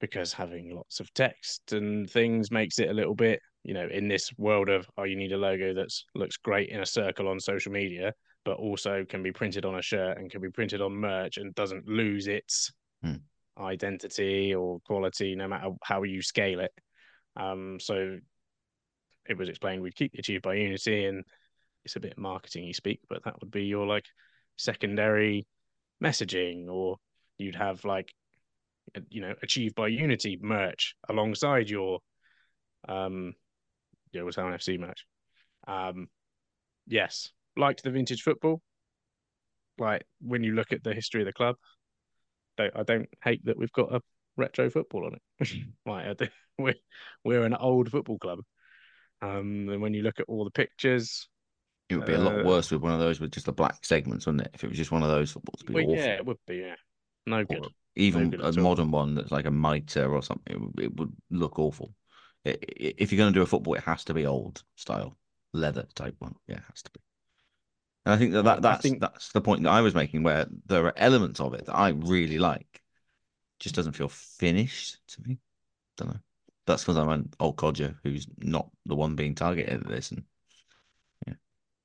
because 0.00 0.32
having 0.32 0.74
lots 0.74 1.00
of 1.00 1.12
text 1.12 1.72
and 1.72 2.08
things 2.08 2.50
makes 2.50 2.78
it 2.78 2.88
a 2.88 2.94
little 2.94 3.14
bit, 3.14 3.40
you 3.64 3.74
know, 3.74 3.88
in 3.88 4.08
this 4.08 4.30
world 4.38 4.70
of 4.70 4.88
oh, 4.96 5.04
you 5.04 5.16
need 5.16 5.32
a 5.32 5.36
logo 5.36 5.74
that 5.74 5.88
looks 6.14 6.36
great 6.38 6.70
in 6.70 6.80
a 6.80 6.86
circle 6.86 7.28
on 7.28 7.38
social 7.38 7.72
media, 7.72 8.14
but 8.44 8.56
also 8.56 9.04
can 9.04 9.22
be 9.22 9.32
printed 9.32 9.66
on 9.66 9.74
a 9.74 9.82
shirt 9.82 10.16
and 10.16 10.30
can 10.30 10.40
be 10.40 10.50
printed 10.50 10.80
on 10.80 10.92
merch 10.92 11.36
and 11.36 11.54
doesn't 11.54 11.86
lose 11.86 12.28
its 12.28 12.72
Hmm. 13.02 13.16
Identity 13.58 14.54
or 14.54 14.80
quality 14.80 15.34
no 15.34 15.48
matter 15.48 15.70
how 15.82 16.02
you 16.02 16.22
scale 16.22 16.60
it. 16.60 16.72
Um, 17.36 17.78
so 17.80 18.18
it 19.28 19.36
was 19.36 19.48
explained 19.48 19.82
we'd 19.82 19.94
keep 19.94 20.14
achieved 20.18 20.42
by 20.42 20.54
unity 20.54 21.04
and 21.04 21.24
it's 21.84 21.96
a 21.96 22.00
bit 22.00 22.18
marketing 22.18 22.64
you 22.64 22.74
speak, 22.74 23.00
but 23.08 23.24
that 23.24 23.40
would 23.40 23.50
be 23.50 23.64
your 23.64 23.86
like 23.86 24.04
secondary 24.56 25.46
messaging, 26.02 26.68
or 26.68 26.96
you'd 27.38 27.54
have 27.54 27.84
like 27.84 28.12
you 29.10 29.20
know 29.20 29.34
achieved 29.42 29.74
by 29.74 29.86
unity 29.88 30.38
merch 30.40 30.94
alongside 31.08 31.68
your 31.68 32.00
um 32.88 33.34
Yeovil 34.12 34.32
FC 34.32 34.78
merch. 34.78 35.06
Um 35.66 36.08
yes, 36.86 37.30
liked 37.56 37.82
the 37.82 37.90
vintage 37.90 38.22
football. 38.22 38.60
Like 39.78 40.04
when 40.20 40.42
you 40.42 40.52
look 40.52 40.72
at 40.72 40.82
the 40.82 40.94
history 40.94 41.22
of 41.22 41.26
the 41.26 41.32
club, 41.32 41.56
don't, 42.58 42.76
I 42.76 42.84
don't 42.84 43.08
hate 43.24 43.44
that 43.46 43.58
we've 43.58 43.72
got 43.72 43.94
a 43.94 44.02
retro 44.36 44.70
football 44.70 45.06
on 45.06 45.14
it. 45.16 45.22
like 45.86 46.06
I 46.06 46.14
do, 46.14 46.28
we're 46.58 46.74
we're 47.24 47.44
an 47.44 47.54
old 47.54 47.90
football 47.90 48.18
club. 48.18 48.40
Um, 49.22 49.68
and 49.70 49.82
when 49.82 49.94
you 49.94 50.02
look 50.02 50.20
at 50.20 50.26
all 50.28 50.44
the 50.44 50.50
pictures, 50.50 51.28
It 51.90 51.96
would 51.96 52.04
be 52.06 52.14
a 52.14 52.18
lot 52.18 52.40
Uh, 52.40 52.44
worse 52.44 52.70
with 52.70 52.80
one 52.82 52.92
of 52.92 53.00
those 53.00 53.20
with 53.20 53.32
just 53.32 53.46
the 53.46 53.52
black 53.52 53.84
segments, 53.84 54.26
wouldn't 54.26 54.46
it? 54.46 54.50
If 54.54 54.64
it 54.64 54.68
was 54.68 54.76
just 54.78 54.92
one 54.92 55.02
of 55.02 55.08
those 55.10 55.32
footballs, 55.32 55.62
it'd 55.62 55.66
be 55.66 55.74
well, 55.74 55.84
awful. 55.84 55.96
yeah, 55.98 56.14
it 56.16 56.26
would 56.26 56.38
be 56.46 56.56
yeah, 56.56 56.76
no 57.26 57.44
good. 57.44 57.66
Or 57.66 57.70
even 57.96 58.26
good 58.26 58.40
a 58.40 58.52
all. 58.56 58.62
modern 58.62 58.90
one 58.90 59.14
that's 59.14 59.30
like 59.32 59.46
a 59.46 59.50
mitre 59.50 60.06
or 60.14 60.22
something, 60.22 60.54
it 60.54 60.60
would, 60.60 60.80
it 60.80 60.96
would 60.96 61.12
look 61.30 61.58
awful. 61.58 61.94
I- 62.46 62.50
i- 62.50 62.94
if 62.98 63.12
you're 63.12 63.18
going 63.18 63.32
to 63.32 63.38
do 63.38 63.42
a 63.42 63.46
football, 63.46 63.74
it 63.74 63.84
has 63.84 64.04
to 64.04 64.14
be 64.14 64.26
old 64.26 64.62
style, 64.76 65.16
leather 65.52 65.86
type 65.94 66.16
one. 66.18 66.36
Yeah, 66.46 66.56
it 66.58 66.64
has 66.68 66.82
to 66.82 66.90
be. 66.92 67.00
And 68.08 68.14
I 68.14 68.16
think 68.16 68.32
that, 68.32 68.44
that 68.44 68.62
that's 68.62 68.80
think- 68.80 69.00
that's 69.00 69.32
the 69.32 69.42
point 69.42 69.64
that 69.64 69.68
I 69.68 69.82
was 69.82 69.94
making, 69.94 70.22
where 70.22 70.46
there 70.64 70.86
are 70.86 70.94
elements 70.96 71.40
of 71.40 71.52
it 71.52 71.66
that 71.66 71.76
I 71.76 71.90
really 71.90 72.38
like, 72.38 72.80
just 73.60 73.74
doesn't 73.74 73.92
feel 73.92 74.08
finished 74.08 74.96
to 75.08 75.22
me. 75.28 75.38
Don't 75.98 76.14
know. 76.14 76.20
That's 76.64 76.84
because 76.84 76.96
I'm 76.96 77.10
an 77.10 77.30
old 77.38 77.58
codger 77.58 77.98
who's 78.02 78.26
not 78.38 78.70
the 78.86 78.94
one 78.94 79.14
being 79.14 79.34
targeted 79.34 79.82
at 79.82 79.86
this. 79.86 80.10
And 80.10 80.24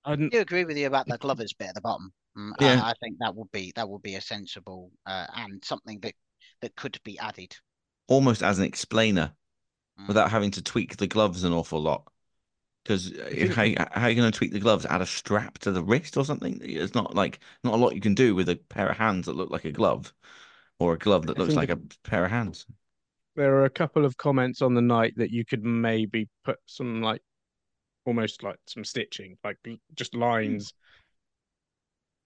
I 0.06 0.12
didn't, 0.12 0.34
I 0.34 0.38
do 0.38 0.42
agree 0.42 0.64
with 0.64 0.78
you 0.78 0.88
about 0.88 1.10
the 1.10 1.18
Glovers 1.18 1.52
bit 1.52 1.68
at 1.68 1.76
the 1.76 1.82
bottom. 1.82 2.14
Mm, 2.38 2.54
Yeah. 2.62 2.82
I, 2.82 2.92
I 2.92 2.94
think 3.02 3.18
that 3.20 3.36
would 3.36 3.52
be 3.52 3.74
that 3.76 3.90
would 3.90 4.02
be 4.02 4.16
a 4.16 4.22
sensible 4.22 4.92
uh, 5.06 5.28
and 5.36 5.62
something 5.66 6.00
that 6.04 6.14
that 6.62 6.74
could 6.78 6.98
be 7.04 7.20
added. 7.20 7.54
almost 8.08 8.44
as 8.44 8.60
an 8.60 8.66
explainer 8.66 9.34
Mm. 10.00 10.08
without 10.08 10.32
having 10.32 10.52
to 10.52 10.62
tweak 10.62 10.96
the 10.96 11.06
gloves 11.06 11.44
an 11.44 11.52
awful 11.52 11.82
lot. 11.82 12.12
Because 12.84 13.14
how 13.52 13.66
how 13.92 14.04
are 14.06 14.10
you 14.10 14.16
going 14.16 14.32
to 14.32 14.38
tweak 14.38 14.52
the 14.54 14.60
gloves? 14.60 14.86
Add 14.86 15.02
a 15.02 15.06
strap 15.06 15.58
to 15.60 15.72
the 15.72 15.84
wrist 15.84 16.18
or 16.18 16.26
something? 16.26 16.60
It's 16.64 16.94
not 16.96 17.16
like 17.16 17.40
not 17.64 17.74
a 17.76 17.78
lot 17.78 17.96
you 17.96 18.02
can 18.02 18.16
do 18.16 18.36
with 18.36 18.50
a 18.50 18.56
pair 18.58 18.90
of 18.90 18.98
hands 18.98 19.26
that 19.28 19.36
look 19.36 19.50
like 19.50 19.66
a 19.66 19.72
glove, 19.72 20.14
or 20.80 20.94
a 20.94 21.00
glove 21.00 21.28
that 21.28 21.38
I 21.38 21.42
looks 21.42 21.56
like 21.58 21.70
a 21.70 21.78
pair 22.04 22.26
of 22.26 22.32
hands. 22.32 22.66
there 23.36 23.56
are 23.56 23.66
a 23.66 23.70
couple 23.70 24.06
of 24.06 24.18
comments 24.18 24.62
on 24.62 24.74
the 24.74 24.82
night 24.82 25.14
that 25.18 25.32
you 25.32 25.46
could 25.46 25.64
maybe 25.64 26.30
put 26.44 26.60
some 26.66 27.02
like 27.02 27.22
almost 28.06 28.44
like 28.44 28.60
some 28.68 28.86
stitching, 28.86 29.38
like 29.44 29.58
just 29.96 30.16
lines 30.16 30.74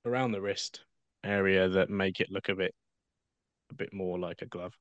around 0.05 0.32
the 0.32 0.41
wrist 0.41 0.82
area 1.24 1.70
that 1.70 1.89
make 1.89 2.20
it 2.20 2.32
look 2.32 2.49
a 2.49 2.55
bit 2.55 2.74
a 3.72 3.76
bit 3.76 3.93
more 3.93 4.20
like 4.20 4.41
a 4.41 4.45
glove. 4.45 4.74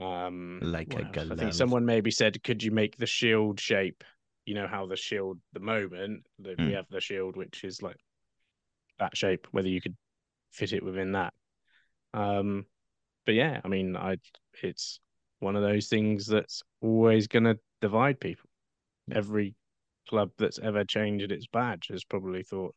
Um, 0.00 0.60
Like 0.60 0.94
a 0.96 1.04
else? 1.04 1.26
I 1.30 1.36
think 1.36 1.54
someone 1.54 1.84
maybe 1.86 2.10
said, 2.10 2.42
could 2.44 2.62
you 2.62 2.70
make 2.70 2.96
the 2.96 3.06
shield 3.06 3.60
shape? 3.60 4.04
You 4.48 4.54
know 4.54 4.66
how 4.66 4.86
the 4.86 4.96
shield, 4.96 5.38
the 5.52 5.60
moment 5.60 6.24
that 6.38 6.58
Hmm. 6.58 6.68
we 6.68 6.72
have 6.72 6.88
the 6.88 7.02
shield, 7.02 7.36
which 7.36 7.64
is 7.64 7.82
like 7.82 7.98
that 8.98 9.14
shape, 9.14 9.46
whether 9.50 9.68
you 9.68 9.78
could 9.82 9.94
fit 10.52 10.72
it 10.72 10.82
within 10.82 11.12
that. 11.12 11.34
Um, 12.14 12.64
but 13.26 13.34
yeah, 13.34 13.60
I 13.62 13.68
mean, 13.68 13.94
I 13.94 14.16
it's 14.62 15.00
one 15.40 15.54
of 15.54 15.60
those 15.60 15.88
things 15.88 16.26
that's 16.26 16.62
always 16.80 17.28
going 17.28 17.44
to 17.44 17.58
divide 17.82 18.20
people. 18.20 18.48
Every 19.12 19.54
club 20.08 20.30
that's 20.38 20.58
ever 20.58 20.82
changed 20.82 21.30
its 21.30 21.46
badge 21.46 21.88
has 21.88 22.04
probably 22.04 22.42
thought, 22.42 22.74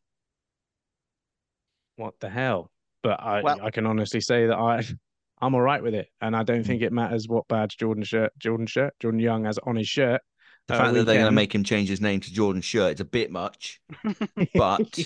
"What 1.95 2.19
the 2.19 2.29
hell?" 2.29 2.69
But 3.01 3.21
I, 3.21 3.41
Well- 3.43 3.61
I 3.61 3.71
can 3.71 3.85
honestly 3.85 4.19
say 4.19 4.47
that 4.47 4.57
I, 4.57 4.79
I'm 5.41 5.55
all 5.55 5.61
right 5.61 5.81
with 5.81 5.95
it, 5.95 6.09
and 6.19 6.35
I 6.35 6.43
don't 6.43 6.65
think 6.65 6.81
it 6.81 6.91
matters 6.91 7.29
what 7.29 7.47
badge 7.47 7.77
Jordan 7.77 8.03
shirt, 8.03 8.37
Jordan 8.37 8.67
shirt, 8.67 8.93
Jordan 8.99 9.21
Young 9.21 9.45
has 9.45 9.57
on 9.59 9.77
his 9.77 9.87
shirt. 9.87 10.21
The 10.67 10.75
uh, 10.75 10.77
fact 10.77 10.93
that 10.93 11.03
they're 11.05 11.15
going 11.15 11.25
to 11.25 11.31
make 11.31 11.53
him 11.53 11.63
change 11.63 11.89
his 11.89 12.01
name 12.01 12.19
to 12.21 12.33
Jordan 12.33 12.61
Shirt, 12.61 12.91
it's 12.91 13.01
a 13.01 13.05
bit 13.05 13.31
much. 13.31 13.81
But 14.55 14.99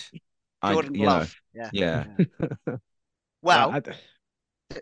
I, 0.62 0.74
Jordan 0.74 0.96
you 0.96 1.02
know, 1.02 1.06
Glove. 1.06 1.36
yeah. 1.54 1.70
yeah, 1.74 2.06
Well, 3.42 3.72
I- 3.72 3.82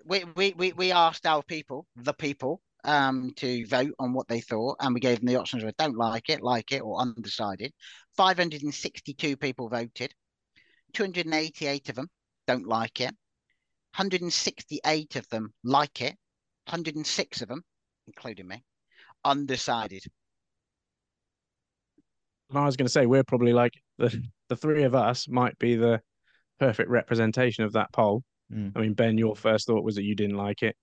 we, 0.05 0.23
we, 0.35 0.53
we, 0.57 0.71
we 0.73 0.91
asked 0.91 1.25
our 1.25 1.43
people, 1.43 1.85
the 1.95 2.13
people, 2.13 2.61
um, 2.85 3.31
to 3.37 3.65
vote 3.67 3.93
on 3.99 4.13
what 4.13 4.27
they 4.27 4.41
thought, 4.41 4.77
and 4.79 4.93
we 4.93 4.99
gave 4.99 5.19
them 5.19 5.27
the 5.27 5.35
options 5.35 5.63
of 5.63 5.75
don't 5.77 5.97
like 5.97 6.29
it, 6.29 6.41
like 6.41 6.71
it, 6.71 6.81
or 6.81 6.99
undecided. 6.99 7.73
562 8.17 9.37
people 9.37 9.69
voted. 9.69 10.13
288 10.93 11.89
of 11.89 11.95
them 11.95 12.07
don't 12.47 12.67
like 12.67 13.01
it. 13.01 13.13
168 13.95 15.15
of 15.15 15.27
them 15.29 15.53
like 15.63 16.01
it, 16.01 16.15
106 16.65 17.41
of 17.41 17.47
them, 17.47 17.63
including 18.07 18.47
me, 18.47 18.63
undecided. 19.23 20.03
And 22.49 22.59
I 22.59 22.65
was 22.65 22.75
going 22.75 22.85
to 22.85 22.91
say 22.91 23.05
we're 23.05 23.23
probably 23.23 23.53
like 23.53 23.73
the 23.97 24.23
the 24.49 24.55
three 24.55 24.83
of 24.83 24.95
us 24.95 25.27
might 25.27 25.57
be 25.59 25.75
the 25.75 26.01
perfect 26.59 26.89
representation 26.89 27.63
of 27.63 27.73
that 27.73 27.91
poll. 27.91 28.23
Mm. 28.51 28.71
I 28.75 28.79
mean, 28.79 28.93
Ben, 28.93 29.17
your 29.17 29.35
first 29.35 29.67
thought 29.67 29.83
was 29.83 29.95
that 29.95 30.03
you 30.03 30.15
didn't 30.15 30.37
like 30.37 30.63
it. 30.63 30.75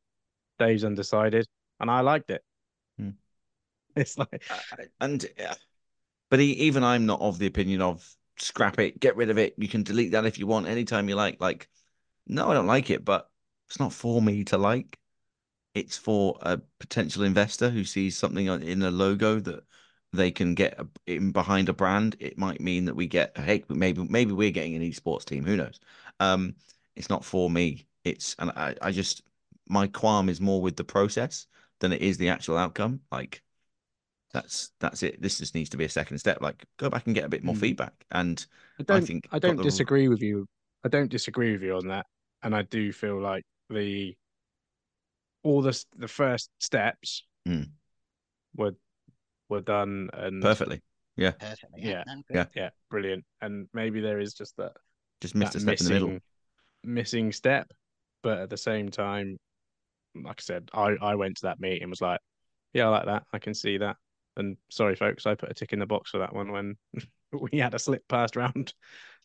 Dave's 0.59 0.85
undecided, 0.85 1.47
and 1.79 1.91
I 1.91 2.01
liked 2.01 2.31
it. 2.31 2.43
Mm. 3.01 3.15
It's 3.97 4.17
like 4.17 4.45
and 5.01 5.27
uh, 5.45 5.55
but 6.31 6.39
e 6.39 6.53
even 6.53 6.85
I'm 6.85 7.07
not 7.07 7.21
of 7.21 7.39
the 7.39 7.49
opinion 7.49 7.83
of 7.83 8.09
scrap 8.39 8.79
it, 8.79 9.01
get 9.01 9.17
rid 9.17 9.31
of 9.31 9.39
it. 9.39 9.55
You 9.59 9.69
can 9.69 9.83
delete 9.83 10.13
that 10.13 10.27
if 10.27 10.39
you 10.39 10.47
want 10.47 10.69
anytime 10.69 11.09
you 11.09 11.17
like. 11.17 11.41
Like, 11.41 11.69
no, 12.27 12.51
I 12.51 12.55
don't 12.55 12.69
like 12.69 12.91
it, 12.91 13.05
but 13.05 13.29
it's 13.69 13.81
not 13.81 13.93
for 13.93 14.23
me 14.23 14.45
to 14.45 14.59
like. 14.59 14.97
It's 15.75 15.97
for 15.97 16.39
a 16.41 16.61
potential 16.79 17.25
investor 17.25 17.71
who 17.71 17.85
sees 17.85 18.17
something 18.17 18.47
in 18.47 18.83
a 18.83 18.91
logo 18.91 19.41
that 19.41 19.65
they 20.13 20.31
can 20.31 20.55
get 20.55 20.79
in 21.07 21.31
behind 21.33 21.69
a 21.69 21.73
brand. 21.73 22.17
It 22.21 22.37
might 22.37 22.61
mean 22.61 22.85
that 22.87 22.97
we 22.97 23.07
get 23.07 23.37
hey, 23.37 23.65
maybe 23.69 24.03
maybe 24.09 24.33
we're 24.33 24.51
getting 24.51 24.75
an 24.75 24.83
esports 24.83 25.25
team. 25.25 25.45
Who 25.45 25.57
knows? 25.57 25.79
Um, 26.19 26.55
it's 26.97 27.09
not 27.11 27.25
for 27.25 27.49
me. 27.49 27.87
It's 28.05 28.35
and 28.39 28.51
I, 28.51 28.75
I 28.83 28.91
just 28.91 29.23
my 29.69 29.87
qualm 29.87 30.29
is 30.29 30.41
more 30.41 30.61
with 30.61 30.77
the 30.77 30.85
process 30.85 31.47
than 31.79 31.93
it 31.93 32.03
is 32.03 32.19
the 32.19 32.29
actual 32.29 32.57
outcome. 32.57 33.01
Like 33.13 33.43
that's 34.33 34.73
that's 34.81 35.03
it. 35.03 35.21
This 35.23 35.39
just 35.39 35.55
needs 35.55 35.71
to 35.71 35.77
be 35.77 35.85
a 35.85 35.89
second 35.89 36.19
step. 36.19 36.41
Like 36.41 36.65
go 36.77 36.91
back 36.91 37.07
and 37.07 37.15
get 37.15 37.25
a 37.25 37.29
bit 37.29 37.45
more 37.45 37.55
Mm. 37.55 37.61
feedback. 37.61 37.95
And 38.11 38.45
I 38.79 38.83
don't. 38.83 39.03
I, 39.03 39.07
think 39.07 39.31
got 39.31 39.43
don't 39.43 39.57
the- 39.57 39.63
disagree 39.63 40.09
with 40.09 40.23
you. 40.23 40.47
I 40.85 40.89
don't 40.89 41.11
disagree 41.11 41.53
with 41.53 41.63
you 41.63 41.77
on 41.77 41.89
that, 41.89 42.07
and 42.43 42.55
I 42.55 42.63
do 42.63 42.93
feel 42.93 43.21
like 43.21 43.45
the 43.69 44.17
all 45.43 45.63
the 45.63 45.85
the 45.97 46.09
first 46.09 46.51
steps 46.59 47.25
Mm. 47.49 47.71
were 48.57 48.75
were 49.51 49.61
done 49.61 50.09
and 50.15 50.41
perfectly, 50.43 50.81
Perfectly. 51.19 51.83
Yeah. 51.83 52.05
no. 52.07 52.23
Yeah. 52.31 52.47
yeah, 52.57 52.71
brilliant. 52.91 53.25
And 53.43 53.69
maybe 53.75 54.01
there 54.01 54.21
is 54.21 54.33
just 54.33 54.57
that 54.57 54.73
just 55.21 55.35
missed 55.35 55.53
that 55.53 55.59
a 55.59 55.61
step 55.61 55.81
in 55.81 55.85
the 55.87 55.93
middle. 55.93 56.09
missing 56.09 56.21
missing 56.85 57.33
step, 57.33 57.71
but 58.23 58.39
at 58.39 58.49
the 58.51 58.57
same 58.57 58.89
time, 58.91 59.39
like 60.15 60.41
I 60.41 60.43
said, 60.43 60.71
I 60.73 60.97
I 61.01 61.15
went 61.17 61.37
to 61.39 61.43
that 61.43 61.61
meeting 61.61 61.83
and 61.83 61.91
was 61.91 62.01
like, 62.01 62.21
yeah, 62.73 62.87
I 62.87 62.89
like 62.91 63.07
that. 63.07 63.25
I 63.33 63.39
can 63.39 63.53
see 63.55 63.79
that. 63.79 63.97
And 64.37 64.57
sorry, 64.71 64.95
folks, 64.97 65.27
I 65.27 65.35
put 65.35 65.51
a 65.51 65.55
tick 65.55 65.73
in 65.73 65.79
the 65.81 65.87
box 65.87 66.11
for 66.13 66.19
that 66.19 66.33
one 66.35 66.53
when 66.53 66.77
we 67.53 67.59
had 67.59 67.75
a 67.75 67.79
slip 67.79 68.07
passed 68.09 68.37
round 68.37 68.73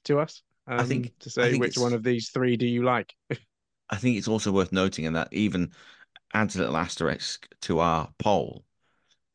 to 0.06 0.20
us. 0.20 0.42
Um, 0.68 0.86
think- 0.88 1.18
to 1.20 1.30
say 1.30 1.52
think 1.52 1.62
which 1.62 1.78
it's- 1.78 1.84
one 1.84 1.94
of 1.94 2.04
these 2.04 2.30
three 2.30 2.58
do 2.58 2.66
you 2.66 2.84
like? 2.84 3.14
I 3.90 3.98
think 3.98 4.18
it's 4.18 4.28
also 4.28 4.52
worth 4.52 4.72
noting, 4.72 5.06
and 5.06 5.16
that 5.16 5.28
even 5.32 5.72
adds 6.34 6.56
a 6.56 6.60
little 6.60 6.76
asterisk 6.76 7.48
to 7.62 7.80
our 7.80 8.10
poll. 8.18 8.66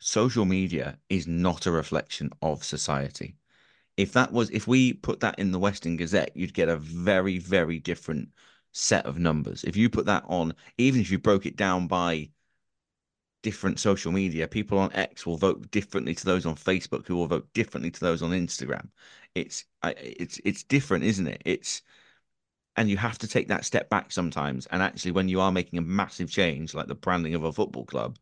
Social 0.00 0.46
media 0.46 0.98
is 1.08 1.26
not 1.26 1.66
a 1.66 1.70
reflection 1.70 2.30
of 2.40 2.64
society. 2.64 3.36
If 3.96 4.12
that 4.14 4.32
was, 4.32 4.48
if 4.50 4.66
we 4.66 4.94
put 4.94 5.20
that 5.20 5.38
in 5.38 5.52
the 5.52 5.58
Western 5.58 5.96
Gazette, 5.96 6.32
you'd 6.34 6.54
get 6.54 6.70
a 6.70 6.76
very, 6.76 7.38
very 7.38 7.78
different 7.78 8.30
set 8.72 9.04
of 9.04 9.18
numbers. 9.18 9.62
If 9.62 9.76
you 9.76 9.90
put 9.90 10.06
that 10.06 10.24
on, 10.26 10.54
even 10.78 11.00
if 11.02 11.10
you 11.10 11.18
broke 11.18 11.44
it 11.44 11.56
down 11.56 11.86
by 11.86 12.30
different 13.42 13.78
social 13.78 14.10
media, 14.10 14.48
people 14.48 14.78
on 14.78 14.92
X 14.94 15.26
will 15.26 15.36
vote 15.36 15.70
differently 15.70 16.14
to 16.14 16.24
those 16.24 16.46
on 16.46 16.56
Facebook, 16.56 17.06
who 17.06 17.16
will 17.16 17.26
vote 17.26 17.52
differently 17.52 17.90
to 17.90 18.00
those 18.00 18.22
on 18.22 18.30
Instagram. 18.30 18.88
It's, 19.34 19.64
it's, 19.84 20.40
it's 20.44 20.62
different, 20.62 21.04
isn't 21.04 21.26
it? 21.26 21.42
It's, 21.44 21.82
and 22.76 22.88
you 22.88 22.96
have 22.96 23.18
to 23.18 23.28
take 23.28 23.48
that 23.48 23.66
step 23.66 23.90
back 23.90 24.12
sometimes. 24.12 24.66
And 24.66 24.82
actually, 24.82 25.10
when 25.10 25.28
you 25.28 25.42
are 25.42 25.52
making 25.52 25.78
a 25.78 25.82
massive 25.82 26.30
change, 26.30 26.72
like 26.72 26.86
the 26.86 26.94
branding 26.94 27.34
of 27.34 27.44
a 27.44 27.52
football 27.52 27.84
club, 27.84 28.18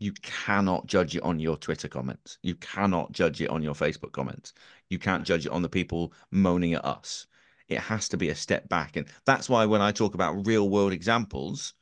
you 0.00 0.12
cannot 0.22 0.86
judge 0.86 1.14
it 1.14 1.22
on 1.22 1.38
your 1.38 1.56
Twitter 1.56 1.86
comments. 1.86 2.38
You 2.42 2.56
cannot 2.56 3.12
judge 3.12 3.40
it 3.40 3.50
on 3.50 3.62
your 3.62 3.74
Facebook 3.74 4.12
comments. 4.12 4.54
You 4.88 4.98
can't 4.98 5.24
judge 5.24 5.46
it 5.46 5.52
on 5.52 5.62
the 5.62 5.68
people 5.68 6.12
moaning 6.32 6.74
at 6.74 6.84
us. 6.84 7.26
It 7.68 7.78
has 7.78 8.08
to 8.08 8.16
be 8.16 8.30
a 8.30 8.34
step 8.34 8.68
back. 8.68 8.96
And 8.96 9.06
that's 9.26 9.48
why 9.48 9.66
when 9.66 9.80
I 9.82 9.92
talk 9.92 10.14
about 10.14 10.46
real 10.46 10.68
world 10.68 10.92
examples, 10.92 11.74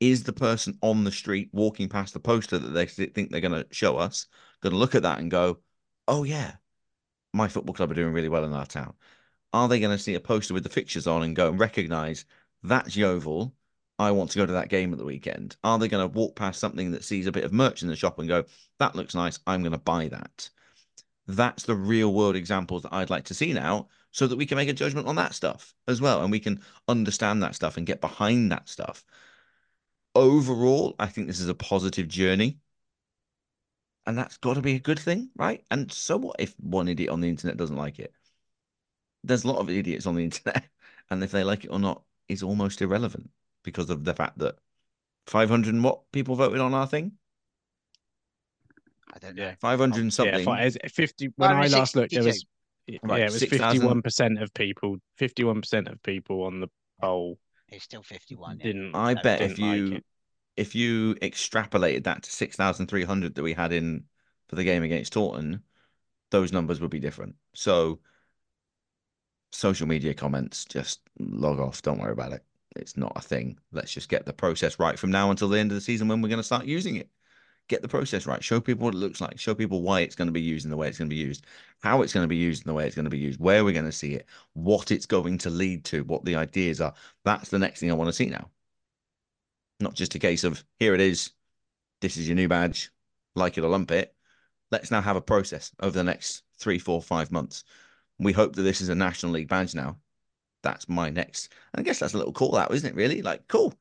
is 0.00 0.22
the 0.22 0.32
person 0.32 0.78
on 0.80 1.04
the 1.04 1.12
street 1.12 1.50
walking 1.52 1.88
past 1.88 2.14
the 2.14 2.20
poster 2.20 2.58
that 2.58 2.70
they 2.70 2.86
think 2.86 3.30
they're 3.30 3.40
going 3.40 3.52
to 3.52 3.66
show 3.70 3.98
us 3.98 4.26
going 4.62 4.72
to 4.72 4.78
look 4.78 4.94
at 4.94 5.02
that 5.02 5.18
and 5.18 5.30
go, 5.30 5.58
oh, 6.08 6.24
yeah, 6.24 6.52
my 7.32 7.48
football 7.48 7.74
club 7.74 7.90
are 7.90 7.94
doing 7.94 8.12
really 8.12 8.28
well 8.28 8.44
in 8.44 8.52
our 8.52 8.66
town? 8.66 8.94
Are 9.52 9.68
they 9.68 9.80
going 9.80 9.96
to 9.96 10.02
see 10.02 10.14
a 10.14 10.20
poster 10.20 10.54
with 10.54 10.62
the 10.62 10.68
fixtures 10.68 11.06
on 11.06 11.22
and 11.22 11.36
go 11.36 11.48
and 11.48 11.58
recognize 11.58 12.24
that's 12.62 12.96
Yeovil? 12.96 13.54
I 14.00 14.12
want 14.12 14.30
to 14.30 14.38
go 14.38 14.46
to 14.46 14.52
that 14.52 14.70
game 14.70 14.92
at 14.92 14.98
the 14.98 15.04
weekend. 15.04 15.56
Are 15.62 15.78
they 15.78 15.86
going 15.86 16.02
to 16.02 16.18
walk 16.18 16.34
past 16.34 16.58
something 16.58 16.92
that 16.92 17.04
sees 17.04 17.26
a 17.26 17.32
bit 17.32 17.44
of 17.44 17.52
merch 17.52 17.82
in 17.82 17.88
the 17.88 17.94
shop 17.94 18.18
and 18.18 18.26
go, 18.26 18.44
that 18.78 18.96
looks 18.96 19.14
nice, 19.14 19.38
I'm 19.46 19.60
going 19.60 19.72
to 19.72 19.78
buy 19.78 20.08
that? 20.08 20.48
That's 21.26 21.64
the 21.64 21.74
real 21.74 22.14
world 22.14 22.34
examples 22.34 22.82
that 22.82 22.94
I'd 22.94 23.10
like 23.10 23.24
to 23.24 23.34
see 23.34 23.52
now 23.52 23.88
so 24.10 24.26
that 24.26 24.36
we 24.36 24.46
can 24.46 24.56
make 24.56 24.70
a 24.70 24.72
judgment 24.72 25.06
on 25.06 25.16
that 25.16 25.34
stuff 25.34 25.74
as 25.86 26.00
well. 26.00 26.22
And 26.22 26.30
we 26.30 26.40
can 26.40 26.62
understand 26.88 27.42
that 27.42 27.54
stuff 27.54 27.76
and 27.76 27.86
get 27.86 28.00
behind 28.00 28.50
that 28.52 28.70
stuff. 28.70 29.04
Overall, 30.14 30.96
I 30.98 31.06
think 31.06 31.26
this 31.26 31.40
is 31.40 31.50
a 31.50 31.54
positive 31.54 32.08
journey. 32.08 32.58
And 34.06 34.16
that's 34.16 34.38
got 34.38 34.54
to 34.54 34.62
be 34.62 34.76
a 34.76 34.80
good 34.80 34.98
thing, 34.98 35.28
right? 35.36 35.62
And 35.70 35.92
so 35.92 36.16
what 36.16 36.36
if 36.38 36.54
one 36.58 36.88
idiot 36.88 37.10
on 37.10 37.20
the 37.20 37.28
internet 37.28 37.58
doesn't 37.58 37.76
like 37.76 37.98
it? 37.98 38.14
There's 39.24 39.44
a 39.44 39.48
lot 39.48 39.58
of 39.58 39.68
idiots 39.68 40.06
on 40.06 40.14
the 40.14 40.24
internet. 40.24 40.64
And 41.10 41.22
if 41.22 41.32
they 41.32 41.44
like 41.44 41.64
it 41.64 41.70
or 41.70 41.78
not 41.78 42.02
is 42.30 42.42
almost 42.42 42.80
irrelevant 42.80 43.30
because 43.62 43.90
of 43.90 44.04
the 44.04 44.14
fact 44.14 44.38
that 44.38 44.56
500 45.26 45.74
and 45.74 45.84
what 45.84 46.10
people 46.12 46.34
voted 46.34 46.60
on 46.60 46.74
our 46.74 46.86
thing? 46.86 47.12
I 49.12 49.18
don't 49.18 49.36
know. 49.36 49.52
500 49.60 49.94
um, 49.94 50.00
and 50.02 50.14
something. 50.14 50.38
Yeah, 50.38 50.44
fi- 50.44 50.88
fifty. 50.88 51.30
When 51.36 51.50
I 51.50 51.66
last 51.66 51.96
looked, 51.96 52.12
there 52.12 52.22
was 52.22 52.44
Right, 53.02 53.18
yeah, 53.20 53.26
it 53.26 53.32
was 53.32 53.38
6,000. 53.38 53.72
fifty-one 53.72 54.02
percent 54.02 54.42
of 54.42 54.52
people. 54.54 54.96
Fifty-one 55.16 55.60
percent 55.60 55.88
of 55.88 56.02
people 56.02 56.42
on 56.44 56.60
the 56.60 56.68
poll 57.00 57.38
It's 57.68 57.84
still 57.84 58.02
51. 58.02 58.58
Yeah. 58.58 58.64
didn't. 58.64 58.94
I 58.94 59.12
uh, 59.12 59.22
bet 59.22 59.38
didn't 59.38 59.52
if 59.52 59.58
you 59.58 59.96
it. 59.96 60.04
if 60.56 60.74
you 60.74 61.14
extrapolated 61.16 62.04
that 62.04 62.22
to 62.24 62.30
6,300 62.30 63.34
that 63.34 63.42
we 63.42 63.52
had 63.52 63.72
in 63.72 64.04
for 64.48 64.56
the 64.56 64.64
game 64.64 64.82
against 64.82 65.12
Taunton, 65.12 65.62
those 66.30 66.52
numbers 66.52 66.80
would 66.80 66.90
be 66.90 67.00
different. 67.00 67.36
So 67.54 68.00
social 69.52 69.86
media 69.86 70.14
comments, 70.14 70.64
just 70.64 71.00
log 71.18 71.60
off. 71.60 71.82
Don't 71.82 72.00
worry 72.00 72.12
about 72.12 72.32
it. 72.32 72.44
It's 72.76 72.96
not 72.96 73.12
a 73.16 73.20
thing. 73.20 73.58
Let's 73.72 73.92
just 73.92 74.08
get 74.08 74.26
the 74.26 74.32
process 74.32 74.78
right 74.78 74.98
from 74.98 75.10
now 75.10 75.30
until 75.30 75.48
the 75.48 75.58
end 75.58 75.70
of 75.70 75.74
the 75.74 75.80
season 75.80 76.08
when 76.08 76.22
we're 76.22 76.28
going 76.28 76.38
to 76.38 76.44
start 76.44 76.66
using 76.66 76.96
it. 76.96 77.08
Get 77.68 77.82
the 77.82 77.88
process 77.88 78.26
right. 78.26 78.42
Show 78.42 78.60
people 78.60 78.84
what 78.84 78.94
it 78.94 78.98
looks 78.98 79.20
like. 79.20 79.38
Show 79.38 79.54
people 79.54 79.82
why 79.82 80.00
it's 80.00 80.16
going 80.16 80.26
to 80.26 80.32
be 80.32 80.40
used 80.40 80.64
in 80.64 80.70
the 80.70 80.76
way 80.76 80.88
it's 80.88 80.98
going 80.98 81.08
to 81.08 81.14
be 81.14 81.20
used, 81.20 81.46
how 81.80 82.02
it's 82.02 82.12
going 82.12 82.24
to 82.24 82.28
be 82.28 82.36
used 82.36 82.64
in 82.64 82.68
the 82.68 82.74
way 82.74 82.86
it's 82.86 82.96
going 82.96 83.04
to 83.04 83.10
be 83.10 83.18
used, 83.18 83.38
where 83.38 83.64
we're 83.64 83.72
going 83.72 83.84
to 83.84 83.92
see 83.92 84.14
it, 84.14 84.26
what 84.54 84.90
it's 84.90 85.06
going 85.06 85.38
to 85.38 85.50
lead 85.50 85.84
to, 85.84 86.02
what 86.04 86.24
the 86.24 86.34
ideas 86.34 86.80
are. 86.80 86.94
That's 87.24 87.48
the 87.48 87.58
next 87.58 87.80
thing 87.80 87.90
I 87.90 87.94
want 87.94 88.08
to 88.08 88.12
see 88.12 88.26
now. 88.26 88.50
Not 89.78 89.94
just 89.94 90.14
a 90.14 90.18
case 90.18 90.44
of 90.44 90.64
here 90.78 90.94
it 90.94 91.00
is, 91.00 91.30
this 92.00 92.16
is 92.16 92.28
your 92.28 92.36
new 92.36 92.48
badge, 92.48 92.90
like 93.34 93.56
it 93.56 93.64
or 93.64 93.68
lump 93.68 93.90
it. 93.92 94.14
Let's 94.70 94.90
now 94.90 95.00
have 95.00 95.16
a 95.16 95.20
process 95.20 95.72
over 95.80 95.96
the 95.96 96.04
next 96.04 96.42
three, 96.58 96.78
four, 96.78 97.00
five 97.00 97.30
months. 97.32 97.64
We 98.18 98.32
hope 98.32 98.54
that 98.56 98.62
this 98.62 98.80
is 98.80 98.88
a 98.88 98.94
National 98.94 99.32
League 99.32 99.48
badge 99.48 99.74
now. 99.74 99.96
That's 100.62 100.88
my 100.88 101.10
next. 101.10 101.52
And 101.72 101.80
I 101.80 101.82
guess 101.84 101.98
that's 101.98 102.14
a 102.14 102.18
little 102.18 102.32
call 102.32 102.56
out, 102.56 102.72
isn't 102.72 102.88
it? 102.88 102.94
Really? 102.94 103.22
Like, 103.22 103.48
cool. 103.48 103.74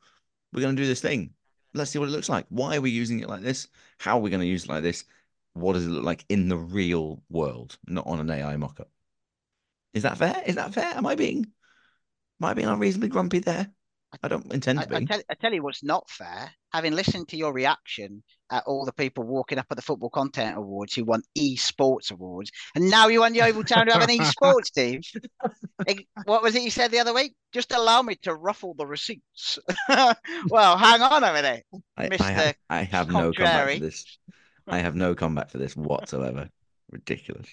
We're 0.54 0.62
going 0.62 0.76
to 0.76 0.82
do 0.82 0.88
this 0.88 1.02
thing. 1.02 1.34
Let's 1.74 1.92
see 1.92 2.00
what 2.00 2.10
it 2.10 2.14
looks 2.14 2.30
like. 2.30 2.46
Why 2.50 2.78
are 2.78 2.82
we 2.82 2.90
using 2.90 3.20
it 3.20 3.30
like 3.30 3.42
this? 3.42 3.68
How 4.00 4.18
are 4.18 4.22
we 4.22 4.30
going 4.30 4.42
to 4.42 4.48
use 4.48 4.64
it 4.64 4.70
like 4.70 4.84
this? 4.84 5.06
What 5.54 5.74
does 5.74 5.86
it 5.86 5.90
look 5.90 6.04
like 6.04 6.26
in 6.30 6.48
the 6.50 6.58
real 6.58 7.22
world, 7.30 7.78
not 7.88 8.08
on 8.08 8.20
an 8.20 8.30
AI 8.30 8.56
mockup? 8.56 8.88
Is 9.94 10.04
that 10.04 10.18
fair? 10.18 10.42
Is 10.46 10.56
that 10.56 10.74
fair? 10.74 10.86
Am 10.96 11.06
I 11.06 11.16
being, 11.16 11.46
am 12.42 12.46
I 12.46 12.54
being 12.54 12.68
unreasonably 12.68 13.10
grumpy 13.10 13.40
there? 13.40 13.72
I 14.23 14.27
don't 14.27 14.52
intend 14.52 14.80
I, 14.80 14.86
to 14.86 14.95
I, 14.95 14.99
be. 14.99 15.06
tell, 15.06 15.22
I 15.30 15.34
tell 15.36 15.53
you 15.53 15.64
what's 15.64 15.84
not 15.84 16.10
fair. 16.10 16.52
Having 16.73 16.95
listened 16.95 17.27
to 17.30 17.38
your 17.38 17.53
reaction 17.53 18.23
at 18.52 18.64
all 18.65 18.86
the 18.86 18.94
people 18.94 19.23
walking 19.23 19.60
up 19.60 19.68
at 19.69 19.77
the 19.77 19.84
Football 19.84 20.10
Content 20.10 20.57
Awards 20.57 20.94
who 20.94 21.03
won 21.03 21.22
esports 21.38 22.11
awards, 22.11 22.52
and 22.76 22.90
now 22.90 23.07
you 23.07 23.22
want 23.22 23.34
the 23.34 23.41
Oval 23.41 23.64
Town 23.64 23.86
to 23.86 23.94
have 23.94 24.03
an 24.03 24.18
esports 24.18 24.72
team. 24.72 25.02
What 26.26 26.44
was 26.44 26.56
it 26.56 26.61
you 26.61 26.72
said 26.72 26.91
the 26.91 26.99
other 26.99 27.14
week? 27.14 27.34
Just 27.53 27.72
allow 27.72 28.02
me 28.02 28.15
to 28.23 28.36
ruffle 28.36 28.73
the 28.73 28.86
receipts. 28.86 29.57
well, 30.49 30.77
hang 30.77 31.02
on 31.02 31.23
a 31.23 31.34
minute. 31.34 31.65
I, 31.98 32.06
I 32.06 32.10
Mr. 32.10 32.30
have, 32.30 32.56
I 32.69 32.81
have 32.84 33.10
no 33.10 33.31
comeback 33.31 33.73
for 33.76 33.80
this. 33.80 34.19
I 34.68 34.80
have 34.80 34.95
no 34.95 35.15
comeback 35.15 35.49
for 35.49 35.57
this 35.57 35.76
whatsoever. 35.76 36.49
Ridiculous. 36.91 37.48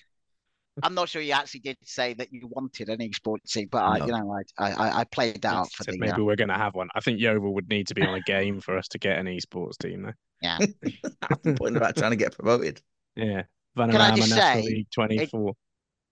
I'm 0.83 0.95
not 0.95 1.09
sure 1.09 1.23
you 1.23 1.33
actually 1.33 1.61
did 1.61 1.77
say 1.85 2.15
that 2.15 2.33
you 2.33 2.49
wanted 2.49 2.89
an 2.89 2.99
esports 2.99 3.51
team, 3.53 3.69
but 3.71 3.83
I, 3.83 3.99
No. 3.99 4.07
you 4.07 4.13
know, 4.13 4.39
I, 4.59 4.73
I, 4.73 5.01
I 5.01 5.05
played 5.05 5.41
that 5.43 5.55
up 5.55 5.69
for 5.73 5.85
Said 5.85 5.95
the. 5.95 5.99
maybe 5.99 6.13
Uh, 6.13 6.25
we're 6.25 6.37
going 6.37 6.49
to 6.49 6.55
have 6.55 6.75
one. 6.75 6.89
I 6.95 7.01
think 7.01 7.19
Yeovil 7.21 7.55
would 7.55 7.69
need 7.69 7.87
to 7.89 7.95
be 7.95 8.03
on 8.03 8.15
a 8.15 8.21
game 8.21 8.61
for 8.61 8.77
us 8.77 8.87
to 8.89 8.99
get 8.99 9.19
an 9.19 9.27
esports 9.27 9.79
team, 9.79 10.03
though. 10.03 10.13
yeah. 10.43 10.59
That's 11.03 11.43
the 11.43 11.55
point 11.55 11.77
about 11.77 11.97
trying 11.97 12.11
to 12.11 12.17
get 12.17 12.35
promoted. 12.37 12.81
Yeah, 13.15 13.43
I 13.77 13.81
Vanarama 13.81 14.17
just 14.17 14.31
National 14.31 14.63
say, 14.63 14.69
League 14.69 14.91
24. 14.91 15.55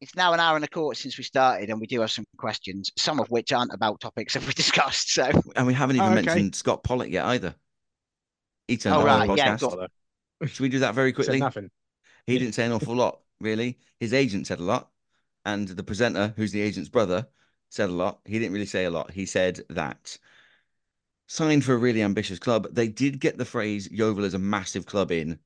It's 0.00 0.16
now 0.16 0.32
an 0.32 0.40
hour 0.40 0.56
and 0.56 0.64
a 0.64 0.68
quarter 0.68 0.98
since 0.98 1.16
we 1.18 1.24
started, 1.24 1.68
and 1.70 1.78
we 1.80 1.86
do 1.86 2.00
have 2.00 2.10
some 2.10 2.24
questions, 2.36 2.90
some 2.96 3.20
of 3.20 3.28
which 3.30 3.52
aren't 3.52 3.72
about 3.72 4.00
topics 4.00 4.34
that 4.34 4.46
we 4.46 4.52
discussed. 4.54 5.12
So, 5.14 5.30
And 5.56 5.66
we 5.66 5.74
haven't 5.74 5.96
even 5.96 6.08
Oh, 6.08 6.12
okay. 6.12 6.22
mentioned 6.22 6.54
Scott 6.54 6.82
Pollock 6.84 7.10
yet 7.10 7.24
either. 7.26 7.54
He 8.68 8.76
turned 8.78 8.96
Oh, 8.96 9.00
up 9.00 9.08
on 9.08 9.20
the 9.20 9.26
right, 9.34 9.38
yeah, 9.38 9.56
podcast. 9.56 9.60
Got 10.40 10.48
Should 10.48 10.60
we 10.60 10.68
do 10.70 10.78
that 10.80 10.94
very 10.94 11.10
Said 11.10 11.14
quickly? 11.16 11.38
nothing. 11.40 11.70
He 12.26 12.38
didn't 12.38 12.54
say 12.54 12.64
an 12.66 12.72
awful 12.72 12.94
lot, 12.94 13.20
really. 13.40 13.78
His 14.00 14.14
agent 14.14 14.46
said 14.46 14.60
a 14.60 14.64
lot, 14.64 14.90
and 15.44 15.68
the 15.68 15.82
presenter, 15.82 16.32
who's 16.36 16.52
the 16.52 16.60
agent's 16.60 16.88
brother, 16.88 17.28
said 17.68 17.90
a 17.90 17.92
lot. 17.92 18.20
He 18.24 18.38
didn't 18.38 18.52
really 18.52 18.66
say 18.66 18.84
a 18.84 18.90
lot. 18.90 19.10
He 19.10 19.26
said 19.26 19.60
that 19.70 20.18
signed 21.26 21.64
for 21.64 21.74
a 21.74 21.78
really 21.78 22.02
ambitious 22.02 22.38
club. 22.38 22.68
They 22.72 22.88
did 22.88 23.20
get 23.20 23.38
the 23.38 23.44
phrase 23.44 23.90
Yeovil 23.90 24.24
is 24.24 24.34
a 24.34 24.38
massive 24.38 24.86
club 24.86 25.10
in 25.10 25.38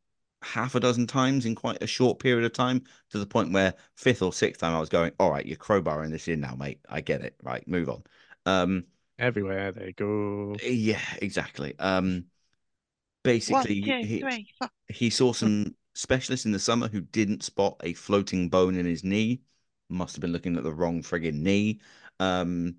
half 0.42 0.74
a 0.74 0.80
dozen 0.80 1.06
times 1.06 1.46
in 1.46 1.55
quite 1.55 1.82
a 1.82 1.86
short 1.86 2.18
period 2.18 2.44
of 2.44 2.52
time 2.52 2.82
to 3.10 3.18
the 3.18 3.26
point 3.26 3.52
where 3.52 3.74
fifth 3.96 4.22
or 4.22 4.32
sixth 4.32 4.60
time 4.60 4.74
I 4.74 4.80
was 4.80 4.88
going, 4.88 5.12
all 5.18 5.30
right, 5.30 5.44
you're 5.44 5.56
crowbarring 5.56 6.10
this 6.10 6.28
in 6.28 6.40
now, 6.40 6.55
mate. 6.55 6.80
I 6.88 7.00
get 7.00 7.22
it. 7.22 7.34
Right, 7.42 7.66
move 7.66 7.88
on. 7.88 8.02
Um, 8.46 8.84
Everywhere 9.18 9.72
they 9.72 9.92
go. 9.92 10.56
yeah, 10.62 11.00
exactly. 11.20 11.74
Um, 11.78 12.12
one, 12.12 12.24
basically, 13.24 13.82
two, 13.82 14.06
he, 14.06 14.20
three, 14.20 14.48
he 14.88 15.10
saw 15.10 15.32
some 15.32 15.74
specialists 15.98 16.46
in 16.46 16.52
the 16.52 16.60
summer 16.60 16.86
who 16.86 17.00
didn't 17.00 17.42
spot 17.42 17.76
a 17.82 17.92
floating 17.92 18.48
bone 18.48 18.76
in 18.76 18.86
his 18.86 19.02
knee. 19.02 19.42
Must 19.88 20.14
have 20.14 20.20
been 20.20 20.32
looking 20.32 20.56
at 20.56 20.62
the 20.62 20.72
wrong 20.72 21.02
friggin' 21.02 21.40
knee. 21.40 21.80
Um, 22.20 22.76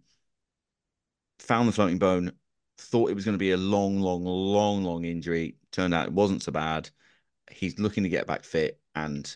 found 1.40 1.68
the 1.68 1.74
floating 1.74 2.00
bone. 2.00 2.32
Thought 2.78 3.10
it 3.10 3.16
was 3.16 3.26
going 3.26 3.34
to 3.34 3.40
be 3.40 3.52
a 3.52 3.58
long, 3.58 4.00
long, 4.00 4.24
long, 4.24 4.86
long 4.86 5.04
injury. 5.04 5.58
Turned 5.72 5.94
out 5.94 6.08
it 6.08 6.14
wasn't 6.14 6.44
so 6.44 6.54
bad. 6.54 6.90
He's 7.52 7.78
looking 7.78 8.04
to 8.04 8.10
get 8.10 8.26
back 8.26 8.46
fit, 8.46 8.80
and 8.96 9.36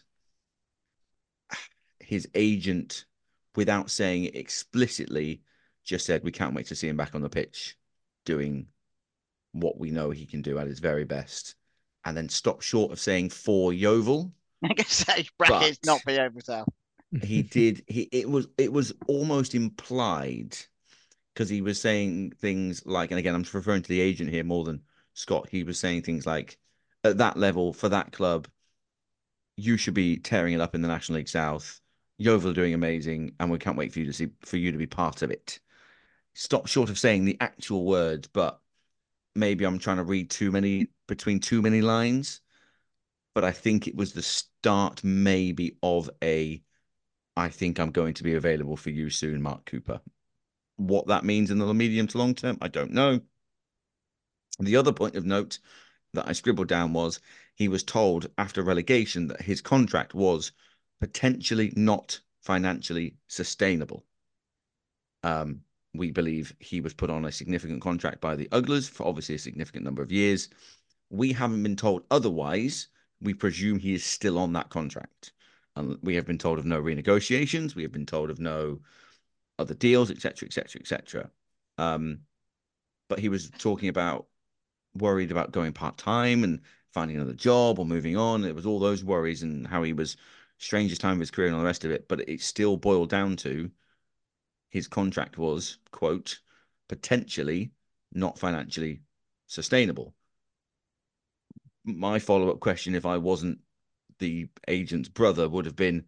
his 2.00 2.28
agent, 2.36 3.06
without 3.56 3.92
saying 3.92 4.26
it 4.26 4.36
explicitly, 4.36 5.42
just 5.84 6.06
said, 6.06 6.24
"We 6.24 6.32
can't 6.32 6.56
wait 6.56 6.68
to 6.68 6.76
see 6.76 6.88
him 6.88 6.96
back 6.96 7.16
on 7.16 7.22
the 7.22 7.30
pitch, 7.30 7.78
doing 8.24 8.68
what 9.52 9.78
we 9.78 9.92
know 9.92 10.12
he 10.12 10.26
can 10.26 10.42
do 10.42 10.58
at 10.58 10.68
his 10.68 10.80
very 10.80 11.04
best." 11.04 11.56
And 12.06 12.16
then 12.16 12.30
stopped 12.30 12.64
short 12.64 12.92
of 12.92 13.00
saying 13.00 13.30
for 13.30 13.74
Yeovil. 13.74 14.32
I 14.64 14.74
guess 14.74 15.06
brackets 15.38 15.80
not 15.86 16.02
over 16.08 16.40
so. 16.42 16.66
He 17.22 17.44
did. 17.44 17.84
He 17.88 18.10
it 18.12 18.28
was 18.28 18.48
it 18.58 18.74
was 18.74 18.92
almost 19.08 19.54
implied 19.54 20.58
because 21.34 21.50
he 21.50 21.62
was 21.62 21.80
saying 21.80 22.32
things 22.40 22.86
like, 22.86 23.12
and 23.12 23.20
again, 23.20 23.36
I'm 23.36 23.46
referring 23.54 23.82
to 23.84 23.90
the 23.90 24.02
agent 24.02 24.30
here 24.30 24.44
more 24.44 24.64
than 24.64 24.82
Scott. 25.14 25.48
He 25.50 25.64
was 25.64 25.80
saying 25.80 26.04
things 26.04 26.26
like, 26.26 26.58
at 27.04 27.18
that 27.18 27.38
level 27.38 27.74
for 27.74 27.90
that 27.90 28.12
club, 28.12 28.48
you 29.58 29.78
should 29.78 29.94
be 29.94 30.18
tearing 30.18 30.54
it 30.54 30.62
up 30.62 30.76
in 30.76 30.82
the 30.82 30.88
National 30.88 31.18
League 31.18 31.30
South. 31.30 31.82
Yeovil 32.18 32.52
are 32.52 32.56
doing 32.56 32.74
amazing, 32.74 33.34
and 33.40 33.52
we 33.52 33.58
can't 33.58 33.78
wait 33.78 33.92
for 33.92 34.00
you 34.00 34.06
to 34.06 34.14
see 34.14 34.30
for 34.42 34.58
you 34.58 34.72
to 34.72 34.78
be 34.78 34.88
part 34.88 35.22
of 35.22 35.32
it. 35.32 35.60
Stop 36.34 36.68
short 36.68 36.90
of 36.90 36.98
saying 36.98 37.26
the 37.26 37.38
actual 37.42 37.86
words, 37.86 38.28
but 38.28 38.60
maybe 39.36 39.66
I'm 39.66 39.80
trying 39.80 39.98
to 39.98 40.04
read 40.04 40.30
too 40.30 40.52
many 40.52 40.88
between 41.08 41.40
too 41.40 41.62
many 41.62 41.82
lines. 41.82 42.42
But 43.36 43.44
I 43.44 43.52
think 43.52 43.88
it 43.88 43.96
was 43.96 44.14
the 44.14 44.22
start, 44.22 45.04
maybe, 45.04 45.78
of 45.82 46.10
a 46.24 46.62
I 47.36 47.50
think 47.50 47.80
I'm 47.80 47.92
going 47.92 48.14
to 48.16 48.24
be 48.24 48.36
available 48.36 48.78
for 48.78 48.92
you 48.92 49.10
soon, 49.10 49.42
Mark 49.42 49.66
Cooper. 49.66 50.02
What 50.78 51.08
that 51.08 51.26
means 51.26 51.50
in 51.50 51.58
the 51.58 51.74
medium 51.74 52.08
to 52.08 52.18
long 52.18 52.36
term, 52.36 52.58
I 52.62 52.68
don't 52.68 52.92
know. 52.92 53.22
The 54.60 54.76
other 54.76 54.94
point 54.94 55.16
of 55.16 55.26
note 55.26 55.60
that 56.14 56.28
I 56.28 56.34
scribbled 56.34 56.68
down 56.68 56.94
was 56.94 57.20
he 57.56 57.68
was 57.68 57.84
told 57.84 58.30
after 58.38 58.62
relegation 58.62 59.28
that 59.28 59.42
his 59.42 59.62
contract 59.62 60.14
was 60.14 60.52
potentially 61.00 61.74
not 61.76 62.22
financially 62.42 63.16
sustainable. 63.28 64.06
Um, 65.24 65.62
we 65.94 66.12
believe 66.12 66.56
he 66.60 66.82
was 66.82 66.94
put 66.94 67.10
on 67.10 67.26
a 67.26 67.32
significant 67.32 67.82
contract 67.82 68.20
by 68.20 68.36
the 68.36 68.48
Uglers 68.52 68.90
for 68.90 69.06
obviously 69.06 69.36
a 69.36 69.40
significant 69.40 69.86
number 69.86 70.02
of 70.02 70.12
years. 70.12 70.50
We 71.10 71.34
haven't 71.34 71.62
been 71.64 71.76
told 71.76 72.04
otherwise. 72.10 72.88
We 73.22 73.34
presume 73.34 73.80
he 73.80 73.94
is 73.94 74.04
still 74.04 74.38
on 74.40 74.54
that 74.54 74.70
contract. 74.70 75.34
And 75.76 75.98
we 76.02 76.16
have 76.16 76.26
been 76.26 76.38
told 76.38 76.60
of 76.60 76.66
no 76.66 76.82
renegotiations. 76.82 77.76
We 77.76 77.84
have 77.84 77.92
been 77.92 78.06
told 78.06 78.30
of 78.30 78.40
no 78.40 78.80
other 79.60 79.74
deals, 79.76 80.10
etc., 80.12 80.48
etc., 80.48 80.82
etc. 80.82 81.30
But 81.78 83.20
he 83.20 83.30
was 83.30 83.52
talking 83.60 83.90
about 83.90 84.28
worried 84.96 85.32
about 85.32 85.52
going 85.52 85.74
part 85.74 85.98
time 85.98 86.44
and 86.44 86.62
finding 86.92 87.18
another 87.18 87.34
job 87.34 87.80
or 87.80 87.86
moving 87.86 88.18
on. 88.18 88.44
It 88.46 88.56
was 88.56 88.66
all 88.66 88.80
those 88.80 89.04
worries 89.04 89.44
and 89.44 89.68
how 89.68 89.84
he 89.84 89.94
was 89.94 90.18
strangest 90.58 91.02
time 91.02 91.14
of 91.14 91.20
his 91.20 91.32
career 91.32 91.48
and 91.48 91.56
all 91.56 91.62
the 91.62 91.68
rest 91.68 91.86
of 91.86 91.92
it. 91.92 92.08
But 92.08 92.28
it 92.28 92.42
still 92.42 92.78
boiled 92.78 93.10
down 93.10 93.36
to 93.38 93.70
his 94.74 94.88
contract 94.88 95.38
was 95.38 95.78
quote 95.92 96.40
potentially 96.90 97.72
not 98.12 98.40
financially 98.40 99.02
sustainable. 99.46 100.16
My 101.86 102.18
follow 102.18 102.50
up 102.50 102.60
question, 102.60 102.96
if 102.96 103.06
I 103.06 103.18
wasn't 103.18 103.60
the 104.18 104.48
agent's 104.68 105.10
brother, 105.10 105.48
would 105.48 105.66
have 105.66 105.76
been, 105.76 106.06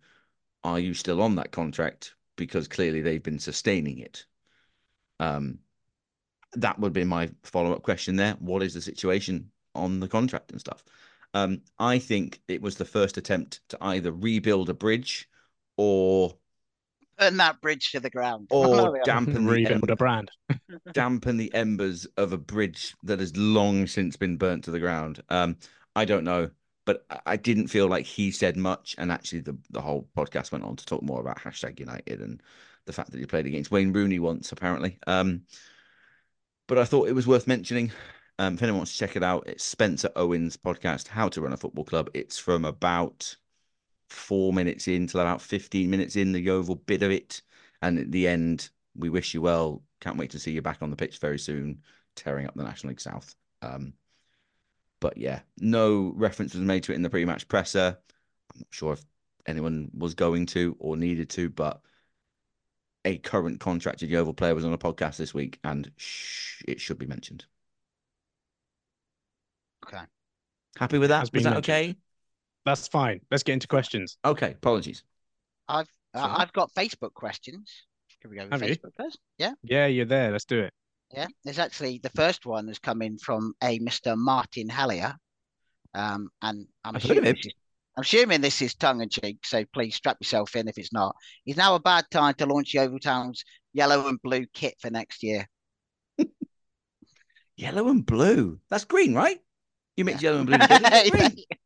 "Are 0.63 0.79
you 0.79 0.95
still 0.95 1.21
on 1.21 1.35
that 1.35 1.51
contract?" 1.51 2.15
Because 2.37 2.67
clearly 2.67 3.01
they've 3.01 3.21
been 3.21 3.39
sustaining 3.39 3.99
it. 3.99 4.25
Um, 5.19 5.59
that 6.53 6.79
would 6.79 6.93
be 6.93 7.03
my 7.03 7.29
follow 7.43 7.71
up 7.71 7.83
question 7.83 8.15
there. 8.15 8.33
What 8.39 8.63
is 8.63 8.73
the 8.73 8.81
situation 8.81 9.51
on 9.75 9.99
the 9.99 10.07
contract 10.07 10.51
and 10.51 10.59
stuff? 10.59 10.83
Um, 11.35 11.61
I 11.77 11.99
think 11.99 12.41
it 12.47 12.63
was 12.63 12.77
the 12.77 12.85
first 12.85 13.17
attempt 13.17 13.59
to 13.69 13.77
either 13.81 14.11
rebuild 14.11 14.69
a 14.69 14.73
bridge 14.73 15.29
or 15.77 16.35
Burn 17.17 17.37
that 17.37 17.61
bridge 17.61 17.91
to 17.91 17.99
the 17.99 18.09
ground. 18.09 18.47
or 18.51 18.99
dampen 19.05 19.45
the 19.45 19.67
em- 19.67 19.81
a 19.87 19.95
brand. 19.95 20.29
dampen 20.93 21.37
the 21.37 21.53
embers 21.53 22.05
of 22.17 22.33
a 22.33 22.37
bridge 22.37 22.93
that 23.03 23.19
has 23.19 23.35
long 23.37 23.87
since 23.87 24.15
been 24.17 24.37
burnt 24.37 24.65
to 24.65 24.71
the 24.71 24.79
ground. 24.79 25.21
Um, 25.29 25.57
I 25.95 26.05
don't 26.05 26.23
know, 26.25 26.49
but 26.85 27.05
I- 27.09 27.19
I 27.25 27.35
didn't 27.37 27.67
feel 27.67 27.87
like 27.87 28.05
he 28.05 28.31
said 28.31 28.57
much. 28.57 28.95
And 28.97 29.11
actually, 29.11 29.41
the 29.41 29.57
the 29.69 29.81
whole 29.81 30.07
podcast 30.17 30.51
went 30.51 30.63
on 30.65 30.75
to 30.75 30.85
talk 30.85 31.01
more 31.03 31.21
about 31.21 31.39
hashtag 31.39 31.79
United 31.79 32.21
and 32.21 32.41
the 32.85 32.93
fact 32.93 33.11
that 33.11 33.19
he 33.19 33.25
played 33.25 33.45
against 33.47 33.71
Wayne 33.71 33.93
Rooney 33.93 34.19
once, 34.19 34.51
apparently. 34.51 34.99
Um, 35.07 35.43
but 36.67 36.77
I 36.77 36.83
thought 36.85 37.07
it 37.09 37.13
was 37.15 37.27
worth 37.27 37.47
mentioning. 37.47 37.91
Um, 38.37 38.55
if 38.55 38.63
anyone 38.63 38.79
wants 38.79 38.91
to 38.91 38.97
check 38.97 39.15
it 39.15 39.23
out, 39.23 39.47
it's 39.47 39.63
Spencer 39.63 40.09
Owens' 40.15 40.57
podcast, 40.57 41.07
How 41.07 41.29
to 41.29 41.41
Run 41.41 41.53
a 41.53 41.57
Football 41.57 41.85
Club. 41.85 42.09
It's 42.13 42.37
from 42.37 42.65
about 42.65 43.35
four 44.15 44.53
minutes 44.53 44.87
in 44.87 45.07
till 45.07 45.19
about 45.19 45.41
15 45.41 45.89
minutes 45.89 46.15
in 46.15 46.31
the 46.31 46.39
Yeovil 46.39 46.75
bit 46.75 47.03
of 47.03 47.11
it. 47.11 47.41
And 47.81 47.99
at 47.99 48.11
the 48.11 48.27
end, 48.27 48.69
we 48.95 49.09
wish 49.09 49.33
you 49.33 49.41
well. 49.41 49.83
Can't 50.01 50.17
wait 50.17 50.31
to 50.31 50.39
see 50.39 50.51
you 50.51 50.61
back 50.61 50.81
on 50.81 50.89
the 50.89 50.95
pitch 50.95 51.19
very 51.19 51.37
soon, 51.37 51.81
tearing 52.15 52.47
up 52.47 52.55
the 52.55 52.63
National 52.63 52.89
League 52.89 53.01
South. 53.01 53.35
Um, 53.61 53.93
but 54.99 55.17
yeah, 55.17 55.41
no 55.59 56.13
reference 56.15 56.53
was 56.53 56.63
made 56.63 56.83
to 56.83 56.93
it 56.93 56.95
in 56.95 57.01
the 57.01 57.09
pre-match 57.09 57.47
presser. 57.47 57.97
I'm 58.53 58.59
not 58.59 58.67
sure 58.71 58.93
if 58.93 59.03
anyone 59.45 59.91
was 59.93 60.13
going 60.13 60.45
to 60.47 60.75
or 60.79 60.97
needed 60.97 61.29
to, 61.31 61.49
but 61.49 61.81
a 63.03 63.17
current 63.17 63.59
contracted 63.59 64.09
Yeovil 64.09 64.33
player 64.33 64.55
was 64.55 64.65
on 64.65 64.73
a 64.73 64.77
podcast 64.77 65.17
this 65.17 65.33
week, 65.33 65.59
and 65.63 65.91
sh- 65.97 66.63
it 66.67 66.81
should 66.81 66.97
be 66.97 67.05
mentioned. 67.05 67.45
Okay. 69.85 70.03
Happy 70.77 70.97
with 70.97 71.09
that? 71.09 71.21
Was 71.21 71.29
that 71.29 71.43
mentioned. 71.43 71.57
okay? 71.57 71.95
That's 72.65 72.87
fine. 72.87 73.21
Let's 73.31 73.43
get 73.43 73.53
into 73.53 73.67
questions. 73.67 74.17
Okay. 74.25 74.51
Apologies. 74.51 75.03
I've 75.67 75.87
uh, 76.13 76.35
I've 76.39 76.53
got 76.53 76.71
Facebook 76.73 77.13
questions. 77.13 77.71
Can 78.21 78.31
we 78.31 78.37
go 78.37 78.43
with 78.43 78.53
Have 78.53 78.63
you? 78.69 78.75
Facebook 78.75 78.93
first? 78.97 79.19
Yeah, 79.37 79.51
Yeah, 79.63 79.85
you're 79.87 80.05
there. 80.05 80.31
Let's 80.31 80.45
do 80.45 80.61
it. 80.61 80.73
yeah. 81.13 81.27
There's 81.43 81.59
actually 81.59 81.99
the 82.01 82.09
first 82.11 82.45
one 82.45 82.67
has 82.69 82.79
come 82.79 83.01
in 83.01 83.17
from 83.17 83.53
a 83.63 83.79
Mr. 83.79 84.17
Martin 84.17 84.67
Hallier. 84.69 85.15
Um, 85.93 86.29
and 86.41 86.65
I'm 86.83 86.95
I've 86.95 87.03
heard 87.03 87.17
of 87.17 87.23
assuming 87.23 87.33
this 87.35 87.45
is, 87.45 87.53
I'm 87.97 88.01
assuming 88.01 88.41
this 88.41 88.61
is 88.61 88.75
tongue 88.75 89.01
in 89.01 89.09
cheek, 89.09 89.37
so 89.45 89.63
please 89.73 89.95
strap 89.95 90.17
yourself 90.19 90.55
in 90.55 90.67
if 90.67 90.77
it's 90.77 90.91
not. 90.93 91.15
Is 91.45 91.55
now 91.57 91.75
a 91.75 91.79
bad 91.79 92.05
time 92.11 92.33
to 92.35 92.45
launch 92.45 92.73
Yeovil 92.73 92.99
Town's 92.99 93.43
yellow 93.73 94.07
and 94.07 94.21
blue 94.21 94.45
kit 94.53 94.75
for 94.79 94.89
next 94.89 95.21
year? 95.23 95.47
Yellow 97.57 97.87
and 97.89 98.05
blue. 98.05 98.59
That's 98.69 98.83
green, 98.85 99.13
right? 99.13 99.39
You 99.95 100.03
mix 100.05 100.21
Yeah. 100.21 100.29
yellow 100.31 100.39
and 100.39 100.47
blue 100.47 100.57
together. 100.57 101.29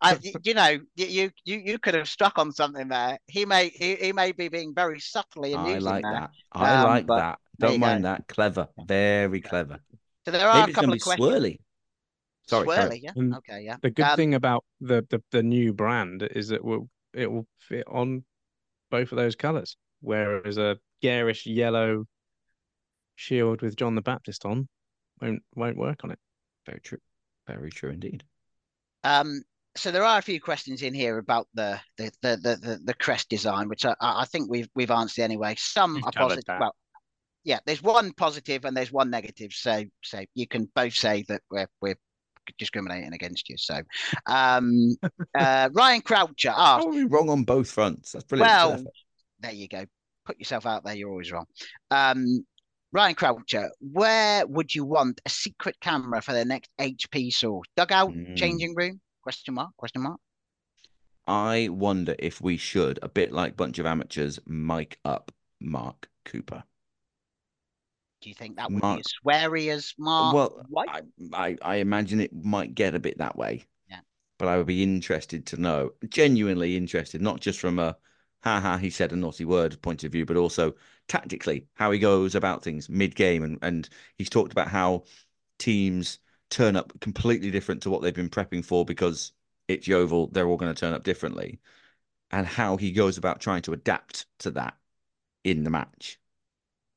that's 0.00 0.18
green. 0.20 0.34
I, 0.36 0.40
you 0.42 0.54
know, 0.54 0.78
you 0.96 1.30
you 1.44 1.58
you 1.58 1.78
could 1.78 1.94
have 1.94 2.08
struck 2.08 2.38
on 2.38 2.52
something 2.52 2.88
there. 2.88 3.18
He 3.26 3.44
may 3.44 3.70
he, 3.70 3.96
he 3.96 4.12
may 4.12 4.32
be 4.32 4.48
being 4.48 4.74
very 4.74 5.00
subtly 5.00 5.54
I 5.54 5.60
amusing 5.62 5.82
like 5.82 6.02
there. 6.02 6.12
that. 6.12 6.30
I 6.52 6.74
Um, 6.74 6.84
like 6.84 7.06
that. 7.08 7.38
Don't 7.58 7.78
mind 7.80 8.02
go. 8.02 8.08
that. 8.08 8.26
Clever. 8.28 8.68
Very 8.78 9.40
clever. 9.40 9.78
So 10.24 10.30
there 10.30 10.48
are 10.48 10.66
Maybe 10.66 10.72
a 10.72 10.74
couple 10.74 10.88
going 10.88 10.92
of 10.92 10.94
be 10.94 11.00
questions. 11.00 11.28
swirly. 11.28 11.58
Sorry. 12.48 12.68
carry 12.68 12.78
on. 12.78 12.90
Swirly, 12.90 13.00
yeah. 13.02 13.12
Um, 13.16 13.34
Okay, 13.38 13.62
yeah. 13.62 13.76
The 13.82 13.90
good 13.90 14.04
Um, 14.06 14.16
thing 14.16 14.34
about 14.34 14.64
the, 14.80 15.06
the 15.10 15.22
the 15.30 15.42
new 15.42 15.72
brand 15.72 16.22
is 16.22 16.48
that 16.48 16.64
will 16.64 16.88
it 17.12 17.30
will 17.30 17.46
fit 17.58 17.86
on 17.88 18.24
both 18.90 19.12
of 19.12 19.16
those 19.16 19.36
colours. 19.36 19.76
Whereas 20.00 20.58
a 20.58 20.78
garish 21.02 21.46
yellow 21.46 22.06
shield 23.14 23.62
with 23.62 23.76
John 23.76 23.94
the 23.94 24.02
Baptist 24.02 24.44
on 24.44 24.68
won't 25.20 25.42
won't 25.54 25.76
work 25.76 26.04
on 26.04 26.10
it. 26.10 26.18
Very 26.66 26.80
true. 26.80 26.98
Very 27.46 27.70
true 27.70 27.90
indeed. 27.90 28.24
Um, 29.04 29.42
so 29.76 29.90
there 29.90 30.04
are 30.04 30.18
a 30.18 30.22
few 30.22 30.40
questions 30.40 30.82
in 30.82 30.94
here 30.94 31.18
about 31.18 31.46
the 31.54 31.80
the 31.96 32.10
the 32.22 32.36
the, 32.36 32.56
the, 32.56 32.80
the 32.84 32.94
crest 32.94 33.28
design, 33.28 33.68
which 33.68 33.84
I, 33.84 33.94
I 34.00 34.24
think 34.26 34.50
we've 34.50 34.68
we've 34.74 34.90
answered 34.90 35.22
anyway. 35.22 35.54
Some 35.58 35.94
We've 35.94 36.04
are 36.06 36.12
positive. 36.12 36.44
that. 36.46 36.60
Well, 36.60 36.74
yeah, 37.44 37.60
there's 37.66 37.82
one 37.82 38.12
positive 38.12 38.64
and 38.64 38.76
there's 38.76 38.92
one 38.92 39.10
negative. 39.10 39.52
So 39.52 39.84
so 40.02 40.20
you 40.34 40.46
can 40.46 40.70
both 40.74 40.94
say 40.94 41.24
that 41.28 41.42
we're 41.50 41.68
we're 41.80 41.96
discriminating 42.58 43.12
against 43.12 43.48
you. 43.48 43.56
So 43.56 43.80
um 44.26 44.96
uh 45.38 45.68
Ryan 45.72 46.00
Croucher 46.00 46.50
asked, 46.50 46.84
How 46.84 46.90
are 46.90 47.06
wrong 47.06 47.30
on 47.30 47.44
both 47.44 47.70
fronts? 47.70 48.12
That's 48.12 48.24
brilliant. 48.24 48.50
well, 48.50 48.84
there 49.40 49.52
you 49.52 49.68
go. 49.68 49.84
Put 50.26 50.38
yourself 50.38 50.66
out 50.66 50.84
there, 50.84 50.94
you're 50.94 51.10
always 51.10 51.30
wrong. 51.30 51.46
Um 51.90 52.44
Ryan 52.92 53.14
Croucher, 53.14 53.70
where 53.80 54.44
would 54.48 54.74
you 54.74 54.84
want 54.84 55.20
a 55.24 55.28
secret 55.30 55.76
camera 55.80 56.20
for 56.20 56.32
the 56.32 56.44
next 56.44 56.70
HP 56.80 57.32
source? 57.32 57.68
Dugout, 57.76 58.10
Mm. 58.12 58.36
changing 58.36 58.74
room? 58.74 59.00
Question 59.22 59.54
mark, 59.54 59.70
question 59.76 60.02
mark. 60.02 60.20
I 61.26 61.68
wonder 61.70 62.16
if 62.18 62.40
we 62.40 62.56
should, 62.56 62.98
a 63.02 63.08
bit 63.08 63.32
like 63.32 63.56
bunch 63.56 63.78
of 63.78 63.86
amateurs, 63.86 64.38
mic 64.46 64.98
up 65.04 65.32
Mark 65.60 66.08
Cooper. 66.24 66.64
Do 68.20 68.28
you 68.28 68.34
think 68.34 68.56
that 68.56 68.70
would 68.70 68.82
Mark- 68.82 68.98
be 68.98 69.00
as 69.00 69.12
sweary 69.24 69.68
as 69.72 69.94
Mark 69.98 70.34
well, 70.34 70.66
White? 70.68 70.88
I, 70.88 71.02
I 71.32 71.56
I 71.62 71.76
imagine 71.76 72.20
it 72.20 72.32
might 72.32 72.74
get 72.74 72.94
a 72.94 72.98
bit 72.98 73.18
that 73.18 73.36
way. 73.36 73.64
Yeah. 73.88 74.00
But 74.38 74.48
I 74.48 74.56
would 74.56 74.66
be 74.66 74.82
interested 74.82 75.46
to 75.46 75.56
know, 75.56 75.92
genuinely 76.08 76.76
interested, 76.76 77.22
not 77.22 77.40
just 77.40 77.60
from 77.60 77.78
a 77.78 77.96
ha 78.42 78.60
ha 78.60 78.76
he 78.78 78.90
said 78.90 79.12
a 79.12 79.16
naughty 79.16 79.44
word 79.44 79.80
point 79.82 80.04
of 80.04 80.12
view, 80.12 80.26
but 80.26 80.36
also 80.36 80.74
tactically 81.08 81.66
how 81.74 81.90
he 81.90 81.98
goes 81.98 82.34
about 82.34 82.62
things 82.62 82.88
mid 82.88 83.14
game 83.14 83.42
and 83.42 83.58
and 83.62 83.88
he's 84.16 84.30
talked 84.30 84.52
about 84.52 84.68
how 84.68 85.04
teams 85.58 86.18
turn 86.50 86.76
up 86.76 86.98
completely 87.00 87.50
different 87.50 87.82
to 87.82 87.90
what 87.90 88.02
they've 88.02 88.14
been 88.14 88.28
prepping 88.28 88.64
for 88.64 88.84
because 88.84 89.32
it's 89.68 89.86
Yeovil, 89.86 90.28
they're 90.28 90.46
all 90.46 90.56
going 90.56 90.74
to 90.74 90.78
turn 90.78 90.92
up 90.92 91.04
differently. 91.04 91.60
And 92.32 92.46
how 92.46 92.76
he 92.76 92.92
goes 92.92 93.18
about 93.18 93.40
trying 93.40 93.62
to 93.62 93.72
adapt 93.72 94.26
to 94.40 94.50
that 94.52 94.76
in 95.42 95.64
the 95.64 95.70
match 95.70 96.18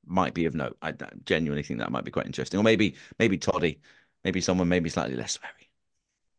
might 0.06 0.34
be 0.34 0.46
of 0.46 0.54
note. 0.54 0.78
I 0.82 0.90
I 0.90 1.10
genuinely 1.26 1.64
think 1.64 1.80
that 1.80 1.92
might 1.92 2.04
be 2.04 2.12
quite 2.12 2.26
interesting. 2.26 2.60
Or 2.60 2.64
maybe 2.64 2.96
maybe 3.20 3.38
Toddy, 3.38 3.80
maybe 4.24 4.42
someone 4.42 4.68
maybe 4.68 4.90
slightly 4.90 5.16
less 5.16 5.38
sweary. 5.38 5.70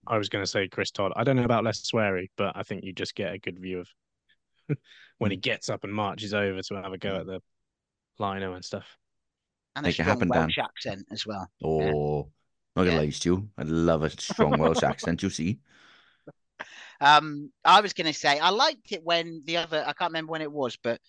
I 0.06 0.18
was 0.18 0.28
going 0.28 0.44
to 0.44 0.50
say 0.50 0.68
Chris 0.68 0.90
Todd. 0.90 1.12
I 1.16 1.24
don't 1.24 1.36
know 1.36 1.44
about 1.44 1.64
less 1.64 1.80
sweary, 1.90 2.28
but 2.36 2.56
I 2.56 2.62
think 2.62 2.84
you 2.84 2.92
just 2.92 3.14
get 3.14 3.32
a 3.32 3.38
good 3.38 3.58
view 3.58 3.80
of 3.80 3.88
when 5.18 5.30
he 5.30 5.36
mm. 5.36 5.42
gets 5.42 5.68
up 5.68 5.84
and 5.84 5.92
marches 5.92 6.34
over 6.34 6.60
to 6.60 6.74
have 6.74 6.92
a 6.92 6.98
go 6.98 7.12
mm. 7.12 7.20
at 7.20 7.26
the 7.26 7.40
lino 8.18 8.52
and 8.54 8.64
stuff. 8.64 8.86
and 9.76 9.84
a 9.84 9.88
make 9.88 9.98
it 9.98 10.02
strong 10.02 10.08
happen, 10.08 10.28
Dan. 10.28 10.40
Welsh 10.42 10.58
accent 10.58 11.06
as 11.10 11.26
well. 11.26 11.48
Or 11.62 12.28
not 12.76 12.84
gonna 12.84 12.92
Yeah. 12.92 13.00
lie 13.00 13.10
to 13.10 13.28
you, 13.28 13.50
I 13.58 13.62
love 13.64 14.02
a 14.02 14.10
strong 14.10 14.58
Welsh 14.58 14.82
accent. 14.82 15.22
You 15.22 15.30
see, 15.30 15.60
Um, 17.00 17.50
I 17.64 17.80
was 17.80 17.92
going 17.92 18.06
to 18.06 18.18
say 18.18 18.38
I 18.38 18.50
liked 18.50 18.92
it 18.92 19.02
when 19.04 19.42
the 19.44 19.58
other 19.58 19.80
I 19.86 19.92
can't 19.92 20.10
remember 20.10 20.32
when 20.32 20.42
it 20.42 20.52
was, 20.52 20.76
but 20.82 21.00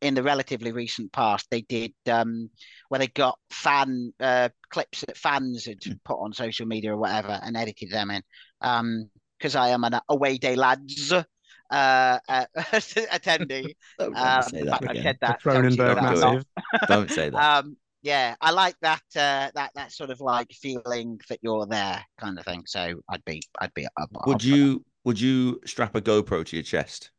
in 0.00 0.14
the 0.14 0.22
relatively 0.22 0.72
recent 0.72 1.10
past 1.12 1.46
they 1.50 1.62
did 1.62 1.94
um 2.10 2.50
where 2.88 2.98
they 2.98 3.06
got 3.06 3.38
fan 3.50 4.12
uh 4.20 4.50
clips 4.68 5.00
that 5.02 5.16
fans 5.16 5.64
had 5.64 5.78
Hmm. 5.84 5.94
put 6.04 6.16
on 6.22 6.32
social 6.34 6.66
media 6.66 6.92
or 6.92 6.98
whatever 6.98 7.40
and 7.42 7.56
edited 7.56 7.90
them 7.90 8.10
in. 8.10 8.22
Um, 8.60 9.10
because 9.38 9.56
I 9.56 9.68
am 9.70 9.84
an 9.84 10.00
away 10.08 10.38
day 10.38 10.56
lads 10.56 11.12
uh, 11.12 11.24
uh 11.70 12.18
attendee. 12.56 13.74
don't 13.98 14.16
Um, 14.16 14.44
say 14.44 14.64
that 14.64 14.82
fact, 14.82 14.86
I 14.88 14.94
again. 14.94 15.02
said 15.02 15.18
that. 15.20 15.26
The 15.26 15.34
tells 15.50 15.76
you 15.76 15.84
Cronenberg 15.84 15.94
that 15.94 16.08
Don't, 16.18 16.40
massive. 16.40 16.44
Don't 16.86 17.10
say 17.10 17.30
that. 17.30 17.48
um 17.50 17.76
yeah 18.04 18.34
i 18.42 18.50
like 18.50 18.76
that 18.82 19.02
uh 19.16 19.50
that 19.54 19.70
that 19.74 19.90
sort 19.90 20.10
of 20.10 20.20
like 20.20 20.50
feeling 20.52 21.18
that 21.30 21.38
you're 21.42 21.66
there 21.66 22.04
kind 22.18 22.38
of 22.38 22.44
thing 22.44 22.62
so 22.66 23.00
i'd 23.08 23.24
be 23.24 23.42
i'd 23.60 23.72
be 23.74 23.86
up, 23.86 24.10
up 24.14 24.26
would 24.26 24.42
for 24.42 24.50
you 24.50 24.84
would 25.04 25.20
you 25.20 25.60
strap 25.66 25.94
a 25.94 26.00
GoPro 26.00 26.44
to 26.46 26.56
your 26.56 26.62
chest? 26.62 27.10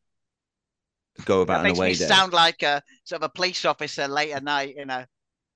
Go 1.24 1.42
about 1.42 1.58
that 1.58 1.64
makes 1.64 1.80
me 1.80 1.94
day. 1.94 2.08
sound 2.08 2.34
like 2.34 2.62
a 2.64 2.82
sort 3.04 3.22
of 3.24 3.30
a 3.30 3.30
police 3.30 3.64
officer 3.66 4.08
late 4.08 4.32
at 4.32 4.44
night 4.44 4.76
you 4.78 4.86
know 4.86 5.04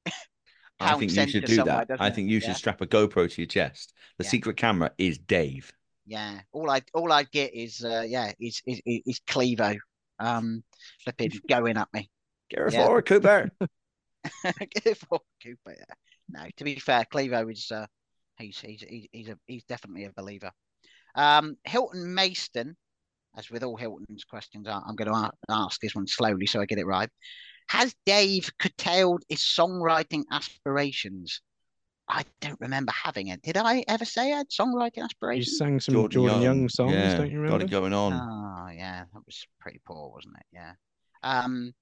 I 0.79 0.95
think 0.95 1.11
you 1.11 1.27
should 1.27 1.45
do 1.45 1.63
that. 1.63 1.87
I 1.99 2.09
think 2.09 2.29
you 2.29 2.39
should 2.39 2.49
yeah. 2.49 2.53
strap 2.53 2.81
a 2.81 2.87
GoPro 2.87 3.29
to 3.31 3.41
your 3.41 3.47
chest. 3.47 3.93
The 4.17 4.23
Yeah. 4.23 4.29
secret 4.29 4.57
camera 4.57 4.91
is 4.97 5.17
Dave. 5.17 5.71
yeah 6.07 6.39
all 6.51 6.69
i 6.69 6.81
all 6.93 7.11
i 7.11 7.23
get 7.23 7.53
is 7.53 7.83
uh 7.83 8.03
yeah 8.07 8.31
is 8.39 8.61
is 8.65 8.81
is, 8.85 9.01
is 9.05 9.19
clevo 9.27 9.77
um 10.19 10.63
flipping 11.03 11.31
going 11.47 11.77
at 11.77 11.87
me 11.93 12.09
Get 12.49 12.59
her 12.59 12.71
Yeah. 12.71 12.85
forward, 12.85 13.05
Cooper. 13.05 13.51
Get 14.43 14.97
for 14.97 15.19
Cooper, 15.43 15.75
yeah. 15.77 15.95
No, 16.29 16.45
to 16.57 16.63
be 16.63 16.75
fair, 16.75 17.05
Clevo 17.11 17.51
is 17.51 17.71
uh, 17.71 17.85
he's 18.37 18.59
he's 18.59 18.81
he's 18.87 19.07
he's 19.11 19.29
a 19.29 19.37
he's 19.47 19.63
definitely 19.63 20.05
a 20.05 20.11
believer. 20.15 20.51
Um, 21.15 21.55
Hilton 21.63 22.15
Mayston, 22.15 22.75
as 23.35 23.49
with 23.49 23.63
all 23.63 23.77
Hilton's 23.77 24.23
questions, 24.23 24.67
I- 24.67 24.81
I'm 24.85 24.95
going 24.95 25.11
to 25.11 25.31
ask 25.49 25.81
this 25.81 25.95
one 25.95 26.07
slowly 26.07 26.45
so 26.45 26.61
I 26.61 26.65
get 26.65 26.77
it 26.77 26.85
right. 26.85 27.09
Has 27.69 27.93
Dave 28.05 28.49
curtailed 28.59 29.23
his 29.29 29.39
songwriting 29.39 30.23
aspirations? 30.31 31.41
I 32.07 32.25
don't 32.41 32.59
remember 32.59 32.91
having 32.91 33.27
it. 33.27 33.41
Did 33.43 33.57
I 33.57 33.83
ever 33.87 34.05
say 34.05 34.33
I 34.33 34.37
had 34.37 34.49
songwriting 34.49 35.03
aspirations? 35.03 35.47
You 35.51 35.57
sang 35.57 35.79
some 35.79 35.93
Jordan, 36.09 36.41
Young, 36.41 36.69
songs, 36.69 36.93
yeah, 36.93 37.17
don't 37.17 37.31
you 37.31 37.47
Got 37.47 37.61
it 37.61 37.69
going 37.69 37.93
on. 37.93 38.13
Oh 38.13 38.71
yeah, 38.71 39.03
that 39.13 39.21
was 39.25 39.45
pretty 39.59 39.79
poor, 39.85 40.11
wasn't 40.11 40.35
it? 40.37 40.45
Yeah. 40.51 40.73
Um, 41.21 41.73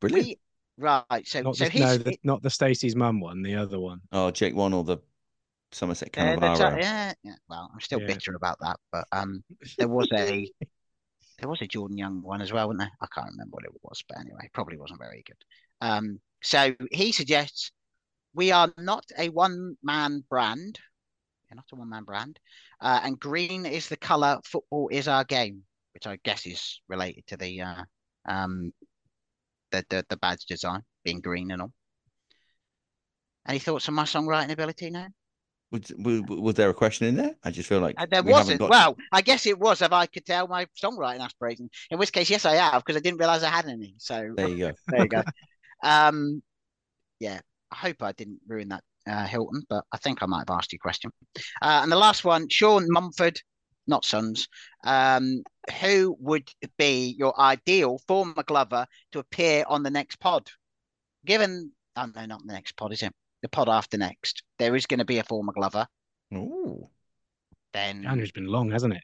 Brilliant. 0.00 0.26
we 0.28 0.38
right. 0.82 1.26
So 1.26 1.42
Not 1.42 1.56
so 1.56 1.64
the, 1.64 1.70
he's 1.70 1.96
no, 1.96 1.98
the, 1.98 2.18
not 2.24 2.42
the 2.42 2.50
Stacey's 2.50 2.96
mum 2.96 3.20
one, 3.20 3.42
the 3.42 3.54
other 3.56 3.78
one. 3.78 4.00
Oh, 4.12 4.30
Jake 4.30 4.54
one 4.54 4.72
or 4.74 4.84
the 4.84 4.98
Somerset 5.72 6.12
Yeah, 6.16 6.36
that's 6.36 6.60
Cannavaro. 6.60 6.74
a- 6.74 6.78
yeah, 6.78 7.12
yeah. 7.22 7.34
Well, 7.48 7.70
I'm 7.72 7.80
still 7.80 8.00
Yeah. 8.00 8.06
bitter 8.06 8.34
about 8.34 8.58
that, 8.60 8.78
but 8.90 9.06
um, 9.12 9.42
there 9.78 9.88
was 9.88 10.08
a 10.12 10.50
there 11.38 11.48
was 11.48 11.62
a 11.62 11.66
Jordan 11.66 11.98
Young 11.98 12.22
one 12.22 12.42
as 12.42 12.52
well, 12.52 12.68
wasn't 12.68 12.80
there? 12.80 12.92
I 13.00 13.06
can't 13.14 13.30
remember 13.32 13.54
what 13.56 13.64
it 13.64 13.72
was, 13.82 14.02
but 14.08 14.18
anyway, 14.18 14.48
probably 14.52 14.78
wasn't 14.78 15.00
very 15.00 15.24
good. 15.26 15.36
Um, 15.80 16.20
so 16.42 16.74
he 16.92 17.12
suggests 17.12 17.72
we 18.34 18.52
are 18.52 18.72
not 18.78 19.04
a 19.18 19.28
one 19.30 19.76
man 19.82 20.24
brand. 20.28 20.78
We're 21.50 21.56
not 21.56 21.66
a 21.72 21.76
one 21.76 21.90
man 21.90 22.04
brand, 22.04 22.38
uh, 22.80 23.00
and 23.04 23.18
green 23.20 23.66
is 23.66 23.88
the 23.88 23.96
color. 23.96 24.40
Football 24.44 24.88
is 24.92 25.08
our 25.08 25.24
game, 25.24 25.64
which 25.94 26.06
I 26.06 26.18
guess 26.24 26.46
is 26.46 26.80
related 26.88 27.26
to 27.28 27.36
the 27.36 27.60
uh, 27.62 27.84
um, 28.26 28.72
the, 29.72 29.84
the 29.90 30.06
the 30.08 30.16
badge 30.18 30.44
design 30.46 30.82
being 31.04 31.20
green 31.20 31.50
and 31.50 31.62
all. 31.62 31.72
Any 33.48 33.58
thoughts 33.58 33.88
on 33.88 33.94
my 33.94 34.04
songwriting 34.04 34.50
ability 34.52 34.90
now? 34.90 35.08
Was, 35.72 35.90
was, 35.98 36.20
was 36.28 36.54
there 36.54 36.68
a 36.68 36.74
question 36.74 37.06
in 37.08 37.16
there? 37.16 37.34
I 37.42 37.50
just 37.50 37.68
feel 37.68 37.80
like 37.80 37.94
Uh, 37.98 38.06
there 38.08 38.22
we 38.22 38.30
wasn't. 38.30 38.60
got- 38.60 38.70
Well, 38.70 38.96
I 39.10 39.22
guess 39.22 39.46
it 39.46 39.58
was 39.58 39.80
if 39.82 39.90
I 39.90 40.06
could 40.06 40.24
tell 40.26 40.46
my 40.46 40.66
songwriting 40.82 41.20
aspirations. 41.20 41.70
In 41.90 41.98
which 41.98 42.12
case, 42.12 42.28
yes, 42.30 42.44
I 42.44 42.54
have 42.56 42.84
because 42.84 42.96
I 42.96 43.00
didn't 43.00 43.18
realize 43.18 43.42
I 43.42 43.48
had 43.48 43.66
any. 43.66 43.94
So 43.98 44.32
There 44.36 44.48
you 44.48 44.58
go. 44.58 44.72
there 44.88 45.02
you 45.02 45.08
go. 45.08 45.22
Um, 45.84 46.42
yeah, 47.18 47.40
I 47.72 47.74
hope 47.74 48.04
I 48.04 48.12
didn't 48.12 48.38
ruin 48.46 48.68
that, 48.68 48.84
uh, 49.08 49.26
Hilton, 49.26 49.64
but 49.68 49.84
I 49.90 49.96
think 49.96 50.22
I 50.22 50.26
might 50.26 50.46
have 50.48 50.56
asked 50.56 50.72
you 50.72 50.76
a 50.76 50.86
question. 50.86 51.10
Uh, 51.60 51.80
and 51.82 51.90
the 51.90 51.96
last 51.96 52.22
one, 52.24 52.48
Sean 52.50 52.86
Mumford, 52.88 53.40
not 53.86 54.04
Sons. 54.04 54.48
Um, 54.84 55.42
who 55.80 56.16
would 56.20 56.50
be 56.78 57.14
your 57.18 57.38
ideal 57.40 57.98
former 58.06 58.42
Glover 58.42 58.86
to 59.12 59.18
appear 59.18 59.64
on 59.66 59.82
the 59.82 59.90
next 59.90 60.18
pod? 60.20 60.50
Given, 61.24 61.72
oh 61.96 62.06
no, 62.14 62.26
not 62.26 62.40
the 62.46 62.52
next 62.52 62.76
pod, 62.76 62.92
is 62.92 63.02
it? 63.02 63.12
The 63.42 63.48
pod 63.48 63.68
after 63.68 63.98
next. 63.98 64.42
There 64.58 64.76
is 64.76 64.86
going 64.86 64.98
to 64.98 65.04
be 65.04 65.18
a 65.18 65.24
former 65.24 65.52
Glover. 65.52 65.86
Ooh. 66.34 66.88
Then 67.72 68.02
January's 68.02 68.32
been 68.32 68.46
long, 68.46 68.70
hasn't 68.70 68.94
it? 68.94 69.02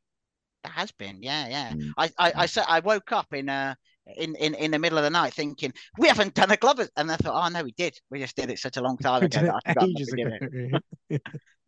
That 0.65 0.73
has 0.73 0.93
been, 0.93 1.23
yeah, 1.23 1.49
yeah. 1.49 1.73
Mm. 1.73 1.93
I, 1.97 2.11
I, 2.19 2.33
I 2.37 2.47
said 2.47 2.65
I 2.69 2.81
woke 2.81 3.13
up 3.13 3.33
in 3.33 3.49
uh 3.49 3.75
in, 4.17 4.35
in 4.37 4.55
in 4.55 4.71
the 4.71 4.79
middle 4.79 4.99
of 4.99 5.05
the 5.05 5.11
night 5.11 5.35
thinking 5.35 5.73
we 5.99 6.09
haven't 6.09 6.35
done 6.35 6.51
a 6.51 6.57
Glover, 6.57 6.89
and 6.97 7.11
I 7.11 7.17
thought, 7.17 7.47
oh 7.47 7.49
no, 7.51 7.63
we 7.63 7.73
did. 7.73 7.99
We 8.11 8.21
just 8.21 8.37
did 8.37 8.51
it 8.51 8.59
such 8.59 8.77
a 8.77 8.83
long 8.83 8.97
time 8.99 9.23
ago. 9.23 9.41
that 9.41 9.55
I 9.55 9.59
it 9.67 9.75
forgot 9.75 9.85
to 9.85 9.91
ages 9.91 10.13
ago. 10.13 10.79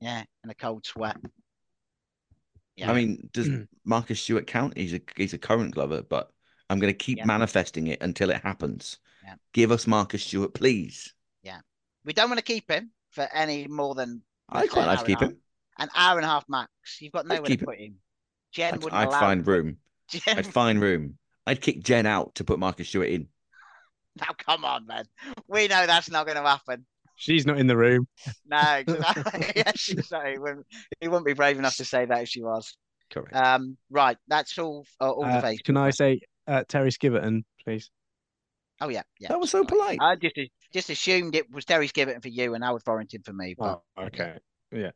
Yeah, 0.03 0.25
in 0.45 0.49
a 0.49 0.55
cold 0.55 0.87
sweat. 0.87 1.19
Yeah. 2.77 2.91
I 2.91 2.95
mean, 2.95 3.29
does 3.33 3.49
mm. 3.49 3.69
Marcus 3.85 4.21
Stewart 4.21 4.47
count? 4.47 4.77
He's 4.77 4.95
a 4.95 5.01
he's 5.17 5.35
a 5.35 5.39
current 5.39 5.75
Glover, 5.75 6.03
but 6.03 6.31
I'm 6.71 6.79
going 6.79 6.93
to 6.93 6.97
keep 6.99 7.19
Yeah. 7.19 7.27
manifesting 7.27 7.89
it 7.89 8.01
until 8.03 8.31
it 8.31 8.43
happens. 8.43 8.99
Yeah. 9.25 9.35
Give 9.53 9.71
us 9.73 9.87
Marcus 9.87 10.25
Stewart, 10.25 10.55
please. 10.55 11.13
Yeah, 11.43 11.61
we 12.05 12.13
don't 12.13 12.29
want 12.31 12.39
to 12.39 12.45
keep 12.45 12.71
him 12.71 12.93
for 13.11 13.29
any 13.33 13.67
more 13.69 13.95
than 13.95 14.23
I'd 14.49 14.61
let's 14.61 14.75
say 14.75 14.81
quite 14.81 14.85
an 14.85 14.89
like 14.89 14.99
hour 14.99 15.05
to 15.05 15.05
and 15.05 15.07
keep 15.07 15.21
a 15.21 15.25
him. 15.25 15.31
half. 15.31 15.37
An 15.79 15.89
hour 15.95 16.17
and 16.19 16.25
a 16.25 16.29
half 16.29 16.45
max. 16.49 16.71
You've 17.01 17.13
got 17.13 17.27
I'd 17.29 17.29
nowhere 17.29 17.51
to 17.51 17.51
keep 17.51 17.63
him. 17.63 17.67
put 17.67 17.79
him. 17.79 17.97
Jen 18.53 18.75
I'd, 18.75 18.83
wouldn't 18.83 19.03
I'd 19.03 19.09
allow 19.09 19.21
find 19.21 19.47
room. 19.47 19.79
Jen, 20.09 20.39
I'd 20.39 20.47
find 20.47 20.81
room. 20.81 21.19
I'd 21.47 21.61
kick 21.61 21.83
Jen 21.83 22.07
out 22.07 22.35
to 22.37 22.45
put 22.45 22.59
Marcus 22.59 22.89
Stewart 22.89 23.09
in. 23.09 23.29
now 24.21 24.29
come 24.39 24.65
on, 24.65 24.87
man. 24.87 25.05
We 25.49 25.69
know 25.69 25.87
that's 25.87 26.11
not 26.11 26.27
going 26.27 26.37
to 26.37 26.49
happen. 26.49 26.87
She's 27.21 27.45
not 27.45 27.59
in 27.59 27.67
the 27.67 27.77
room. 27.77 28.09
No, 28.47 28.59
exactly. 28.79 29.53
yeah, 29.57 29.73
she's 29.77 30.09
sorry. 30.09 30.33
He 30.33 30.39
wouldn't, 30.39 30.67
he 31.01 31.09
wouldn't 31.09 31.27
be 31.27 31.35
brave 31.35 31.59
enough 31.59 31.77
to 31.77 31.85
say 31.85 32.07
that 32.07 32.23
if 32.23 32.29
she 32.31 32.43
was. 32.43 32.75
Correct. 33.13 33.37
Um, 33.37 33.77
right, 33.91 34.17
that's 34.27 34.57
all. 34.59 34.87
Uh, 34.99 35.11
all 35.11 35.27
Uh, 35.27 35.37
the 35.37 35.43
face. 35.43 35.61
can 35.63 35.77
I 35.77 35.91
say 35.91 36.21
uh, 36.47 36.65
Terry 36.67 36.91
Skiverton, 36.91 37.45
please? 37.63 37.91
Oh 38.81 38.89
yeah, 38.89 39.03
yeah. 39.19 39.29
that 39.29 39.39
was 39.39 39.51
so 39.51 39.65
polite. 39.65 39.99
I 40.01 40.17
just 40.17 40.39
just 40.73 40.89
assumed 40.89 41.35
it 41.35 41.53
was 41.53 41.67
Terry 41.67 41.89
Skiverton 41.89 42.23
for 42.23 42.29
you 42.29 42.55
and 42.55 42.65
Howard 42.65 42.83
Forinton 42.85 43.23
for 43.23 43.35
me. 43.35 43.55
But 43.59 43.83
Oh, 43.99 44.05
okay. 44.05 44.39
Yeah. 44.73 44.93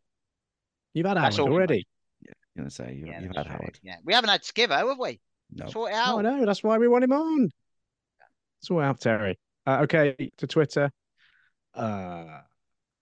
You've 0.95 1.05
had 1.07 1.19
That's 1.19 1.37
Howard 1.37 1.41
all 1.51 1.55
for 1.55 1.61
already. 1.61 1.87
gonna 2.57 2.71
say 2.71 2.95
you, 2.99 3.07
Yeah, 3.07 3.21
you've 3.21 3.35
that's 3.35 3.47
had 3.47 3.47
true. 3.49 3.57
Howard. 3.61 3.79
Yeah, 3.83 3.97
we 4.03 4.15
haven't 4.15 4.31
had 4.31 4.43
Skivo, 4.43 4.89
have 4.89 4.99
we? 4.99 5.21
No. 5.53 5.67
Sort 5.69 5.91
it 5.93 5.97
Oh 5.97 6.17
out. 6.19 6.23
no, 6.23 6.47
that's 6.47 6.63
why 6.65 6.79
we 6.79 6.89
want 6.89 7.05
him 7.05 7.13
on. 7.13 7.51
Sort 8.61 8.83
out 8.85 8.99
Terry. 9.01 9.39
Uh, 9.67 9.81
okay, 9.83 10.31
to 10.39 10.47
Twitter. 10.47 10.91
Uh, 11.75 12.41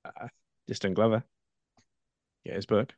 uh 0.05 0.29
Distant 0.67 0.95
Glover. 0.95 1.25
Get 2.45 2.57
his 2.57 2.67
book. 2.67 2.95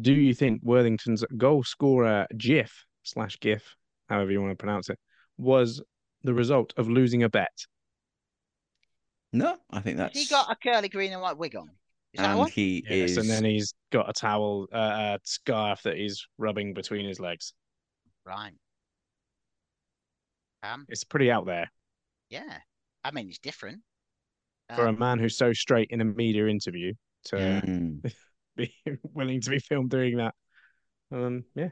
Do 0.00 0.12
you 0.12 0.34
think 0.34 0.62
Worthington's 0.62 1.24
goal 1.36 1.64
scorer 1.64 2.26
GIF 2.36 2.84
slash 3.02 3.38
GIF, 3.40 3.74
however 4.08 4.30
you 4.30 4.40
want 4.40 4.52
to 4.52 4.62
pronounce 4.62 4.88
it, 4.88 4.98
was 5.36 5.82
the 6.22 6.34
result 6.34 6.72
of 6.76 6.88
losing 6.88 7.22
a 7.22 7.28
bet? 7.28 7.66
No, 9.32 9.56
I 9.70 9.80
think 9.80 9.98
Has 9.98 10.12
that's 10.12 10.20
he 10.20 10.26
got 10.26 10.50
a 10.50 10.56
curly 10.56 10.88
green 10.88 11.12
and 11.12 11.20
white 11.22 11.38
wig 11.38 11.56
on? 11.56 11.70
Is 12.12 12.20
that 12.20 12.30
and 12.30 12.38
one? 12.38 12.50
he 12.50 12.84
Yes, 12.88 13.10
is 13.10 13.16
and 13.18 13.28
then 13.28 13.44
he's 13.44 13.74
got 13.90 14.08
a 14.08 14.12
towel, 14.12 14.66
uh, 14.72 15.16
a 15.16 15.18
scarf 15.24 15.82
that 15.82 15.96
he's 15.96 16.26
rubbing 16.38 16.74
between 16.74 17.06
his 17.06 17.20
legs. 17.20 17.52
Right. 18.24 18.52
Um, 20.62 20.86
It's 20.88 21.04
pretty 21.04 21.30
out 21.30 21.46
there 21.46 21.70
yeah. 22.30 22.58
I 23.04 23.10
mean, 23.10 23.28
it's 23.28 23.38
different. 23.38 23.80
For 24.74 24.86
a 24.86 24.90
Um, 24.90 24.98
man 24.98 25.18
who's 25.18 25.36
so 25.36 25.52
straight 25.52 25.88
in 25.90 26.00
a 26.00 26.04
media 26.04 26.46
interview 26.46 26.92
to 27.26 27.36
Mm. 27.36 28.14
be 28.56 28.74
willing 29.02 29.40
to 29.42 29.50
be 29.50 29.58
filmed 29.58 29.90
doing 29.90 30.16
that. 30.18 30.34
Um, 31.12 31.44
yeah, 31.54 31.70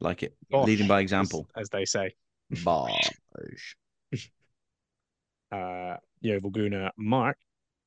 like 0.00 0.22
it. 0.22 0.36
Bosh, 0.50 0.66
Leading 0.66 0.86
by 0.86 0.98
as- 1.00 1.02
example. 1.02 1.48
as, 1.56 1.68
they 1.70 1.84
say. 1.84 2.14
Bosh. 2.64 3.10
Uh, 5.52 5.96
Yeovil 6.20 6.50
Guna 6.50 6.92
Mark, 6.96 7.36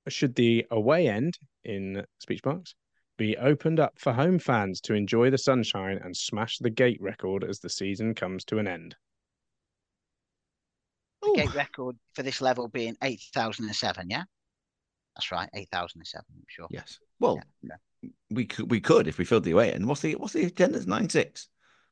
should 0.09 0.35
the 0.35 0.65
away 0.69 1.07
end 1.07 1.37
in 1.63 2.03
speech 2.19 2.41
marks 2.43 2.75
be 3.17 3.37
opened 3.37 3.79
up 3.79 3.93
for 3.97 4.11
home 4.11 4.37
fans 4.37 4.81
to 4.81 4.93
enjoy 4.93 5.29
the 5.29 5.37
sunshine 5.37 5.97
and 6.03 6.15
smash 6.17 6.57
the 6.57 6.69
gate 6.69 6.99
record 7.01 7.43
as 7.45 7.59
the 7.59 7.69
season 7.69 8.13
comes 8.13 8.43
to 8.45 8.57
an 8.57 8.67
end? 8.67 8.97
The 11.33 11.41
gate 11.41 11.53
record 11.55 11.95
for 12.13 12.23
this 12.23 12.41
level 12.41 12.67
being 12.67 12.95
8,007, 13.03 14.09
yeah? 14.09 14.23
That's 15.15 15.31
right, 15.31 15.49
8,007, 15.53 16.23
I'm 16.35 16.43
sure. 16.47 16.67
Yes. 16.71 16.99
Well, 17.19 17.39
Yeah, 17.61 17.75
we 18.31 18.45
could 18.45 18.69
we 18.69 18.79
could 18.81 19.07
if 19.07 19.17
we 19.17 19.25
filled 19.25 19.43
the 19.43 19.51
away 19.51 19.71
end. 19.71 19.87
What's 19.87 20.01
the 20.01 20.15
what's 20.15 20.33
the 20.33 20.43
attendance? 20.45 20.85
Nine 20.87 21.07
six. 21.09 21.47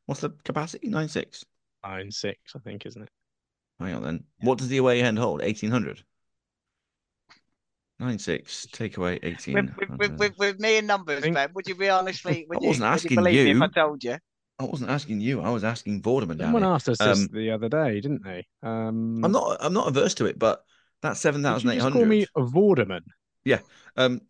What's 0.07 0.19
the 0.21 0.31
capacity? 0.43 0.89
Nine 0.89 1.07
six. 1.07 1.45
Nine 1.85 2.11
six, 2.11 2.37
I 2.55 2.59
think, 2.59 2.85
isn't 2.85 3.01
it? 3.03 3.09
Hang 3.79 3.95
on 3.95 4.03
then. 4.03 4.23
What 4.41 4.57
does 4.57 4.67
the 4.67 4.77
away 4.77 5.01
end 5.01 5.17
hold? 5.19 5.41
Eighteen 5.41 5.71
hundred. 5.71 6.03
Nine 7.99 8.19
six. 8.19 8.65
Take 8.71 8.97
away 8.97 9.19
eighteen. 9.23 9.53
With, 9.77 9.77
with, 9.77 9.99
with, 9.99 10.19
with, 10.19 10.37
with 10.37 10.59
me 10.59 10.77
and 10.79 10.87
numbers, 10.87 11.21
think- 11.21 11.35
Ben, 11.35 11.49
would 11.53 11.67
you 11.67 11.75
be 11.75 11.89
honestly? 11.89 12.45
Would 12.49 12.57
I 12.63 12.67
wasn't 12.67 12.77
you, 12.77 12.89
would 12.89 12.93
asking 12.93 13.11
you 13.11 13.17
believe 13.17 13.45
me 13.45 13.49
you. 13.51 13.55
if 13.57 13.61
I 13.61 13.67
told 13.81 14.03
you? 14.03 14.17
I 14.59 14.63
wasn't 14.65 14.91
asking 14.91 15.21
you. 15.21 15.41
I 15.41 15.49
was 15.49 15.63
asking 15.63 16.01
Vorderman 16.03 16.39
Someone 16.39 16.63
asked 16.63 16.87
us 16.89 16.99
this 16.99 17.19
Um, 17.19 17.29
the 17.33 17.49
other 17.51 17.67
day, 17.67 17.99
didn't 17.99 18.23
they? 18.23 18.45
Um, 18.61 19.23
I'm 19.25 19.31
not. 19.31 19.57
I'm 19.59 19.73
not 19.73 19.87
averse 19.87 20.13
to 20.15 20.25
it, 20.27 20.37
but 20.37 20.63
that's 21.01 21.19
seven 21.19 21.41
did 21.41 21.47
thousand 21.47 21.69
you 21.69 21.73
eight 21.75 21.79
just 21.81 21.93
call 21.93 22.05
me 22.05 22.27
hundred. 22.35 22.47
a 22.49 22.51
Vorderman? 22.51 23.01
Um, 23.97 24.21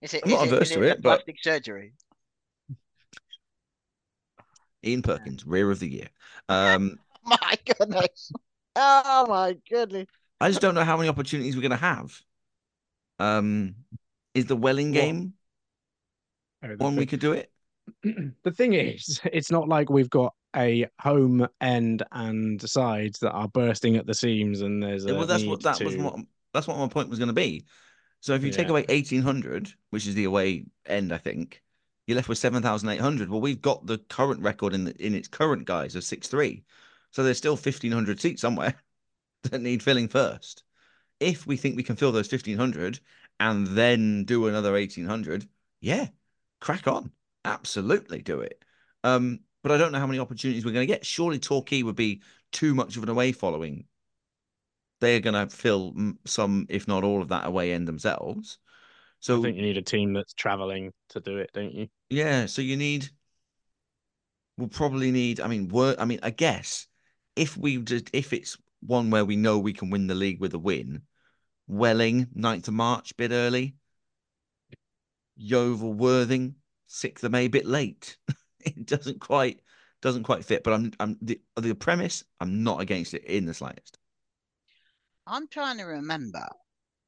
Is 0.00 0.14
it, 0.14 0.22
I'm 0.24 0.30
is 0.30 0.36
not 0.36 0.46
it, 0.46 0.52
averse 0.52 0.70
is 0.70 0.76
to 0.76 0.82
it 0.82 0.88
it, 0.88 1.02
but- 1.02 1.16
plastic 1.18 1.36
surgery? 1.42 1.92
Ian 4.84 5.02
Perkins, 5.02 5.46
rear 5.46 5.70
of 5.70 5.80
the 5.80 5.88
year. 5.88 6.08
Um, 6.48 6.98
My 7.24 7.54
goodness. 7.64 8.32
Oh 8.76 9.26
my 9.28 9.56
goodness. 9.70 10.08
I 10.40 10.48
just 10.48 10.60
don't 10.60 10.74
know 10.74 10.84
how 10.84 10.96
many 10.98 11.08
opportunities 11.08 11.54
we're 11.56 11.62
going 11.62 11.70
to 11.70 11.76
have. 11.76 12.20
Um, 13.18 13.76
is 14.34 14.44
the 14.46 14.56
Welling 14.56 14.92
game 14.92 15.34
Oh, 16.62 16.68
the 16.68 16.76
one 16.76 16.96
we 16.96 17.06
could 17.06 17.20
do 17.20 17.32
it? 17.32 17.50
the 18.02 18.52
thing 18.52 18.74
is, 18.74 19.20
it's 19.32 19.50
not 19.50 19.68
like 19.68 19.90
we've 19.90 20.10
got 20.10 20.34
a 20.56 20.86
home 21.00 21.46
end 21.60 22.02
and 22.12 22.60
sides 22.68 23.18
that 23.20 23.32
are 23.32 23.48
bursting 23.48 23.96
at 23.96 24.06
the 24.06 24.14
seams, 24.14 24.60
and 24.60 24.82
there's 24.82 25.04
a 25.04 25.08
Yeah, 25.08 25.18
well, 25.18 25.26
that's 25.26 25.42
need 25.42 25.50
what 25.50 25.62
that 25.62 25.76
to... 25.76 25.84
was. 25.84 25.96
What 25.96 26.16
that's 26.52 26.66
what 26.66 26.78
my 26.78 26.88
point 26.88 27.08
was 27.08 27.18
going 27.18 27.28
to 27.28 27.34
be. 27.34 27.64
So 28.20 28.32
if 28.34 28.42
you 28.42 28.50
take 28.50 28.68
away 28.68 28.86
eighteen 28.88 29.22
hundred, 29.22 29.70
which 29.90 30.06
is 30.06 30.14
the 30.14 30.24
away 30.24 30.64
end, 30.86 31.12
I 31.12 31.18
think 31.18 31.62
you're 32.06 32.16
left 32.16 32.28
with 32.28 32.38
seven 32.38 32.62
thousand 32.62 32.88
eight 32.88 33.00
hundred. 33.00 33.28
Well, 33.28 33.40
we've 33.40 33.60
got 33.60 33.86
the 33.86 33.98
current 33.98 34.40
record 34.40 34.72
in 34.72 34.84
the, 34.84 35.04
in 35.04 35.14
its 35.14 35.28
current 35.28 35.66
guise 35.66 35.94
of 35.94 36.04
six 36.04 36.28
three, 36.28 36.64
so 37.10 37.22
there's 37.22 37.38
still 37.38 37.56
fifteen 37.56 37.92
hundred 37.92 38.20
seats 38.20 38.40
somewhere 38.40 38.74
that 39.42 39.60
need 39.60 39.82
filling 39.82 40.08
first. 40.08 40.62
If 41.20 41.46
we 41.46 41.56
think 41.56 41.76
we 41.76 41.82
can 41.82 41.96
fill 41.96 42.12
those 42.12 42.28
fifteen 42.28 42.56
hundred 42.56 43.00
and 43.40 43.66
then 43.66 44.24
do 44.24 44.46
another 44.46 44.76
eighteen 44.76 45.06
hundred, 45.06 45.46
yeah, 45.80 46.06
crack 46.60 46.86
on, 46.86 47.10
absolutely 47.44 48.22
do 48.22 48.40
it. 48.40 48.62
Um, 49.02 49.40
but 49.62 49.72
I 49.72 49.78
don't 49.78 49.92
know 49.92 49.98
how 49.98 50.06
many 50.06 50.18
opportunities 50.18 50.64
we're 50.64 50.72
going 50.72 50.86
to 50.86 50.92
get. 50.92 51.06
Surely 51.06 51.38
Torquay 51.38 51.82
would 51.82 51.96
be 51.96 52.22
too 52.52 52.74
much 52.74 52.96
of 52.96 53.02
an 53.02 53.08
away 53.08 53.32
following 53.32 53.86
they're 55.00 55.20
going 55.20 55.34
to 55.34 55.54
fill 55.54 55.94
some, 56.24 56.66
if 56.68 56.88
not 56.88 57.04
all, 57.04 57.20
of 57.20 57.28
that 57.28 57.46
away 57.46 57.72
end 57.72 57.86
themselves. 57.86 58.58
So 59.20 59.38
I 59.38 59.42
think 59.42 59.56
you 59.56 59.62
need 59.62 59.76
a 59.76 59.82
team 59.82 60.12
that's 60.12 60.34
traveling 60.34 60.92
to 61.10 61.20
do 61.20 61.38
it, 61.38 61.50
don't 61.52 61.72
you? 61.72 61.88
yeah, 62.10 62.46
so 62.46 62.62
you 62.62 62.76
need. 62.76 63.08
We'll 64.56 64.68
probably 64.68 65.10
need. 65.10 65.40
I 65.40 65.48
mean, 65.48 65.68
word. 65.68 65.96
I 65.98 66.04
mean, 66.04 66.20
I 66.22 66.30
guess 66.30 66.86
if 67.36 67.56
we 67.56 67.78
just 67.78 68.10
if 68.12 68.32
it's 68.32 68.56
one 68.80 69.10
where 69.10 69.24
we 69.24 69.36
know 69.36 69.58
we 69.58 69.72
can 69.72 69.90
win 69.90 70.06
the 70.06 70.14
league 70.14 70.40
with 70.40 70.54
a 70.54 70.58
win, 70.58 71.02
Welling 71.66 72.26
9th 72.36 72.68
of 72.68 72.74
March, 72.74 73.16
bit 73.16 73.30
early. 73.30 73.76
Yeovil 75.36 75.94
Worthing 75.94 76.54
6th 76.86 77.24
of 77.24 77.32
May, 77.32 77.46
a 77.46 77.48
bit 77.50 77.66
late. 77.66 78.16
it 78.60 78.86
doesn't 78.86 79.20
quite 79.20 79.60
doesn't 80.02 80.24
quite 80.24 80.44
fit. 80.44 80.64
But 80.64 80.74
I'm 80.74 80.92
I'm 81.00 81.18
the 81.22 81.40
the 81.56 81.74
premise. 81.74 82.24
I'm 82.40 82.62
not 82.62 82.80
against 82.80 83.14
it 83.14 83.24
in 83.24 83.46
the 83.46 83.54
slightest. 83.54 83.98
I'm 85.26 85.48
trying 85.48 85.78
to 85.78 85.84
remember. 85.84 86.46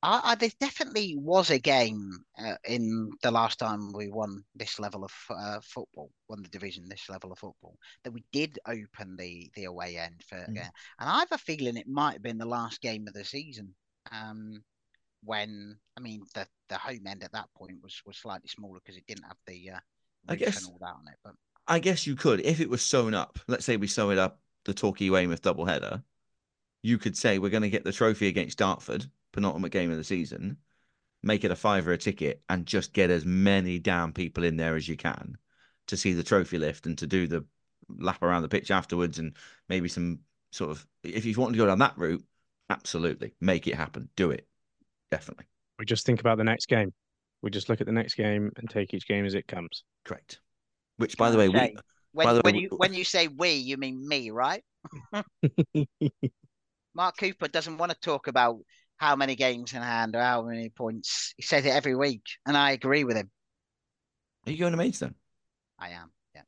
I, 0.03 0.21
I 0.33 0.35
there 0.37 0.51
definitely 0.61 1.17
was 1.17 1.51
a 1.51 1.59
game 1.59 2.13
uh, 2.39 2.57
in 2.65 3.11
the 3.23 3.31
last 3.31 3.59
time 3.59 3.93
we 3.93 4.09
won 4.11 4.45
this 4.55 4.79
level 4.79 5.05
of 5.05 5.13
uh, 5.31 5.61
football, 5.63 6.11
won 6.29 6.43
the 6.43 6.49
division 6.49 6.89
this 6.89 7.09
level 7.09 7.33
of 7.33 7.39
football, 7.39 7.77
that 8.05 8.13
we 8.13 8.25
did 8.33 8.59
open 8.67 9.17
the 9.17 9.51
the 9.55 9.65
away 9.65 9.97
end 9.99 10.23
for, 10.29 10.37
Mm. 10.37 10.59
uh, 10.59 10.71
and 11.01 11.09
I 11.11 11.21
have 11.21 11.33
a 11.33 11.39
feeling 11.39 11.77
it 11.77 11.89
might 11.89 12.15
have 12.15 12.23
been 12.23 12.39
the 12.39 12.47
last 12.47 12.81
game 12.81 13.07
of 13.09 13.15
the 13.15 13.25
season. 13.25 13.75
Um, 14.13 14.63
when 15.23 15.77
I 15.97 16.01
mean 16.01 16.23
the 16.35 16.47
the 16.69 16.77
home 16.77 17.07
end 17.07 17.23
at 17.23 17.33
that 17.33 17.49
point 17.57 17.79
was 17.83 18.01
was 18.05 18.17
slightly 18.17 18.49
smaller 18.49 18.79
because 18.85 18.97
it 18.97 19.07
didn't 19.07 19.25
have 19.25 19.37
the 19.47 19.71
uh, 19.71 19.79
I 20.29 20.37
guess- 20.37 20.57
and 20.63 20.67
all 20.73 20.79
that 20.81 20.95
on 20.95 21.09
it, 21.09 21.19
but 21.25 21.35
I 21.69 21.81
guess 21.81 22.07
you 22.07 22.15
could, 22.15 22.41
if 22.41 22.61
it 22.61 22.71
was 22.71 22.83
sewn 22.83 23.13
up. 23.13 23.39
Let's 23.49 23.65
say 23.65 23.77
we 23.77 23.89
sew 23.89 24.11
it 24.11 24.19
up, 24.19 24.41
the 24.65 24.75
Torquay 24.75 25.11
Weymouth 25.11 25.43
doubleheader. 25.43 26.03
You 26.83 26.99
could 26.99 27.17
say 27.17 27.39
we're 27.39 27.51
going 27.51 27.65
to 27.65 27.71
get 27.71 27.83
the 27.83 27.93
trophy 27.93 28.29
against 28.29 28.59
Dartford, 28.59 29.07
penultimate 29.33 29.73
game 29.73 29.91
of 29.91 29.97
the 29.97 30.05
season. 30.05 30.59
Make 31.23 31.43
it 31.43 31.51
a 31.51 31.57
fiver 31.57 31.93
a 31.93 31.99
ticket, 31.99 32.41
and 32.49 32.67
just 32.67 32.93
get 32.93 33.11
as 33.11 33.25
many 33.25 33.81
damn 33.81 34.13
people 34.13 34.45
in 34.45 34.57
there 34.57 34.77
as 34.77 34.87
you 34.87 34.97
can 34.97 35.37
to 35.89 35.97
see 35.97 36.13
the 36.13 36.23
trophy 36.23 36.59
lift 36.59 36.87
and 36.87 36.97
to 36.99 37.07
do 37.07 37.27
the 37.27 37.45
lap 37.89 38.23
around 38.23 38.43
the 38.43 38.49
pitch 38.49 38.71
afterwards, 38.71 39.19
and 39.19 39.35
maybe 39.69 39.89
some 39.89 40.21
sort 40.53 40.71
of. 40.71 40.87
If 41.03 41.25
you 41.25 41.35
want 41.37 41.53
to 41.55 41.59
go 41.59 41.67
down 41.67 41.81
that 41.81 41.99
route, 41.99 42.25
absolutely 42.71 43.35
make 43.41 43.67
it 43.67 43.75
happen. 43.75 44.09
Do 44.15 44.31
it, 44.31 44.47
definitely 45.11 45.47
We 45.79 45.85
just 45.87 46.07
think 46.07 46.21
about 46.21 46.39
the 46.39 46.45
next 46.45 46.67
game. 46.67 46.93
We 47.43 47.51
just 47.51 47.69
look 47.69 47.81
at 47.81 47.87
the 47.87 47.93
next 47.93 48.15
game 48.15 48.51
and 48.57 48.69
take 48.69 48.95
each 48.95 49.07
game 49.07 49.25
as 49.27 49.35
it 49.35 49.47
comes. 49.47 49.85
correct. 50.05 50.41
Which, 50.97 51.17
by 51.17 51.31
the 51.31 51.37
way, 51.39 51.49
we 51.49 51.77
when 52.13 52.25
by 52.25 52.33
the 52.33 52.39
way, 52.39 52.43
when 52.45 52.55
we- 52.55 52.61
you 52.63 52.69
when 52.77 52.95
you 52.95 53.05
say 53.05 53.29
we, 53.29 53.51
you 53.53 53.77
mean 53.77 54.07
me, 54.09 54.31
right? 54.31 54.65
Mark 56.95 57.17
Cooper 57.19 57.49
doesn't 57.49 57.77
want 57.77 57.93
to 57.93 57.99
talk 58.01 58.27
about 58.27 58.59
how 58.97 59.15
many 59.17 59.37
games 59.37 59.75
in 59.75 59.83
hand 59.83 60.17
or 60.17 60.21
how 60.23 60.43
many 60.43 60.71
points. 60.71 61.35
He 61.37 61.43
says 61.43 61.67
it 61.67 61.71
every 61.71 61.95
week, 61.95 62.23
and 62.47 62.57
I 62.57 62.71
agree 62.71 63.05
with 63.05 63.17
him. 63.17 63.31
are 64.47 64.53
you 64.53 64.59
going 64.59 64.73
to 64.73 64.79
Maidstone? 64.79 65.15
I 65.79 65.91
am. 65.91 66.11
Yeah. 66.35 66.43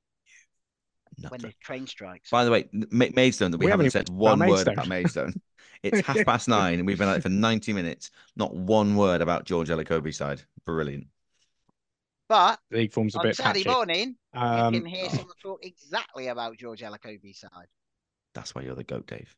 When 1.29 1.41
the 1.43 1.53
train 1.63 1.87
strikes. 1.87 2.31
By 2.31 2.45
the 2.47 2.51
way, 2.51 2.69
Ma- 2.73 3.07
Maidstone 3.15 3.51
that 3.51 3.59
we, 3.59 3.67
We 3.67 3.71
haven't 3.71 3.87
haven't 3.93 4.07
said 4.07 4.17
one 4.17 4.41
about 4.41 4.49
word 4.49 4.69
about 4.69 4.89
Maidstone. 4.89 5.35
It's 5.83 6.01
half 6.01 6.25
past 6.25 6.49
nine 6.49 6.79
and 6.79 6.87
we've 6.87 6.99
been 6.99 7.09
at 7.09 7.17
it 7.19 7.23
for 7.23 7.29
90 7.29 7.73
minutes. 7.73 8.11
Not 8.37 8.55
one 8.55 8.97
word 8.97 9.21
about 9.21 9.45
George 9.45 9.69
Elokobi's 9.69 10.17
side. 10.17 10.43
Brilliant. 10.65 11.07
But 12.29 12.59
the 12.71 12.79
League 12.79 12.93
form's 12.93 13.15
a 13.15 13.19
on 13.21 13.25
bit 13.25 13.37
Saturday 13.37 13.65
patchy. 13.65 13.75
morning, 13.75 14.17
Um, 14.35 14.75
you 14.75 14.81
can 14.83 14.89
hear 14.91 15.09
someone 15.09 15.35
talk 15.43 15.65
exactly 15.65 16.29
about 16.29 16.57
George 16.59 16.83
Elokobi's 16.83 17.41
side. 17.41 17.67
That's 18.35 18.55
why 18.55 18.63
you're 18.63 18.75
the 18.75 18.85
goat, 18.85 19.07
Dave. 19.07 19.35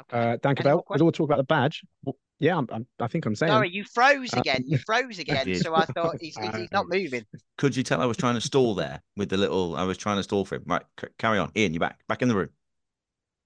Okay. 0.00 0.18
uh, 0.18 0.28
Any 0.30 0.38
Dankabell, 0.38 0.64
more 0.64 0.76
we 0.76 0.82
questions? 0.82 1.02
all 1.02 1.12
talk 1.12 1.28
about 1.28 1.36
the 1.38 1.44
badge. 1.44 1.82
Well, 2.04 2.16
yeah, 2.40 2.56
I'm, 2.58 2.68
I'm, 2.72 2.86
I 3.00 3.06
think 3.06 3.24
I'm 3.26 3.34
saying. 3.36 3.52
Sorry, 3.52 3.70
you 3.70 3.84
froze 3.84 4.34
Uh, 4.34 4.40
again. 4.40 4.64
You 4.66 4.76
froze 4.78 5.18
again. 5.20 5.46
did. 5.46 5.62
So 5.62 5.74
I 5.74 5.84
thought 5.86 6.16
he's, 6.20 6.36
he's, 6.36 6.54
he's 6.56 6.72
not 6.72 6.86
moving. 6.90 7.24
Could 7.56 7.76
you 7.76 7.82
tell 7.84 8.02
I 8.02 8.06
was 8.06 8.16
trying 8.16 8.34
to 8.34 8.40
stall 8.40 8.74
there 8.74 9.00
with 9.16 9.28
the 9.30 9.36
little, 9.36 9.76
I 9.76 9.84
was 9.84 9.96
trying 9.96 10.16
to 10.18 10.22
stall 10.24 10.44
for 10.44 10.56
him. 10.56 10.64
Right, 10.66 10.82
c- 11.00 11.06
carry 11.18 11.38
on. 11.38 11.52
Ian, 11.56 11.72
you're 11.72 11.80
back. 11.80 12.00
Back 12.08 12.22
in 12.22 12.28
the 12.28 12.34
room. 12.34 12.50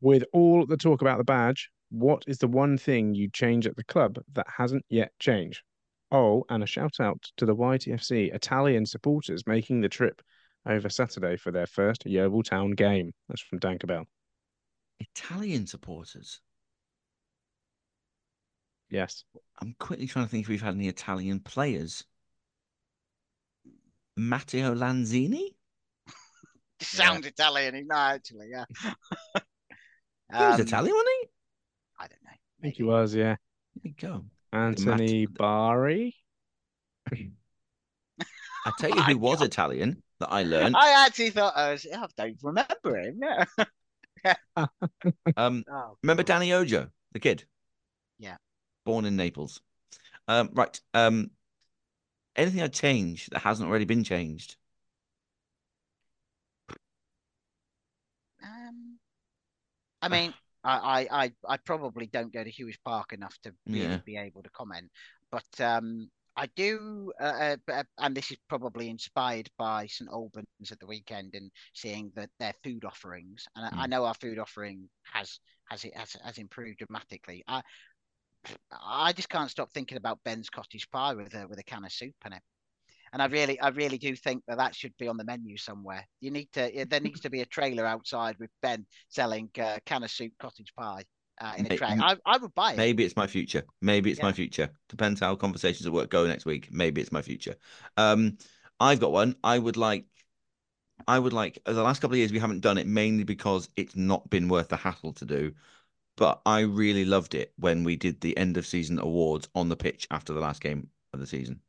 With 0.00 0.24
all 0.32 0.64
the 0.66 0.76
talk 0.76 1.00
about 1.00 1.18
the 1.18 1.24
badge, 1.24 1.70
what 1.90 2.24
is 2.26 2.38
the 2.38 2.48
one 2.48 2.78
thing 2.78 3.14
you 3.14 3.28
change 3.30 3.66
at 3.66 3.76
the 3.76 3.84
club 3.84 4.18
that 4.34 4.46
hasn't 4.56 4.84
yet 4.88 5.12
changed? 5.18 5.62
Oh, 6.10 6.44
and 6.48 6.62
a 6.62 6.66
shout 6.66 7.00
out 7.00 7.22
to 7.36 7.46
the 7.46 7.56
YTFC 7.56 8.34
Italian 8.34 8.86
supporters 8.86 9.46
making 9.46 9.80
the 9.80 9.88
trip 9.88 10.22
over 10.66 10.88
Saturday 10.88 11.36
for 11.36 11.50
their 11.50 11.66
first 11.66 12.06
Yeovil 12.06 12.42
Town 12.42 12.72
game. 12.72 13.12
That's 13.28 13.42
from 13.42 13.58
Dan 13.58 13.78
Cabell. 13.78 14.04
Italian 15.00 15.66
supporters. 15.66 16.40
Yes. 18.90 19.24
I'm 19.60 19.74
quickly 19.78 20.06
trying 20.06 20.24
to 20.26 20.30
think 20.30 20.44
if 20.44 20.48
we've 20.48 20.62
had 20.62 20.74
any 20.74 20.88
Italian 20.88 21.40
players. 21.40 22.04
Matteo 24.16 24.74
Lanzini? 24.74 25.54
Sounds 26.80 27.26
Italian. 27.26 27.74
He's 27.74 27.86
not 27.86 28.14
actually. 28.14 28.48
Yeah. 28.50 28.64
He 30.30 30.36
was 30.42 30.54
Um, 30.56 30.60
Italian, 30.60 30.94
wasn't 30.94 31.08
he? 31.20 31.28
I 31.98 32.06
don't 32.08 32.22
know. 32.24 32.30
I 32.30 32.62
think 32.62 32.74
he 32.76 32.82
was, 32.82 33.14
yeah. 33.14 33.36
There 33.82 33.84
you 33.90 33.94
go. 33.98 34.24
Anthony 34.52 35.26
Bari. 35.26 36.14
I 37.10 38.72
tell 38.78 38.90
you 38.90 39.02
who 39.02 39.18
was 39.18 39.40
Italian 39.42 40.02
that 40.20 40.30
I 40.30 40.42
learned. 40.42 40.76
I 40.76 41.04
actually 41.06 41.30
thought 41.30 41.56
I 41.56 41.72
was. 41.72 41.86
I 41.86 42.06
don't 42.16 42.38
remember 42.42 42.98
him. 42.98 43.22
Yeah. 44.24 44.34
Um, 45.36 45.64
Oh, 45.70 45.96
remember 46.02 46.24
Danny 46.24 46.52
Ojo, 46.52 46.90
the 47.12 47.20
kid? 47.20 47.44
Yeah. 48.18 48.36
Born 48.84 49.04
in 49.04 49.14
Naples. 49.14 49.60
Um, 50.26 50.50
right. 50.54 50.80
Um, 50.92 51.30
anything 52.34 52.60
I'd 52.60 52.72
change 52.72 53.26
that 53.26 53.38
hasn't 53.42 53.68
already 53.68 53.84
been 53.84 54.02
changed? 54.02 54.56
Um, 58.42 58.77
I 60.02 60.08
mean, 60.08 60.32
I, 60.64 61.06
I, 61.10 61.24
I, 61.24 61.32
I 61.48 61.56
probably 61.58 62.06
don't 62.06 62.32
go 62.32 62.44
to 62.44 62.52
Huish 62.52 62.78
Park 62.84 63.12
enough 63.12 63.36
to 63.42 63.52
really 63.66 63.98
Yeah. 63.98 63.98
be 64.04 64.16
able 64.16 64.42
to 64.42 64.50
comment, 64.50 64.90
but 65.30 65.60
um, 65.60 66.10
I 66.36 66.46
do, 66.54 67.12
uh, 67.20 67.24
uh, 67.24 67.56
uh, 67.72 67.82
and 67.98 68.16
this 68.16 68.30
is 68.30 68.38
probably 68.48 68.90
inspired 68.90 69.50
by 69.58 69.86
St 69.86 70.08
Albans 70.10 70.46
at 70.70 70.78
the 70.78 70.86
weekend 70.86 71.34
and 71.34 71.50
seeing 71.74 72.12
that 72.14 72.30
their 72.38 72.54
food 72.62 72.84
offerings, 72.84 73.44
and 73.56 73.66
I, 73.66 73.72
I 73.84 73.86
Mm. 73.86 73.90
know 73.90 74.04
our 74.04 74.14
food 74.14 74.38
offering 74.38 74.88
has 75.02 75.40
has 75.68 75.84
it 75.84 75.96
has, 75.96 76.16
has 76.24 76.38
improved 76.38 76.78
dramatically. 76.78 77.42
I 77.48 77.62
I 78.72 79.12
just 79.12 79.28
can't 79.28 79.50
stop 79.50 79.70
thinking 79.72 79.98
about 79.98 80.22
Ben's 80.24 80.48
cottage 80.50 80.88
pie 80.90 81.14
with 81.14 81.34
a 81.34 81.46
with 81.48 81.58
a 81.58 81.64
can 81.64 81.84
of 81.84 81.92
soup 81.92 82.14
in 82.24 82.32
it. 82.32 82.42
And 83.12 83.22
I 83.22 83.26
really, 83.26 83.58
I 83.60 83.68
really 83.68 83.98
do 83.98 84.14
think 84.14 84.42
that 84.48 84.58
that 84.58 84.74
should 84.74 84.92
be 84.98 85.08
on 85.08 85.16
the 85.16 85.24
menu 85.24 85.56
somewhere. 85.56 86.06
You 86.20 86.30
need 86.30 86.48
to, 86.52 86.86
there 86.88 87.00
needs 87.00 87.20
to 87.20 87.30
be 87.30 87.40
a 87.40 87.46
trailer 87.46 87.86
outside 87.86 88.36
with 88.38 88.50
Ben 88.62 88.86
selling 89.08 89.50
uh, 89.60 89.78
can 89.86 90.02
of 90.02 90.10
soup 90.10 90.32
cottage 90.38 90.72
pie 90.76 91.04
uh, 91.40 91.54
in 91.56 91.66
a 91.66 91.76
tray. 91.76 91.88
I, 91.88 92.16
I 92.26 92.38
would 92.38 92.54
buy 92.54 92.72
it. 92.72 92.76
Maybe 92.76 93.04
it's 93.04 93.16
my 93.16 93.26
future. 93.26 93.62
Maybe 93.80 94.10
it's 94.10 94.22
my 94.22 94.32
future. 94.32 94.70
Depends 94.88 95.20
how 95.20 95.34
conversations 95.36 95.86
at 95.86 95.92
work 95.92 96.10
go 96.10 96.26
next 96.26 96.46
week. 96.46 96.68
Maybe 96.70 97.00
it's 97.00 97.12
my 97.12 97.22
future. 97.22 97.56
Um, 97.96 98.38
I've 98.80 99.00
got 99.00 99.12
one. 99.12 99.36
I 99.42 99.58
would 99.58 99.76
like, 99.76 100.04
I 101.06 101.18
would 101.18 101.32
like. 101.32 101.58
The 101.64 101.82
last 101.82 102.00
couple 102.00 102.14
of 102.14 102.18
years 102.18 102.32
we 102.32 102.38
haven't 102.38 102.60
done 102.60 102.78
it 102.78 102.86
mainly 102.86 103.24
because 103.24 103.68
it's 103.76 103.96
not 103.96 104.28
been 104.30 104.48
worth 104.48 104.68
the 104.68 104.76
hassle 104.76 105.12
to 105.14 105.24
do. 105.24 105.52
But 106.16 106.40
I 106.44 106.60
really 106.60 107.04
loved 107.04 107.36
it 107.36 107.52
when 107.58 107.84
we 107.84 107.94
did 107.94 108.20
the 108.20 108.36
end 108.36 108.56
of 108.56 108.66
season 108.66 108.98
awards 108.98 109.48
on 109.54 109.68
the 109.68 109.76
pitch 109.76 110.08
after 110.10 110.32
the 110.32 110.40
last 110.40 110.60
game 110.60 110.88
of 111.12 111.20
the 111.20 111.26
season. 111.28 111.60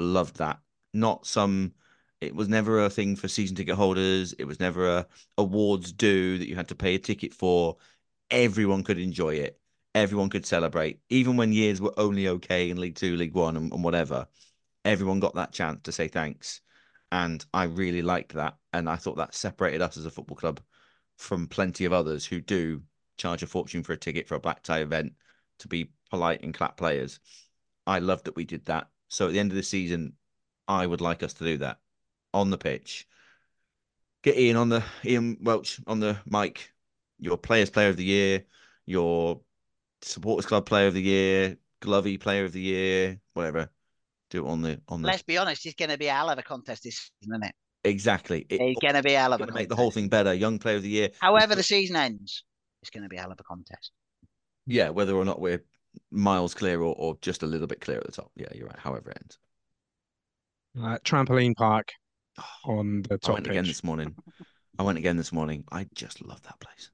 Loved 0.00 0.36
that. 0.38 0.58
Not 0.92 1.26
some. 1.26 1.72
It 2.20 2.34
was 2.34 2.48
never 2.48 2.84
a 2.84 2.90
thing 2.90 3.16
for 3.16 3.28
season 3.28 3.56
ticket 3.56 3.76
holders. 3.76 4.32
It 4.34 4.44
was 4.44 4.60
never 4.60 4.88
a 4.88 5.06
awards 5.38 5.92
due 5.92 6.38
that 6.38 6.48
you 6.48 6.56
had 6.56 6.68
to 6.68 6.74
pay 6.74 6.96
a 6.96 6.98
ticket 6.98 7.32
for. 7.32 7.76
Everyone 8.30 8.84
could 8.84 8.98
enjoy 8.98 9.34
it 9.36 9.60
everyone 9.94 10.30
could 10.30 10.46
celebrate, 10.46 11.00
even 11.08 11.36
when 11.36 11.52
years 11.52 11.80
were 11.80 11.94
only 11.96 12.28
okay 12.28 12.70
in 12.70 12.80
League 12.80 12.96
Two, 12.96 13.16
League 13.16 13.34
One, 13.34 13.56
and, 13.56 13.72
and 13.72 13.84
whatever. 13.84 14.26
Everyone 14.84 15.20
got 15.20 15.34
that 15.34 15.52
chance 15.52 15.80
to 15.84 15.92
say 15.92 16.08
thanks, 16.08 16.60
and 17.12 17.44
I 17.52 17.64
really 17.64 18.02
liked 18.02 18.34
that. 18.34 18.56
And 18.72 18.88
I 18.88 18.96
thought 18.96 19.16
that 19.16 19.34
separated 19.34 19.82
us 19.82 19.96
as 19.96 20.06
a 20.06 20.10
football 20.10 20.36
club 20.36 20.60
from 21.16 21.46
plenty 21.46 21.84
of 21.84 21.92
others 21.92 22.24
who 22.24 22.40
do 22.40 22.82
charge 23.18 23.42
a 23.42 23.46
fortune 23.46 23.82
for 23.82 23.92
a 23.92 23.98
ticket 23.98 24.26
for 24.26 24.36
a 24.36 24.40
black 24.40 24.62
tie 24.62 24.80
event 24.80 25.12
to 25.58 25.68
be 25.68 25.90
polite 26.10 26.42
and 26.42 26.54
clap 26.54 26.76
players. 26.76 27.20
I 27.86 27.98
loved 27.98 28.24
that 28.24 28.36
we 28.36 28.44
did 28.44 28.64
that. 28.66 28.88
So 29.10 29.26
at 29.26 29.32
the 29.32 29.40
end 29.40 29.50
of 29.50 29.56
the 29.56 29.62
season, 29.62 30.14
I 30.66 30.86
would 30.86 31.00
like 31.00 31.22
us 31.22 31.34
to 31.34 31.44
do 31.44 31.58
that 31.58 31.78
on 32.32 32.50
the 32.50 32.56
pitch. 32.56 33.06
Get 34.22 34.38
Ian 34.38 34.56
on 34.56 34.68
the 34.68 34.84
Ian 35.04 35.36
Welch 35.42 35.80
on 35.86 35.98
the 36.00 36.16
mic. 36.26 36.72
Your 37.18 37.36
players 37.36 37.70
player 37.70 37.88
of 37.88 37.96
the 37.96 38.04
year, 38.04 38.44
your 38.86 39.40
supporters 40.00 40.46
club 40.46 40.64
player 40.64 40.86
of 40.86 40.94
the 40.94 41.02
year, 41.02 41.58
Glovey 41.82 42.18
player 42.18 42.44
of 42.44 42.52
the 42.52 42.60
year, 42.60 43.20
whatever. 43.34 43.68
Do 44.30 44.46
it 44.46 44.48
on 44.48 44.62
the 44.62 44.80
on 44.88 45.02
the 45.02 45.08
Let's 45.08 45.22
be 45.22 45.38
honest, 45.38 45.66
it's 45.66 45.74
going 45.74 45.90
to 45.90 45.98
be 45.98 46.06
a 46.06 46.12
hell 46.12 46.30
of 46.30 46.38
a 46.38 46.42
contest 46.42 46.84
this 46.84 47.10
season, 47.20 47.34
isn't 47.34 47.48
it? 47.48 47.54
exactly. 47.82 48.46
It, 48.48 48.60
It's 48.60 48.80
going 48.80 48.94
to 48.94 49.02
be 49.02 49.14
a 49.14 49.18
hell 49.20 49.32
of 49.32 49.40
a 49.40 49.52
make 49.52 49.68
the 49.68 49.76
whole 49.76 49.90
thing 49.90 50.08
better. 50.08 50.32
Young 50.32 50.58
player 50.60 50.76
of 50.76 50.82
the 50.82 50.88
year. 50.88 51.10
However, 51.20 51.56
the 51.56 51.64
season 51.64 51.96
ends, 51.96 52.44
it's 52.82 52.90
going 52.90 53.02
to 53.02 53.08
be 53.08 53.16
a 53.16 53.20
hell 53.20 53.32
of 53.32 53.40
a 53.40 53.42
contest. 53.42 53.90
Yeah, 54.66 54.90
whether 54.90 55.16
or 55.16 55.24
not 55.24 55.40
we're 55.40 55.64
miles 56.10 56.54
clear 56.54 56.80
or, 56.80 56.94
or 56.96 57.16
just 57.22 57.42
a 57.42 57.46
little 57.46 57.66
bit 57.66 57.80
clear 57.80 57.98
at 57.98 58.06
the 58.06 58.12
top. 58.12 58.30
Yeah, 58.36 58.48
you're 58.54 58.66
right. 58.66 58.78
However 58.78 59.10
it 59.10 59.18
ends. 59.22 59.38
Uh, 60.80 60.98
trampoline 61.04 61.54
park 61.56 61.92
on 62.64 63.02
the 63.02 63.18
top. 63.18 63.20
I 63.22 63.26
top 63.26 63.34
went 63.34 63.46
again 63.48 63.64
this 63.64 63.82
morning. 63.84 64.14
I 64.78 64.82
went 64.82 64.98
again 64.98 65.16
this 65.16 65.32
morning. 65.32 65.64
I 65.72 65.86
just 65.94 66.22
love 66.24 66.40
that 66.42 66.60
place. 66.60 66.90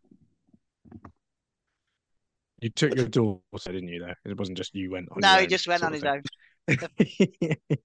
You 2.60 2.70
took 2.70 2.94
your 2.96 3.06
daughter, 3.08 3.40
didn't 3.66 3.88
you? 3.88 4.00
Though 4.00 4.14
it 4.24 4.38
wasn't 4.38 4.56
just 4.56 4.74
you 4.74 4.90
went 4.90 5.08
on. 5.10 5.18
no, 5.20 5.32
your 5.32 5.38
he 5.40 5.44
own 5.44 5.50
just 5.50 5.68
went 5.68 5.82
on 5.82 5.88
of 5.88 5.94
his 5.94 6.04
own. 6.04 6.22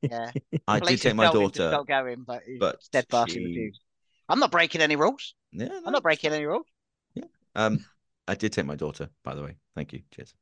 Yeah, 0.01 0.31
I 0.67 0.79
did 0.79 0.83
Police 0.85 1.01
take 1.01 1.09
have 1.09 1.15
my 1.17 1.25
told 1.25 1.35
him 1.35 1.51
to 1.51 1.57
daughter, 1.59 1.71
Stop 1.71 1.87
going, 1.87 2.23
but 2.25 2.41
he 2.47 2.57
but 2.57 2.81
steadfastly 2.81 3.35
she- 3.35 3.45
refused. 3.45 3.81
I'm 4.27 4.39
not 4.39 4.49
breaking 4.49 4.81
any 4.81 4.95
rules. 4.95 5.35
Yeah, 5.51 5.67
I'm 5.85 5.91
not 5.91 6.01
breaking 6.03 6.31
any 6.31 6.45
rules. 6.45 6.65
Yeah. 7.13 7.25
Um, 7.53 7.85
I 8.27 8.35
did 8.35 8.53
take 8.53 8.65
my 8.65 8.75
daughter, 8.75 9.09
by 9.23 9.35
the 9.35 9.43
way. 9.43 9.57
Thank 9.75 9.93
you. 9.93 10.01
Cheers. 10.15 10.33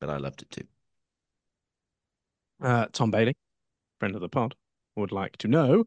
But 0.00 0.10
I 0.10 0.16
loved 0.16 0.42
it 0.42 0.50
too. 0.50 0.64
Uh, 2.62 2.86
Tom 2.92 3.10
Bailey, 3.10 3.36
friend 3.98 4.14
of 4.14 4.20
the 4.20 4.28
pod, 4.28 4.54
would 4.96 5.12
like 5.12 5.36
to 5.38 5.48
know 5.48 5.84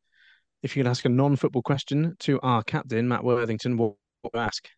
if 0.62 0.76
you 0.76 0.84
could 0.84 0.90
ask 0.90 1.06
a 1.06 1.10
non-football 1.10 1.62
question 1.62 2.16
to 2.20 2.40
our 2.42 2.64
captain 2.64 3.08
Matt 3.08 3.24
Worthington. 3.24 3.78
What 3.78 3.98
what 4.24 4.34
would 4.34 4.40
you 4.40 4.46
ask? 4.46 4.70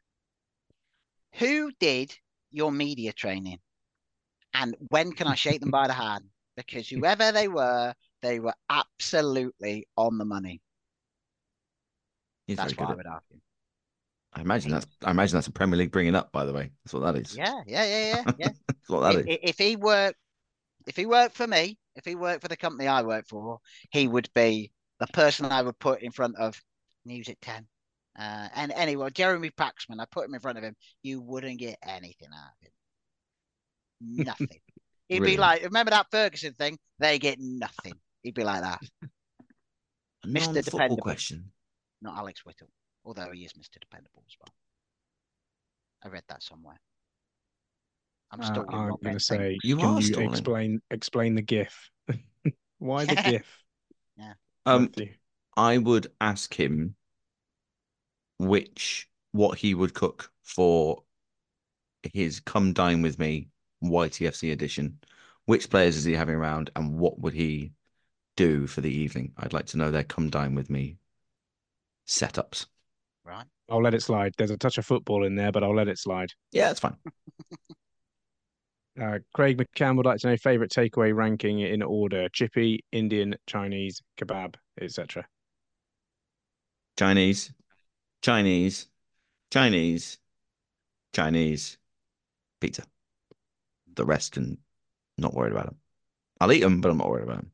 Who 1.35 1.71
did 1.79 2.17
your 2.51 2.71
media 2.71 3.13
training, 3.13 3.59
and 4.53 4.75
when 4.89 5.11
can 5.11 5.27
I 5.27 5.35
shake 5.35 5.59
them 5.59 5.69
by 5.69 5.87
the 5.87 5.93
hand? 5.93 6.25
Because 6.57 6.89
whoever 6.89 7.31
they 7.31 7.47
were, 7.47 7.93
they 8.21 8.39
were 8.39 8.55
absolutely 8.69 9.87
on 9.97 10.17
the 10.17 10.25
money. 10.25 10.61
He's 12.47 12.57
That's 12.57 12.73
very 12.73 12.87
what 12.87 12.93
I 12.93 12.95
would 12.95 13.07
ask 13.07 13.29
him. 13.29 13.41
I 14.35 14.41
imagine 14.41 14.71
that's 14.71 14.85
I 15.03 15.11
imagine 15.11 15.35
that's 15.37 15.47
a 15.47 15.51
Premier 15.51 15.77
League 15.77 15.91
bringing 15.91 16.15
up, 16.15 16.31
by 16.31 16.45
the 16.45 16.53
way. 16.53 16.71
That's 16.83 16.93
what 16.93 17.03
that 17.03 17.15
is. 17.15 17.35
Yeah, 17.37 17.61
yeah, 17.65 17.85
yeah, 17.85 18.05
yeah, 18.25 18.31
yeah. 18.39 18.49
That's 18.67 18.89
what 18.89 19.01
that 19.01 19.15
I- 19.15 19.19
is. 19.19 19.25
if 19.43 19.57
he 19.57 19.75
worked, 19.77 20.17
if 20.87 20.95
he 20.95 21.05
worked 21.05 21.35
for 21.37 21.47
me, 21.47 21.77
if 21.95 22.03
he 22.05 22.15
worked 22.15 22.41
for 22.41 22.49
the 22.49 22.57
company 22.57 22.87
I 22.87 23.01
work 23.03 23.25
for, 23.27 23.59
he 23.91 24.07
would 24.07 24.29
be 24.35 24.71
the 24.99 25.07
person 25.07 25.45
I 25.47 25.61
would 25.61 25.79
put 25.79 26.01
in 26.01 26.11
front 26.11 26.35
of 26.37 26.61
News 27.05 27.29
at 27.29 27.39
Ten. 27.41 27.65
Uh, 28.17 28.47
and 28.55 28.71
anyway, 28.73 29.09
Jeremy 29.13 29.49
Paxman, 29.51 29.99
I 29.99 30.05
put 30.11 30.25
him 30.25 30.33
in 30.33 30.39
front 30.41 30.57
of 30.57 30.63
him. 30.63 30.75
You 31.03 31.21
wouldn't 31.21 31.59
get 31.59 31.77
anything 31.85 32.29
out 32.33 32.51
of 32.61 32.65
him. 32.65 34.25
Nothing. 34.25 34.47
He'd 35.09 35.21
be 35.21 35.37
like, 35.37 35.63
remember 35.63 35.91
that 35.91 36.07
Ferguson 36.11 36.53
thing? 36.53 36.77
They 36.99 37.19
get 37.19 37.37
nothing. 37.39 37.93
He'd 38.23 38.33
be 38.33 38.43
like 38.43 38.61
that. 38.61 38.81
A 40.23 40.27
Mr. 40.27 40.63
Dependable. 40.63 40.97
question. 40.97 41.51
Not 42.01 42.17
Alex 42.17 42.43
Whittle, 42.45 42.69
although 43.05 43.31
he 43.31 43.45
is 43.45 43.53
Mr. 43.53 43.79
Dependable 43.79 44.23
as 44.27 44.35
well. 44.39 44.53
I 46.03 46.07
read 46.09 46.23
that 46.27 46.43
somewhere. 46.43 46.79
I'm 48.31 48.39
Uh, 48.39 48.43
stalling 48.43 48.71
I'm 48.71 48.97
going 49.03 49.13
to 49.13 49.19
say, 49.19 49.57
You 49.63 49.77
can 49.77 49.97
are 49.97 50.01
you 50.01 50.13
stalling. 50.13 50.25
explain 50.25 50.81
explain 50.91 51.35
the 51.35 51.41
GIF? 51.41 51.89
Why 52.79 53.05
the 53.05 53.15
GIF? 53.17 53.63
Yeah. 54.17 54.33
Um, 54.65 54.93
I 55.57 55.77
would 55.79 56.11
ask 56.21 56.53
him 56.53 56.95
which 58.39 59.09
what 59.31 59.57
he 59.57 59.73
would 59.73 59.93
cook 59.93 60.31
for 60.43 61.03
his 62.13 62.39
come 62.39 62.71
dine 62.73 63.01
with 63.01 63.19
me 63.19 63.49
YTFC 63.81 64.51
edition. 64.51 64.99
Which 65.45 65.69
players 65.69 65.97
is 65.97 66.05
he 66.05 66.13
having 66.13 66.35
around, 66.35 66.71
and 66.75 66.97
what 66.97 67.19
would 67.19 67.33
he 67.33 67.73
do 68.37 68.67
for 68.67 68.81
the 68.81 68.91
evening? 68.93 69.33
I'd 69.37 69.53
like 69.53 69.67
to 69.67 69.77
know 69.77 69.91
their 69.91 70.03
come 70.05 70.29
dine 70.29 70.55
with 70.55 70.69
me 70.69 70.97
setups. 72.07 72.65
Right? 73.25 73.45
I'll 73.69 73.81
let 73.81 73.93
it 73.93 74.01
slide. 74.03 74.33
There's 74.37 74.51
a 74.51 74.57
touch 74.57 74.77
of 74.77 74.85
football 74.85 75.25
in 75.25 75.35
there, 75.35 75.51
but 75.51 75.63
I'll 75.63 75.75
let 75.75 75.87
it 75.87 75.97
slide. 75.97 76.31
Yeah, 76.51 76.71
it's 76.71 76.79
fine. 76.79 76.95
Uh, 78.99 79.19
Craig 79.33 79.57
McCann 79.57 79.97
would 79.97 80.05
like 80.05 80.19
to 80.21 80.27
know 80.27 80.37
favorite 80.37 80.71
takeaway 80.71 81.13
ranking 81.13 81.59
in 81.59 81.81
order: 81.81 82.29
chippy, 82.29 82.85
Indian, 82.93 83.35
Chinese, 83.45 84.01
kebab, 84.17 84.55
etc. 84.79 85.27
Chinese, 86.97 87.51
Chinese, 88.21 88.87
Chinese, 89.51 90.17
Chinese, 91.13 91.77
pizza. 92.61 92.85
The 93.95 94.05
rest 94.05 94.33
can 94.33 94.59
not 95.17 95.33
worried 95.33 95.53
about 95.53 95.65
them. 95.67 95.79
I'll 96.41 96.51
eat 96.51 96.61
them, 96.61 96.81
but 96.81 96.91
I'm 96.91 96.97
not 96.97 97.09
worried 97.09 97.23
about 97.23 97.37
them. 97.37 97.51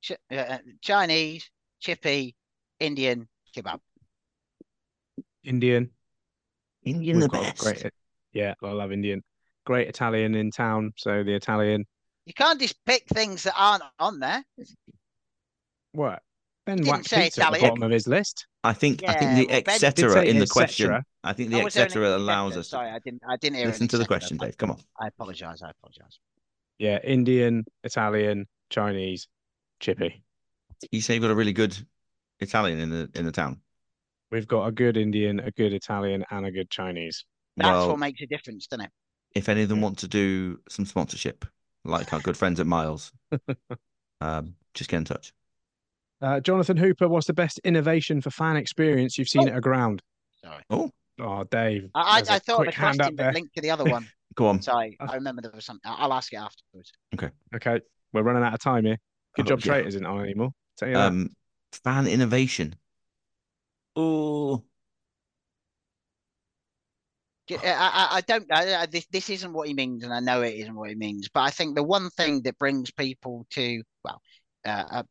Ch- 0.00 0.12
uh, 0.30 0.58
Chinese, 0.80 1.50
chippy, 1.80 2.34
Indian, 2.80 3.28
kebab. 3.54 3.80
Indian. 5.46 5.90
Indian 6.84 7.18
We've 7.18 7.30
the 7.30 7.38
best. 7.38 7.62
Great, 7.62 7.92
yeah, 8.32 8.54
I 8.62 8.70
love 8.70 8.92
Indian. 8.92 9.22
Great 9.64 9.88
Italian 9.88 10.34
in 10.34 10.50
town, 10.50 10.92
so 10.96 11.24
the 11.24 11.34
Italian. 11.34 11.86
You 12.26 12.34
can't 12.34 12.60
just 12.60 12.76
pick 12.84 13.04
things 13.08 13.44
that 13.44 13.54
aren't 13.56 13.84
on 13.98 14.18
there. 14.20 14.44
What? 15.92 16.22
Ben 16.66 16.78
Didn't 16.78 16.90
whacked 16.90 17.08
say 17.08 17.24
pizza 17.24 17.44
at 17.46 17.50
the 17.52 17.56
Italian. 17.58 17.70
bottom 17.74 17.82
of 17.84 17.90
his 17.92 18.08
list. 18.08 18.46
I 18.64 18.72
think 18.72 19.04
I 19.08 19.14
think 19.14 19.36
the 19.36 19.46
well, 19.46 19.56
etc. 19.58 20.24
in 20.24 20.36
the 20.36 20.42
et 20.42 20.48
question. 20.50 20.86
cetera. 20.86 21.04
I 21.22 21.32
think 21.32 21.50
the 21.50 21.62
was 21.62 21.74
there 21.74 21.84
an 21.84 21.86
etc. 21.86 22.16
allows 22.16 22.56
us 22.56 22.68
Sorry, 22.68 22.90
I 22.90 22.98
didn't. 22.98 23.22
I 23.28 23.36
didn't 23.36 23.56
hear. 23.58 23.66
listen 23.66 23.84
an 23.84 23.88
to 23.88 23.98
the 23.98 24.04
question, 24.06 24.36
Dave. 24.36 24.56
Come 24.56 24.72
on. 24.72 24.80
I 25.00 25.06
apologise. 25.06 25.62
I 25.62 25.70
apologise. 25.70 26.18
Yeah, 26.78 26.98
Indian, 27.02 27.64
Italian, 27.84 28.46
Chinese, 28.70 29.28
chippy. 29.80 30.22
You 30.90 31.00
say 31.00 31.14
you've 31.14 31.22
got 31.22 31.30
a 31.30 31.34
really 31.36 31.52
good 31.52 31.76
Italian 32.40 32.80
in 32.80 32.90
the 32.90 33.10
in 33.14 33.24
the 33.24 33.32
town. 33.32 33.60
We've 34.30 34.46
got 34.48 34.66
a 34.66 34.72
good 34.72 34.96
Indian, 34.96 35.40
a 35.40 35.50
good 35.50 35.72
Italian, 35.72 36.24
and 36.30 36.46
a 36.46 36.50
good 36.50 36.70
Chinese. 36.70 37.24
That's 37.56 37.68
well, 37.68 37.88
what 37.90 37.98
makes 37.98 38.20
a 38.22 38.26
difference, 38.26 38.66
doesn't 38.66 38.86
it? 38.86 38.90
if 39.34 39.50
any 39.50 39.62
of 39.62 39.68
them 39.68 39.82
want 39.82 39.98
to 39.98 40.08
do 40.08 40.58
some 40.68 40.86
sponsorship, 40.86 41.44
like 41.84 42.10
our 42.14 42.20
good 42.20 42.36
friends 42.38 42.58
at 42.58 42.66
Miles, 42.66 43.12
um, 44.22 44.54
just 44.72 44.88
get 44.88 44.96
in 44.96 45.04
touch. 45.04 45.32
Uh, 46.22 46.40
Jonathan 46.40 46.78
Hooper, 46.78 47.06
what's 47.06 47.26
the 47.26 47.34
best 47.34 47.60
innovation 47.62 48.22
for 48.22 48.30
fan 48.30 48.56
experience 48.56 49.18
you've 49.18 49.28
seen 49.28 49.46
Oh. 49.48 49.52
at 49.52 49.58
a 49.58 49.60
ground? 49.60 50.00
Sorry. 50.42 50.62
Oh, 50.70 50.90
Oh, 51.18 51.44
Dave. 51.44 51.88
I, 51.94 52.16
there's 52.20 52.28
I, 52.28 52.32
a 52.32 52.36
I 52.36 52.38
thought 52.40 52.56
quick 52.56 52.70
the 52.70 52.76
hand 52.80 52.98
question 52.98 53.16
but 53.16 53.34
linked 53.34 53.54
to 53.56 53.62
the 53.62 53.70
other 53.70 53.84
one. 53.84 54.06
go 54.34 54.46
on. 54.48 54.60
Sorry, 54.62 54.96
I 55.00 55.14
remember 55.14 55.40
there 55.42 55.50
was 55.54 55.64
something. 55.64 55.82
I'll 55.84 56.12
ask 56.12 56.32
it 56.32 56.36
afterwards. 56.36 56.92
Okay, 57.14 57.30
Okay. 57.54 57.80
we're 58.12 58.22
running 58.22 58.42
out 58.42 58.52
of 58.54 58.60
time 58.60 58.84
here. 58.84 58.98
Good 59.34 59.46
Oh, 59.46 59.48
job, 59.50 59.60
yeah. 59.60 59.72
Traitor 59.72 59.88
isn't 59.88 60.04
on 60.06 60.22
anymore. 60.22 60.50
Tell 60.78 60.88
you 60.88 60.94
that. 60.94 61.06
Um, 61.08 61.30
fan 61.72 62.06
innovation. 62.06 62.74
Oh, 63.96 64.64
I, 67.50 68.08
I, 68.12 68.20
don't 68.22 68.48
know. 68.48 68.86
This 68.90 69.06
this 69.06 69.30
isn't 69.30 69.52
what 69.52 69.68
he 69.68 69.74
means, 69.74 70.02
and 70.02 70.12
I 70.12 70.20
know 70.20 70.42
it 70.42 70.54
isn't 70.54 70.74
what 70.74 70.88
he 70.88 70.96
means. 70.96 71.28
But 71.28 71.42
I 71.42 71.50
think 71.50 71.76
the 71.76 71.82
one 71.82 72.10
thing 72.10 72.42
that 72.42 72.58
brings 72.58 72.90
people 72.90 73.46
to 73.50 73.82
well, 74.04 74.20
uh, 74.64 74.84
uh, 74.90 75.02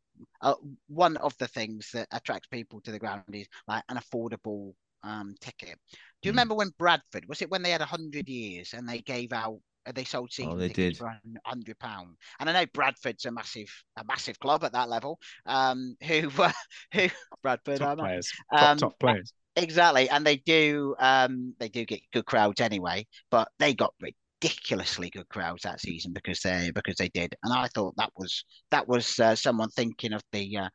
uh, 0.42 0.54
one 0.88 1.16
of 1.18 1.36
the 1.38 1.48
things 1.48 1.90
that 1.94 2.08
attracts 2.12 2.48
people 2.48 2.80
to 2.82 2.92
the 2.92 2.98
ground 2.98 3.24
is 3.32 3.48
like 3.66 3.84
an 3.88 3.96
affordable 3.98 4.74
um 5.02 5.34
ticket. 5.40 5.78
Do 6.22 6.28
you 6.28 6.32
Mm. 6.32 6.36
remember 6.36 6.54
when 6.56 6.72
Bradford 6.78 7.26
was 7.26 7.40
it 7.42 7.50
when 7.50 7.62
they 7.62 7.70
had 7.70 7.80
hundred 7.80 8.28
years 8.28 8.74
and 8.74 8.88
they 8.88 9.00
gave 9.00 9.32
out 9.32 9.60
they 9.94 10.04
sold 10.04 10.32
season 10.32 10.50
Oh, 10.50 10.56
they 10.56 10.68
tickets 10.68 10.76
did. 10.76 10.98
for 10.98 11.12
hundred 11.44 11.78
pound? 11.78 12.16
And 12.40 12.48
I 12.48 12.52
know 12.52 12.66
Bradford's 12.72 13.24
a 13.24 13.30
massive 13.30 13.70
a 13.96 14.04
massive 14.04 14.38
club 14.38 14.64
at 14.64 14.72
that 14.72 14.88
level. 14.88 15.18
Um, 15.46 15.96
who 16.02 16.30
uh, 16.38 16.52
who 16.92 17.08
Bradford 17.42 17.80
top 17.80 17.90
I'm 17.90 17.98
players, 17.98 18.30
top, 18.58 18.70
um, 18.70 18.78
top 18.78 18.98
players. 18.98 19.32
Exactly, 19.56 20.08
and 20.10 20.26
they 20.26 20.36
do 20.36 20.94
um 20.98 21.54
they 21.58 21.68
do 21.68 21.84
get 21.86 22.00
good 22.12 22.26
crowds 22.26 22.60
anyway, 22.60 23.06
but 23.30 23.48
they 23.58 23.72
got 23.74 23.94
ridiculously 24.00 25.08
good 25.10 25.28
crowds 25.30 25.62
that 25.62 25.80
season 25.80 26.12
because 26.12 26.40
they 26.40 26.70
because 26.74 26.96
they 26.96 27.08
did, 27.08 27.34
and 27.42 27.52
I 27.54 27.68
thought 27.68 27.94
that 27.96 28.10
was 28.16 28.44
that 28.70 28.86
was 28.86 29.18
uh, 29.18 29.34
someone 29.34 29.70
thinking 29.70 30.12
of 30.12 30.22
the 30.32 30.58
uh, 30.58 30.68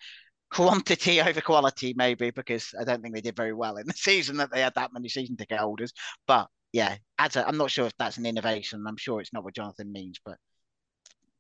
quantity 0.52 1.22
over 1.24 1.42
quality 1.42 1.94
maybe 1.96 2.32
because 2.32 2.74
I 2.80 2.84
don't 2.84 3.02
think 3.02 3.16
they 3.16 3.22
did 3.22 3.36
very 3.36 3.54
well 3.54 3.78
in 3.78 3.88
the 3.88 3.94
season 3.98 4.38
that 4.38 4.52
they 4.52 4.62
had 4.62 4.74
that 4.76 4.94
many 4.94 5.10
season 5.10 5.38
ticket 5.38 5.60
holders, 5.60 5.94
but 6.28 6.48
yeah, 6.74 6.98
as 7.18 7.36
a, 7.36 7.48
I'm 7.48 7.58
not 7.58 7.72
sure 7.72 7.86
if 7.88 7.98
that's 7.98 8.18
an 8.18 8.26
innovation. 8.26 8.86
I'm 8.88 8.98
sure 8.98 9.22
it's 9.22 9.34
not 9.34 9.44
what 9.44 9.56
Jonathan 9.56 9.92
means, 9.92 10.20
but 10.24 10.38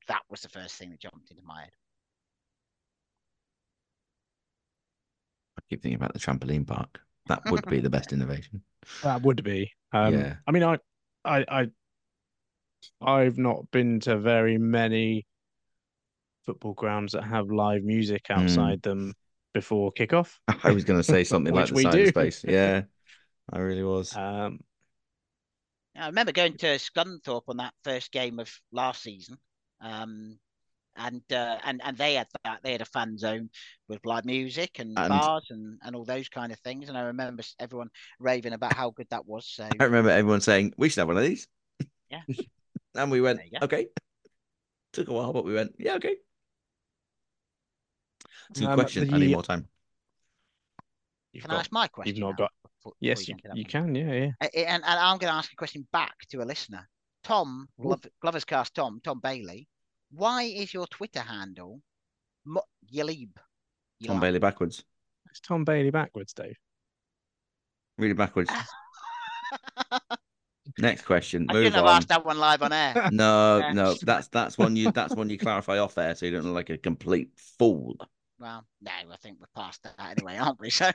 that 0.07 0.21
was 0.29 0.41
the 0.41 0.49
first 0.49 0.75
thing 0.75 0.91
that 0.91 0.99
jumped 0.99 1.31
into 1.31 1.43
my 1.43 1.61
head. 1.61 1.71
I 5.57 5.61
keep 5.69 5.81
thinking 5.81 5.95
about 5.95 6.11
the 6.13 6.19
trampoline 6.19 6.67
park. 6.67 7.01
That 7.27 7.45
would 7.47 7.65
be 7.67 7.79
the 7.79 7.89
best 7.89 8.11
innovation. 8.13 8.63
That 9.03 9.21
would 9.21 9.43
be. 9.43 9.71
Um, 9.93 10.27
Yeah. 10.27 10.37
I 10.47 10.51
mean, 10.51 10.63
I, 10.63 10.77
I, 11.25 11.45
I, 11.49 11.67
I've 13.01 13.37
not 13.37 13.69
been 13.69 13.99
to 14.01 14.17
very 14.17 14.57
many 14.57 15.27
football 16.45 16.73
grounds 16.73 17.13
that 17.13 17.23
have 17.23 17.51
live 17.51 17.83
music 17.83 18.29
Hmm. 18.35 18.35
outside 18.39 18.81
them 18.81 19.13
before 19.53 19.91
kickoff. 19.93 20.37
I 20.63 20.71
was 20.71 20.83
going 20.83 20.99
to 20.99 21.03
say 21.03 21.23
something 21.23 21.53
like 21.53 21.69
the 21.69 21.75
we 21.75 21.85
do. 21.87 22.05
space. 22.05 22.43
Yeah, 22.43 22.83
I 23.51 23.59
really 23.59 23.83
was. 23.83 24.13
Um, 24.15 24.59
I 25.95 26.07
remember 26.07 26.31
going 26.31 26.57
to 26.57 26.67
Scunthorpe 26.77 27.43
on 27.47 27.57
that 27.57 27.73
first 27.83 28.11
game 28.11 28.39
of 28.39 28.49
last 28.71 29.01
season, 29.03 29.37
um, 29.81 30.37
and 30.95 31.21
uh, 31.31 31.57
and 31.63 31.81
and 31.83 31.97
they 31.97 32.13
had 32.15 32.27
that. 32.43 32.59
They 32.63 32.71
had 32.71 32.81
a 32.81 32.85
fan 32.85 33.17
zone 33.17 33.49
with 33.87 33.99
live 34.05 34.25
music 34.25 34.79
and, 34.79 34.97
And- 34.97 35.09
bars 35.09 35.47
and, 35.49 35.79
and 35.83 35.95
all 35.95 36.05
those 36.05 36.29
kind 36.29 36.51
of 36.51 36.59
things. 36.59 36.87
And 36.89 36.97
I 36.97 37.01
remember 37.01 37.43
everyone 37.59 37.89
raving 38.19 38.53
about 38.53 38.73
how 38.73 38.91
good 38.91 39.07
that 39.09 39.25
was. 39.25 39.45
So 39.47 39.67
I 39.79 39.83
remember 39.83 40.09
everyone 40.09 40.41
saying 40.41 40.73
we 40.77 40.89
should 40.89 40.99
have 41.01 41.07
one 41.07 41.17
of 41.17 41.23
these. 41.23 41.47
Yeah. 42.09 42.21
and 42.95 43.11
we 43.11 43.21
went, 43.21 43.39
There 43.39 43.45
you 43.51 43.59
go. 43.59 43.65
okay. 43.65 43.87
Took 44.93 45.07
a 45.09 45.13
while, 45.13 45.31
but 45.33 45.45
we 45.45 45.53
went, 45.53 45.75
yeah, 45.79 45.95
okay. 45.95 46.15
It's 48.49 48.59
a 48.59 48.63
good 48.63 48.69
Um, 48.71 48.79
question. 48.79 49.13
I 49.13 49.17
need 49.17 49.31
more 49.31 49.43
time. 49.43 49.67
you've 51.31 51.43
can 51.45 51.51
I 51.51 51.59
ask 51.59 51.71
my 51.71 51.87
question? 51.87 52.15
you've 52.15 52.21
not 52.21 52.31
now 52.31 52.35
got. 52.35 52.51
Before- 52.81 52.93
before 52.93 52.97
Yes, 52.99 53.27
you 53.27 53.35
you, 53.35 53.35
get 53.35 53.45
into 53.45 53.47
that 53.49 53.57
you 53.57 53.65
can. 53.65 53.95
Yeah, 53.95 54.13
yeah. 54.13 54.31
A- 54.41 54.59
a- 54.59 54.65
And, 54.67 54.83
and 54.83 54.99
I'm 54.99 55.17
going 55.19 55.31
to 55.31 55.37
ask 55.37 55.51
a 55.51 55.55
question 55.55 55.87
back 55.93 56.15
to 56.29 56.41
a 56.41 56.45
listener. 56.45 56.87
Tom, 57.23 57.67
Ooh. 57.79 57.95
Gloverscast 58.23 58.71
Tom, 58.73 58.99
Tom 59.03 59.19
Bailey. 59.21 59.67
Why 60.11 60.43
is 60.43 60.73
your 60.73 60.87
Twitter 60.87 61.19
handle 61.21 61.81
Mo- 62.45 62.63
Yalib? 62.91 63.29
Tom 64.05 64.17
Yalab? 64.17 64.21
Bailey 64.21 64.39
backwards. 64.39 64.83
It's 65.29 65.39
Tom 65.39 65.63
Bailey 65.63 65.91
backwards, 65.91 66.33
Dave. 66.33 66.57
Really 67.99 68.13
backwards. 68.15 68.49
Next 70.77 71.03
question. 71.03 71.45
I 71.49 71.53
Move 71.53 71.59
shouldn't 71.65 71.75
have 71.75 71.85
on. 71.85 71.97
asked 71.97 72.07
that 72.09 72.25
one 72.25 72.37
live 72.39 72.61
on 72.63 72.71
air. 72.73 73.09
No, 73.11 73.59
Yeah. 73.59 73.73
no, 73.73 73.93
that's 74.01 74.27
that's 74.29 74.57
one 74.57 74.75
you 74.75 74.91
that's 74.91 75.15
one 75.15 75.29
you 75.29 75.37
clarify 75.37 75.77
off 75.79 75.97
air 75.97 76.15
so 76.15 76.25
you 76.25 76.31
don't 76.31 76.43
look 76.45 76.53
like 76.55 76.69
a 76.69 76.77
complete 76.77 77.29
fool. 77.59 77.95
Well, 78.41 78.65
no, 78.81 78.91
I 78.91 79.15
think 79.21 79.37
we're 79.39 79.45
past 79.61 79.83
that 79.83 79.93
anyway, 80.17 80.37
aren't 80.37 80.59
we? 80.59 80.69
So, 80.71 80.89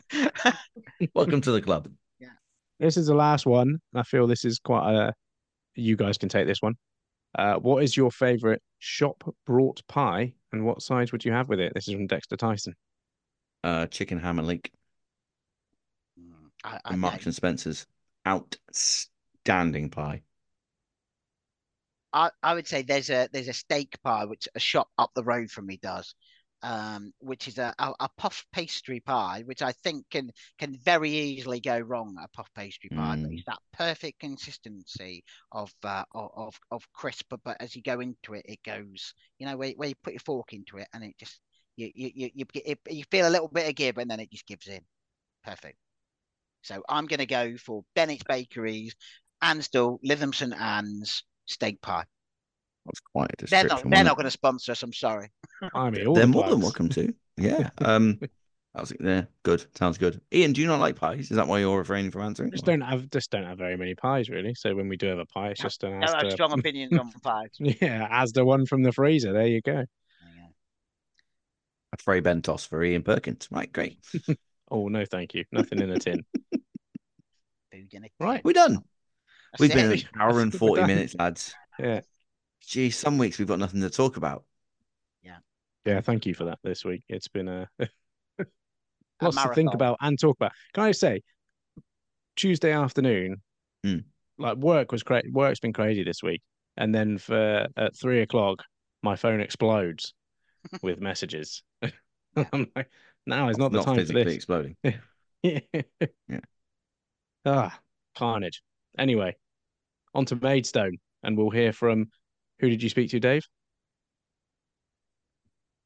Welcome 1.14 1.40
to 1.42 1.52
the 1.52 1.62
club. 1.62 1.88
Yeah. 2.18 2.30
This 2.80 2.96
is 2.96 3.06
the 3.06 3.14
last 3.14 3.46
one. 3.46 3.78
I 3.94 4.02
feel 4.02 4.26
this 4.26 4.44
is 4.44 4.58
quite 4.58 4.92
a. 4.92 5.14
You 5.76 5.94
guys 5.96 6.18
can 6.18 6.28
take 6.28 6.48
this 6.48 6.60
one. 6.60 6.74
Uh, 7.38 7.54
what 7.56 7.84
is 7.84 7.96
your 7.96 8.10
favorite 8.10 8.62
shop 8.80 9.22
brought 9.46 9.80
pie, 9.86 10.32
and 10.52 10.64
what 10.64 10.82
size 10.82 11.12
would 11.12 11.24
you 11.24 11.30
have 11.30 11.48
with 11.48 11.60
it? 11.60 11.72
This 11.74 11.86
is 11.86 11.94
from 11.94 12.08
Dexter 12.08 12.36
Tyson. 12.36 12.74
Uh, 13.62 13.86
chicken 13.86 14.18
ham 14.18 14.38
and 14.40 14.48
leek 14.48 14.70
I, 16.64 16.78
I 16.84 16.90
and 16.92 17.00
Marks 17.00 17.18
don't- 17.18 17.26
and 17.26 17.34
Spencer's 17.34 17.86
outstanding 18.26 19.90
pie. 19.90 20.22
I, 22.12 22.30
I 22.42 22.54
would 22.54 22.66
say 22.66 22.82
there's 22.82 23.10
a 23.10 23.28
there's 23.32 23.48
a 23.48 23.52
steak 23.52 23.96
pie 24.02 24.24
which 24.24 24.48
a 24.54 24.58
shop 24.60 24.88
up 24.98 25.10
the 25.14 25.22
road 25.24 25.50
from 25.50 25.66
me 25.66 25.78
does, 25.82 26.14
um, 26.62 27.12
which 27.20 27.48
is 27.48 27.58
a, 27.58 27.74
a, 27.78 27.92
a 28.00 28.08
puff 28.16 28.44
pastry 28.52 29.00
pie, 29.00 29.42
which 29.46 29.62
I 29.62 29.72
think 29.72 30.04
can 30.10 30.30
can 30.58 30.76
very 30.82 31.10
easily 31.10 31.60
go 31.60 31.78
wrong. 31.78 32.16
A 32.22 32.28
puff 32.28 32.48
pastry 32.54 32.90
pie, 32.90 33.16
but 33.20 33.30
Mm. 33.30 33.32
it's 33.32 33.44
that 33.46 33.58
perfect 33.72 34.20
consistency 34.20 35.24
of 35.52 35.72
uh, 35.84 36.04
of 36.14 36.30
of- 36.36 36.60
of 36.70 36.92
crisp, 36.92 37.26
but, 37.30 37.40
but 37.44 37.56
as 37.60 37.74
you 37.76 37.82
go 37.82 38.00
into 38.00 38.34
it, 38.34 38.46
it 38.48 38.62
goes. 38.64 39.14
You 39.38 39.46
know 39.46 39.56
where 39.56 39.72
where 39.72 39.88
you 39.90 39.94
put 40.02 40.14
your 40.14 40.20
fork 40.20 40.52
into 40.52 40.78
it 40.78 40.88
and 40.92 41.04
it 41.04 41.16
just 41.18 41.40
you 41.76 41.90
you 41.94 42.10
you 42.14 42.30
you, 42.34 42.46
it, 42.64 42.78
you 42.90 43.04
feel 43.10 43.28
a 43.28 43.30
little 43.30 43.48
bit 43.48 43.68
of 43.68 43.74
give 43.74 43.98
and 43.98 44.10
then 44.10 44.20
it 44.20 44.30
just 44.30 44.46
gives 44.46 44.66
in. 44.68 44.80
Perfect. 45.44 45.78
So 46.62 46.82
I'm 46.88 47.06
going 47.06 47.20
to 47.20 47.26
go 47.26 47.56
for 47.56 47.84
Bennett's 47.94 48.24
Bakeries, 48.24 48.94
Ansdell, 49.42 50.00
Lytham 50.04 50.34
St 50.34 50.52
Anne's 50.54 51.22
steak 51.46 51.80
pie. 51.80 52.04
That's 52.86 53.00
quite 53.00 53.30
a 53.32 53.46
They're 53.46 53.64
description. 53.64 53.90
not. 53.90 53.96
They're 53.96 54.04
wasn't 54.04 54.16
going 54.16 54.24
to 54.24 54.30
sponsor 54.30 54.72
us. 54.72 54.82
I'm 54.82 54.92
sorry. 54.92 55.28
I 55.74 55.90
mean, 55.90 56.06
all 56.06 56.14
They're 56.14 56.24
the 56.26 56.28
more 56.32 56.48
than 56.48 56.60
welcome 56.60 56.88
to. 56.90 57.12
Yeah. 57.38 57.68
Um, 57.82 58.18
I 58.74 58.80
was 58.80 58.94
yeah, 58.98 59.24
good. 59.42 59.66
Sounds 59.74 59.98
good. 59.98 60.22
Ian, 60.32 60.54
do 60.54 60.62
you 60.62 60.66
not 60.66 60.80
like 60.80 60.96
pies? 60.96 61.30
Is 61.30 61.36
that 61.36 61.46
why 61.46 61.58
you're 61.58 61.76
refraining 61.76 62.10
from 62.10 62.22
answering? 62.22 62.50
Just 62.50 62.64
don't 62.64 62.80
have 62.80 63.10
just 63.10 63.30
don't 63.30 63.44
have 63.44 63.58
very 63.58 63.76
many 63.76 63.94
pies 63.94 64.30
really. 64.30 64.54
So 64.54 64.74
when 64.74 64.88
we 64.88 64.96
do 64.96 65.06
have 65.08 65.18
a 65.18 65.26
pie, 65.26 65.48
it's 65.48 65.60
just 65.60 65.84
an 65.84 66.00
Don't 66.00 66.02
have 66.02 66.24
Asda. 66.24 66.32
strong 66.32 66.52
opinions 66.58 66.98
on 66.98 67.10
pies. 67.22 67.50
yeah, 67.58 68.08
as 68.10 68.32
the 68.32 68.42
one 68.42 68.64
from 68.64 68.82
the 68.82 68.90
freezer. 68.92 69.34
There 69.34 69.46
you 69.46 69.60
go. 69.60 69.72
There 69.74 69.84
you. 70.34 70.46
A 71.92 71.96
Fray 72.02 72.22
Bentos 72.22 72.66
for 72.66 72.82
Ian 72.82 73.02
Perkins. 73.02 73.48
Right, 73.50 73.70
great. 73.70 73.98
Oh 74.70 74.88
no, 74.88 75.04
thank 75.04 75.34
you. 75.34 75.44
Nothing 75.52 75.80
in 75.80 75.90
a 75.90 75.98
tin. 75.98 76.24
Food 77.70 77.92
in 77.92 78.04
it. 78.04 78.12
Right. 78.18 78.42
We're 78.44 78.52
done. 78.54 78.82
That's 79.52 79.60
We've 79.60 79.70
it. 79.72 79.74
been 79.74 79.92
an 79.92 80.02
hour 80.20 80.40
and 80.40 80.54
40 80.54 80.84
minutes, 80.84 81.14
lads. 81.18 81.54
Yeah. 81.78 82.00
Gee, 82.60 82.90
some 82.90 83.18
weeks 83.18 83.38
we've 83.38 83.48
got 83.48 83.58
nothing 83.58 83.80
to 83.82 83.90
talk 83.90 84.16
about. 84.16 84.44
Yeah, 85.22 85.38
Yeah. 85.84 86.00
thank 86.00 86.26
you 86.26 86.34
for 86.34 86.44
that 86.44 86.58
this 86.64 86.84
week. 86.84 87.02
It's 87.08 87.28
been 87.28 87.48
a 87.48 87.68
A 88.38 88.46
lots 89.22 89.42
to 89.42 89.54
think 89.54 89.72
about 89.72 89.96
and 90.00 90.18
talk 90.18 90.36
about. 90.36 90.52
Can 90.74 90.84
I 90.84 90.92
say, 90.92 91.22
Tuesday 92.36 92.72
afternoon, 92.72 93.40
Hmm. 93.82 93.98
like 94.36 94.56
work 94.58 94.92
was 94.92 95.02
great. 95.02 95.30
Work's 95.32 95.60
been 95.60 95.72
crazy 95.72 96.04
this 96.04 96.22
week, 96.22 96.42
and 96.76 96.94
then 96.94 97.16
for 97.18 97.66
at 97.76 97.96
three 97.96 98.20
o'clock, 98.20 98.62
my 99.02 99.16
phone 99.16 99.40
explodes 99.40 100.12
with 100.82 101.00
messages. 101.00 101.62
I'm 102.36 102.70
like, 102.76 102.90
now 103.26 103.48
is 103.48 103.56
not 103.56 103.72
the 103.72 103.78
Not 103.78 103.86
time 103.86 103.94
for 103.94 104.00
physically 104.02 104.24
this. 104.24 104.34
exploding. 104.34 104.76
yeah. 105.42 105.60
Yeah. 106.28 106.40
Ah, 107.46 107.78
carnage. 108.16 108.62
Anyway, 108.98 109.36
on 110.14 110.24
to 110.26 110.36
Maidstone, 110.36 110.98
and 111.22 111.38
we'll 111.38 111.50
hear 111.50 111.72
from 111.72 112.10
who 112.58 112.68
did 112.68 112.82
you 112.82 112.88
speak 112.88 113.10
to, 113.10 113.20
Dave? 113.20 113.46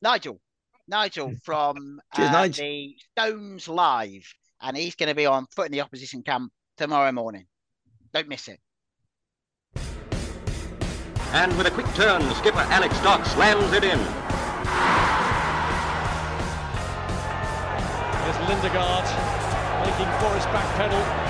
Nigel. 0.03 0.41
Nigel 0.89 1.35
from 1.45 2.01
Cheers, 2.17 2.31
uh, 2.31 2.43
Nige. 2.43 2.57
the 2.57 2.97
Stones 3.13 3.69
Live, 3.69 4.35
and 4.61 4.77
he's 4.77 4.97
going 4.97 5.09
to 5.09 5.15
be 5.15 5.27
on 5.27 5.47
foot 5.55 5.67
in 5.67 5.73
the 5.73 5.81
opposition 5.81 6.23
camp 6.23 6.53
tomorrow 6.77 7.13
morning. 7.13 7.47
Don't 8.13 8.29
miss 8.29 8.49
it. 8.49 8.59
And 11.33 11.57
with 11.57 11.69
a 11.69 11.71
quick 11.71 11.87
turn, 11.95 12.23
skipper 12.35 12.59
Alex 12.59 12.99
Dock 13.03 13.25
slams 13.25 13.73
it 13.73 13.85
in. 13.85 13.99
There's 18.25 18.49
Lindegaard 18.49 19.07
making 19.87 20.11
Forrest 20.19 20.49
backpedal. 20.49 21.30